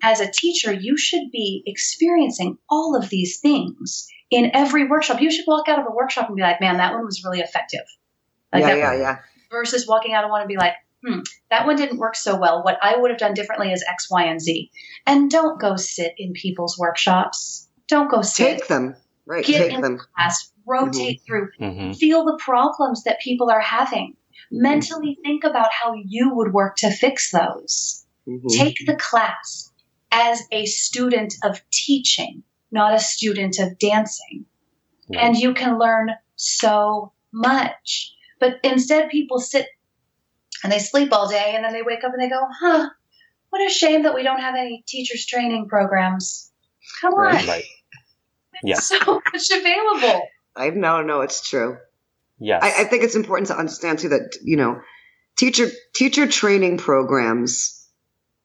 as 0.02 0.20
a 0.20 0.30
teacher, 0.30 0.72
you 0.72 0.96
should 0.98 1.30
be 1.32 1.62
experiencing 1.66 2.58
all 2.68 2.94
of 2.96 3.08
these 3.08 3.40
things 3.40 4.06
in 4.30 4.50
every 4.54 4.86
workshop. 4.88 5.20
You 5.20 5.30
should 5.30 5.46
walk 5.46 5.68
out 5.68 5.78
of 5.80 5.86
a 5.86 5.94
workshop 5.94 6.28
and 6.28 6.36
be 6.36 6.42
like, 6.42 6.60
"Man, 6.60 6.76
that 6.76 6.92
one 6.92 7.04
was 7.04 7.24
really 7.24 7.40
effective." 7.40 7.80
Like 8.52 8.62
yeah, 8.62 8.74
yeah, 8.74 8.94
yeah. 8.96 9.16
versus 9.50 9.86
walking 9.88 10.12
out 10.12 10.24
of 10.24 10.30
one 10.30 10.42
and 10.42 10.48
be 10.48 10.56
like, 10.56 10.74
hmm, 11.04 11.20
that 11.50 11.66
one 11.66 11.76
didn't 11.76 11.98
work 11.98 12.16
so 12.16 12.36
well. 12.36 12.62
What 12.62 12.78
I 12.82 12.96
would 12.96 13.10
have 13.10 13.18
done 13.18 13.34
differently 13.34 13.72
is 13.72 13.84
X, 13.88 14.10
Y, 14.10 14.24
and 14.24 14.40
Z. 14.40 14.70
And 15.06 15.30
don't 15.30 15.60
go 15.60 15.76
sit 15.76 16.14
in 16.18 16.32
people's 16.32 16.78
workshops. 16.78 17.68
Don't 17.88 18.10
go 18.10 18.22
sit. 18.22 18.58
Take 18.58 18.68
them. 18.68 18.96
Right. 19.26 19.44
Get 19.44 19.58
Take 19.58 19.72
in 19.72 19.80
them. 19.80 19.98
class, 19.98 20.52
rotate 20.66 21.22
through, 21.26 21.50
hmm 21.58 21.92
feel 21.92 22.24
the 22.24 22.38
problems 22.42 23.04
that 23.04 23.20
people 23.20 23.50
are 23.50 23.60
having. 23.60 24.16
Mentally 24.50 25.18
think 25.24 25.44
about 25.44 25.72
how 25.72 25.94
you 25.94 26.34
would 26.34 26.52
work 26.52 26.76
to 26.76 26.90
fix 26.90 27.30
those. 27.32 28.06
Mhm. 28.28 28.56
Take 28.56 28.76
the 28.86 28.96
class 28.96 29.72
as 30.12 30.42
a 30.52 30.66
student 30.66 31.34
of 31.42 31.60
teaching, 31.70 32.42
not 32.70 32.94
a 32.94 32.98
student 33.00 33.58
of 33.58 33.78
dancing. 33.78 34.46
And 35.10 35.36
you 35.36 35.54
can 35.54 35.78
learn 35.78 36.10
so 36.36 37.12
much. 37.32 38.14
But 38.40 38.58
instead, 38.64 39.08
people 39.10 39.38
sit 39.38 39.66
and 40.62 40.72
they 40.72 40.78
sleep 40.78 41.12
all 41.12 41.28
day 41.28 41.52
and 41.54 41.64
then 41.64 41.72
they 41.72 41.82
wake 41.82 42.04
up 42.04 42.12
and 42.12 42.20
they 42.22 42.28
go, 42.28 42.46
huh, 42.60 42.88
what 43.50 43.66
a 43.66 43.72
shame 43.72 44.02
that 44.02 44.14
we 44.14 44.22
don't 44.22 44.40
have 44.40 44.54
any 44.54 44.84
teachers 44.86 45.26
training 45.26 45.68
programs. 45.68 46.52
Come 47.00 47.14
on. 47.14 47.34
Right. 47.34 47.46
Right. 47.46 47.64
Yeah. 48.64 48.76
So 48.76 48.98
much 48.98 49.50
available. 49.50 50.22
I 50.56 50.70
no, 50.70 51.02
no, 51.02 51.20
it's 51.20 51.48
true. 51.48 51.78
Yes. 52.38 52.62
I, 52.62 52.82
I 52.82 52.84
think 52.84 53.02
it's 53.02 53.16
important 53.16 53.48
to 53.48 53.58
understand 53.58 53.98
too 53.98 54.10
that 54.10 54.36
you 54.42 54.56
know, 54.56 54.80
teacher 55.36 55.68
teacher 55.94 56.26
training 56.26 56.78
programs 56.78 57.86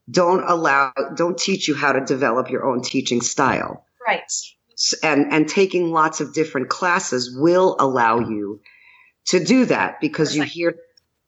don't 0.10 0.44
allow 0.44 0.94
don't 1.16 1.38
teach 1.38 1.68
you 1.68 1.76
how 1.76 1.94
to 1.94 2.02
develop 2.02 2.50
your 2.50 2.66
own 2.66 2.82
teaching 2.82 3.22
style. 3.22 3.86
Right. 4.06 4.32
And 5.04 5.32
and 5.32 5.48
taking 5.48 5.92
lots 5.92 6.22
of 6.22 6.34
different 6.34 6.70
classes 6.70 7.36
will 7.38 7.76
allow 7.80 8.20
you 8.20 8.62
to 9.28 9.44
do 9.44 9.66
that 9.66 10.02
because 10.02 10.36
you 10.36 10.44
hear 10.44 10.76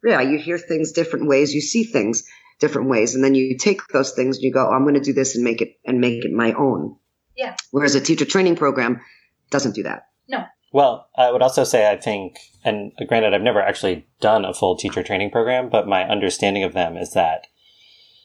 yeah, 0.04 0.20
you 0.20 0.38
hear 0.38 0.58
things 0.58 0.92
different 0.92 1.28
ways, 1.28 1.54
you 1.54 1.60
see 1.60 1.84
things 1.84 2.24
different 2.60 2.88
ways 2.88 3.14
and 3.14 3.24
then 3.24 3.34
you 3.34 3.56
take 3.56 3.86
those 3.88 4.12
things 4.12 4.36
and 4.36 4.44
you 4.44 4.52
go, 4.52 4.66
oh, 4.66 4.72
I'm 4.72 4.82
going 4.82 4.94
to 4.94 5.00
do 5.00 5.12
this 5.12 5.34
and 5.34 5.44
make 5.44 5.60
it 5.60 5.78
and 5.84 6.00
make 6.00 6.24
it 6.24 6.32
my 6.32 6.52
own. 6.52 6.96
Yeah. 7.36 7.54
Whereas 7.70 7.94
a 7.94 8.00
teacher 8.00 8.24
training 8.24 8.56
program 8.56 9.00
doesn't 9.50 9.74
do 9.74 9.82
that. 9.82 10.08
No. 10.28 10.44
Well, 10.72 11.08
I 11.16 11.30
would 11.30 11.42
also 11.42 11.64
say 11.64 11.90
I 11.90 11.96
think, 11.96 12.38
and 12.64 12.92
granted, 13.06 13.34
I've 13.34 13.42
never 13.42 13.60
actually 13.62 14.06
done 14.20 14.44
a 14.44 14.54
full 14.54 14.76
teacher 14.76 15.02
training 15.02 15.30
program, 15.30 15.68
but 15.68 15.86
my 15.86 16.02
understanding 16.04 16.64
of 16.64 16.72
them 16.72 16.96
is 16.96 17.12
that 17.12 17.46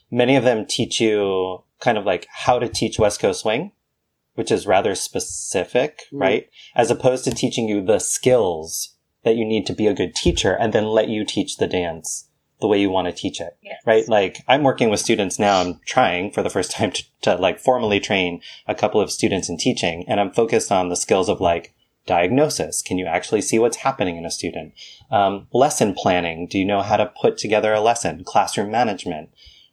many 0.09 0.35
of 0.35 0.43
them 0.43 0.65
teach 0.65 0.99
you 0.99 1.63
kind 1.79 1.97
of 1.97 2.05
like 2.05 2.27
how 2.29 2.57
to 2.59 2.67
teach 2.67 2.97
West 2.99 3.19
Coast 3.19 3.41
swing, 3.41 3.71
which 4.33 4.51
is 4.51 4.65
rather 4.65 4.95
specific, 4.95 6.01
Mm. 6.13 6.21
right? 6.21 6.49
As 6.75 6.89
opposed 6.89 7.23
to 7.25 7.31
teaching 7.31 7.67
you 7.69 7.83
the 7.85 7.99
skills 7.99 8.95
that 9.23 9.35
you 9.35 9.45
need 9.45 9.65
to 9.67 9.73
be 9.73 9.87
a 9.87 9.93
good 9.93 10.15
teacher 10.15 10.53
and 10.53 10.73
then 10.73 10.85
let 10.87 11.09
you 11.09 11.25
teach 11.25 11.57
the 11.57 11.67
dance 11.67 12.28
the 12.61 12.67
way 12.67 12.79
you 12.79 12.89
want 12.89 13.07
to 13.07 13.13
teach 13.13 13.39
it 13.39 13.57
Yes. 13.61 13.81
right? 13.85 14.07
Like 14.09 14.37
I'm 14.47 14.63
working 14.63 14.89
with 14.89 14.99
students 14.99 15.39
now. 15.39 15.61
I'm 15.61 15.79
trying 15.85 16.31
for 16.31 16.41
the 16.43 16.49
first 16.49 16.71
time 16.77 16.91
to, 16.91 17.03
to 17.21 17.35
like 17.35 17.59
formally 17.59 17.99
train 17.99 18.41
a 18.67 18.75
couple 18.75 18.99
of 19.01 19.11
students 19.11 19.49
in 19.49 19.57
teaching 19.57 20.03
and 20.07 20.19
I'm 20.19 20.31
focused 20.31 20.71
on 20.71 20.89
the 20.89 20.95
skills 20.95 21.29
of 21.29 21.39
like 21.39 21.73
diagnosis. 22.05 22.81
Can 22.81 22.97
you 22.97 23.05
actually 23.05 23.41
see 23.41 23.59
what's 23.59 23.77
happening 23.77 24.17
in 24.17 24.25
a 24.25 24.31
student? 24.31 24.73
Um, 25.11 25.47
lesson 25.53 25.93
planning. 25.93 26.47
Do 26.47 26.57
you 26.57 26.65
know 26.65 26.81
how 26.81 26.97
to 26.97 27.11
put 27.21 27.37
together 27.37 27.73
a 27.73 27.81
lesson? 27.81 28.23
Classroom 28.25 28.71
management, 28.71 29.29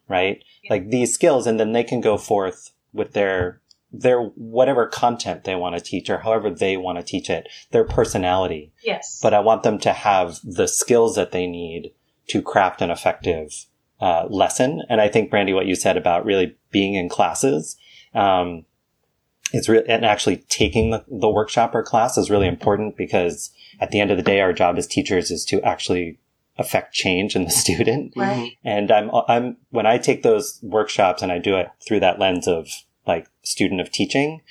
right? 0.07 0.43
Yeah. 0.63 0.73
Like 0.73 0.89
these 0.89 1.13
skills 1.13 1.47
and 1.47 1.59
then 1.59 1.71
they 1.73 1.83
can 1.83 1.99
go 2.01 2.17
forth 2.17 2.71
with 2.93 3.13
their 3.13 3.61
their 3.91 4.21
whatever 4.21 4.85
content 4.85 5.45
they 5.45 5.55
want 5.55 5.73
to 5.75 5.81
teach 5.81 6.09
or 6.09 6.17
however 6.19 6.49
they 6.49 6.75
want 6.75 6.97
to 6.99 7.03
teach 7.03 7.29
it, 7.29 7.47
their 7.71 7.85
personality 7.85 8.71
Yes. 8.83 9.17
but 9.23 9.33
I 9.33 9.39
want 9.39 9.63
them 9.63 9.79
to 9.79 9.93
have 9.93 10.39
the 10.43 10.67
skills 10.67 11.15
that 11.15 11.31
they 11.31 11.47
need 11.47 11.93
to 12.27 12.41
craft 12.41 12.81
an 12.81 12.91
effective 12.91 13.65
uh, 13.99 14.25
lesson. 14.29 14.83
And 14.89 15.01
I 15.01 15.07
think, 15.07 15.31
Brandi, 15.31 15.53
what 15.53 15.65
you 15.65 15.75
said 15.75 15.97
about 15.97 16.25
really 16.25 16.55
being 16.71 16.95
in 16.95 17.09
classes, 17.09 17.77
um, 18.13 18.65
it's 19.53 19.69
real, 19.69 19.83
and 19.87 20.05
actually 20.05 20.37
taking 20.49 20.91
the, 20.91 21.03
the 21.07 21.29
workshop 21.29 21.73
or 21.73 21.83
class 21.83 22.17
is 22.17 22.29
really 22.29 22.47
important 22.47 22.97
because 22.97 23.51
at 23.79 23.91
the 23.91 23.99
end 23.99 24.11
of 24.11 24.17
the 24.17 24.23
day, 24.23 24.41
our 24.41 24.53
job 24.53 24.77
as 24.77 24.87
teachers 24.87 25.31
is 25.31 25.45
to 25.45 25.61
actually 25.61 26.19
affect 26.57 26.93
change 26.93 27.35
in 27.35 27.45
the 27.45 27.51
student. 27.63 28.13
right. 28.15 28.51
And 28.63 28.91
I'm, 28.91 29.09
I'm, 29.27 29.57
when 29.69 29.85
I 29.85 29.97
take 29.97 30.23
those 30.23 30.59
workshops 30.61 31.21
and 31.21 31.31
I 31.31 31.37
do 31.37 31.55
it 31.57 31.69
through 31.85 32.01
that 32.01 32.19
lens 32.19 32.47
of 32.47 32.67
like 33.05 33.27
student 33.43 33.79
of 33.79 33.91
teaching, 33.91 34.41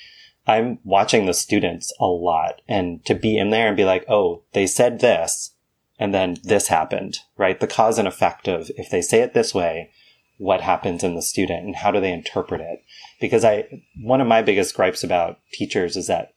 I'm 0.47 0.79
watching 0.83 1.25
the 1.25 1.33
students 1.33 1.93
a 1.99 2.07
lot 2.07 2.61
and 2.67 3.03
to 3.05 3.13
be 3.13 3.37
in 3.37 3.49
there 3.49 3.67
and 3.67 3.77
be 3.77 3.85
like, 3.85 4.05
oh, 4.07 4.43
they 4.53 4.65
said 4.65 4.99
this 4.99 5.53
and 5.99 6.13
then 6.13 6.37
this 6.43 6.67
happened, 6.67 7.19
right? 7.37 7.59
The 7.59 7.67
cause 7.67 7.97
and 7.97 8.07
effect 8.07 8.47
of 8.47 8.69
if 8.75 8.89
they 8.89 9.01
say 9.01 9.21
it 9.21 9.33
this 9.33 9.53
way, 9.53 9.91
what 10.37 10.61
happens 10.61 11.03
in 11.03 11.15
the 11.15 11.21
student 11.21 11.65
and 11.65 11.75
how 11.75 11.91
do 11.91 11.99
they 11.99 12.11
interpret 12.11 12.61
it? 12.61 12.83
Because 13.19 13.43
I, 13.43 13.83
one 13.99 14.21
of 14.21 14.27
my 14.27 14.41
biggest 14.41 14.75
gripes 14.75 15.03
about 15.03 15.39
teachers 15.51 15.95
is 15.95 16.07
that 16.07 16.33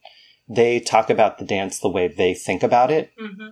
they 0.49 0.79
talk 0.79 1.09
about 1.09 1.37
the 1.37 1.45
dance 1.45 1.79
the 1.79 1.89
way 1.89 2.07
they 2.07 2.33
think 2.33 2.63
about 2.63 2.91
it. 2.91 3.11
hmm 3.17 3.49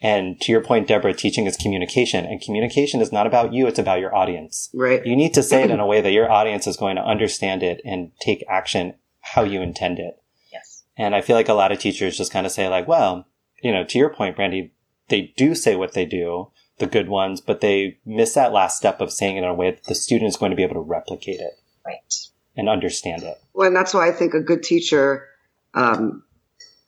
And 0.00 0.40
to 0.42 0.52
your 0.52 0.62
point, 0.62 0.86
Deborah, 0.86 1.12
teaching 1.12 1.46
is 1.46 1.56
communication 1.56 2.24
and 2.24 2.40
communication 2.40 3.00
is 3.00 3.10
not 3.10 3.26
about 3.26 3.52
you. 3.52 3.66
It's 3.66 3.80
about 3.80 3.98
your 3.98 4.14
audience. 4.14 4.70
Right. 4.72 5.04
You 5.04 5.16
need 5.16 5.34
to 5.34 5.42
say 5.42 5.64
it 5.64 5.70
in 5.70 5.80
a 5.80 5.86
way 5.86 6.00
that 6.00 6.12
your 6.12 6.30
audience 6.30 6.68
is 6.68 6.76
going 6.76 6.96
to 6.96 7.02
understand 7.02 7.64
it 7.64 7.80
and 7.84 8.12
take 8.20 8.44
action 8.48 8.94
how 9.20 9.42
you 9.42 9.60
intend 9.60 9.98
it. 9.98 10.14
Yes. 10.52 10.84
And 10.96 11.14
I 11.16 11.20
feel 11.20 11.34
like 11.34 11.48
a 11.48 11.54
lot 11.54 11.72
of 11.72 11.80
teachers 11.80 12.16
just 12.16 12.32
kind 12.32 12.46
of 12.46 12.52
say 12.52 12.68
like, 12.68 12.86
well, 12.86 13.26
you 13.62 13.72
know, 13.72 13.82
to 13.84 13.98
your 13.98 14.10
point, 14.10 14.36
Brandi, 14.36 14.70
they 15.08 15.32
do 15.36 15.54
say 15.54 15.76
what 15.76 15.92
they 15.92 16.04
do, 16.06 16.50
the 16.78 16.86
good 16.86 17.08
ones, 17.08 17.40
but 17.40 17.60
they 17.60 17.98
miss 18.04 18.34
that 18.34 18.52
last 18.52 18.76
step 18.76 19.00
of 19.00 19.12
saying 19.12 19.36
it 19.36 19.42
in 19.42 19.44
a 19.44 19.54
way 19.54 19.70
that 19.70 19.84
the 19.84 19.94
student 19.94 20.28
is 20.28 20.36
going 20.36 20.50
to 20.50 20.56
be 20.56 20.62
able 20.62 20.74
to 20.74 20.80
replicate 20.80 21.40
it 21.40 21.58
Right. 21.84 22.14
and 22.56 22.68
understand 22.68 23.22
it. 23.22 23.36
Well, 23.54 23.66
and 23.66 23.76
that's 23.76 23.94
why 23.94 24.08
I 24.08 24.12
think 24.12 24.34
a 24.34 24.40
good 24.40 24.62
teacher, 24.62 25.26
um, 25.74 26.22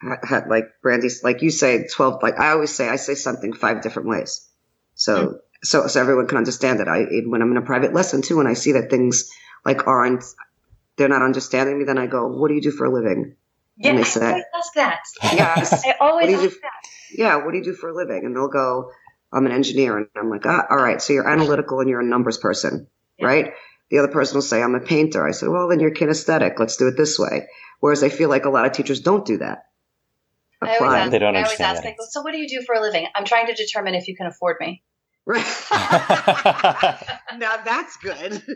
had, 0.01 0.19
had 0.23 0.49
like 0.49 0.65
Brandi's, 0.83 1.23
like 1.23 1.43
you 1.43 1.51
say, 1.51 1.87
twelve. 1.87 2.23
Like 2.23 2.39
I 2.39 2.51
always 2.51 2.75
say, 2.75 2.89
I 2.89 2.97
say 2.97 3.15
something 3.15 3.53
five 3.53 3.83
different 3.83 4.09
ways, 4.09 4.49
so 4.95 5.41
so 5.63 5.87
so 5.89 6.01
everyone 6.01 6.27
can 6.27 6.39
understand 6.39 6.81
it. 6.81 6.89
I 6.89 7.03
even 7.03 7.31
when 7.31 7.43
I'm 7.43 7.51
in 7.51 7.57
a 7.57 7.63
private 7.63 7.93
lesson 7.93 8.23
too, 8.23 8.41
and 8.41 8.49
I 8.49 8.55
see 8.55 8.73
that 8.73 8.91
things 8.91 9.31
like 9.65 9.87
aren't, 9.87 10.25
they're 10.97 11.09
not 11.09 11.23
understanding 11.23 11.79
me, 11.79 11.85
then 11.85 11.99
I 11.99 12.07
go, 12.07 12.27
"What 12.27 12.49
do 12.49 12.55
you 12.55 12.63
do 12.63 12.71
for 12.71 12.87
a 12.87 12.91
living?" 12.93 13.37
Yeah. 13.81 13.91
And 13.91 13.99
they 13.99 14.03
I 14.03 14.05
say- 14.05 14.27
always 14.31 14.45
ask 14.55 14.73
that. 14.75 15.01
Yes. 15.23 15.85
I 15.87 15.95
always 16.01 16.27
What 16.27 16.27
do 16.27 16.33
you 16.43 16.49
ask 16.49 16.55
do? 16.57 16.61
that. 16.63 17.19
yeah, 17.19 17.37
what 17.45 17.51
do 17.53 17.59
you 17.59 17.65
do 17.65 17.73
for 17.75 17.89
a 17.89 17.95
living? 17.95 18.25
And 18.25 18.37
they'll 18.37 18.49
go, 18.49 18.93
I'm 19.33 19.47
an 19.47 19.53
engineer. 19.53 19.97
And 19.99 20.07
I'm 20.17 20.29
like, 20.31 20.45
ah, 20.47 20.67
all 20.71 20.77
right, 20.77 21.01
so 21.01 21.13
you're 21.13 21.29
analytical 21.29 21.81
and 21.81 21.89
you're 21.89 22.01
a 22.01 22.05
numbers 22.05 22.39
person, 22.39 22.87
Yeah. 23.19 23.27
right? 23.27 23.53
The 23.91 23.99
other 23.99 24.09
person 24.09 24.37
will 24.37 24.43
say, 24.43 24.63
I'm 24.63 24.75
a 24.77 24.81
painter. 24.81 25.27
I 25.27 25.33
said, 25.33 25.49
well, 25.49 25.67
then 25.69 25.81
you're 25.81 25.93
kinesthetic. 25.95 26.59
Let's 26.61 26.77
do 26.77 26.87
it 26.89 26.97
this 26.97 27.19
way. 27.19 27.49
Whereas 27.81 28.03
I 28.05 28.09
feel 28.09 28.29
like 28.29 28.45
a 28.45 28.51
lot 28.51 28.67
of 28.67 28.73
teachers 28.73 29.01
don't 29.01 29.25
do 29.25 29.39
that. 29.39 29.65
I 30.63 30.77
always 30.77 30.93
ask, 30.95 31.11
They 31.11 31.19
don't 31.19 31.35
I 31.35 31.39
always 31.39 31.47
understand 31.59 31.77
ask, 31.79 31.83
that. 31.85 31.95
I 31.99 32.05
so 32.11 32.21
what 32.23 32.33
do 32.33 32.39
you 32.39 32.47
do 32.49 32.63
for 32.67 32.75
a 32.75 32.81
living? 32.81 33.07
I'm 33.15 33.25
trying 33.25 33.47
to 33.47 33.55
determine 33.55 33.95
if 33.95 34.07
you 34.09 34.15
can 34.15 34.27
afford 34.27 34.57
me. 34.61 34.83
Right. 35.27 35.45
now 37.39 37.57
that's 37.65 37.97
good. 37.97 38.43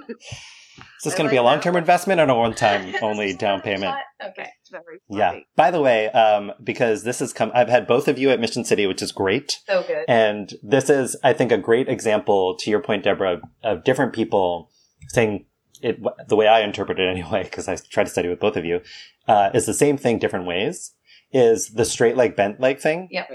Is 0.77 1.05
this 1.05 1.15
going 1.15 1.29
to 1.29 1.31
be 1.31 1.37
a 1.37 1.43
long 1.43 1.61
term 1.61 1.77
investment 1.77 2.21
or 2.21 2.29
a 2.29 2.35
one 2.35 2.55
time 2.55 2.95
only 3.03 3.35
down 3.35 3.61
payment? 3.61 3.95
Okay. 4.23 4.49
Very 4.71 5.01
funny. 5.09 5.21
Yeah. 5.21 5.41
By 5.57 5.71
the 5.71 5.81
way, 5.81 6.11
um, 6.11 6.53
because 6.63 7.05
this 7.05 7.21
has 7.21 7.33
come, 7.33 7.53
I've 7.55 7.69
had 7.69 7.87
both 7.87 8.09
of 8.09 8.19
you 8.19 8.31
at 8.31 8.41
Mission 8.41 8.65
City, 8.65 8.87
which 8.87 9.03
is 9.03 9.13
great. 9.13 9.61
So 9.67 9.83
good. 9.87 10.05
And 10.09 10.53
this 10.63 10.91
is, 10.91 11.17
I 11.23 11.33
think, 11.33 11.53
a 11.53 11.59
great 11.59 11.89
example, 11.89 12.57
to 12.57 12.71
your 12.71 12.81
point, 12.81 13.05
Deborah, 13.05 13.41
of 13.63 13.85
different 13.85 14.13
people 14.13 14.71
saying 15.09 15.47
it 15.83 15.99
the 16.29 16.37
way 16.37 16.49
I 16.49 16.61
interpret 16.61 16.99
it 16.99 17.09
anyway, 17.09 17.45
because 17.45 17.69
I 17.69 17.77
try 17.77 18.05
to 18.05 18.11
study 18.11 18.29
with 18.29 18.41
both 18.41 18.57
of 18.57 18.65
you, 18.65 18.81
uh, 19.29 19.51
is 19.55 19.67
the 19.67 19.75
same 19.75 19.97
thing 19.97 20.19
different 20.19 20.47
ways. 20.47 20.93
Is 21.33 21.71
the 21.71 21.85
straight 21.85 22.17
leg, 22.17 22.37
bent 22.37 22.61
leg 22.61 22.79
thing? 22.79 23.09
Yep. 23.11 23.29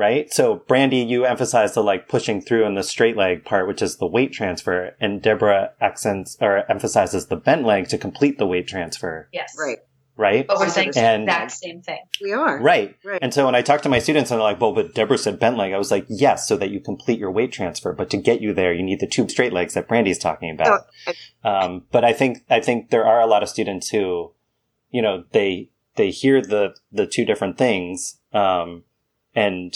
Right. 0.00 0.32
So, 0.32 0.60
Brandi, 0.66 1.06
you 1.06 1.26
emphasize 1.26 1.74
the 1.74 1.82
like 1.82 2.08
pushing 2.08 2.40
through 2.40 2.64
in 2.64 2.74
the 2.74 2.82
straight 2.82 3.18
leg 3.18 3.44
part, 3.44 3.68
which 3.68 3.82
is 3.82 3.96
the 3.96 4.06
weight 4.06 4.32
transfer, 4.32 4.96
and 4.98 5.20
Deborah 5.20 5.72
accents 5.78 6.38
or 6.40 6.64
emphasizes 6.70 7.26
the 7.26 7.36
bent 7.36 7.66
leg 7.66 7.88
to 7.88 7.98
complete 7.98 8.38
the 8.38 8.46
weight 8.46 8.66
transfer. 8.66 9.28
Yes. 9.30 9.54
Right. 9.58 9.76
Right. 10.16 10.46
But 10.46 10.58
we're 10.58 10.70
saying 10.70 10.92
the 10.94 11.00
And- 11.00 11.24
exact 11.24 11.50
same 11.52 11.82
thing. 11.82 11.98
We 12.22 12.32
are. 12.32 12.58
Right. 12.62 12.96
Right. 13.04 13.18
And 13.20 13.34
so 13.34 13.44
when 13.44 13.54
I 13.54 13.60
talk 13.60 13.82
to 13.82 13.90
my 13.90 13.98
students 13.98 14.30
and 14.30 14.38
they're 14.38 14.42
like, 14.44 14.58
well, 14.58 14.72
but 14.72 14.94
Deborah 14.94 15.18
said 15.18 15.38
bent 15.38 15.58
leg, 15.58 15.74
I 15.74 15.78
was 15.78 15.90
like, 15.90 16.06
yes, 16.08 16.48
so 16.48 16.56
that 16.56 16.70
you 16.70 16.80
complete 16.80 17.18
your 17.18 17.30
weight 17.30 17.52
transfer. 17.52 17.92
But 17.92 18.08
to 18.10 18.16
get 18.16 18.40
you 18.40 18.54
there, 18.54 18.72
you 18.72 18.82
need 18.82 19.00
the 19.00 19.06
two 19.06 19.28
straight 19.28 19.52
legs 19.52 19.74
that 19.74 19.86
Brandi's 19.86 20.18
talking 20.18 20.50
about. 20.50 20.86
Um, 21.44 21.84
but 21.92 22.06
I 22.06 22.14
think, 22.14 22.38
I 22.48 22.60
think 22.60 22.88
there 22.88 23.06
are 23.06 23.20
a 23.20 23.26
lot 23.26 23.42
of 23.42 23.50
students 23.50 23.90
who, 23.90 24.32
you 24.90 25.02
know, 25.02 25.24
they, 25.32 25.68
they 25.96 26.10
hear 26.10 26.40
the, 26.40 26.74
the 26.90 27.06
two 27.06 27.26
different 27.26 27.58
things. 27.58 28.18
Um, 28.32 28.84
and 29.34 29.74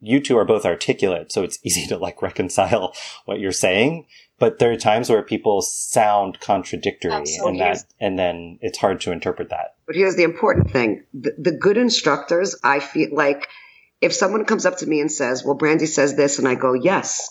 you 0.00 0.20
two 0.20 0.38
are 0.38 0.44
both 0.44 0.64
articulate. 0.64 1.32
So 1.32 1.42
it's 1.42 1.58
easy 1.64 1.86
to 1.86 1.96
like 1.96 2.22
reconcile 2.22 2.94
what 3.24 3.40
you're 3.40 3.52
saying. 3.52 4.06
But 4.38 4.60
there 4.60 4.70
are 4.70 4.76
times 4.76 5.10
where 5.10 5.22
people 5.22 5.62
sound 5.62 6.38
contradictory 6.40 7.12
Absolutely. 7.12 7.60
and 7.60 7.60
that, 7.60 7.84
and 7.98 8.18
then 8.18 8.58
it's 8.60 8.78
hard 8.78 9.00
to 9.00 9.12
interpret 9.12 9.50
that. 9.50 9.74
But 9.86 9.96
here's 9.96 10.14
the 10.14 10.22
important 10.22 10.70
thing 10.70 11.04
the, 11.12 11.34
the 11.36 11.52
good 11.52 11.76
instructors, 11.76 12.54
I 12.62 12.80
feel 12.80 13.08
like 13.12 13.48
if 14.00 14.12
someone 14.12 14.44
comes 14.44 14.64
up 14.64 14.78
to 14.78 14.86
me 14.86 15.00
and 15.00 15.10
says, 15.10 15.44
Well, 15.44 15.58
Brandi 15.58 15.88
says 15.88 16.14
this, 16.14 16.38
and 16.38 16.46
I 16.46 16.54
go, 16.54 16.72
Yes, 16.74 17.28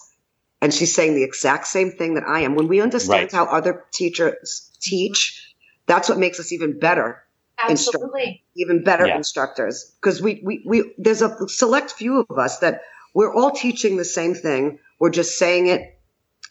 and 0.61 0.73
she's 0.73 0.93
saying 0.93 1.15
the 1.15 1.23
exact 1.23 1.67
same 1.67 1.91
thing 1.91 2.15
that 2.15 2.27
I 2.27 2.41
am. 2.41 2.55
When 2.55 2.67
we 2.67 2.81
understand 2.81 3.23
Right. 3.23 3.31
how 3.31 3.45
other 3.45 3.85
teachers 3.93 4.69
teach, 4.81 5.55
that's 5.85 6.09
what 6.09 6.17
makes 6.17 6.39
us 6.39 6.51
even 6.51 6.79
better, 6.79 7.23
Absolutely. 7.59 8.43
even 8.55 8.83
better 8.83 9.07
Yeah. 9.07 9.17
instructors. 9.17 9.95
Because 10.01 10.21
we, 10.21 10.41
we, 10.43 10.63
we, 10.65 10.93
there's 10.97 11.21
a 11.21 11.47
select 11.47 11.91
few 11.91 12.25
of 12.29 12.37
us 12.37 12.59
that 12.59 12.81
we're 13.13 13.33
all 13.33 13.51
teaching 13.51 13.97
the 13.97 14.05
same 14.05 14.33
thing. 14.33 14.79
We're 14.99 15.09
just 15.09 15.37
saying 15.37 15.67
it 15.67 15.81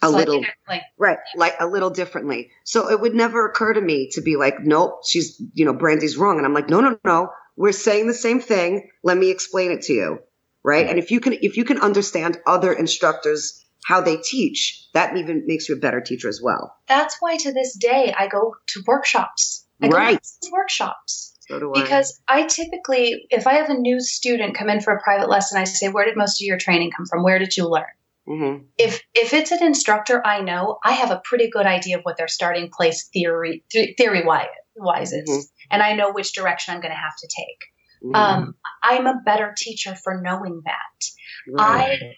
a 0.02 0.08
Slightly 0.08 0.18
little 0.18 0.40
differently. 0.40 0.82
Right, 0.98 1.18
like 1.36 1.54
a 1.58 1.66
little 1.66 1.90
differently. 1.90 2.50
So 2.64 2.90
it 2.90 3.00
would 3.00 3.14
never 3.14 3.46
occur 3.46 3.72
to 3.72 3.80
me 3.80 4.10
to 4.12 4.20
be 4.20 4.36
like, 4.36 4.60
nope, 4.60 5.00
she's, 5.06 5.40
you 5.54 5.64
know, 5.64 5.72
Brandi's 5.72 6.16
wrong. 6.16 6.36
And 6.36 6.46
I'm 6.46 6.54
like, 6.54 6.68
no, 6.68 6.80
no, 6.80 6.98
no, 7.04 7.30
we're 7.56 7.72
saying 7.72 8.06
the 8.06 8.14
same 8.14 8.40
thing. 8.40 8.90
Let 9.02 9.16
me 9.16 9.30
explain 9.30 9.70
it 9.70 9.82
to 9.82 9.92
you. 9.92 10.18
Right. 10.62 10.84
Yeah. 10.84 10.90
And 10.90 10.98
if 10.98 11.10
you 11.10 11.20
can, 11.20 11.34
if 11.34 11.56
you 11.56 11.64
can 11.64 11.80
understand 11.80 12.38
other 12.46 12.72
instructors, 12.72 13.64
how 13.84 14.00
they 14.00 14.16
teach, 14.16 14.88
that 14.94 15.16
even 15.16 15.44
makes 15.46 15.68
you 15.68 15.76
a 15.76 15.78
better 15.78 16.00
teacher 16.00 16.28
as 16.28 16.40
well. 16.42 16.74
That's 16.88 17.16
why 17.20 17.36
to 17.36 17.52
this 17.52 17.76
day 17.76 18.12
I 18.18 18.26
go 18.26 18.56
to 18.68 18.82
workshops. 18.84 19.64
I 19.82 19.88
go 19.88 19.96
Right. 19.96 20.22
to 20.42 20.50
workshops. 20.52 21.34
So 21.48 21.58
do 21.60 21.72
I. 21.74 21.82
Because 21.82 22.20
I 22.26 22.44
typically, 22.46 23.26
if 23.30 23.46
I 23.46 23.54
have 23.54 23.70
a 23.70 23.74
new 23.74 24.00
student 24.00 24.56
come 24.56 24.68
in 24.70 24.80
for 24.80 24.92
a 24.94 25.00
private 25.02 25.28
lesson, 25.28 25.58
I 25.58 25.64
say, 25.64 25.88
Where 25.88 26.04
did 26.04 26.16
most 26.16 26.40
of 26.40 26.46
your 26.46 26.58
training 26.58 26.90
come 26.96 27.06
from? 27.06 27.22
Where 27.22 27.38
did 27.38 27.56
you 27.56 27.68
learn? 27.68 27.84
Mhm. 28.28 28.64
If 28.76 29.02
if 29.14 29.32
it's 29.32 29.52
an 29.52 29.62
instructor 29.62 30.20
I 30.26 30.40
know, 30.40 30.78
I 30.84 30.92
have 30.92 31.12
a 31.12 31.22
pretty 31.24 31.48
good 31.48 31.66
idea 31.66 31.98
of 31.98 32.02
what 32.02 32.16
their 32.16 32.26
starting 32.26 32.70
place 32.70 33.08
theory 33.12 33.62
theory 33.70 34.24
wise, 34.24 34.46
wise 34.74 35.12
is, 35.12 35.28
Mhm. 35.28 35.42
and 35.70 35.82
I 35.82 35.92
know 35.94 36.10
which 36.12 36.32
direction 36.32 36.74
I'm 36.74 36.80
going 36.80 36.90
to 36.92 36.98
have 37.00 37.14
to 37.16 37.28
take. 37.28 37.64
Mhm. 38.02 38.16
Um, 38.16 38.54
I'm 38.82 39.06
a 39.06 39.20
better 39.24 39.54
teacher 39.56 39.94
for 39.94 40.20
knowing 40.20 40.62
that. 40.64 41.04
Right. 41.48 42.02
I 42.02 42.16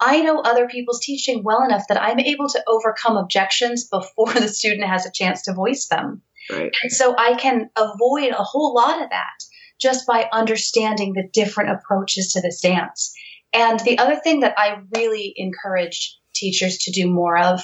I 0.00 0.20
know 0.20 0.38
other 0.40 0.68
people's 0.68 1.00
teaching 1.04 1.42
well 1.42 1.64
enough 1.64 1.88
that 1.88 2.00
I'm 2.00 2.20
able 2.20 2.48
to 2.50 2.62
overcome 2.68 3.16
objections 3.16 3.88
before 3.88 4.32
the 4.34 4.46
student 4.46 4.84
has 4.88 5.06
a 5.06 5.10
chance 5.12 5.42
to 5.42 5.54
voice 5.54 5.88
them. 5.88 6.22
Right. 6.50 6.72
And 6.82 6.92
so 6.92 7.14
I 7.16 7.34
can 7.34 7.70
avoid 7.76 8.32
a 8.32 8.42
whole 8.42 8.74
lot 8.74 9.02
of 9.02 9.10
that 9.10 9.38
just 9.80 10.06
by 10.06 10.28
understanding 10.32 11.12
the 11.12 11.28
different 11.32 11.70
approaches 11.70 12.32
to 12.32 12.40
this 12.40 12.60
dance. 12.60 13.14
And 13.52 13.78
the 13.80 13.98
other 13.98 14.16
thing 14.16 14.40
that 14.40 14.54
I 14.58 14.78
really 14.94 15.32
encourage 15.36 16.18
teachers 16.34 16.78
to 16.78 16.92
do 16.92 17.08
more 17.08 17.38
of 17.38 17.60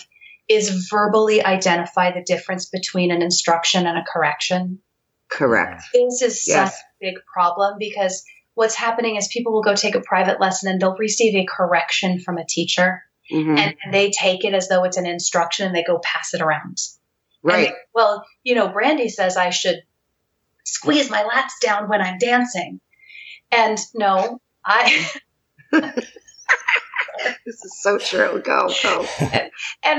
is 0.48 0.89
verbally 0.90 1.44
identify 1.44 2.12
the 2.12 2.23
difference 2.23 2.69
between 2.69 3.11
an 3.11 3.23
instruction 3.23 3.86
and 3.86 3.98
a 3.98 4.05
correction. 4.11 4.81
Correct. 5.31 5.82
This 5.93 6.23
is 6.23 6.47
Yes. 6.47 6.73
such 6.73 6.81
a 6.81 6.85
big 7.01 7.15
problem 7.32 7.77
because 7.78 8.24
what's 8.55 8.74
happening 8.74 9.16
is 9.16 9.27
people 9.28 9.52
will 9.52 9.62
go 9.62 9.74
take 9.74 9.94
a 9.94 10.01
private 10.01 10.40
lesson 10.40 10.70
and 10.70 10.81
they'll 10.81 10.97
receive 10.97 11.35
a 11.35 11.47
correction 11.47 12.20
from 12.20 12.39
a 12.39 12.44
teacher 12.47 13.02
Mhm. 13.32 13.59
and, 13.59 13.74
and 13.82 13.94
they 13.94 14.11
take 14.11 14.44
it 14.44 14.55
as 14.55 14.69
though 14.69 14.85
it's 14.85 14.98
an 14.98 15.06
instruction 15.06 15.66
and 15.66 15.74
they 15.74 15.82
go 15.82 15.98
pass 15.98 16.35
it 16.35 16.40
around. 16.43 16.77
And 17.44 17.52
Right. 17.52 17.68
they- 17.68 17.74
well, 17.94 18.24
you 18.42 18.54
know, 18.54 18.68
Brandi 18.68 19.10
says 19.10 19.36
I 19.36 19.50
should 19.50 19.82
squeeze 20.64 21.10
my 21.10 21.22
lats 21.22 21.52
down 21.60 21.88
when 21.88 22.00
I'm 22.00 22.18
dancing. 22.18 22.80
And 23.52 23.78
no, 23.94 24.40
I 24.64 25.06
This 27.46 27.62
is 27.64 27.80
so 27.82 27.96
true. 27.98 28.42
Go, 28.44 28.68
go. 28.82 29.06
and 29.20 29.50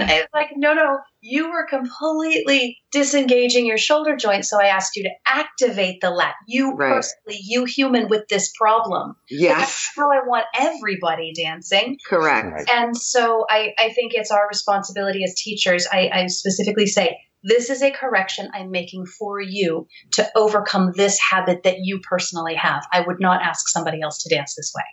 it's 0.10 0.28
like, 0.34 0.50
no, 0.58 0.74
no, 0.74 1.00
you 1.22 1.50
were 1.50 1.66
completely 1.66 2.78
disengaging 2.92 3.66
your 3.66 3.78
shoulder 3.78 4.16
joint, 4.16 4.46
so 4.46 4.60
I 4.62 4.66
asked 4.68 4.96
you 4.96 5.04
to 5.04 5.10
activate 5.26 6.02
the 6.02 6.10
lat. 6.10 6.36
You 6.48 6.74
Right. 6.76 6.94
personally, 6.96 7.40
you 7.42 7.64
human 7.66 8.10
with 8.10 8.28
this 8.28 8.52
problem. 8.56 9.16
Yes. 9.30 9.60
That's 9.60 9.92
how 9.96 10.12
I 10.12 10.26
want 10.28 10.46
everybody 10.60 11.34
dancing. 11.34 11.98
Correct. 12.06 12.70
And 12.70 12.98
so 12.98 13.46
I, 13.50 13.74
I 13.80 13.94
think 13.94 14.14
it's 14.14 14.30
our 14.32 14.48
responsibility 14.48 15.24
as 15.24 15.36
teachers. 15.36 15.88
I, 15.92 16.10
I 16.14 16.28
specifically 16.28 16.86
say, 16.88 17.18
this 17.46 17.70
is 17.70 17.84
a 17.84 17.92
correction 17.92 18.50
I'm 18.54 18.72
making 18.72 19.06
for 19.06 19.40
you 19.40 19.88
to 20.14 20.28
overcome 20.36 20.94
this 20.96 21.20
habit 21.20 21.62
that 21.64 21.78
you 21.80 22.00
personally 22.00 22.56
have. 22.56 22.84
I 22.92 23.02
would 23.02 23.20
not 23.20 23.44
ask 23.44 23.70
somebody 23.70 24.02
else 24.02 24.24
to 24.24 24.36
dance 24.36 24.56
this 24.56 24.74
way. 24.76 24.84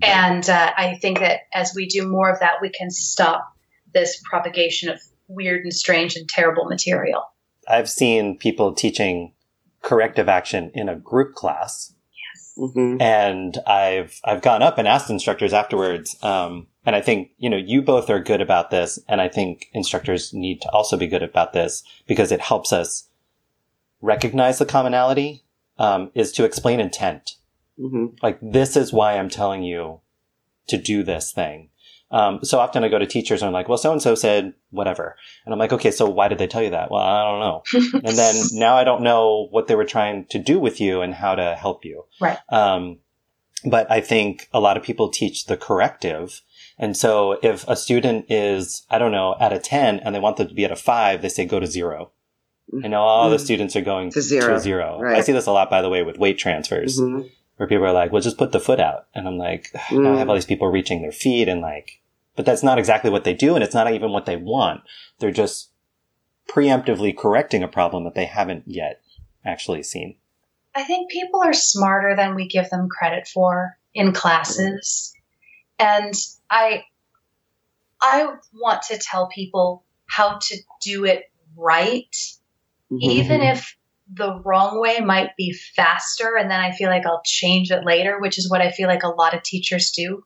And 0.00 0.48
uh, 0.48 0.72
I 0.76 0.98
think 1.02 1.18
that 1.18 1.40
as 1.52 1.72
we 1.74 1.86
do 1.86 2.06
more 2.06 2.30
of 2.30 2.38
that, 2.40 2.58
we 2.62 2.70
can 2.70 2.90
stop 2.90 3.44
this 3.92 4.22
propagation 4.30 4.90
of 4.90 5.00
weird 5.26 5.64
and 5.64 5.74
strange 5.74 6.14
and 6.16 6.28
terrible 6.28 6.66
material. 6.66 7.22
I've 7.68 7.90
seen 7.90 8.38
people 8.38 8.72
teaching 8.72 9.32
corrective 9.82 10.28
action 10.28 10.70
in 10.72 10.88
a 10.88 10.94
group 10.94 11.34
class 11.34 11.92
hmm 12.56 12.96
and 13.00 13.58
I've 13.66 14.20
I've 14.24 14.42
gone 14.42 14.62
up 14.62 14.78
and 14.78 14.88
asked 14.88 15.10
instructors 15.10 15.52
afterwards. 15.52 16.16
Um, 16.22 16.68
and 16.84 16.96
I 16.96 17.00
think 17.00 17.30
you 17.38 17.50
know 17.50 17.56
you 17.56 17.82
both 17.82 18.08
are 18.10 18.22
good 18.22 18.40
about 18.40 18.70
this, 18.70 18.98
and 19.08 19.20
I 19.20 19.28
think 19.28 19.66
instructors 19.72 20.32
need 20.32 20.62
to 20.62 20.70
also 20.70 20.96
be 20.96 21.06
good 21.06 21.22
about 21.22 21.52
this 21.52 21.82
because 22.06 22.32
it 22.32 22.40
helps 22.40 22.72
us 22.72 23.08
recognize 24.00 24.58
the 24.58 24.66
commonality. 24.66 25.42
Um, 25.78 26.10
is 26.14 26.32
to 26.32 26.44
explain 26.44 26.80
intent. 26.80 27.32
hmm 27.78 28.06
Like 28.22 28.38
this 28.40 28.76
is 28.76 28.94
why 28.94 29.18
I'm 29.18 29.28
telling 29.28 29.62
you 29.62 30.00
to 30.68 30.78
do 30.78 31.02
this 31.02 31.32
thing. 31.32 31.68
Um, 32.10 32.38
so 32.44 32.58
often 32.60 32.84
I 32.84 32.88
go 32.88 32.98
to 33.00 33.06
teachers 33.06 33.42
and 33.42 33.48
I'm 33.48 33.52
like, 33.52 33.68
well, 33.68 33.78
so 33.78 33.90
and 33.92 34.00
so 34.00 34.14
said 34.14 34.54
whatever, 34.70 35.16
and 35.44 35.52
I'm 35.52 35.58
like, 35.58 35.72
okay, 35.72 35.90
so 35.90 36.08
why 36.08 36.28
did 36.28 36.38
they 36.38 36.46
tell 36.46 36.62
you 36.62 36.70
that? 36.70 36.90
Well, 36.90 37.02
I 37.02 37.24
don't 37.24 37.40
know. 37.40 38.00
and 38.08 38.16
then 38.16 38.34
now 38.52 38.76
I 38.76 38.84
don't 38.84 39.02
know 39.02 39.48
what 39.50 39.66
they 39.66 39.74
were 39.74 39.84
trying 39.84 40.26
to 40.30 40.38
do 40.38 40.60
with 40.60 40.80
you 40.80 41.00
and 41.02 41.14
how 41.14 41.34
to 41.34 41.54
help 41.56 41.84
you. 41.84 42.04
Right. 42.20 42.38
Um, 42.50 42.98
but 43.64 43.90
I 43.90 44.00
think 44.00 44.48
a 44.52 44.60
lot 44.60 44.76
of 44.76 44.84
people 44.84 45.08
teach 45.08 45.46
the 45.46 45.56
corrective. 45.56 46.42
And 46.78 46.96
so 46.96 47.38
if 47.42 47.66
a 47.66 47.74
student 47.74 48.26
is, 48.28 48.86
I 48.90 48.98
don't 48.98 49.10
know, 49.12 49.34
at 49.40 49.52
a 49.52 49.58
10 49.58 49.98
and 50.00 50.14
they 50.14 50.20
want 50.20 50.36
them 50.36 50.46
to 50.48 50.54
be 50.54 50.64
at 50.64 50.70
a 50.70 50.76
five, 50.76 51.22
they 51.22 51.28
say 51.28 51.44
go 51.46 51.58
to 51.58 51.66
zero. 51.66 52.12
I 52.84 52.88
know 52.88 53.00
all 53.00 53.30
the 53.30 53.36
Mhm. 53.36 53.40
students 53.44 53.74
are 53.76 53.80
going 53.80 54.10
To 54.12 54.20
zero. 54.20 54.54
To 54.54 54.60
zero. 54.60 54.98
Right. 55.00 55.16
I 55.16 55.20
see 55.22 55.32
this 55.32 55.46
a 55.46 55.52
lot, 55.52 55.70
by 55.70 55.82
the 55.82 55.88
way, 55.88 56.02
with 56.02 56.18
weight 56.18 56.38
transfers 56.38 57.00
Mhm. 57.00 57.30
Where 57.56 57.68
people 57.68 57.84
are 57.86 57.92
like, 57.92 58.12
well, 58.12 58.22
just 58.22 58.38
put 58.38 58.52
the 58.52 58.60
foot 58.60 58.80
out. 58.80 59.06
And 59.14 59.26
I'm 59.26 59.38
like, 59.38 59.70
now 59.90 60.14
I 60.14 60.18
have 60.18 60.28
all 60.28 60.34
these 60.34 60.44
people 60.44 60.68
reaching 60.68 61.02
their 61.02 61.12
feet 61.12 61.48
and 61.48 61.60
like, 61.60 62.00
but 62.36 62.44
that's 62.44 62.62
not 62.62 62.78
exactly 62.78 63.10
what 63.10 63.24
they 63.24 63.34
do. 63.34 63.54
And 63.54 63.64
it's 63.64 63.74
not 63.74 63.90
even 63.92 64.10
what 64.12 64.26
they 64.26 64.36
want. 64.36 64.82
They're 65.18 65.30
just 65.30 65.70
preemptively 66.48 67.16
correcting 67.16 67.62
a 67.62 67.68
problem 67.68 68.04
that 68.04 68.14
they 68.14 68.26
haven't 68.26 68.64
yet 68.66 69.00
actually 69.44 69.82
seen. 69.82 70.16
I 70.74 70.84
think 70.84 71.10
people 71.10 71.42
are 71.42 71.54
smarter 71.54 72.14
than 72.14 72.34
we 72.34 72.46
give 72.46 72.68
them 72.68 72.88
credit 72.88 73.26
for 73.26 73.78
in 73.94 74.12
classes. 74.12 75.14
And 75.78 76.12
I 76.50 76.84
I 78.00 78.34
want 78.52 78.82
to 78.82 78.98
tell 78.98 79.28
people 79.28 79.82
how 80.06 80.38
to 80.38 80.56
do 80.82 81.06
it 81.06 81.30
right, 81.56 82.14
Mhm. 82.92 83.02
even 83.02 83.40
if 83.40 83.76
the 84.12 84.40
wrong 84.44 84.80
way 84.80 85.00
might 85.00 85.30
be 85.36 85.52
faster 85.74 86.36
and 86.36 86.50
then 86.50 86.60
I 86.60 86.72
feel 86.72 86.90
like 86.90 87.06
I'll 87.06 87.22
change 87.24 87.70
it 87.70 87.84
later, 87.84 88.20
which 88.20 88.38
is 88.38 88.50
what 88.50 88.60
I 88.60 88.70
feel 88.70 88.88
like 88.88 89.02
a 89.02 89.08
lot 89.08 89.34
of 89.34 89.42
teachers 89.42 89.90
do. 89.90 90.24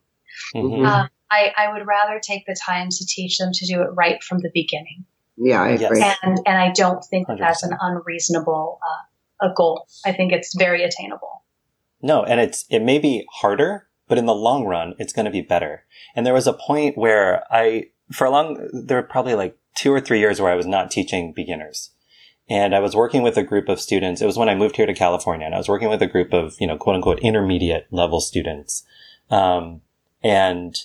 Mhm. 0.55 0.85
Um, 0.85 1.09
I, 1.31 1.53
I 1.57 1.73
would 1.73 1.87
rather 1.87 2.19
take 2.19 2.45
the 2.45 2.55
time 2.55 2.89
to 2.89 3.05
teach 3.05 3.37
them 3.37 3.51
to 3.53 3.65
do 3.65 3.81
it 3.81 3.89
right 3.93 4.21
from 4.21 4.39
the 4.39 4.51
beginning. 4.53 5.05
Yeah, 5.37 5.63
I 5.63 5.71
Yes. 5.71 5.83
agree. 5.83 6.03
And 6.21 6.39
and 6.45 6.57
I 6.57 6.71
don't 6.71 7.03
think 7.05 7.27
that 7.27 7.39
that's 7.39 7.63
an 7.63 7.75
unreasonable 7.79 8.79
uh, 8.83 9.47
a 9.49 9.53
goal. 9.55 9.87
I 10.05 10.11
think 10.11 10.31
it's 10.31 10.55
very 10.55 10.83
attainable. 10.83 11.43
No, 12.01 12.23
and 12.23 12.39
it's 12.39 12.65
it 12.69 12.81
may 12.81 12.99
be 12.99 13.25
harder, 13.31 13.87
but 14.07 14.17
in 14.17 14.25
the 14.25 14.35
long 14.35 14.65
run, 14.65 14.95
it's 14.99 15.13
going 15.13 15.25
to 15.25 15.31
be 15.31 15.41
better. 15.41 15.85
And 16.15 16.25
there 16.25 16.33
was 16.33 16.47
a 16.47 16.53
point 16.53 16.97
where 16.97 17.43
I, 17.51 17.91
for 18.11 18.25
a 18.25 18.29
long, 18.29 18.69
there 18.73 18.97
were 18.97 19.07
probably 19.07 19.35
like 19.35 19.57
two 19.75 19.93
or 19.93 20.01
three 20.01 20.19
years 20.19 20.41
where 20.41 20.51
I 20.51 20.55
was 20.55 20.65
not 20.67 20.91
teaching 20.91 21.33
beginners, 21.33 21.91
and 22.51 22.75
I 22.75 22.81
was 22.81 22.97
working 22.97 23.21
with 23.21 23.37
a 23.37 23.43
group 23.43 23.69
of 23.69 23.79
students. 23.79 24.21
It 24.21 24.25
was 24.25 24.37
when 24.37 24.49
I 24.49 24.55
moved 24.55 24.75
here 24.75 24.85
to 24.85 24.93
California, 24.93 25.45
and 25.45 25.55
I 25.55 25.57
was 25.57 25.69
working 25.69 25.89
with 25.89 26.01
a 26.01 26.07
group 26.07 26.33
of 26.33 26.57
you 26.59 26.67
know 26.67 26.77
quote 26.77 26.97
unquote 26.97 27.19
intermediate 27.21 27.87
level 27.91 28.19
students, 28.19 28.83
um, 29.29 29.81
and 30.21 30.75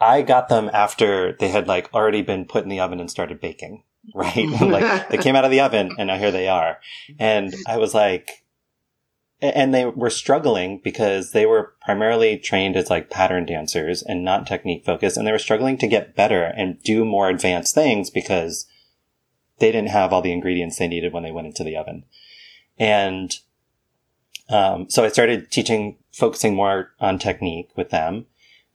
I 0.00 0.22
got 0.22 0.48
them 0.48 0.70
after 0.72 1.32
they 1.32 1.48
had 1.48 1.66
like 1.66 1.92
already 1.92 2.22
been 2.22 2.44
put 2.44 2.62
in 2.62 2.68
the 2.68 2.78
oven 2.78 3.00
and 3.00 3.10
started 3.10 3.40
baking. 3.40 3.82
Right. 4.14 4.48
like 4.62 5.10
they 5.10 5.18
came 5.18 5.36
out 5.36 5.44
of 5.44 5.50
the 5.50 5.60
oven 5.60 5.90
and 5.98 6.06
now 6.06 6.16
here 6.16 6.30
they 6.30 6.48
are. 6.48 6.78
And 7.18 7.54
I 7.66 7.76
was 7.76 7.92
like, 7.92 8.42
and 9.42 9.74
they 9.74 9.84
were 9.84 10.08
struggling 10.08 10.80
because 10.82 11.32
they 11.32 11.44
were 11.44 11.74
primarily 11.82 12.38
trained 12.38 12.74
as 12.74 12.88
like 12.88 13.10
pattern 13.10 13.44
dancers 13.44 14.02
and 14.02 14.24
not 14.24 14.46
technique 14.46 14.86
focused. 14.86 15.18
And 15.18 15.26
they 15.26 15.32
were 15.32 15.38
struggling 15.38 15.76
to 15.78 15.86
get 15.86 16.16
better 16.16 16.42
and 16.44 16.82
do 16.82 17.04
more 17.04 17.28
advanced 17.28 17.74
things 17.74 18.08
because 18.08 18.66
they 19.58 19.72
didn't 19.72 19.90
have 19.90 20.12
all 20.12 20.22
the 20.22 20.32
ingredients 20.32 20.78
they 20.78 20.88
needed 20.88 21.12
when 21.12 21.22
they 21.22 21.32
went 21.32 21.46
into 21.46 21.64
the 21.64 21.76
oven. 21.76 22.04
And, 22.78 23.36
um, 24.48 24.88
so 24.88 25.04
I 25.04 25.08
started 25.08 25.50
teaching, 25.50 25.96
focusing 26.12 26.54
more 26.54 26.90
on 27.00 27.18
technique 27.18 27.70
with 27.76 27.90
them. 27.90 28.26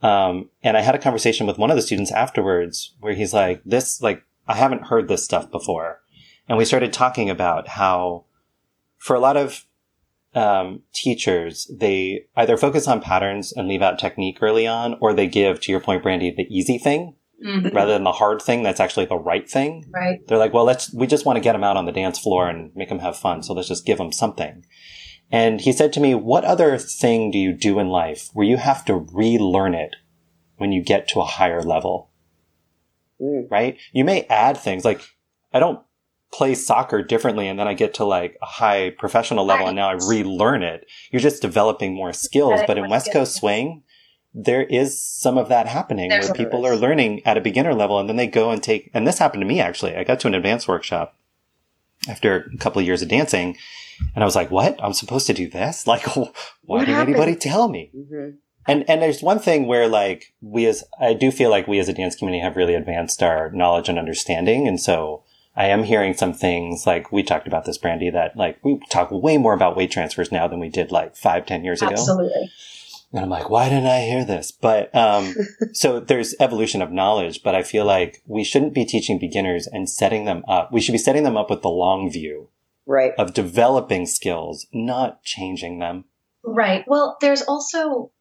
Um, 0.01 0.49
and 0.61 0.75
I 0.75 0.81
had 0.81 0.95
a 0.95 0.99
conversation 0.99 1.47
with 1.47 1.57
one 1.57 1.71
of 1.71 1.77
the 1.77 1.81
students 1.81 2.11
afterwards 2.11 2.93
where 2.99 3.13
he's 3.13 3.33
like, 3.33 3.61
this, 3.63 4.01
like, 4.01 4.23
I 4.47 4.55
haven't 4.55 4.87
heard 4.87 5.07
this 5.07 5.23
stuff 5.23 5.49
before. 5.49 6.01
And 6.47 6.57
we 6.57 6.65
started 6.65 6.91
talking 6.91 7.29
about 7.29 7.69
how 7.69 8.25
for 8.97 9.15
a 9.15 9.19
lot 9.19 9.37
of 9.37 9.65
um, 10.35 10.81
teachers, 10.93 11.71
they 11.71 12.25
either 12.35 12.57
focus 12.57 12.87
on 12.87 13.01
patterns 13.01 13.53
and 13.53 13.67
leave 13.67 13.81
out 13.81 13.99
technique 13.99 14.39
early 14.41 14.67
on, 14.67 14.97
or 14.99 15.13
they 15.13 15.27
give, 15.27 15.61
to 15.61 15.71
your 15.71 15.79
point, 15.79 16.03
Brandi, 16.03 16.35
the 16.35 16.47
easy 16.49 16.77
thing 16.77 17.15
Mhm. 17.43 17.73
rather 17.73 17.93
than 17.93 18.03
the 18.03 18.11
hard 18.11 18.41
thing 18.41 18.63
that's 18.63 18.79
actually 18.79 19.05
the 19.05 19.17
right 19.17 19.49
thing. 19.49 19.85
Right. 19.91 20.25
They're 20.27 20.37
like, 20.37 20.53
well, 20.53 20.63
let's, 20.63 20.93
we 20.93 21.07
just 21.07 21.25
want 21.25 21.37
to 21.37 21.41
get 21.41 21.53
them 21.53 21.63
out 21.63 21.77
on 21.77 21.85
the 21.85 21.91
dance 21.91 22.19
floor 22.19 22.47
and 22.47 22.71
make 22.75 22.89
them 22.89 22.99
have 22.99 23.17
fun. 23.17 23.43
So 23.43 23.53
let's 23.53 23.67
just 23.67 23.85
give 23.85 23.97
them 23.97 24.11
something. 24.11 24.65
And 25.31 25.61
he 25.61 25.71
said 25.71 25.91
to 25.93 25.99
me, 25.99 26.15
what 26.15 26.45
other 26.45 26.77
thing 26.77 27.31
do 27.31 27.37
you 27.37 27.53
do 27.53 27.79
in 27.79 27.89
life 27.89 28.29
where 28.33 28.45
you 28.45 28.57
have 28.57 28.85
to 28.85 28.95
relearn 28.95 29.73
it 29.73 29.95
when 30.57 30.71
you 30.71 30.83
get 30.83 31.07
to 31.09 31.21
a 31.21 31.25
higher 31.25 31.61
level? 31.61 32.11
Mm. 33.21 33.49
Right? 33.49 33.77
You 33.91 34.05
may 34.05 34.23
add 34.29 34.57
things 34.57 34.85
like, 34.85 35.01
I 35.53 35.59
don't 35.59 35.79
play 36.31 36.55
soccer 36.55 37.01
differently 37.03 37.47
and 37.47 37.59
then 37.59 37.67
I 37.67 37.73
get 37.73 37.93
to 37.95 38.05
like 38.05 38.37
a 38.41 38.45
high 38.45 38.89
professional 38.91 39.45
level 39.45 39.67
and 39.67 39.75
now 39.75 39.89
I 39.89 39.97
relearn 40.07 40.63
it. 40.63 40.85
You're 41.11 41.19
just 41.19 41.41
developing 41.41 41.93
more 41.93 42.13
skills. 42.13 42.61
But 42.65 42.77
in 42.77 42.89
West 42.89 43.07
Coast 43.07 43.35
skills. 43.35 43.35
Swing, 43.35 43.83
there 44.33 44.63
is 44.63 44.99
some 45.01 45.37
of 45.37 45.49
that 45.49 45.67
happening 45.67 46.09
There's 46.09 46.25
where 46.27 46.33
people 46.33 46.65
are 46.65 46.75
learning 46.75 47.21
at 47.25 47.37
a 47.37 47.41
beginner 47.41 47.73
level 47.73 47.99
and 47.99 48.09
then 48.09 48.15
they 48.17 48.27
go 48.27 48.49
and 48.51 48.61
take, 48.63 48.89
and 48.93 49.05
this 49.07 49.19
happened 49.19 49.41
to 49.41 49.47
me 49.47 49.59
actually. 49.61 49.95
I 49.95 50.03
got 50.03 50.19
to 50.21 50.27
an 50.27 50.33
advanced 50.33 50.67
workshop 50.67 51.15
after 52.07 52.49
a 52.53 52.57
couple 52.57 52.79
of 52.79 52.85
years 52.85 53.01
of 53.01 53.09
dancing 53.09 53.55
and 54.15 54.23
I 54.23 54.25
was 54.25 54.35
like, 54.35 54.51
what? 54.51 54.75
I'm 54.83 54.93
supposed 54.93 55.27
to 55.27 55.33
do 55.33 55.47
this? 55.49 55.85
Like, 55.87 56.05
why 56.15 56.31
What 56.63 56.79
didn't 56.79 56.95
happened? 56.95 57.15
anybody 57.15 57.35
tell 57.35 57.69
me? 57.69 57.91
Mhm. 57.95 58.37
And 58.65 58.89
and 58.89 59.01
there's 59.01 59.21
one 59.21 59.39
thing 59.39 59.67
where 59.67 59.87
like 59.87 60.33
we 60.41 60.65
as 60.67 60.83
I 60.99 61.13
do 61.13 61.31
feel 61.31 61.49
like 61.49 61.67
we 61.67 61.79
as 61.79 61.89
a 61.89 61.93
dance 61.93 62.15
community 62.15 62.41
have 62.41 62.55
really 62.55 62.75
advanced 62.75 63.21
our 63.21 63.51
knowledge 63.51 63.89
and 63.89 63.99
understanding, 63.99 64.69
and 64.69 64.79
so 64.79 65.23
I 65.55 65.65
am 65.65 65.83
hearing 65.83 66.13
some 66.13 66.31
things 66.33 66.87
like 66.87 67.11
we 67.11 67.23
talked 67.23 67.45
about 67.45 67.65
this, 67.65 67.77
Brandi, 67.77 68.11
that 68.13 68.37
like 68.37 68.63
we 68.63 68.79
talk 68.89 69.11
way 69.11 69.37
more 69.37 69.53
about 69.53 69.75
weight 69.75 69.91
transfers 69.91 70.31
now 70.31 70.47
than 70.47 70.59
we 70.61 70.69
did 70.69 70.93
like 70.93 71.17
five, 71.17 71.45
ten 71.45 71.65
years 71.65 71.81
ago. 71.81 71.91
Absolutely. 71.91 72.49
And 73.13 73.21
I'm 73.21 73.29
like, 73.29 73.47
why 73.49 73.69
didn't 73.69 73.85
I 73.85 74.01
hear 74.01 74.25
this? 74.25 74.51
But 74.51 74.93
um, 74.95 75.35
so 75.73 75.99
there's 75.99 76.33
evolution 76.39 76.81
of 76.81 76.91
knowledge, 76.91 77.43
but 77.43 77.53
I 77.53 77.61
feel 77.61 77.85
like 77.85 78.23
we 78.25 78.43
shouldn't 78.43 78.73
be 78.73 78.85
teaching 78.85 79.19
beginners 79.19 79.67
and 79.67 79.87
setting 79.87 80.25
them 80.25 80.43
up. 80.47 80.73
We 80.73 80.81
should 80.81 80.93
be 80.93 80.97
setting 80.97 81.23
them 81.23 81.37
up 81.37 81.49
with 81.49 81.61
the 81.61 81.69
long 81.69 82.09
view 82.11 82.49
Right. 82.85 83.13
of 83.17 83.33
developing 83.33 84.05
skills, 84.07 84.67
not 84.73 85.23
changing 85.23 85.77
them. 85.79 86.05
Right. 86.43 86.83
Well, 86.87 87.17
there's 87.21 87.43
also, 87.43 88.11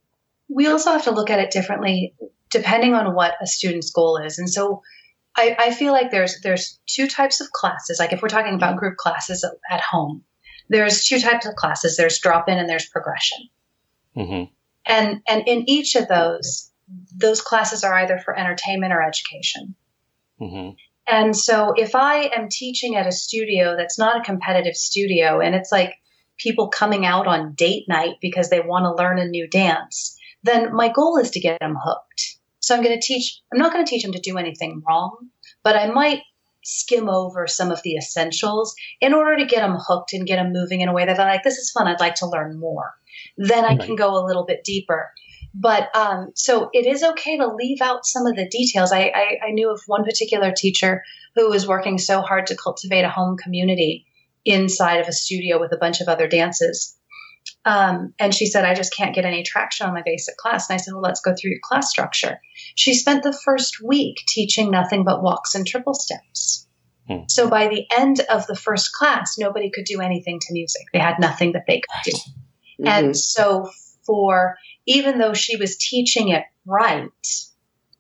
we 0.49 0.69
also 0.69 0.93
have 0.93 1.05
to 1.05 1.11
look 1.11 1.31
at 1.31 1.41
it 1.41 1.51
differently 1.51 2.15
depending 2.51 2.93
on 2.95 3.15
what 3.15 3.35
a 3.41 3.47
student's 3.47 3.91
goal 3.91 4.19
is. 4.19 4.39
And 4.39 4.49
so 4.49 4.83
I, 5.35 5.57
I 5.59 5.71
feel 5.73 5.93
like 5.93 6.11
there's, 6.11 6.41
there's 6.43 6.79
two 6.87 7.09
types 7.09 7.41
of 7.41 7.51
classes. 7.51 7.99
Like 7.99 8.13
if 8.13 8.21
we're 8.21 8.29
talking 8.29 8.55
about 8.55 8.77
group 8.77 8.99
classes 8.99 9.43
at 9.71 9.81
home, 9.81 10.23
there's 10.69 11.07
two 11.07 11.19
types 11.19 11.47
of 11.47 11.57
classes. 11.57 11.97
There's 11.97 12.19
drop 12.21 12.49
in 12.51 12.59
and 12.59 12.69
there's 12.69 12.87
progression. 12.89 13.49
hmm 14.15 14.43
And, 14.87 15.21
and 15.29 15.45
in 15.47 15.69
each 15.69 15.95
of 15.95 16.09
those, 16.09 16.71
those 17.17 17.41
classes 17.41 17.85
are 17.85 17.95
either 17.95 18.19
for 18.19 18.39
entertainment 18.39 18.93
or 18.93 19.03
education. 19.03 19.75
hmm 20.39 20.71
And 21.07 21.37
so 21.37 21.75
if 21.77 21.95
I 21.95 22.31
am 22.37 22.49
teaching 22.49 22.97
at 22.97 23.07
a 23.07 23.13
studio 23.13 23.77
that's 23.77 23.99
not 23.99 24.21
a 24.21 24.25
competitive 24.25 24.77
studio 24.77 25.41
and 25.41 25.55
it's 25.55 25.73
like 25.73 25.95
people 26.39 26.69
coming 26.69 27.07
out 27.07 27.27
on 27.27 27.55
date 27.55 27.85
night 27.89 28.17
because 28.21 28.51
they 28.51 28.61
want 28.61 28.85
to 28.85 28.95
learn 28.95 29.19
a 29.19 29.27
new 29.27 29.49
dance, 29.49 30.19
then 30.43 30.75
my 30.75 30.89
goal 30.89 31.19
is 31.19 31.31
to 31.31 31.41
get 31.41 31.61
them 31.61 31.77
hooked. 31.81 32.39
So 32.61 32.75
I'm 32.75 32.83
going 32.83 32.99
to 32.99 33.05
teach, 33.05 33.41
I'm 33.53 33.59
not 33.59 33.73
going 33.73 33.85
to 33.85 33.91
teach 33.91 34.03
them 34.03 34.13
to 34.13 34.21
do 34.21 34.39
anything 34.39 34.83
wrong, 34.87 35.29
but 35.63 35.77
I 35.77 35.91
might 35.91 36.23
skim 36.65 37.09
over 37.09 37.47
some 37.47 37.71
of 37.71 37.83
the 37.83 37.97
essentials 37.97 38.75
in 39.01 39.15
order 39.15 39.37
to 39.37 39.47
get 39.47 39.61
them 39.61 39.77
hooked 39.79 40.13
and 40.13 40.27
get 40.27 40.37
them 40.37 40.53
moving 40.53 40.81
in 40.81 40.89
a 40.89 40.93
way 40.93 41.05
that 41.05 41.17
they're 41.17 41.27
like, 41.27 41.43
this 41.43 41.59
is 41.59 41.73
fun. 41.73 41.89
I'd 41.89 42.01
like 42.01 42.17
to 42.17 42.29
learn 42.29 42.59
more. 42.59 42.95
Then 43.37 43.65
I 43.65 43.77
can 43.77 43.97
go 43.97 44.23
a 44.23 44.27
little 44.27 44.45
bit 44.45 44.65
deeper. 44.65 45.11
But 45.55 45.95
um, 45.95 46.33
so 46.35 46.71
it 46.73 46.87
is 46.87 47.03
okay 47.03 47.37
to 47.37 47.55
leave 47.55 47.83
out 47.83 48.07
some 48.07 48.27
of 48.27 48.37
the 48.37 48.49
details. 48.49 48.91
I, 48.91 49.13
I, 49.15 49.49
I 49.49 49.51
knew 49.51 49.71
of 49.71 49.83
one 49.87 50.05
particular 50.05 50.53
teacher 50.57 51.03
who 51.35 51.51
was 51.51 51.69
working 51.69 51.99
so 51.99 52.23
hard 52.23 52.47
to 52.47 52.57
cultivate 52.57 53.05
a 53.05 53.11
home 53.11 53.37
community 53.37 54.07
inside 54.45 55.01
of 55.01 55.09
a 55.09 55.13
studio 55.13 55.61
with 55.61 55.73
a 55.73 55.77
bunch 55.77 56.01
of 56.01 56.09
other 56.09 56.27
dances. 56.27 56.97
Um, 57.65 58.15
and 58.19 58.35
she 58.35 58.47
said, 58.47 58.65
I 58.65 58.75
just 58.75 58.95
can't 58.95 59.15
get 59.15 59.25
any 59.25 59.43
traction 59.43 59.87
on 59.87 59.95
my 59.95 60.03
basic 60.05 60.37
class. 60.37 60.69
And 60.69 60.75
I 60.75 60.79
said, 60.79 60.95
Well, 60.95 61.03
let's 61.03 61.21
go 61.21 61.35
through 61.35 61.51
your 61.51 61.61
class 61.63 61.91
structure. 61.91 62.41
She 62.75 62.95
spent 62.95 63.23
the 63.23 63.37
first 63.45 63.77
week 63.83 64.17
teaching 64.27 64.71
nothing 64.71 65.05
but 65.05 65.23
walks 65.23 65.55
and 65.55 65.67
triple 65.67 65.95
steps. 65.95 66.67
Hmm. 67.09 67.25
So 67.29 67.49
by 67.49 67.69
the 67.69 67.87
end 67.97 68.21
of 68.31 68.47
the 68.47 68.57
first 68.57 68.93
class, 68.93 69.37
nobody 69.39 69.71
could 69.71 69.85
do 69.85 70.01
anything 70.01 70.39
to 70.41 70.53
music. 70.53 70.83
They 70.93 70.99
had 70.99 71.19
nothing 71.19 71.53
that 71.53 71.65
they 71.67 71.81
could 71.81 72.13
do. 72.13 72.19
Mhm. 72.83 72.89
And 72.89 73.17
so, 73.17 73.71
for 74.05 74.57
even 74.87 75.19
though 75.19 75.35
she 75.35 75.57
was 75.57 75.77
teaching 75.77 76.29
it 76.29 76.45
right, 76.67 77.09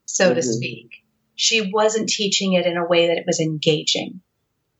so 0.04 0.34
to 0.34 0.40
Mhm. 0.40 0.44
speak, 0.44 0.88
she 1.36 1.70
wasn't 1.70 2.09
teaching 2.09 2.52
it 2.54 2.66
in 2.66 2.76
a 2.76 2.86
way 2.86 3.06
that 3.09 3.18
it 3.18 3.24
was 3.26 3.40
engaging. 3.40 4.20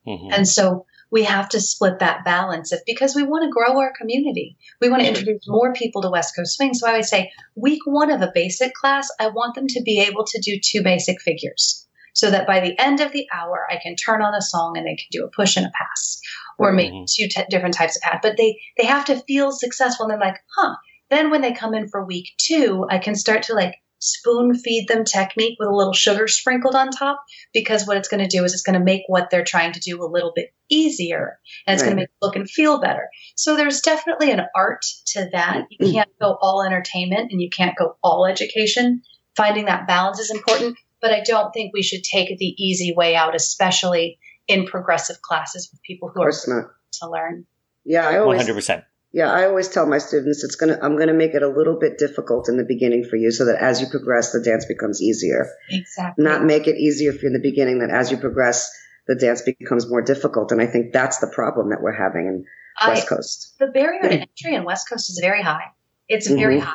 hmm 0.05 0.31
And 0.33 0.49
so, 0.49 0.87
we 1.11 1.25
have 1.25 1.51
to 1.51 1.61
split 1.61 1.99
that 1.99 2.25
balance 2.25 2.73
of 2.73 2.81
because 2.87 3.15
we 3.15 3.23
want 3.23 3.45
to 3.45 3.51
grow 3.51 3.79
our 3.79 3.93
community. 3.93 4.57
We 4.81 4.89
want 4.89 5.03
to 5.03 5.09
introduce 5.09 5.47
more 5.47 5.75
people 5.75 6.01
to 6.03 6.11
West 6.11 6.35
Coast 6.35 6.57
Swing. 6.57 6.73
So, 6.75 6.89
I 6.89 6.95
would 6.95 7.05
say, 7.05 7.31
week 7.55 7.83
one 7.85 8.11
of 8.11 8.23
a 8.23 8.33
basic 8.35 8.73
class, 8.75 9.09
I 9.21 9.29
want 9.29 9.55
them 9.55 9.67
to 9.69 9.83
be 9.83 10.01
able 10.01 10.25
to 10.25 10.41
do 10.41 10.59
two 10.59 10.83
basic 10.83 11.21
figures. 11.21 11.82
So 12.15 12.31
that 12.31 12.47
by 12.47 12.61
the 12.61 12.79
end 12.79 13.01
of 13.01 13.13
the 13.13 13.27
hour, 13.33 13.67
I 13.71 13.79
can 13.83 13.97
turn 13.97 14.23
on 14.23 14.35
a 14.35 14.43
song 14.43 14.77
and 14.77 14.87
they 14.87 14.97
can 14.97 15.07
do 15.11 15.25
a 15.25 15.31
push 15.31 15.57
and 15.57 15.67
a 15.67 15.71
pass, 15.71 16.21
or 16.59 16.73
maybe 16.73 16.95
Mhm. 16.95 17.07
two 17.15 17.29
t- 17.29 17.45
different 17.49 17.75
types 17.75 17.97
of 17.97 18.03
pass. 18.03 18.19
But 18.23 18.37
they 18.37 18.61
they 18.77 18.85
have 18.87 19.07
to 19.07 19.17
feel 19.23 19.51
successful. 19.53 20.05
And 20.05 20.13
they're 20.13 20.29
like, 20.29 20.41
huh. 20.57 20.75
Then 21.11 21.31
when 21.31 21.43
they 21.43 21.53
come 21.53 21.75
in 21.75 21.89
for 21.89 22.05
week 22.05 22.29
two, 22.39 22.87
I 22.89 22.99
can 22.99 23.15
start 23.15 23.43
to 23.45 23.55
like 23.55 23.75
spoon 23.99 24.55
feed 24.55 24.89
them 24.89 25.05
technique 25.05 25.57
with 25.61 25.69
a 25.69 25.75
little 25.75 25.93
sugar 25.93 26.27
sprinkled 26.27 26.75
on 26.75 26.91
top 26.91 27.23
because 27.53 27.87
what 27.87 27.97
it's 27.97 28.09
going 28.09 28.23
to 28.23 28.29
do 28.37 28.43
is 28.45 28.53
it's 28.53 28.63
going 28.63 28.79
to 28.79 28.85
make 28.85 29.03
what 29.07 29.31
they're 29.31 29.45
trying 29.45 29.73
to 29.73 29.79
do 29.79 30.03
a 30.03 30.11
little 30.11 30.33
bit 30.35 30.53
easier 30.69 31.39
and 31.67 31.75
it's 31.75 31.83
going 31.85 31.97
to 31.97 32.01
make 32.01 32.09
it 32.09 32.15
look 32.21 32.35
and 32.35 32.51
feel 32.51 32.81
better. 32.81 33.09
So 33.37 33.55
there's 33.57 33.81
definitely 33.81 34.33
an 34.33 34.41
art 34.57 34.85
to 35.09 35.29
that. 35.33 35.67
You 35.71 35.93
can't 35.93 36.11
go 36.21 36.37
all 36.41 36.63
entertainment 36.65 37.31
and 37.31 37.41
you 37.41 37.49
can't 37.51 37.77
go 37.77 37.97
all 38.03 38.27
education. 38.27 39.03
Finding 39.37 39.67
that 39.67 39.87
balance 39.87 40.19
is 40.19 40.31
important, 40.31 40.77
but 41.03 41.13
I 41.13 41.21
don't 41.21 41.53
think 41.53 41.73
we 41.75 41.83
should 41.83 42.03
take 42.05 42.39
the 42.39 42.55
easy 42.59 42.95
way 42.97 43.15
out, 43.17 43.35
especially 43.35 44.19
in 44.49 44.67
progressive 44.67 45.21
classes 45.21 45.69
with 45.71 45.83
people 45.83 46.11
who 46.15 46.23
are 46.23 46.33
not. 46.49 46.71
to 47.01 47.11
learn. 47.11 47.45
Yeah, 47.85 48.09
I 48.09 48.19
always 48.19 48.41
hundred 48.41 48.55
percent. 48.55 48.85
Yeah, 49.13 49.31
I 49.31 49.45
always 49.47 49.69
tell 49.69 49.85
my 49.87 49.99
students 49.99 50.43
it's 50.43 50.57
gonna 50.57 50.79
I'm 50.81 50.97
gonna 50.99 51.13
make 51.13 51.35
it 51.35 51.43
a 51.43 51.49
little 51.49 51.79
bit 51.79 51.99
difficult 51.99 52.49
in 52.49 52.57
the 52.57 52.65
beginning 52.65 53.05
for 53.05 53.17
you 53.17 53.31
so 53.31 53.45
that 53.47 53.61
as 53.61 53.81
you 53.81 53.89
progress 53.91 54.33
the 54.33 54.41
dance 54.41 54.65
becomes 54.65 55.03
easier. 55.03 55.49
Exactly. 55.69 56.25
Not 56.25 56.45
make 56.45 56.67
it 56.67 56.77
easier 56.77 57.13
for 57.13 57.19
you 57.23 57.27
in 57.27 57.33
the 57.35 57.41
beginning 57.43 57.81
that 57.81 57.91
as 57.91 58.11
you 58.11 58.17
progress 58.17 58.71
the 59.09 59.17
dance 59.17 59.43
becomes 59.43 59.91
more 59.91 60.01
difficult. 60.01 60.53
And 60.53 60.63
I 60.63 60.67
think 60.67 60.93
that's 60.93 61.19
the 61.19 61.27
problem 61.27 61.71
that 61.71 61.83
we're 61.83 61.93
having 61.93 62.27
in 62.29 62.45
I, 62.79 62.91
West 62.91 63.09
Coast. 63.09 63.55
the 63.59 63.67
barrier 63.67 64.01
to 64.03 64.13
entry 64.13 64.55
in 64.55 64.65
West 64.65 64.89
Coast 64.89 65.11
is 65.11 65.19
very 65.21 65.43
high. 65.43 65.73
It's 66.09 66.29
very 66.29 66.59
Mhm. 66.59 66.63
high. 66.63 66.75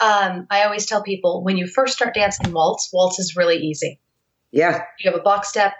Um, 0.00 0.46
I 0.50 0.64
always 0.64 0.86
tell 0.86 1.02
people 1.02 1.42
when 1.42 1.56
you 1.56 1.66
first 1.66 1.94
start 1.94 2.14
dancing 2.14 2.52
waltz, 2.52 2.90
waltz 2.92 3.18
is 3.18 3.34
really 3.36 3.56
easy. 3.56 3.98
Yeah. 4.52 4.82
You 5.00 5.10
have 5.10 5.18
a 5.18 5.22
box 5.22 5.48
step, 5.48 5.72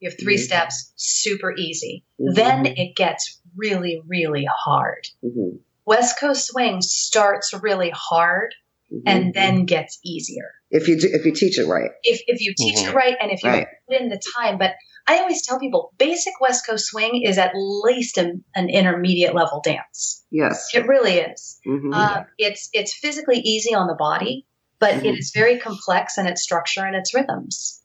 you 0.00 0.08
have 0.10 0.18
3 0.18 0.36
Mhm. 0.36 0.40
steps, 0.40 0.92
super 0.96 1.54
easy. 1.56 2.04
Mhm. 2.20 2.34
Then 2.34 2.66
it 2.66 2.94
gets 2.96 3.40
really, 3.56 4.00
really 4.06 4.46
hard. 4.64 5.06
Mhm. 5.24 5.58
West 5.86 6.18
Coast 6.18 6.46
swing 6.46 6.80
starts 6.80 7.52
really 7.52 7.90
hard 7.90 8.54
Mhm. 8.92 9.02
and 9.06 9.34
then 9.34 9.64
gets 9.66 9.98
easier. 10.04 10.50
if 10.70 10.88
you 10.88 10.98
do, 10.98 11.08
if 11.12 11.24
you 11.24 11.30
teach 11.32 11.56
it 11.56 11.66
right. 11.66 11.90
If, 12.02 12.22
if 12.26 12.40
you 12.40 12.52
teach 12.56 12.78
it 12.78 12.92
right 12.92 13.14
and 13.20 13.30
if 13.30 13.44
you 13.44 13.48
Right. 13.50 13.66
put 13.88 14.00
in 14.00 14.08
the 14.08 14.20
time. 14.36 14.58
But 14.58 14.74
I 15.06 15.18
always 15.18 15.44
tell 15.46 15.58
people 15.58 15.92
basic 15.98 16.32
West 16.40 16.66
Coast 16.66 16.86
swing 16.86 17.22
is 17.22 17.36
at 17.38 17.52
least 17.54 18.16
an, 18.16 18.42
an 18.54 18.70
intermediate 18.70 19.34
level 19.34 19.60
dance. 19.62 20.24
Yes. 20.30 20.70
It 20.74 20.86
really 20.86 21.18
is. 21.18 21.58
Mhm. 21.66 21.92
Um, 21.94 22.26
it's 22.38 22.70
it's 22.72 22.94
physically 22.94 23.38
easy 23.40 23.74
on 23.74 23.86
the 23.86 23.94
body, 23.94 24.46
but 24.78 24.94
it 24.94 25.02
Mhm. 25.14 25.18
is 25.18 25.30
very 25.34 25.58
complex 25.58 26.16
in 26.18 26.26
its 26.26 26.42
structure 26.42 26.84
and 26.84 26.96
its 26.96 27.12
rhythms. 27.14 27.82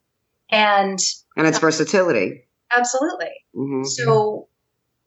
And 0.50 1.00
and 1.36 1.46
its 1.48 1.60
versatility. 1.60 2.46
absolutely. 2.76 3.32
Mhm. 3.56 3.86
So, 3.86 4.48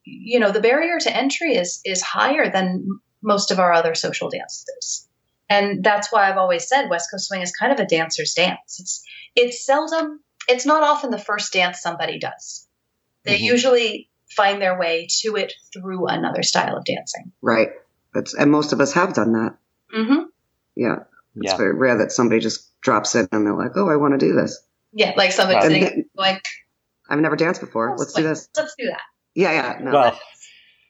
you 0.04 0.38
know, 0.40 0.50
the 0.50 0.60
barrier 0.60 0.98
to 0.98 1.16
entry 1.16 1.54
is 1.56 1.80
is 1.84 2.02
higher 2.02 2.50
than 2.50 2.84
most 3.22 3.50
of 3.50 3.58
our 3.58 3.72
other 3.72 3.94
social 3.94 4.28
dances. 4.28 5.08
And 5.48 5.82
that's 5.84 6.10
why 6.12 6.28
I've 6.28 6.38
always 6.38 6.66
said 6.68 6.88
West 6.90 7.10
Coast 7.10 7.28
swing 7.28 7.40
is 7.42 7.52
kind 7.52 7.72
of 7.72 7.78
a 7.78 7.86
dancer's 7.86 8.34
dance. 8.34 8.78
It's 8.80 9.04
it's 9.34 9.64
seldom 9.64 10.20
it's 10.48 10.66
not 10.66 10.82
often 10.82 11.10
the 11.10 11.18
first 11.18 11.52
dance 11.52 11.80
somebody 11.80 12.18
does. 12.18 12.66
They 13.24 13.38
Mhm. 13.38 13.42
usually 13.42 14.10
find 14.30 14.60
their 14.60 14.78
way 14.78 15.06
to 15.20 15.36
it 15.36 15.52
through 15.72 16.06
another 16.06 16.42
style 16.42 16.76
of 16.76 16.84
dancing. 16.84 17.32
Right. 17.42 17.68
That's, 18.14 18.34
and 18.34 18.50
most 18.50 18.72
of 18.72 18.80
us 18.80 18.92
have 18.94 19.12
done 19.14 19.32
that. 19.32 19.54
Mm-hmm. 19.94 20.22
Yeah. 20.76 20.96
It's 21.36 21.52
Yeah. 21.52 21.56
very 21.56 21.74
rare 21.74 21.98
that 21.98 22.12
somebody 22.12 22.40
just 22.40 22.68
drops 22.80 23.14
in 23.14 23.28
and 23.32 23.46
they're 23.46 23.54
like, 23.56 23.72
"Oh, 23.76 23.88
I 23.88 23.96
want 23.96 24.18
to 24.18 24.26
do 24.26 24.34
this." 24.34 24.58
Yeah, 24.92 25.12
like 25.16 25.32
somebody 25.32 25.56
Wow. 25.56 25.62
sitting 25.62 25.84
And- 25.84 26.04
going, 26.16 26.40
I've 27.08 27.18
never 27.20 27.36
danced 27.36 27.60
before. 27.60 27.94
Let's 27.96 28.12
do 28.12 28.22
this. 28.22 28.48
Let's 28.56 28.74
do 28.78 28.86
that. 28.86 29.00
Yeah, 29.34 29.52
yeah. 29.52 29.78
No. 29.82 29.92
Well, 29.92 30.20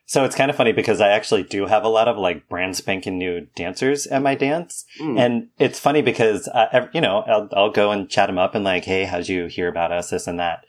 So 0.04 0.24
it's 0.24 0.34
kind 0.34 0.50
of 0.50 0.56
funny 0.56 0.72
because 0.72 1.00
I 1.00 1.08
actually 1.08 1.42
do 1.44 1.66
have 1.66 1.84
a 1.84 1.88
lot 1.88 2.08
of 2.08 2.18
like 2.18 2.48
brand 2.48 2.76
spanking 2.76 3.18
new 3.18 3.46
dancers 3.54 4.06
at 4.08 4.22
my 4.22 4.34
dance. 4.34 4.84
Mm. 5.00 5.18
And 5.18 5.48
it's 5.58 5.78
funny 5.78 6.02
because, 6.02 6.48
uh, 6.48 6.88
you 6.92 7.00
know, 7.00 7.20
I'll, 7.26 7.48
I'll 7.52 7.70
go 7.70 7.90
and 7.92 8.10
chat 8.10 8.26
them 8.26 8.38
up 8.38 8.54
and 8.54 8.64
like, 8.64 8.84
Hey, 8.84 9.04
how'd 9.04 9.28
you 9.28 9.46
hear 9.46 9.68
about 9.68 9.92
us? 9.92 10.10
This 10.10 10.26
and 10.26 10.38
that. 10.38 10.64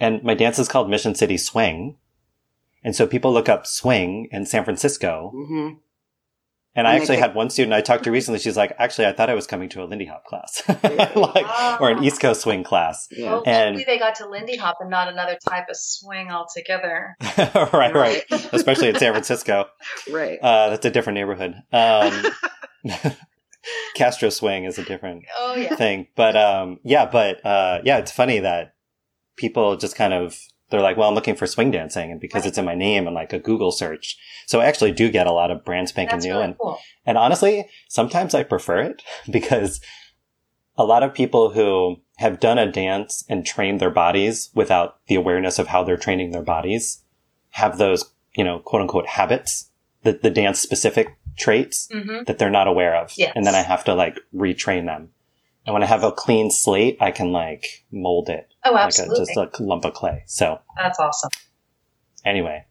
And 0.00 0.22
my 0.22 0.34
dance 0.34 0.58
is 0.58 0.68
called 0.68 0.88
Mission 0.88 1.14
City 1.14 1.36
Swing. 1.36 1.96
And 2.84 2.94
so 2.94 3.06
people 3.06 3.32
look 3.32 3.48
up 3.48 3.66
swing 3.66 4.28
in 4.30 4.46
San 4.46 4.64
Francisco. 4.64 5.32
Mm-hmm. 5.34 5.74
And, 6.78 6.86
I 6.86 6.94
actually 6.94 7.16
had 7.16 7.34
one 7.34 7.50
student 7.50 7.74
I 7.74 7.80
talked 7.80 8.04
to 8.04 8.12
recently. 8.12 8.38
She's 8.38 8.56
like, 8.56 8.72
actually, 8.78 9.06
I 9.06 9.12
thought 9.12 9.28
I 9.28 9.34
was 9.34 9.48
coming 9.48 9.68
to 9.70 9.82
a 9.82 9.84
Lindy 9.84 10.04
Hop 10.04 10.24
class, 10.24 10.62
like, 10.68 11.44
oh. 11.48 11.78
or 11.80 11.90
an 11.90 12.04
East 12.04 12.20
Coast 12.20 12.42
swing 12.42 12.62
class. 12.62 13.08
Yeah. 13.10 13.32
Well, 13.32 13.42
and 13.46 13.84
they 13.84 13.98
got 13.98 14.14
to 14.16 14.28
Lindy 14.28 14.56
Hop 14.56 14.76
and 14.78 14.88
not 14.88 15.08
another 15.08 15.36
type 15.48 15.64
of 15.68 15.76
swing 15.76 16.30
altogether. 16.30 17.16
right, 17.36 17.72
right, 17.72 17.94
right, 17.94 18.24
Especially 18.52 18.88
in 18.90 18.94
San 18.94 19.12
Francisco. 19.12 19.66
right. 20.08 20.38
Uh, 20.40 20.70
that's 20.70 20.86
a 20.86 20.90
different 20.90 21.16
neighborhood. 21.16 21.56
Um, 21.72 22.26
Castro 23.96 24.30
swing 24.30 24.62
is 24.62 24.78
a 24.78 24.84
different 24.84 25.24
oh, 25.36 25.56
yeah. 25.56 25.74
thing, 25.74 26.06
but 26.14 26.36
um, 26.36 26.78
yeah, 26.84 27.06
but 27.06 27.44
uh, 27.44 27.80
yeah, 27.84 27.98
it's 27.98 28.12
funny 28.12 28.38
that 28.38 28.74
people 29.36 29.76
just 29.76 29.96
kind 29.96 30.14
of 30.14 30.38
they're 30.70 30.80
like, 30.80 30.96
well, 30.96 31.08
I'm 31.08 31.14
looking 31.14 31.36
for 31.36 31.46
swing 31.46 31.70
dancing, 31.70 32.10
and 32.10 32.20
because 32.20 32.42
right. 32.42 32.48
it's 32.48 32.58
in 32.58 32.64
my 32.64 32.74
name 32.74 33.06
and 33.06 33.14
like 33.14 33.32
a 33.32 33.38
Google 33.38 33.72
search, 33.72 34.18
so 34.46 34.60
I 34.60 34.66
actually 34.66 34.92
do 34.92 35.10
get 35.10 35.26
a 35.26 35.32
lot 35.32 35.50
of 35.50 35.64
brand 35.64 35.88
spanking 35.88 36.16
That's 36.16 36.26
new. 36.26 36.32
Really 36.32 36.44
and 36.44 36.58
cool. 36.58 36.78
and 37.06 37.18
honestly, 37.18 37.68
sometimes 37.88 38.34
I 38.34 38.42
prefer 38.42 38.82
it 38.82 39.02
because 39.30 39.80
a 40.76 40.84
lot 40.84 41.02
of 41.02 41.12
people 41.12 41.50
who 41.50 42.00
have 42.18 42.40
done 42.40 42.58
a 42.58 42.70
dance 42.70 43.24
and 43.28 43.44
trained 43.44 43.80
their 43.80 43.90
bodies 43.90 44.50
without 44.54 44.98
the 45.08 45.16
awareness 45.16 45.58
of 45.58 45.68
how 45.68 45.82
they're 45.82 45.96
training 45.96 46.30
their 46.30 46.42
bodies 46.42 47.02
have 47.50 47.78
those, 47.78 48.12
you 48.36 48.44
know, 48.44 48.60
quote 48.60 48.82
unquote 48.82 49.06
habits, 49.06 49.70
the, 50.02 50.12
the 50.12 50.30
dance 50.30 50.60
specific 50.60 51.16
traits 51.36 51.88
mm-hmm. 51.92 52.24
that 52.26 52.38
they're 52.38 52.50
not 52.50 52.68
aware 52.68 52.96
of. 52.96 53.12
Yes. 53.16 53.32
And 53.34 53.44
then 53.44 53.54
I 53.54 53.62
have 53.62 53.84
to 53.84 53.94
like 53.94 54.18
retrain 54.34 54.86
them. 54.86 55.10
And 55.68 55.74
when 55.74 55.82
I 55.82 55.86
have 55.86 56.02
a 56.02 56.10
clean 56.10 56.50
slate, 56.50 56.96
I 56.98 57.10
can 57.10 57.30
like 57.30 57.84
mold 57.92 58.30
it. 58.30 58.48
Oh, 58.64 58.74
absolutely. 58.74 59.18
Like 59.18 59.28
a, 59.28 59.50
just 59.50 59.60
a 59.60 59.62
lump 59.62 59.84
of 59.84 59.92
clay. 59.92 60.22
So 60.24 60.58
that's 60.78 60.98
awesome. 60.98 61.28
Anyway, 62.24 62.64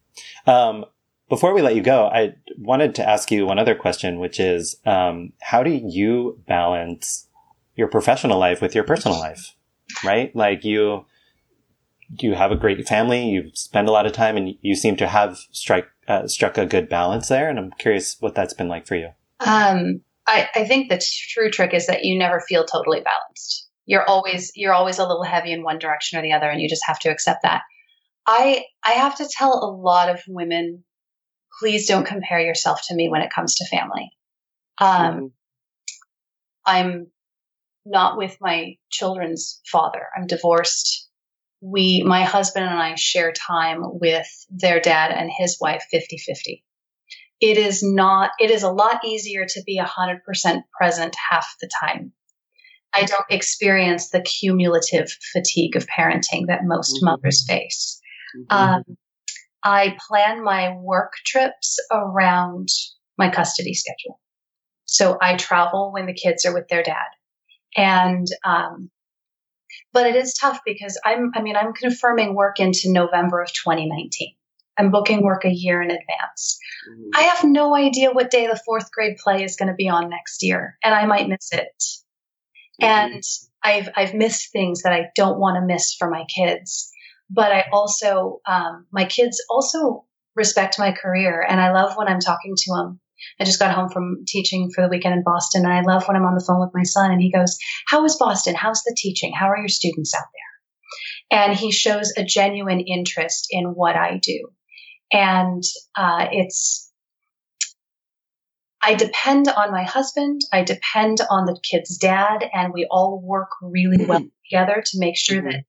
um, 0.48 0.84
before 1.28 1.54
we 1.54 1.62
let 1.62 1.76
you 1.76 1.80
go, 1.80 2.06
I 2.06 2.34
wanted 2.58 2.96
to 2.96 3.08
ask 3.08 3.30
you 3.30 3.46
one 3.46 3.60
other 3.60 3.76
question, 3.76 4.18
which 4.18 4.40
is, 4.40 4.78
um, 4.84 5.32
how 5.40 5.62
do 5.62 5.70
you 5.70 6.42
balance 6.48 7.28
your 7.76 7.86
professional 7.86 8.36
life 8.36 8.60
with 8.60 8.74
your 8.74 8.82
personal 8.82 9.20
life? 9.20 9.54
Right? 10.04 10.34
Like 10.34 10.64
you, 10.64 11.06
you 12.18 12.34
have 12.34 12.50
a 12.50 12.56
great 12.56 12.84
family, 12.88 13.28
you 13.28 13.52
spend 13.54 13.86
a 13.86 13.92
lot 13.92 14.06
of 14.06 14.12
time 14.12 14.36
and 14.36 14.56
you 14.60 14.74
seem 14.74 14.96
to 14.96 15.06
have 15.06 15.38
strike, 15.52 15.86
uh, 16.08 16.26
struck 16.26 16.58
a 16.58 16.66
good 16.66 16.88
balance 16.88 17.28
there. 17.28 17.48
And 17.48 17.60
I'm 17.60 17.70
curious 17.78 18.16
what 18.18 18.34
that's 18.34 18.54
been 18.54 18.66
like 18.66 18.88
for 18.88 18.96
you. 18.96 19.10
Um, 19.38 20.00
I, 20.28 20.46
I 20.54 20.64
think 20.64 20.90
the 20.90 21.02
true 21.30 21.50
trick 21.50 21.72
is 21.72 21.86
that 21.86 22.04
you 22.04 22.18
never 22.18 22.40
feel 22.40 22.66
totally 22.66 23.00
balanced. 23.00 23.66
You're 23.86 24.04
always 24.04 24.52
you're 24.54 24.74
always 24.74 24.98
a 24.98 25.06
little 25.06 25.24
heavy 25.24 25.50
in 25.52 25.62
one 25.62 25.78
direction 25.78 26.18
or 26.18 26.22
the 26.22 26.34
other, 26.34 26.50
and 26.50 26.60
you 26.60 26.68
just 26.68 26.86
have 26.86 26.98
to 27.00 27.08
accept 27.08 27.42
that. 27.42 27.62
I 28.26 28.64
I 28.84 28.92
have 28.92 29.16
to 29.16 29.28
tell 29.30 29.54
a 29.54 29.72
lot 29.72 30.10
of 30.10 30.20
women, 30.28 30.84
please 31.58 31.88
don't 31.88 32.06
compare 32.06 32.40
yourself 32.40 32.80
to 32.88 32.94
me 32.94 33.08
when 33.08 33.22
it 33.22 33.32
comes 33.32 33.54
to 33.56 33.66
family. 33.66 34.10
Um, 34.78 34.90
mm-hmm. 34.90 35.26
I'm 36.66 37.06
not 37.86 38.18
with 38.18 38.36
my 38.42 38.76
children's 38.90 39.62
father. 39.66 40.06
I'm 40.14 40.26
divorced. 40.26 41.08
We, 41.60 42.02
my 42.04 42.22
husband 42.22 42.66
and 42.66 42.78
I 42.78 42.94
share 42.94 43.32
time 43.32 43.80
with 43.82 44.28
their 44.50 44.78
dad 44.78 45.10
and 45.10 45.30
his 45.36 45.56
wife 45.58 45.82
50 45.90 46.18
50 46.18 46.64
it 47.40 47.56
is 47.56 47.82
not, 47.82 48.30
it 48.40 48.50
is 48.50 48.62
a 48.62 48.70
lot 48.70 49.04
easier 49.04 49.46
to 49.46 49.62
be 49.64 49.80
100% 49.80 50.62
present 50.76 51.16
half 51.30 51.46
the 51.60 51.70
time. 51.80 52.12
I 52.94 53.04
don't 53.04 53.24
experience 53.30 54.10
the 54.10 54.22
cumulative 54.22 55.08
fatigue 55.32 55.76
of 55.76 55.86
parenting 55.86 56.46
that 56.46 56.64
most 56.64 56.96
mm-hmm. 56.96 57.06
mothers 57.06 57.44
face. 57.46 58.00
Mm-hmm. 58.36 58.56
Um, 58.56 58.82
I 59.62 59.96
plan 60.08 60.42
my 60.42 60.74
work 60.76 61.12
trips 61.24 61.78
around 61.92 62.68
my 63.16 63.30
custody 63.30 63.74
schedule. 63.74 64.20
So 64.86 65.18
I 65.20 65.36
travel 65.36 65.92
when 65.92 66.06
the 66.06 66.14
kids 66.14 66.46
are 66.46 66.54
with 66.54 66.68
their 66.68 66.82
dad. 66.82 67.08
And, 67.76 68.26
um, 68.44 68.90
but 69.92 70.06
it 70.06 70.16
is 70.16 70.34
tough 70.34 70.60
because 70.64 70.98
I'm, 71.04 71.30
I 71.34 71.42
mean, 71.42 71.56
I'm 71.56 71.74
confirming 71.74 72.34
work 72.34 72.58
into 72.58 72.90
November 72.90 73.42
of 73.42 73.52
2019. 73.52 74.34
I'm 74.78 74.90
booking 74.90 75.22
work 75.22 75.44
a 75.44 75.50
year 75.50 75.82
in 75.82 75.90
advance. 75.90 76.58
Mm-hmm. 76.88 77.10
I 77.14 77.22
have 77.22 77.44
no 77.44 77.74
idea 77.74 78.12
what 78.12 78.30
day 78.30 78.46
the 78.46 78.60
fourth 78.64 78.90
grade 78.92 79.16
play 79.16 79.42
is 79.42 79.56
going 79.56 79.68
to 79.68 79.74
be 79.74 79.88
on 79.88 80.08
next 80.08 80.42
year, 80.42 80.78
and 80.84 80.94
I 80.94 81.04
might 81.06 81.28
miss 81.28 81.52
it. 81.52 81.82
Mm-hmm. 82.80 82.84
And 82.84 83.22
I've 83.62 83.88
I've 83.96 84.14
missed 84.14 84.52
things 84.52 84.82
that 84.82 84.92
I 84.92 85.08
don't 85.16 85.40
want 85.40 85.56
to 85.56 85.66
miss 85.66 85.94
for 85.94 86.08
my 86.08 86.24
kids. 86.24 86.90
But 87.28 87.52
I 87.52 87.64
also 87.72 88.40
um, 88.46 88.86
my 88.92 89.04
kids 89.04 89.42
also 89.50 90.04
respect 90.36 90.78
my 90.78 90.92
career, 90.92 91.44
and 91.46 91.60
I 91.60 91.72
love 91.72 91.96
when 91.96 92.08
I'm 92.08 92.20
talking 92.20 92.54
to 92.56 92.74
them. 92.74 93.00
I 93.40 93.44
just 93.44 93.58
got 93.58 93.74
home 93.74 93.88
from 93.88 94.24
teaching 94.28 94.70
for 94.72 94.82
the 94.82 94.88
weekend 94.88 95.14
in 95.14 95.24
Boston, 95.24 95.64
and 95.64 95.72
I 95.72 95.82
love 95.82 96.06
when 96.06 96.16
I'm 96.16 96.24
on 96.24 96.36
the 96.36 96.44
phone 96.46 96.60
with 96.60 96.70
my 96.72 96.84
son, 96.84 97.10
and 97.10 97.20
he 97.20 97.32
goes, 97.32 97.58
"How 97.88 98.04
is 98.04 98.16
Boston? 98.16 98.54
How's 98.54 98.84
the 98.84 98.96
teaching? 98.96 99.32
How 99.32 99.48
are 99.48 99.58
your 99.58 99.68
students 99.68 100.14
out 100.14 100.22
there?" 100.32 101.40
And 101.40 101.58
he 101.58 101.72
shows 101.72 102.12
a 102.16 102.24
genuine 102.24 102.80
interest 102.80 103.48
in 103.50 103.74
what 103.74 103.96
I 103.96 104.18
do 104.22 104.52
and 105.12 105.62
uh, 105.96 106.26
it's 106.30 106.88
I 108.82 108.94
depend 108.94 109.48
on 109.48 109.72
my 109.72 109.82
husband. 109.82 110.42
I 110.52 110.62
depend 110.62 111.18
on 111.30 111.46
the 111.46 111.58
kid's 111.68 111.98
dad, 111.98 112.48
and 112.52 112.72
we 112.72 112.86
all 112.90 113.20
work 113.20 113.50
really 113.60 114.04
well 114.04 114.20
mm-hmm. 114.20 114.28
together 114.50 114.82
to 114.84 114.98
make 114.98 115.16
sure 115.16 115.38
mm-hmm. 115.38 115.50
that 115.50 115.64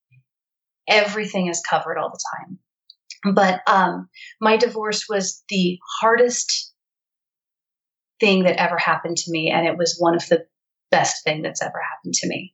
everything 0.88 1.48
is 1.48 1.62
covered 1.68 1.98
all 1.98 2.10
the 2.10 2.24
time. 2.38 2.60
But 3.34 3.62
um, 3.68 4.10
my 4.40 4.58
divorce 4.58 5.06
was 5.10 5.44
the 5.50 5.78
hardest 6.00 6.74
thing 8.20 8.44
that 8.44 8.62
ever 8.62 8.78
happened 8.78 9.18
to 9.18 9.32
me, 9.32 9.52
and 9.52 9.68
it 9.68 9.78
was 9.78 9.98
one 10.00 10.16
of 10.16 10.28
the 10.28 10.46
best 10.92 11.24
thing 11.24 11.42
that's 11.42 11.62
ever 11.62 11.82
happened 11.82 12.14
to 12.16 12.28
me. 12.28 12.54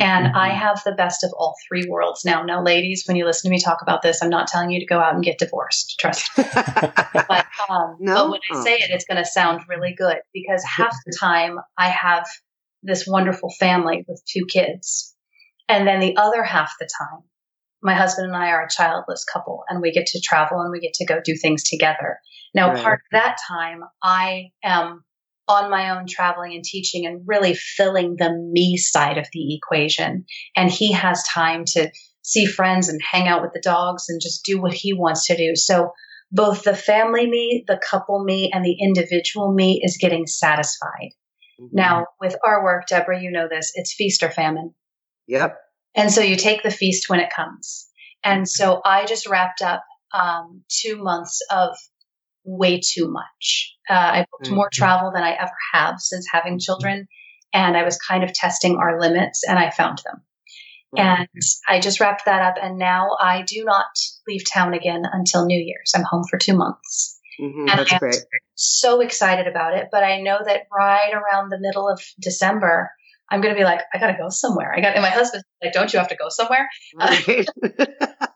And 0.00 0.26
mm-hmm. 0.26 0.36
I 0.36 0.48
have 0.48 0.82
the 0.84 0.92
best 0.92 1.22
of 1.22 1.32
all 1.36 1.54
three 1.68 1.86
worlds 1.88 2.24
now. 2.24 2.42
Now, 2.42 2.62
ladies, 2.62 3.04
when 3.06 3.16
you 3.16 3.24
listen 3.24 3.48
to 3.48 3.52
me 3.52 3.60
talk 3.60 3.80
about 3.80 4.02
this, 4.02 4.22
I'm 4.22 4.30
not 4.30 4.48
telling 4.48 4.70
you 4.70 4.80
to 4.80 4.86
go 4.86 4.98
out 4.98 5.14
and 5.14 5.22
get 5.22 5.38
divorced. 5.38 5.96
Trust 6.00 6.36
me. 6.36 6.44
but, 6.54 7.46
um, 7.70 7.96
no? 8.00 8.14
but 8.14 8.30
when 8.30 8.40
I 8.52 8.64
say 8.64 8.74
it, 8.74 8.90
it's 8.90 9.04
going 9.04 9.22
to 9.22 9.24
sound 9.24 9.60
really 9.68 9.94
good 9.94 10.16
because 10.32 10.64
half 10.64 10.96
the 11.06 11.16
time 11.18 11.60
I 11.78 11.90
have 11.90 12.26
this 12.82 13.06
wonderful 13.06 13.50
family 13.50 14.04
with 14.08 14.20
two 14.26 14.46
kids. 14.46 15.14
And 15.68 15.86
then 15.86 16.00
the 16.00 16.16
other 16.16 16.42
half 16.42 16.72
the 16.80 16.88
time, 16.98 17.22
my 17.80 17.94
husband 17.94 18.26
and 18.26 18.36
I 18.36 18.48
are 18.48 18.64
a 18.64 18.70
childless 18.70 19.24
couple 19.24 19.64
and 19.68 19.80
we 19.80 19.92
get 19.92 20.06
to 20.06 20.20
travel 20.20 20.60
and 20.60 20.72
we 20.72 20.80
get 20.80 20.94
to 20.94 21.06
go 21.06 21.20
do 21.24 21.36
things 21.36 21.62
together. 21.62 22.18
Now, 22.52 22.72
right. 22.72 22.82
part 22.82 23.00
of 23.00 23.12
that 23.12 23.36
time, 23.46 23.84
I 24.02 24.50
am 24.62 25.04
on 25.46 25.70
my 25.70 25.90
own 25.90 26.06
traveling 26.08 26.54
and 26.54 26.64
teaching 26.64 27.06
and 27.06 27.22
really 27.26 27.54
filling 27.54 28.16
the 28.16 28.32
me 28.32 28.76
side 28.76 29.18
of 29.18 29.26
the 29.32 29.54
equation. 29.54 30.24
And 30.56 30.70
he 30.70 30.92
has 30.92 31.22
time 31.24 31.64
to 31.68 31.90
see 32.22 32.46
friends 32.46 32.88
and 32.88 33.00
hang 33.02 33.28
out 33.28 33.42
with 33.42 33.52
the 33.52 33.60
dogs 33.60 34.06
and 34.08 34.20
just 34.20 34.44
do 34.44 34.60
what 34.60 34.72
he 34.72 34.94
wants 34.94 35.26
to 35.26 35.36
do. 35.36 35.54
So 35.54 35.92
both 36.32 36.62
the 36.62 36.74
family 36.74 37.26
me, 37.26 37.64
the 37.68 37.78
couple 37.78 38.22
me, 38.24 38.50
and 38.52 38.64
the 38.64 38.76
individual 38.80 39.52
me 39.52 39.80
is 39.82 39.98
getting 40.00 40.26
satisfied. 40.26 41.10
Mm-hmm. 41.60 41.76
Now, 41.76 42.06
with 42.20 42.34
our 42.44 42.64
work, 42.64 42.86
Deborah, 42.88 43.22
you 43.22 43.30
know 43.30 43.46
this, 43.48 43.72
it's 43.74 43.94
feast 43.94 44.22
or 44.22 44.30
famine. 44.30 44.74
Yep. 45.26 45.56
And 45.94 46.10
so 46.10 46.22
you 46.22 46.36
take 46.36 46.62
the 46.62 46.70
feast 46.70 47.08
when 47.08 47.20
it 47.20 47.30
comes. 47.30 47.88
And 48.24 48.48
so 48.48 48.80
I 48.84 49.04
just 49.04 49.28
wrapped 49.28 49.62
up 49.62 49.84
um, 50.12 50.62
two 50.68 50.96
months 50.96 51.40
of 51.50 51.76
way 52.44 52.80
too 52.80 53.10
much. 53.10 53.74
Uh, 53.88 53.94
I 53.94 54.26
booked 54.30 54.46
mm-hmm. 54.46 54.54
more 54.54 54.70
travel 54.72 55.12
than 55.12 55.22
I 55.22 55.32
ever 55.32 55.56
have 55.72 56.00
since 56.00 56.26
having 56.30 56.58
children. 56.58 57.08
And 57.52 57.76
I 57.76 57.84
was 57.84 57.98
kind 57.98 58.24
of 58.24 58.32
testing 58.32 58.76
our 58.76 59.00
limits 59.00 59.42
and 59.48 59.58
I 59.58 59.70
found 59.70 59.98
them. 60.04 60.22
And 60.96 61.28
I 61.68 61.80
just 61.80 62.00
wrapped 62.00 62.26
that 62.26 62.42
up. 62.42 62.54
And 62.62 62.78
now 62.78 63.16
I 63.20 63.42
do 63.42 63.64
not 63.64 63.86
leave 64.28 64.42
town 64.52 64.74
again 64.74 65.02
until 65.10 65.44
New 65.44 65.60
Year's. 65.60 65.92
I'm 65.94 66.04
home 66.04 66.24
for 66.28 66.38
two 66.38 66.56
months. 66.56 67.18
Mm-hmm, 67.40 67.68
and 67.68 67.80
I'm 67.80 67.98
great. 67.98 68.16
so 68.54 69.00
excited 69.00 69.48
about 69.48 69.76
it. 69.76 69.88
But 69.90 70.04
I 70.04 70.20
know 70.20 70.38
that 70.44 70.62
right 70.72 71.12
around 71.12 71.50
the 71.50 71.58
middle 71.58 71.88
of 71.88 72.00
December, 72.20 72.90
I'm 73.28 73.40
going 73.40 73.52
to 73.52 73.58
be 73.58 73.64
like, 73.64 73.80
I 73.92 73.98
got 73.98 74.08
to 74.08 74.16
go 74.16 74.28
somewhere. 74.28 74.72
I 74.72 74.80
got, 74.80 74.94
and 74.94 75.02
my 75.02 75.10
husband's 75.10 75.44
like, 75.62 75.72
don't 75.72 75.92
you 75.92 75.98
have 75.98 76.08
to 76.08 76.16
go 76.16 76.28
somewhere? 76.28 76.68
Right. 76.96 77.46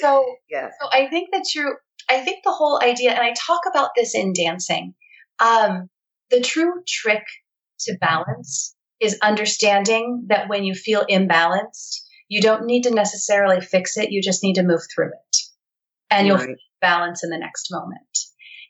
so, 0.00 0.24
yeah. 0.50 0.70
so 0.80 0.88
I 0.90 1.08
think 1.08 1.30
that 1.32 1.46
you're, 1.54 1.78
I 2.08 2.20
think 2.20 2.44
the 2.44 2.52
whole 2.52 2.80
idea, 2.82 3.10
and 3.10 3.20
I 3.20 3.32
talk 3.32 3.62
about 3.70 3.90
this 3.96 4.14
in 4.14 4.32
dancing, 4.32 4.94
um, 5.40 5.88
the 6.30 6.40
true 6.40 6.82
trick 6.86 7.24
to 7.80 7.96
balance 8.00 8.74
is 9.00 9.18
understanding 9.22 10.24
that 10.28 10.48
when 10.48 10.64
you 10.64 10.74
feel 10.74 11.04
imbalanced, 11.10 12.00
you 12.28 12.40
don't 12.40 12.66
need 12.66 12.82
to 12.84 12.90
necessarily 12.90 13.60
fix 13.60 13.96
it. 13.96 14.10
You 14.10 14.22
just 14.22 14.42
need 14.42 14.54
to 14.54 14.62
move 14.62 14.80
through 14.94 15.08
it 15.08 15.36
and 16.10 16.26
you'll 16.26 16.38
right. 16.38 16.56
balance 16.80 17.22
in 17.24 17.30
the 17.30 17.38
next 17.38 17.68
moment. 17.70 18.18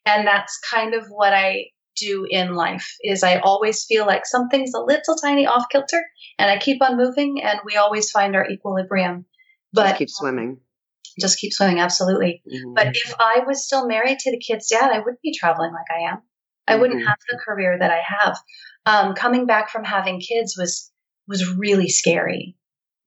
And 0.07 0.27
that's 0.27 0.59
kind 0.71 0.95
of 0.95 1.07
what 1.09 1.33
I 1.33 1.67
do 1.97 2.27
in 2.29 2.55
life 2.55 2.97
is 3.03 3.23
I 3.23 3.39
always 3.39 3.85
feel 3.85 4.07
like 4.07 4.27
something's 4.27 4.75
a 4.75 4.81
little 4.81 5.15
tiny 5.15 5.47
off 5.47 5.67
kilter 5.71 6.03
and 6.39 6.51
I 6.51 6.59
keep 6.59 6.83
on 6.83 6.97
moving 6.97 7.43
and 7.43 7.61
we 7.65 7.77
always 7.77 8.11
find 8.11 8.35
our 8.35 8.49
equilibrium. 8.49 9.27
But 9.73 9.85
Just 9.85 9.99
keep 9.99 10.11
swimming. 10.11 10.59
Just 11.21 11.39
keep 11.39 11.53
swimming, 11.53 11.81
absolutely. 11.81 12.43
Mhm. 12.47 12.75
But 12.75 12.89
if 12.89 13.15
I 13.19 13.41
was 13.47 13.65
still 13.65 13.87
married 13.87 14.19
to 14.21 14.31
the 14.31 14.39
kid's 14.39 14.69
dad, 14.69 14.91
I 14.93 14.99
wouldn't 14.99 15.21
be 15.23 15.33
traveling 15.33 15.73
like 15.73 15.91
I 15.91 16.11
am. 16.11 16.23
I 16.67 16.77
wouldn't 16.77 17.03
Mhm. 17.03 17.07
have 17.07 17.19
the 17.31 17.39
career 17.39 17.79
that 17.79 17.91
I 17.91 18.01
have. 18.07 18.39
Um, 18.87 19.15
coming 19.15 19.47
back 19.47 19.71
from 19.71 19.85
having 19.85 20.21
kids 20.21 20.57
was 20.59 20.91
was 21.27 21.55
really 21.57 21.89
scary. 21.89 22.57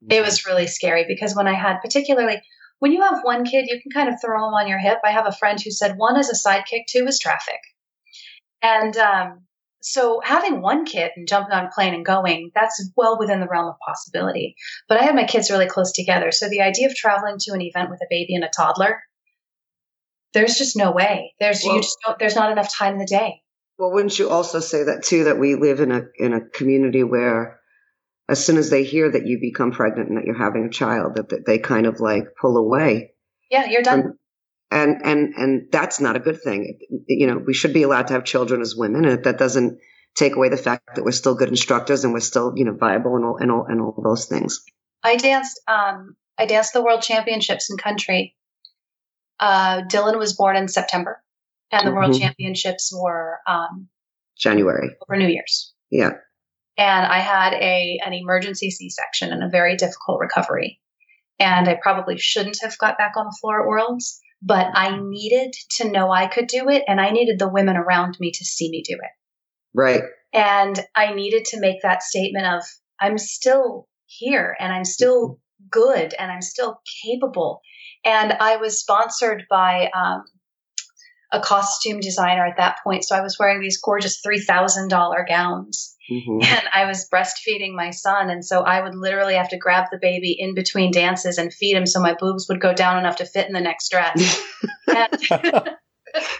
It 0.10 0.22
was 0.24 0.46
really 0.46 0.68
scary 0.68 1.06
because 1.08 1.36
when 1.36 1.48
I 1.48 1.54
had, 1.54 1.80
particularly 1.82 2.42
when 2.80 2.92
you 2.92 3.02
have 3.02 3.24
one 3.24 3.44
kid, 3.46 3.66
you 3.68 3.82
can 3.82 3.92
kind 3.92 4.10
of 4.10 4.22
throw 4.22 4.40
them 4.46 4.54
on 4.54 4.68
your 4.68 4.80
hip. 4.80 5.00
I 5.04 5.12
have 5.12 5.28
a 5.28 5.32
friend 5.32 5.60
who 5.60 5.72
said 5.72 5.98
one 5.98 6.18
is 6.20 6.30
a 6.30 6.48
sidekick, 6.50 6.86
two 6.88 7.06
is 7.08 7.20
traffic. 7.20 7.60
And 8.62 8.96
um, 8.98 9.47
so 9.90 10.20
having 10.24 10.62
one 10.62 10.86
kid 10.86 11.12
and 11.16 11.28
jumping 11.28 11.54
on 11.54 11.66
a 11.66 11.70
plane 11.74 11.94
and 11.94 12.06
going, 12.06 12.52
that's 12.54 12.90
well 12.98 13.18
within 13.18 13.40
the 13.40 13.48
realm 13.48 13.68
of 13.68 13.76
possibility. 13.86 14.56
But 14.90 15.00
I 15.00 15.04
had 15.04 15.16
my 15.16 15.24
kids 15.24 15.50
really 15.50 15.68
close 15.68 15.94
together. 15.94 16.32
So 16.32 16.50
the 16.50 16.62
idea 16.62 16.88
of 16.88 16.96
traveling 16.96 17.38
to 17.40 17.54
an 17.54 17.62
event 17.62 17.90
with 17.90 18.02
a 18.02 18.08
baby 18.10 18.36
and 18.36 18.44
a 18.44 18.50
toddler, 18.50 19.02
there's 20.34 20.56
just 20.56 20.76
no 20.76 20.92
way. 20.92 21.34
There's 21.40 21.64
Well- 21.64 21.76
you 21.76 21.82
just 21.82 21.98
don't, 22.06 22.20
there's 22.20 22.36
not 22.36 22.52
enough 22.52 22.74
time 22.74 22.94
in 22.94 23.00
the 23.00 23.06
day. 23.06 23.42
Well, 23.80 23.92
wouldn't 23.92 24.18
you 24.18 24.30
also 24.30 24.60
say 24.60 24.84
that 24.84 25.04
too? 25.04 25.26
That 25.26 25.38
we 25.38 25.54
live 25.54 25.80
in 25.82 25.92
a 25.92 26.02
in 26.18 26.34
a 26.34 26.42
community 26.42 27.04
where, 27.04 27.60
as 28.28 28.44
soon 28.44 28.58
as 28.58 28.72
they 28.72 28.84
hear 28.84 29.12
that 29.12 29.28
you 29.28 29.40
become 29.40 29.72
pregnant 29.72 30.10
and 30.10 30.18
that 30.18 30.26
you're 30.26 30.36
having 30.36 30.66
a 30.66 30.70
child, 30.72 31.16
that, 31.16 31.30
that 31.30 31.46
they 31.46 31.60
kind 31.60 31.86
of 31.86 32.00
like 32.00 32.24
pull 32.42 32.58
away, 32.58 33.12
Yeah, 33.52 33.66
you're 33.68 33.84
done. 33.84 34.18
And 34.72 35.02
and 35.04 35.34
and 35.36 35.68
that's 35.72 36.00
not 36.00 36.16
a 36.16 36.20
good 36.20 36.42
thing. 36.42 36.80
You 37.08 37.28
know, 37.28 37.38
we 37.38 37.54
should 37.54 37.74
be 37.74 37.84
allowed 37.84 38.08
to 38.08 38.14
have 38.14 38.26
children 38.26 38.62
as 38.62 38.76
women, 38.76 39.06
and 39.06 39.24
that 39.24 39.38
doesn't 39.38 39.80
take 40.16 40.36
away 40.36 40.50
the 40.50 40.58
fact 40.58 40.96
that 40.96 41.04
we're 41.06 41.12
still 41.12 41.36
good 41.36 41.50
instructors 41.50 42.04
and 42.04 42.14
we're 42.14 42.20
still 42.20 42.54
you 42.56 42.66
know 42.66 42.74
viable 42.74 43.16
and 43.16 43.26
all 43.26 43.38
and 43.38 43.52
all 43.52 43.66
and 43.68 43.82
all 43.82 44.02
those 44.04 44.26
things. 44.26 44.64
I 45.04 45.16
danced. 45.16 45.62
Um, 45.68 46.16
I 46.38 46.46
danced 46.46 46.74
the 46.74 46.84
world 46.84 47.02
championships 47.02 47.70
in 47.72 47.78
country. 47.78 48.36
Uh, 49.40 49.82
Dylan 49.84 50.18
was 50.18 50.36
born 50.36 50.56
in 50.56 50.68
September, 50.68 51.22
and 51.72 51.88
the 51.88 51.92
world 51.94 52.14
Mhm. 52.16 52.20
championships 52.20 52.92
were 52.94 53.40
um, 53.48 53.90
January, 54.38 54.90
over 55.02 55.18
New 55.18 55.28
Year's. 55.28 55.74
yeah. 55.90 56.12
And 56.80 57.06
I 57.08 57.18
had 57.20 57.54
a 57.54 58.00
an 58.06 58.14
emergency 58.14 58.70
C 58.70 58.90
section 58.90 59.32
and 59.32 59.44
a 59.44 59.50
very 59.50 59.76
difficult 59.78 60.20
recovery. 60.20 60.80
And 61.40 61.68
I 61.68 61.76
probably 61.82 62.18
shouldn't 62.18 62.58
have 62.62 62.78
got 62.78 62.98
back 63.00 63.14
on 63.16 63.26
the 63.26 63.38
floor 63.42 63.62
at 63.62 63.68
Worlds, 63.68 64.20
but 64.42 64.68
I 64.74 65.00
needed 65.02 65.54
to 65.78 65.90
know 65.90 66.12
I 66.12 66.28
could 66.28 66.48
do 66.48 66.70
it, 66.70 66.84
and 66.88 67.02
I 67.02 67.12
needed 67.12 67.40
the 67.40 67.50
women 67.50 67.78
around 67.78 68.18
me 68.20 68.32
to 68.32 68.46
see 68.46 68.70
me 68.70 68.84
do 68.84 68.94
it. 68.94 69.12
Right. 69.74 70.04
And 70.34 70.80
I 70.96 71.14
needed 71.14 71.46
to 71.46 71.60
make 71.60 71.82
that 71.82 72.04
statement 72.04 72.46
of 72.46 72.64
I'm 73.00 73.18
still 73.18 73.88
here 74.06 74.56
and 74.60 74.74
I'm 74.74 74.86
still 74.86 75.40
good 75.70 76.14
and 76.18 76.32
I'm 76.32 76.42
still 76.42 76.82
capable. 77.04 77.62
And 78.06 78.34
I 78.34 78.58
was 78.58 78.80
sponsored 78.80 79.44
by 79.50 79.90
um, 79.96 80.24
a 81.32 81.40
costume 81.40 82.00
designer 82.00 82.46
at 82.46 82.58
that 82.58 82.78
point. 82.84 83.04
So 83.04 83.16
I 83.16 83.22
was 83.22 83.38
wearing 83.40 83.60
these 83.60 83.82
gorgeous 83.82 84.22
$3,000 84.26 85.28
gowns 85.28 85.98
hmm 86.10 86.40
and 86.44 86.64
I 86.74 86.86
was 86.86 87.08
breastfeeding 87.14 87.74
my 87.74 87.92
son. 87.92 88.30
And 88.30 88.44
so 88.44 88.62
I 88.62 88.82
would 88.82 88.96
literally 88.96 89.36
have 89.36 89.50
to 89.50 89.58
grab 89.58 89.86
the 89.92 90.00
baby 90.02 90.36
in 90.38 90.54
between 90.54 90.92
dances 90.92 91.38
and 91.38 91.54
feed 91.54 91.76
him 91.76 91.86
so 91.86 92.00
my 92.00 92.16
boobs 92.20 92.48
would 92.50 92.62
go 92.62 92.74
down 92.74 92.98
enough 92.98 93.18
to 93.18 93.26
fit 93.26 93.48
in 93.48 93.54
the 93.54 93.62
next 93.62 93.90
dress. 93.90 94.42
and, 94.88 95.12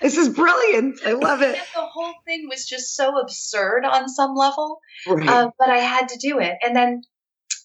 this 0.02 0.18
is 0.18 0.30
brilliant. 0.30 1.00
I 1.06 1.14
love 1.14 1.42
it. 1.42 1.60
the 1.76 1.82
whole 1.82 2.14
thing 2.26 2.48
was 2.50 2.66
just 2.66 2.96
so 2.96 3.20
absurd 3.20 3.86
on 3.86 4.08
some 4.08 4.36
level. 4.36 4.80
Right. 5.06 5.28
Uh, 5.28 5.52
but 5.60 5.70
I 5.70 5.80
had 5.80 6.10
to 6.10 6.18
do 6.20 6.40
it. 6.40 6.54
And 6.66 6.76
then 6.76 7.02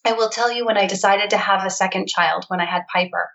I 0.05 0.13
will 0.13 0.29
tell 0.29 0.51
you 0.51 0.65
when 0.65 0.77
I 0.77 0.87
decided 0.87 1.29
to 1.29 1.37
have 1.37 1.65
a 1.65 1.69
second 1.69 2.07
child, 2.07 2.45
when 2.49 2.59
I 2.59 2.65
had 2.65 2.83
Piper, 2.93 3.29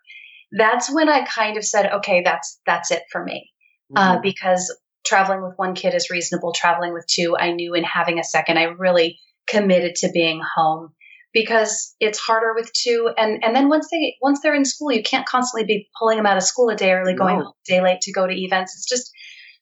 that's 0.53 0.93
when 0.93 1.09
I 1.09 1.25
kind 1.25 1.57
of 1.57 1.65
said, 1.65 1.91
okay, 1.95 2.23
that's 2.25 2.61
that's 2.67 2.91
it 2.91 3.03
for 3.11 3.23
me. 3.23 3.51
Uh, 3.97 4.17
Mhm. 4.19 4.23
because 4.23 4.77
traveling 5.07 5.43
with 5.43 5.55
one 5.57 5.75
kid 5.75 5.95
is 5.95 6.11
reasonable. 6.11 6.53
Traveling 6.53 6.93
with 6.93 7.07
two, 7.07 7.37
I 7.39 7.53
knew 7.53 7.75
in 7.75 7.85
having 7.85 8.19
a 8.19 8.25
second, 8.25 8.59
I 8.59 8.65
really 8.65 9.19
committed 9.47 9.95
to 9.97 10.11
being 10.13 10.43
home 10.57 10.95
because 11.33 11.95
it's 12.01 12.19
harder 12.19 12.53
with 12.55 12.71
two. 12.73 13.11
And 13.17 13.43
and 13.45 13.55
then 13.57 13.69
once 13.69 13.89
they 13.91 14.17
once 14.21 14.41
they're 14.43 14.55
in 14.55 14.65
school, 14.65 14.93
you 14.93 15.03
can't 15.03 15.27
constantly 15.27 15.67
be 15.67 15.89
pulling 15.99 16.17
them 16.19 16.27
out 16.27 16.37
of 16.37 16.43
school 16.43 16.69
a 16.69 16.77
day 16.77 16.93
early, 16.93 17.15
going 17.15 17.39
No. 17.39 17.55
day 17.67 17.81
late 17.81 18.01
to 18.03 18.13
go 18.13 18.27
to 18.27 18.35
events. 18.35 18.75
It's 18.75 18.87
just 18.89 19.11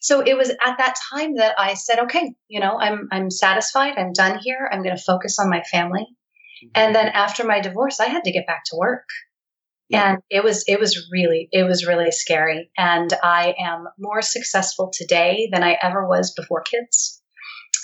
so 0.00 0.20
it 0.20 0.36
was 0.36 0.50
at 0.50 0.78
that 0.78 0.96
time 1.12 1.36
that 1.36 1.54
I 1.58 1.74
said, 1.74 2.00
okay, 2.00 2.34
you 2.48 2.60
know, 2.60 2.78
I'm 2.78 3.08
I'm 3.12 3.30
satisfied. 3.30 3.96
I'm 3.98 4.12
done 4.12 4.38
here. 4.42 4.68
I'm 4.70 4.82
going 4.82 4.96
to 4.96 5.02
focus 5.02 5.38
on 5.38 5.48
my 5.50 5.62
family. 5.62 6.06
And 6.74 6.94
then 6.94 7.08
after 7.08 7.44
my 7.44 7.60
divorce, 7.60 8.00
I 8.00 8.06
had 8.06 8.24
to 8.24 8.32
get 8.32 8.46
back 8.46 8.62
to 8.66 8.76
work. 8.76 9.04
Yeah. 9.88 10.12
And 10.12 10.22
it 10.30 10.42
was 10.42 10.64
it 10.66 10.80
was 10.80 11.08
really 11.12 11.48
it 11.52 11.62
was 11.64 11.86
really 11.86 12.10
scary. 12.10 12.70
And 12.76 13.12
I 13.22 13.54
am 13.58 13.86
more 13.98 14.22
successful 14.22 14.90
today 14.92 15.48
than 15.52 15.62
I 15.62 15.76
ever 15.80 16.06
was 16.06 16.32
before 16.34 16.62
kids. 16.62 17.22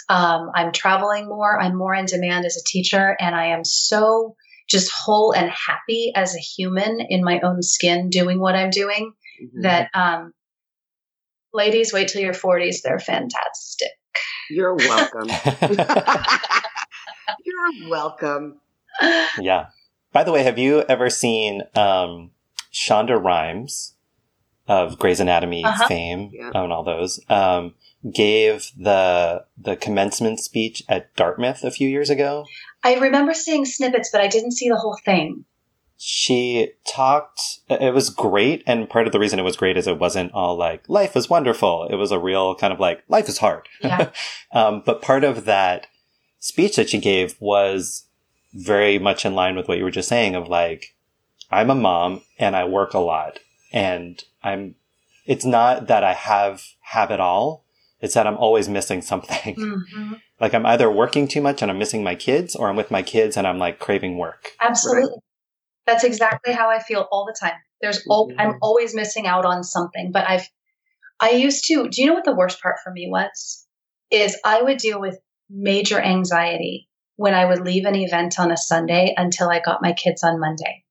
Um, 0.09 0.51
I'm 0.55 0.73
traveling 0.73 1.29
more. 1.29 1.61
I'm 1.61 1.77
more 1.77 1.95
in 1.95 2.07
demand 2.07 2.45
as 2.45 2.57
a 2.57 2.65
teacher, 2.67 3.17
and 3.21 3.35
I 3.35 3.47
am 3.49 3.65
so 3.65 4.35
just 4.69 4.91
whole 4.93 5.33
and 5.33 5.51
happy 5.51 6.13
as 6.15 6.35
a 6.35 6.39
human 6.39 6.99
in 7.09 7.23
my 7.23 7.41
own 7.41 7.63
skin 7.63 8.11
doing 8.11 8.41
what 8.41 8.57
I'm 8.57 8.71
doing. 8.71 9.13
Mhm. 9.41 9.63
That 9.63 9.91
um, 9.95 10.33
ladies, 11.53 11.93
wait 11.93 12.09
till 12.09 12.23
your 12.23 12.35
40s. 12.35 12.83
They're 12.83 12.99
fantastic. 12.99 13.91
You're 14.51 14.75
welcome. 14.75 15.29
You're 17.45 17.89
welcome. 17.89 18.61
yeah. 19.41 19.67
By 20.13 20.25
the 20.25 20.33
way, 20.33 20.43
have 20.43 20.59
you 20.59 20.83
ever 20.83 21.09
seen 21.11 21.63
um, 21.75 22.31
Shonda 22.73 23.23
Rhimes 23.23 23.95
of 24.69 24.99
Grey's 24.99 25.21
Anatomy 25.21 25.65
Uh-huh. 25.65 25.87
fame 25.89 26.31
Yeah. 26.33 26.51
and 26.55 26.73
all 26.73 26.85
those? 26.85 27.21
Um, 27.29 27.75
gave 28.13 28.73
the 28.77 29.45
the 29.57 29.77
commencement 29.77 30.41
speech 30.41 30.83
at 30.89 31.15
Dartmouth 31.15 31.63
a 31.63 31.71
few 31.71 31.89
years 31.89 32.11
ago. 32.11 32.45
I 32.83 32.95
remember 32.97 33.33
seeing 33.33 33.65
snippets, 33.65 34.11
but 34.11 34.21
I 34.21 34.27
didn't 34.27 34.53
see 34.53 34.69
the 34.69 34.77
whole 34.77 34.99
thing. 35.05 35.45
She 35.99 36.73
talked. 36.85 37.61
It 37.71 37.95
was 37.95 38.11
great, 38.11 38.65
and 38.67 38.91
part 38.91 39.07
of 39.07 39.13
the 39.13 39.21
reason 39.21 39.39
it 39.39 39.45
was 39.45 39.57
great 39.57 39.77
is 39.77 39.87
it 39.87 40.01
wasn't 40.01 40.33
all 40.33 40.57
like 40.57 40.83
life 40.89 41.15
is 41.17 41.31
wonderful. 41.31 41.87
It 41.89 41.95
was 41.95 42.11
a 42.11 42.19
real 42.19 42.57
kind 42.57 42.73
of 42.73 42.81
like 42.81 43.05
life 43.09 43.29
is 43.29 43.39
hard. 43.39 43.69
Yeah. 43.81 44.11
um, 44.53 44.83
but 44.85 45.01
part 45.01 45.23
of 45.23 45.45
that 45.45 45.87
speech 46.41 46.75
that 46.75 46.91
she 46.91 46.99
gave 46.99 47.37
was 47.39 48.07
very 48.53 48.99
much 48.99 49.25
in 49.25 49.35
line 49.35 49.57
with 49.57 49.69
what 49.69 49.79
you 49.79 49.85
were 49.85 49.91
just 49.91 50.09
saying 50.09 50.35
of 50.35 50.49
like, 50.49 50.95
I'm 51.51 51.71
a 51.71 51.75
mom 51.75 52.23
and 52.39 52.57
I 52.57 52.65
work 52.65 52.95
a 52.95 52.99
lot 52.99 53.39
and 53.73 54.23
I'm, 54.43 54.75
it's 55.27 55.45
not 55.45 55.87
that 55.87 56.05
I 56.05 56.15
have, 56.15 56.63
have 56.81 57.11
it 57.11 57.21
all. 57.21 57.65
It's 58.01 58.15
that 58.15 58.27
I'm 58.27 58.37
always 58.37 58.69
missing 58.69 59.03
something. 59.03 59.55
hmm 59.89 60.13
like 60.43 60.55
I'm 60.55 60.67
either 60.67 60.91
working 60.91 61.29
too 61.29 61.41
much 61.41 61.63
and 61.63 61.71
I'm 61.71 61.79
missing 61.79 62.03
my 62.03 62.17
kids 62.17 62.57
or 62.57 62.69
I'm 62.69 62.75
with 62.75 62.91
my 62.91 63.03
kids 63.03 63.37
and 63.37 63.47
I'm 63.47 63.59
like 63.59 63.79
craving 63.79 64.19
work. 64.19 64.51
Absolutely. 64.61 65.21
That's 65.87 66.03
exactly 66.03 66.53
how 66.53 66.69
I 66.69 66.81
feel 66.81 67.07
all 67.13 67.25
the 67.25 67.37
time. 67.39 67.57
There's 67.81 68.05
all, 68.09 68.29
Mhm. 68.29 68.35
I'm 68.39 68.59
always 68.61 68.93
missing 68.93 69.29
out 69.29 69.45
on 69.45 69.63
something, 69.63 70.11
but 70.11 70.29
I've 70.29 70.49
I 71.21 71.31
used 71.31 71.65
to 71.67 71.89
do 71.89 72.03
you 72.03 72.09
know 72.09 72.15
what 72.15 72.25
the 72.25 72.35
worst 72.35 72.61
part 72.61 72.77
for 72.83 72.91
me 72.91 73.09
was? 73.09 73.65
Is 74.11 74.37
I 74.45 74.61
would 74.61 74.79
deal 74.79 75.01
with 75.01 75.21
major 75.49 76.01
anxiety 76.01 76.89
when 77.23 77.35
I 77.35 77.45
would 77.45 77.61
leave 77.61 77.85
an 77.85 77.95
event 77.95 78.39
on 78.41 78.51
a 78.51 78.57
Sunday 78.57 79.15
until 79.17 79.49
I 79.49 79.61
got 79.61 79.81
my 79.81 79.93
kids 79.93 80.25
on 80.25 80.41
Monday. 80.41 80.85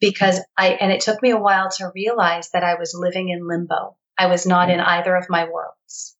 Because 0.00 0.40
I 0.56 0.70
and 0.80 0.92
it 0.92 1.00
took 1.00 1.22
me 1.22 1.30
a 1.30 1.36
while 1.36 1.70
to 1.78 1.90
realize 1.94 2.50
that 2.52 2.64
I 2.64 2.74
was 2.74 2.94
living 2.94 3.28
in 3.30 3.46
limbo. 3.48 3.96
I 4.18 4.26
was 4.26 4.44
not 4.46 4.70
in 4.70 4.80
either 4.80 5.14
of 5.16 5.26
my 5.28 5.44
worlds. 5.44 6.16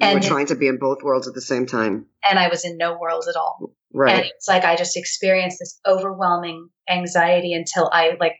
You 0.00 0.08
were 0.08 0.12
And 0.14 0.22
trying 0.22 0.46
to 0.46 0.56
be 0.56 0.66
in 0.66 0.78
both 0.78 1.02
worlds 1.02 1.28
at 1.28 1.34
the 1.34 1.40
same 1.40 1.66
time. 1.66 2.06
and 2.28 2.38
I 2.38 2.48
was 2.48 2.64
in 2.64 2.76
no 2.76 2.98
world 2.98 3.24
at 3.28 3.36
all. 3.36 3.70
Right. 3.94 4.14
And 4.16 4.24
it's 4.26 4.48
like 4.48 4.64
I 4.64 4.74
just 4.76 4.96
experienced 4.96 5.58
this 5.60 5.78
overwhelming 5.86 6.68
anxiety 6.88 7.52
until 7.52 7.88
I 7.92 8.16
like 8.18 8.36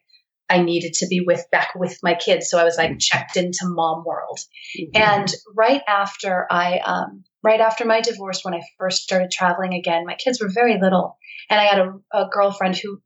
I 0.48 0.62
needed 0.62 0.94
to 0.94 1.06
be 1.06 1.20
with 1.27 1.44
back 1.52 1.70
with 1.77 1.98
my 2.02 2.14
kids. 2.14 2.51
So 2.51 2.59
I 2.59 2.64
was 2.64 2.77
like 2.77 2.98
checked 2.98 3.36
into 3.36 3.64
mom 3.64 4.05
world. 4.05 4.39
Mhm. 4.78 4.90
And 4.94 5.28
right 5.55 5.82
after 5.86 6.47
I 6.51 6.78
um 6.78 7.24
right 7.43 7.60
after 7.60 7.85
my 7.85 8.01
divorce 8.01 8.40
when 8.44 8.55
I 8.55 8.62
first 8.78 9.02
started 9.02 9.31
traveling 9.31 9.74
again, 9.74 10.06
my 10.06 10.14
kids 10.14 10.40
were 10.40 10.51
very 10.52 10.78
little. 10.81 11.19
And 11.51 11.60
I 11.60 11.64
had 11.64 11.78
a, 11.78 11.93
a 12.12 12.28
girlfriend 12.31 12.77
who 12.77 13.01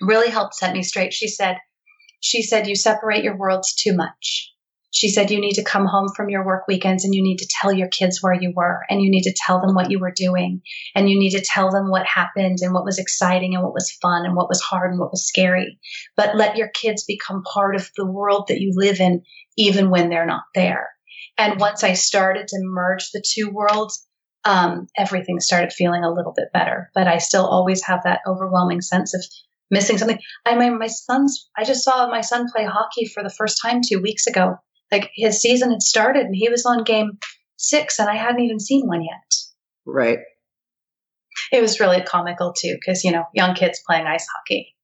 really 0.00 0.30
helped 0.30 0.54
set 0.54 0.74
me 0.74 0.82
straight. 0.82 1.12
She 1.12 1.28
said, 1.28 1.56
she 2.20 2.42
said, 2.42 2.66
you 2.66 2.76
separate 2.76 3.24
your 3.24 3.36
worlds 3.36 3.74
too 3.74 3.94
much. 3.96 4.52
She 4.92 5.08
said, 5.08 5.30
you 5.30 5.40
need 5.40 5.54
to 5.54 5.64
come 5.64 5.86
home 5.86 6.08
from 6.16 6.30
your 6.30 6.44
work 6.44 6.66
weekends 6.66 7.04
and 7.04 7.14
you 7.14 7.22
need 7.22 7.38
to 7.38 7.48
tell 7.48 7.72
your 7.72 7.86
kids 7.88 8.20
where 8.20 8.34
you 8.34 8.52
were 8.54 8.80
and 8.90 9.00
you 9.00 9.08
need 9.08 9.22
to 9.22 9.34
tell 9.46 9.60
them 9.60 9.74
what 9.74 9.90
you 9.90 10.00
were 10.00 10.12
doing 10.14 10.62
and 10.96 11.08
you 11.08 11.18
need 11.18 11.30
to 11.30 11.44
tell 11.44 11.70
them 11.70 11.90
what 11.90 12.04
happened 12.04 12.58
and 12.60 12.74
what 12.74 12.84
was 12.84 12.98
exciting 12.98 13.54
and 13.54 13.62
what 13.62 13.72
was 13.72 13.96
fun 14.02 14.26
and 14.26 14.34
what 14.34 14.48
was 14.48 14.60
hard 14.60 14.90
and 14.90 14.98
what 14.98 15.12
was 15.12 15.26
scary. 15.26 15.78
But 16.16 16.34
let 16.34 16.56
your 16.56 16.68
kids 16.68 17.04
become 17.04 17.44
part 17.44 17.76
of 17.76 17.88
the 17.96 18.04
world 18.04 18.46
that 18.48 18.60
you 18.60 18.72
live 18.74 19.00
in, 19.00 19.22
even 19.56 19.90
when 19.90 20.10
they're 20.10 20.26
not 20.26 20.42
there. 20.56 20.90
And 21.40 21.58
once 21.58 21.82
I 21.82 21.94
started 21.94 22.48
to 22.48 22.58
merge 22.60 23.12
the 23.12 23.24
two 23.26 23.48
worlds, 23.48 24.06
um, 24.44 24.88
everything 24.94 25.40
started 25.40 25.72
feeling 25.72 26.04
a 26.04 26.12
little 26.12 26.34
bit 26.36 26.52
better. 26.52 26.90
But 26.94 27.06
I 27.06 27.16
still 27.16 27.46
always 27.46 27.82
have 27.84 28.02
that 28.04 28.20
overwhelming 28.26 28.82
sense 28.82 29.14
of 29.14 29.24
missing 29.70 29.96
something. 29.96 30.18
I 30.44 30.56
mean, 30.56 30.78
my 30.78 30.88
son's, 30.88 31.48
I 31.56 31.64
just 31.64 31.82
saw 31.82 32.08
my 32.08 32.20
son 32.20 32.50
play 32.54 32.66
hockey 32.66 33.06
for 33.06 33.22
the 33.22 33.30
first 33.30 33.58
time 33.62 33.80
two 33.80 34.02
weeks 34.02 34.26
ago. 34.26 34.56
Like 34.92 35.10
his 35.14 35.40
season 35.40 35.70
had 35.70 35.80
started 35.80 36.26
and 36.26 36.36
he 36.36 36.50
was 36.50 36.66
on 36.66 36.84
game 36.84 37.18
six 37.56 37.98
and 37.98 38.10
I 38.10 38.16
hadn't 38.16 38.42
even 38.42 38.60
seen 38.60 38.86
one 38.86 39.02
yet. 39.02 39.34
Right. 39.86 40.18
It 41.52 41.62
was 41.62 41.80
really 41.80 42.02
comical 42.02 42.52
too, 42.52 42.76
because, 42.78 43.02
you 43.02 43.12
know, 43.12 43.24
young 43.32 43.54
kids 43.54 43.80
playing 43.86 44.06
ice 44.06 44.26
hockey. 44.36 44.74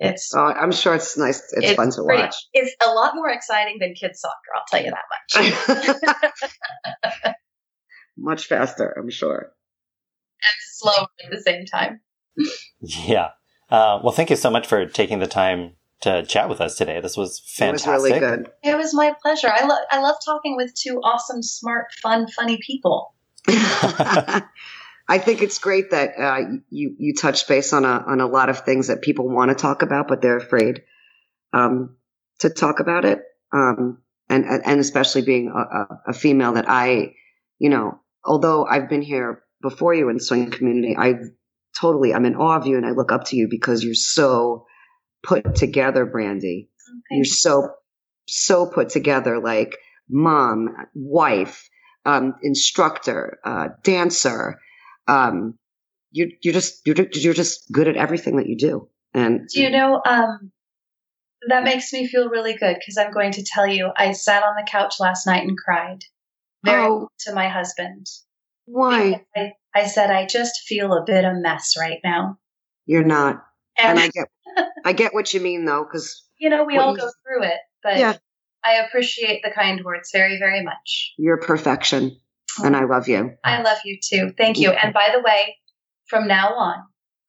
It's, 0.00 0.34
Oh, 0.34 0.40
I'm 0.40 0.72
sure 0.72 0.94
it's 0.94 1.16
nice. 1.18 1.42
It's, 1.52 1.74
fun 1.74 1.90
to 1.90 2.02
pretty- 2.02 2.22
watch. 2.22 2.34
It's 2.54 2.74
a 2.84 2.90
lot 2.90 3.14
more 3.14 3.28
exciting 3.28 3.76
than 3.78 3.94
kids 3.94 4.20
soccer, 4.20 4.34
I'll 4.56 4.64
tell 4.68 4.82
you 4.82 4.90
that 4.90 5.04
much. 5.92 7.34
Much 8.18 8.46
faster, 8.46 8.94
I'm 8.98 9.10
sure. 9.10 9.52
And 10.42 10.56
slower 10.72 11.06
at 11.24 11.30
the 11.30 11.40
same 11.40 11.64
time. 11.66 12.00
Yeah. 12.80 13.28
Uh, 13.70 14.00
well, 14.02 14.12
thank 14.12 14.30
you 14.30 14.36
so 14.36 14.50
much 14.50 14.66
for 14.66 14.86
taking 14.86 15.18
the 15.20 15.26
time 15.26 15.72
to 16.00 16.24
chat 16.24 16.48
with 16.48 16.60
us 16.60 16.76
today. 16.76 17.00
This 17.00 17.16
was 17.16 17.40
fantastic. 17.40 17.88
It 17.88 17.92
was 17.92 18.04
really 18.04 18.20
good. 18.20 18.50
It 18.62 18.76
was 18.76 18.94
my 18.94 19.14
pleasure. 19.22 19.48
I 19.48 19.66
love 19.66 19.78
I 19.90 20.00
love 20.00 20.16
talking 20.24 20.56
with 20.56 20.74
two 20.74 21.00
awesome, 21.02 21.42
smart, 21.42 21.92
fun, 22.02 22.26
funny 22.28 22.58
people. 22.66 23.14
I 25.10 25.18
think 25.18 25.42
it's 25.42 25.58
great 25.58 25.90
that 25.90 26.10
uh, 26.18 26.38
you 26.70 26.94
you 26.98 27.14
touch 27.14 27.48
base 27.48 27.72
on 27.72 27.84
a 27.84 28.04
on 28.06 28.20
a 28.20 28.26
lot 28.28 28.48
of 28.48 28.60
things 28.60 28.86
that 28.86 29.02
people 29.02 29.28
want 29.28 29.50
to 29.50 29.56
talk 29.56 29.82
about, 29.82 30.06
but 30.06 30.22
they're 30.22 30.36
afraid 30.36 30.82
um, 31.52 31.96
to 32.38 32.48
talk 32.50 32.78
about 32.78 33.04
it. 33.04 33.20
Um, 33.52 33.98
and 34.28 34.44
and 34.46 34.78
especially 34.80 35.22
being 35.22 35.52
a, 35.54 36.10
a- 36.10 36.14
female, 36.14 36.52
that 36.52 36.66
I, 36.68 37.14
you 37.58 37.70
know, 37.70 38.00
although 38.24 38.64
I've 38.64 38.88
been 38.88 39.02
here 39.02 39.42
before 39.60 39.94
you 39.94 40.08
in 40.10 40.18
the 40.18 40.22
swing 40.22 40.52
community, 40.52 40.96
I 40.96 41.14
totally 41.78 42.14
I'm 42.14 42.24
in 42.24 42.36
awe 42.36 42.58
of 42.58 42.68
you, 42.68 42.76
and 42.76 42.86
I 42.86 42.92
look 42.92 43.10
up 43.10 43.24
to 43.26 43.36
you 43.36 43.48
because 43.50 43.82
you're 43.82 43.94
so 43.94 44.66
put 45.24 45.56
together, 45.56 46.06
Brandi 46.06 46.68
you're 47.10 47.24
so 47.24 47.68
so 48.28 48.66
put 48.66 48.90
together 48.90 49.40
like 49.40 49.76
mom 50.08 50.68
wife 50.94 51.68
um, 52.04 52.34
instructor 52.42 53.38
uh, 53.44 53.68
dancer 53.82 54.60
um, 55.10 55.58
you're, 56.12 56.28
you're 56.42 56.54
just 56.54 56.86
you're, 56.86 56.96
you're 57.12 57.34
just 57.34 57.70
good 57.72 57.88
at 57.88 57.96
everything 57.96 58.36
that 58.36 58.48
you 58.48 58.56
do 58.56 58.88
and 59.14 59.48
Do 59.52 59.60
you 59.60 59.70
know, 59.70 60.00
um, 60.04 60.52
that 61.48 61.64
makes 61.64 61.92
me 61.92 62.06
feel 62.06 62.28
really 62.28 62.54
good 62.56 62.76
because 62.78 62.96
I'm 62.98 63.12
going 63.12 63.32
to 63.32 63.44
tell 63.44 63.66
you, 63.66 63.90
I 63.96 64.12
sat 64.12 64.42
on 64.42 64.54
the 64.56 64.66
couch 64.70 64.94
last 65.00 65.26
night 65.26 65.42
and 65.46 65.56
cried 65.58 66.04
very 66.64 66.82
Oh. 66.86 67.08
to 67.20 67.34
my 67.34 67.48
husband. 67.48 68.06
why 68.66 69.24
I, 69.36 69.52
I 69.74 69.86
said, 69.86 70.10
I 70.10 70.26
just 70.26 70.60
feel 70.66 70.92
a 70.92 71.04
bit 71.06 71.24
a 71.24 71.32
mess 71.34 71.74
right 71.78 71.98
now. 72.04 72.38
you're 72.86 73.04
not 73.04 73.42
And, 73.78 73.98
and 73.98 73.98
i 74.00 74.08
get 74.08 74.28
i 74.84 74.92
get 74.92 75.14
what 75.14 75.32
you 75.32 75.40
mean 75.40 75.64
though 75.64 75.84
because 75.84 76.26
you 76.38 76.48
know, 76.50 76.64
we 76.64 76.76
all 76.78 76.92
you- 76.92 76.98
go 76.98 77.10
through 77.24 77.44
it, 77.44 77.60
but 77.82 77.98
Yeah. 77.98 78.16
I 78.62 78.74
appreciate 78.84 79.40
the 79.42 79.50
kind 79.50 79.82
words 79.84 80.10
very, 80.12 80.38
very 80.38 80.62
much. 80.62 81.14
you're 81.18 81.38
perfection 81.38 82.16
and 82.64 82.76
i 82.76 82.84
love 82.84 83.08
you 83.08 83.32
I 83.44 83.62
love 83.62 83.78
you 83.84 83.98
too. 84.02 84.32
Thank 84.36 84.58
you. 84.58 84.70
And 84.70 84.92
by 84.92 85.08
the 85.14 85.20
way, 85.20 85.56
from 86.08 86.26
now 86.28 86.52
on, 86.54 86.76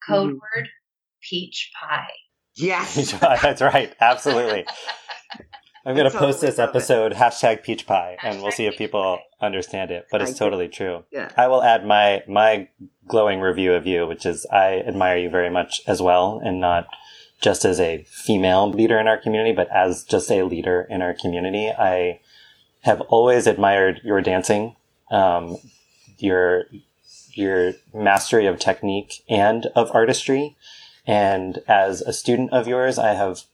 code 0.06 0.30
Mhm. 0.30 0.38
word 0.40 0.68
peach 1.28 1.70
pie. 1.80 2.08
yes 2.56 3.12
That's 3.20 3.60
right. 3.62 3.94
Absolutely. 4.00 4.66
I'm 5.84 5.96
going 5.96 6.06
I 6.06 6.10
to 6.10 6.18
post 6.18 6.40
this 6.40 6.58
love 6.58 6.68
it. 6.68 6.70
episode, 6.70 7.12
hashtag 7.12 7.64
peach 7.64 7.86
pie, 7.88 8.16
and 8.22 8.40
we'll 8.40 8.52
see 8.52 8.66
if 8.66 8.76
people 8.78 9.16
pie. 9.16 9.46
understand 9.46 9.90
it. 9.90 10.06
But 10.12 10.22
it's 10.22 10.30
get- 10.32 10.38
totally 10.38 10.68
true. 10.68 11.04
yeah 11.10 11.30
I 11.36 11.48
will 11.48 11.62
add 11.62 11.84
my 11.86 12.22
my 12.28 12.68
glowing 13.08 13.40
review 13.40 13.72
of 13.74 13.86
you, 13.86 14.06
which 14.06 14.24
is 14.24 14.46
I 14.52 14.78
admire 14.86 15.16
you 15.18 15.28
very 15.30 15.50
much 15.50 15.80
as 15.86 16.00
well, 16.00 16.40
and 16.44 16.60
not 16.60 16.86
just 17.40 17.64
as 17.64 17.80
a 17.80 18.04
female 18.08 18.70
leader 18.70 18.98
in 19.00 19.08
our 19.08 19.18
community, 19.18 19.52
but 19.52 19.68
as 19.72 20.04
just 20.04 20.30
a 20.30 20.44
leader 20.44 20.86
in 20.88 21.02
our 21.02 21.14
community. 21.14 21.68
I 21.70 22.20
have 22.82 23.00
always 23.02 23.48
admired 23.48 24.00
your 24.04 24.20
dancing, 24.20 24.76
um, 25.12 25.58
your 26.18 26.64
your 27.34 27.74
mastery 27.94 28.46
of 28.46 28.58
technique 28.58 29.22
and 29.28 29.66
of 29.74 29.90
artistry, 29.94 30.56
and 31.06 31.62
as 31.68 32.00
a 32.02 32.12
student 32.12 32.52
of 32.52 32.66
yours, 32.66 32.98
I 32.98 33.14
have 33.14 33.44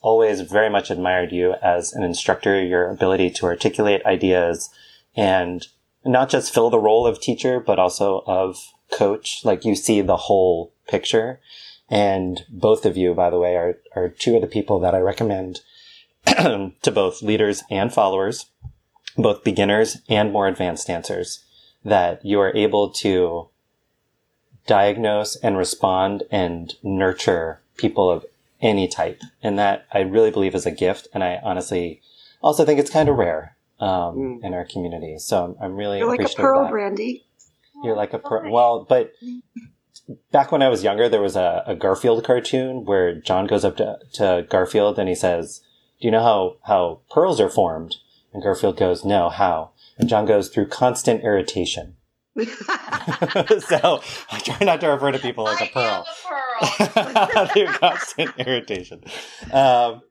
always 0.00 0.40
very 0.40 0.70
much 0.70 0.90
admired 0.90 1.32
you 1.32 1.54
as 1.62 1.92
an 1.92 2.02
instructor, 2.02 2.62
your 2.62 2.88
ability 2.88 3.30
to 3.30 3.46
articulate 3.46 4.04
ideas 4.06 4.70
and 5.16 5.66
not 6.04 6.30
just 6.30 6.52
fill 6.52 6.70
the 6.70 6.78
role 6.78 7.06
of 7.06 7.20
teacher, 7.20 7.60
but 7.60 7.78
also 7.78 8.22
of 8.26 8.72
coach. 8.90 9.44
Like 9.44 9.64
you 9.64 9.74
see 9.74 10.00
the 10.00 10.16
whole 10.16 10.72
picture. 10.88 11.40
And 11.88 12.44
both 12.48 12.86
of 12.86 12.96
you, 12.96 13.14
by 13.14 13.30
the 13.30 13.38
way, 13.38 13.56
are, 13.56 13.78
are 13.96 14.08
two 14.08 14.36
of 14.36 14.40
the 14.40 14.46
people 14.46 14.78
that 14.80 14.94
I 14.94 15.00
recommend 15.00 15.60
to 16.26 16.92
both 16.92 17.22
leaders 17.22 17.62
and 17.70 17.92
followers, 17.92 18.46
both 19.16 19.44
beginners 19.44 19.98
and 20.08 20.32
more 20.32 20.46
advanced 20.46 20.86
dancers, 20.86 21.44
that 21.84 22.24
you 22.24 22.40
are 22.40 22.54
able 22.54 22.90
to 22.90 23.48
diagnose 24.66 25.36
and 25.36 25.56
respond 25.56 26.22
and 26.30 26.74
nurture 26.82 27.60
people 27.76 28.10
of 28.10 28.24
any 28.60 28.86
type. 28.86 29.20
And 29.42 29.58
that 29.58 29.86
I 29.92 30.00
really 30.00 30.30
believe 30.30 30.54
is 30.54 30.66
a 30.66 30.70
gift. 30.70 31.08
And 31.14 31.24
I 31.24 31.40
honestly 31.42 32.02
also 32.42 32.64
think 32.64 32.78
it's 32.78 32.90
kind 32.90 33.08
of 33.08 33.16
rare 33.16 33.56
um, 33.80 34.16
Mm. 34.16 34.44
in 34.44 34.54
our 34.54 34.64
community. 34.66 35.18
So 35.18 35.44
I'm, 35.44 35.56
I'm 35.60 35.76
really 35.76 35.98
you're 35.98 36.08
like 36.08 36.20
a 36.20 36.28
pearl 36.34 36.64
that. 36.64 36.72
Brandi 36.72 37.22
You're 37.82 37.96
like 37.96 38.12
a 38.12 38.18
pearl. 38.18 38.52
Well, 38.52 38.84
but 38.86 39.12
back 40.30 40.52
when 40.52 40.62
I 40.62 40.68
was 40.68 40.84
younger, 40.84 41.08
there 41.08 41.22
was 41.22 41.36
a, 41.36 41.62
a 41.66 41.74
Garfield 41.74 42.22
cartoon 42.24 42.84
where 42.84 43.14
Jon 43.14 43.46
goes 43.46 43.64
up 43.64 43.78
to, 43.78 43.98
to 44.14 44.46
Garfield 44.50 44.98
and 44.98 45.08
he 45.08 45.14
says, 45.14 45.62
"Do 46.00 46.08
you 46.08 46.10
know 46.12 46.22
how 46.22 46.56
how 46.64 47.00
pearls 47.10 47.40
are 47.40 47.48
formed?" 47.48 47.96
And 48.32 48.42
Garfield 48.42 48.76
goes, 48.76 49.04
"No, 49.04 49.28
how?" 49.28 49.70
And 49.98 50.08
Jon 50.08 50.26
goes 50.26 50.48
through 50.48 50.66
constant 50.68 51.22
irritation. 51.22 51.96
so 52.36 54.00
I 54.30 54.38
try 54.38 54.58
not 54.62 54.80
to 54.80 54.88
refer 54.88 55.12
to 55.12 55.18
people 55.18 55.44
like 55.44 55.60
a 55.60 55.72
pearl. 55.72 56.06
pearl. 56.28 57.46
through 57.52 57.66
constant 57.66 58.30
irritation. 58.38 59.02
Um, 59.52 60.02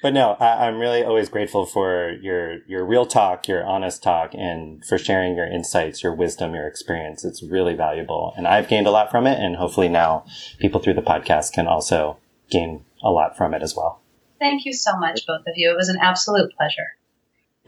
but 0.00 0.14
no, 0.14 0.36
I, 0.38 0.66
I'm 0.66 0.78
really 0.78 1.02
always 1.02 1.28
grateful 1.28 1.66
for 1.66 2.12
your 2.22 2.64
your 2.66 2.84
real 2.84 3.04
talk, 3.04 3.48
your 3.48 3.64
honest 3.64 4.02
talk, 4.02 4.32
and 4.34 4.84
for 4.84 4.96
sharing 4.96 5.34
your 5.34 5.46
insights, 5.46 6.02
your 6.02 6.14
wisdom, 6.14 6.54
your 6.54 6.66
experience. 6.66 7.24
It's 7.24 7.42
really 7.42 7.74
valuable, 7.74 8.32
and 8.36 8.46
I've 8.46 8.68
gained 8.68 8.86
a 8.86 8.92
lot 8.92 9.10
from 9.10 9.26
it. 9.26 9.40
And 9.40 9.56
hopefully 9.56 9.88
now, 9.88 10.24
people 10.58 10.80
through 10.80 10.94
the 10.94 11.02
podcast 11.02 11.52
can 11.52 11.66
also 11.66 12.18
gain 12.48 12.84
a 13.02 13.10
lot 13.10 13.36
from 13.36 13.54
it 13.54 13.62
as 13.62 13.74
well. 13.76 14.00
Thank 14.38 14.64
you 14.64 14.72
so 14.72 14.96
much, 14.96 15.26
both 15.26 15.40
of 15.40 15.54
you. 15.56 15.70
It 15.70 15.76
was 15.76 15.88
an 15.88 15.98
absolute 16.00 16.52
pleasure. 16.56 16.94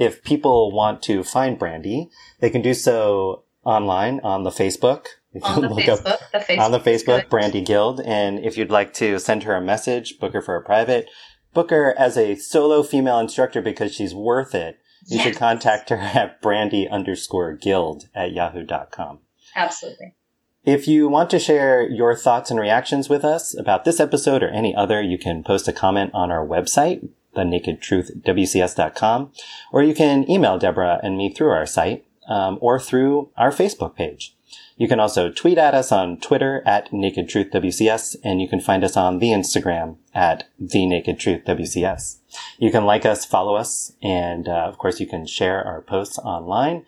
If 0.00 0.24
people 0.24 0.72
want 0.72 1.02
to 1.02 1.22
find 1.22 1.58
Brandi, 1.58 2.08
they 2.40 2.48
can 2.48 2.62
do 2.62 2.72
so 2.72 3.44
online 3.64 4.18
on 4.24 4.44
the 4.44 4.50
Facebook. 4.50 5.06
On 5.44 5.60
the 5.60 5.68
look 5.68 5.86
up 5.86 6.00
Facebook, 6.00 6.30
the 6.32 6.38
Facebook 6.38 6.58
on 6.58 6.72
the 6.72 6.80
Facebook, 6.80 7.04
good. 7.04 7.30
Brandi 7.30 7.64
Guild. 7.64 8.00
And 8.00 8.40
if 8.40 8.58
you'd 8.58 8.68
like 8.68 8.92
to 8.94 9.20
send 9.20 9.44
her 9.44 9.54
a 9.54 9.60
message, 9.60 10.18
book 10.18 10.32
her 10.32 10.42
for 10.42 10.56
a 10.56 10.64
private, 10.64 11.08
book 11.54 11.70
her 11.70 11.96
as 11.96 12.16
a 12.16 12.34
solo 12.34 12.82
female 12.82 13.20
instructor 13.20 13.62
because 13.62 13.94
she's 13.94 14.12
worth 14.12 14.56
it. 14.56 14.80
You 15.06 15.20
should 15.20 15.36
contact 15.36 15.90
her 15.90 15.96
at 16.00 16.42
brandi 16.42 16.90
underscore 16.90 17.54
guild 17.54 18.08
at 18.12 18.32
yahoo.com. 18.32 19.20
Absolutely. 19.54 20.16
If 20.64 20.88
you 20.88 21.08
want 21.08 21.30
to 21.30 21.38
share 21.38 21.88
your 21.88 22.16
thoughts 22.16 22.50
and 22.50 22.58
reactions 22.58 23.08
with 23.08 23.24
us 23.24 23.56
about 23.56 23.84
this 23.84 24.00
episode 24.00 24.42
or 24.42 24.48
any 24.48 24.74
other, 24.74 25.00
you 25.00 25.16
can 25.16 25.44
post 25.44 25.68
a 25.68 25.72
comment 25.72 26.10
on 26.12 26.32
our 26.32 26.44
website, 26.44 27.08
thenakedtruthwcs.com, 27.36 29.32
or 29.72 29.82
you 29.82 29.94
can 29.94 30.30
email 30.30 30.58
Deborah 30.58 31.00
and 31.02 31.16
me 31.16 31.32
through 31.32 31.50
our 31.50 31.66
site 31.66 32.04
um, 32.28 32.58
or 32.60 32.78
through 32.78 33.30
our 33.36 33.50
Facebook 33.50 33.94
page. 33.94 34.34
You 34.76 34.88
can 34.88 34.98
also 34.98 35.30
tweet 35.30 35.58
at 35.58 35.74
us 35.74 35.92
on 35.92 36.18
Twitter 36.18 36.62
at 36.64 36.92
Naked 36.92 37.28
Truth 37.28 37.50
WCS, 37.52 38.16
and 38.24 38.40
you 38.40 38.48
can 38.48 38.60
find 38.60 38.82
us 38.82 38.96
on 38.96 39.18
the 39.18 39.28
Instagram 39.28 39.96
at 40.14 40.48
The 40.58 40.86
Naked 40.86 41.20
Truth 41.20 41.44
WCS. 41.44 42.18
You 42.58 42.70
can 42.70 42.84
like 42.84 43.04
us, 43.04 43.24
follow 43.24 43.56
us, 43.56 43.92
and 44.02 44.48
uh, 44.48 44.66
of 44.66 44.78
course 44.78 44.98
you 44.98 45.06
can 45.06 45.26
share 45.26 45.62
our 45.62 45.82
posts 45.82 46.18
online. 46.18 46.86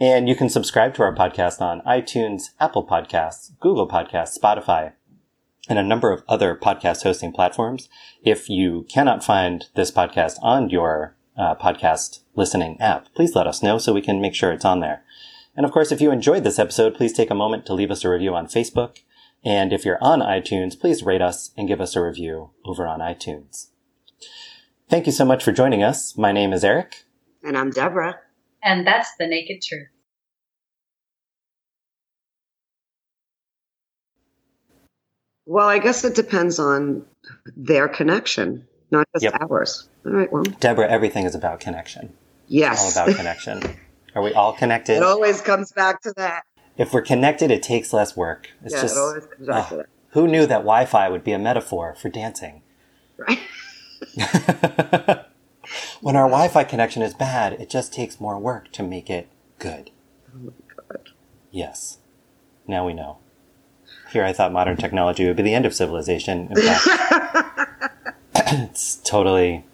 And 0.00 0.28
you 0.28 0.34
can 0.34 0.48
subscribe 0.48 0.94
to 0.94 1.02
our 1.02 1.14
podcast 1.14 1.60
on 1.60 1.80
iTunes, 1.82 2.50
Apple 2.58 2.84
Podcasts, 2.84 3.52
Google 3.60 3.86
Podcasts, 3.86 4.38
Spotify, 4.38 4.92
and 5.68 5.78
a 5.78 5.82
number 5.82 6.12
of 6.12 6.22
other 6.28 6.54
podcast 6.54 7.02
hosting 7.02 7.32
platforms. 7.32 7.88
If 8.22 8.48
you 8.48 8.86
cannot 8.88 9.24
find 9.24 9.64
this 9.74 9.90
podcast 9.90 10.36
on 10.42 10.70
your 10.70 11.16
uh, 11.36 11.54
podcast 11.56 12.20
listening 12.34 12.80
app, 12.80 13.12
please 13.14 13.34
let 13.34 13.46
us 13.46 13.62
know 13.62 13.78
so 13.78 13.92
we 13.92 14.02
can 14.02 14.20
make 14.20 14.34
sure 14.34 14.52
it's 14.52 14.64
on 14.64 14.80
there. 14.80 15.02
And 15.56 15.64
of 15.64 15.72
course, 15.72 15.90
if 15.92 16.00
you 16.00 16.10
enjoyed 16.10 16.44
this 16.44 16.58
episode, 16.58 16.94
please 16.94 17.12
take 17.12 17.30
a 17.30 17.34
moment 17.34 17.64
to 17.66 17.74
leave 17.74 17.90
us 17.90 18.04
a 18.04 18.08
review 18.10 18.34
on 18.34 18.46
Facebook. 18.46 18.98
And 19.44 19.72
if 19.72 19.84
you're 19.84 20.02
on 20.02 20.20
iTunes, 20.20 20.78
please 20.78 21.02
rate 21.02 21.22
us 21.22 21.50
and 21.56 21.68
give 21.68 21.80
us 21.80 21.94
a 21.96 22.02
review 22.02 22.50
over 22.64 22.86
on 22.86 23.00
iTunes. 23.00 23.68
Thank 24.88 25.06
you 25.06 25.12
so 25.12 25.24
much 25.24 25.42
for 25.44 25.52
joining 25.52 25.82
us. 25.82 26.16
My 26.16 26.32
name 26.32 26.52
is 26.52 26.64
Eric. 26.64 27.04
and 27.42 27.56
i'm 27.56 27.70
deborah 27.70 28.18
And 28.62 28.86
that's 28.86 29.10
the 29.18 29.26
naked 29.26 29.62
truth. 29.62 29.88
Well, 35.46 35.68
I 35.68 35.78
guess 35.78 36.04
it 36.04 36.14
depends 36.14 36.58
on 36.58 37.04
their 37.56 37.88
connection, 37.88 38.66
not 38.90 39.06
just 39.14 39.24
Yep. 39.24 39.34
ours. 39.50 39.88
All 40.06 40.12
right, 40.12 40.32
well, 40.32 40.42
Deborah, 40.42 40.88
everything 40.90 41.26
is 41.26 41.34
about 41.34 41.60
connection. 41.60 42.12
yes. 42.48 42.96
All 42.96 43.04
about 43.04 43.16
connection. 43.16 43.62
Are 44.14 44.22
we 44.22 44.32
all 44.32 44.52
connected? 44.52 44.96
it 44.98 45.02
always 45.02 45.40
comes 45.40 45.72
back 45.72 46.00
to 46.02 46.12
that. 46.16 46.44
If 46.76 46.92
we're 46.92 47.02
connected, 47.02 47.50
it 47.50 47.62
takes 47.62 47.92
less 47.92 48.16
work. 48.16 48.50
It's 48.64 48.74
yeah, 48.74 48.82
just 48.82 48.96
it 48.96 49.00
always 49.00 49.26
comes 49.26 49.46
back 49.46 49.66
oh, 49.66 49.70
to 49.70 49.76
that. 49.78 49.86
who 50.10 50.26
knew 50.26 50.46
that 50.46 50.58
Wi-Fi 50.58 51.08
would 51.08 51.24
be 51.24 51.32
a 51.32 51.38
metaphor 51.38 51.94
for 51.94 52.08
dancing? 52.08 52.62
Right? 53.16 53.38
when 56.00 56.16
our 56.16 56.26
Wi-Fi 56.28 56.64
connection 56.64 57.02
is 57.02 57.14
bad, 57.14 57.54
it 57.54 57.70
just 57.70 57.92
takes 57.92 58.20
more 58.20 58.38
work 58.38 58.72
to 58.72 58.82
make 58.82 59.08
it 59.10 59.28
good. 59.58 59.90
Oh 60.34 60.38
my 60.38 60.52
God. 60.76 61.10
Yes. 61.50 61.98
Now 62.66 62.86
we 62.86 62.92
know. 62.94 63.18
Here 64.14 64.24
I 64.24 64.32
thought 64.32 64.52
modern 64.52 64.76
technology 64.76 65.26
would 65.26 65.36
be 65.36 65.42
the 65.42 65.54
end 65.54 65.66
of 65.66 65.74
civilization. 65.74 66.46
In 66.52 66.56
fact, 66.56 67.90
it's 68.36 68.94
totally, 69.02 69.64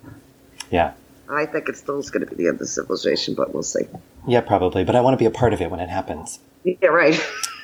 yeah. 0.70 0.94
I 1.28 1.44
think 1.44 1.68
it 1.68 1.76
still 1.76 1.98
is 1.98 2.08
going 2.08 2.24
to 2.24 2.34
be 2.34 2.42
the 2.42 2.48
end 2.48 2.58
of 2.58 2.66
civilization, 2.66 3.34
but 3.34 3.52
we'll 3.52 3.62
see. 3.62 3.82
Yeah, 4.26 4.40
probably, 4.40 4.82
but 4.82 4.96
I 4.96 5.02
want 5.02 5.12
to 5.12 5.18
be 5.18 5.26
a 5.26 5.30
part 5.30 5.52
of 5.52 5.60
it 5.60 5.70
when 5.70 5.78
it 5.78 5.90
happens. 5.90 6.38
Yeah, 6.64 6.86
right. 6.86 7.20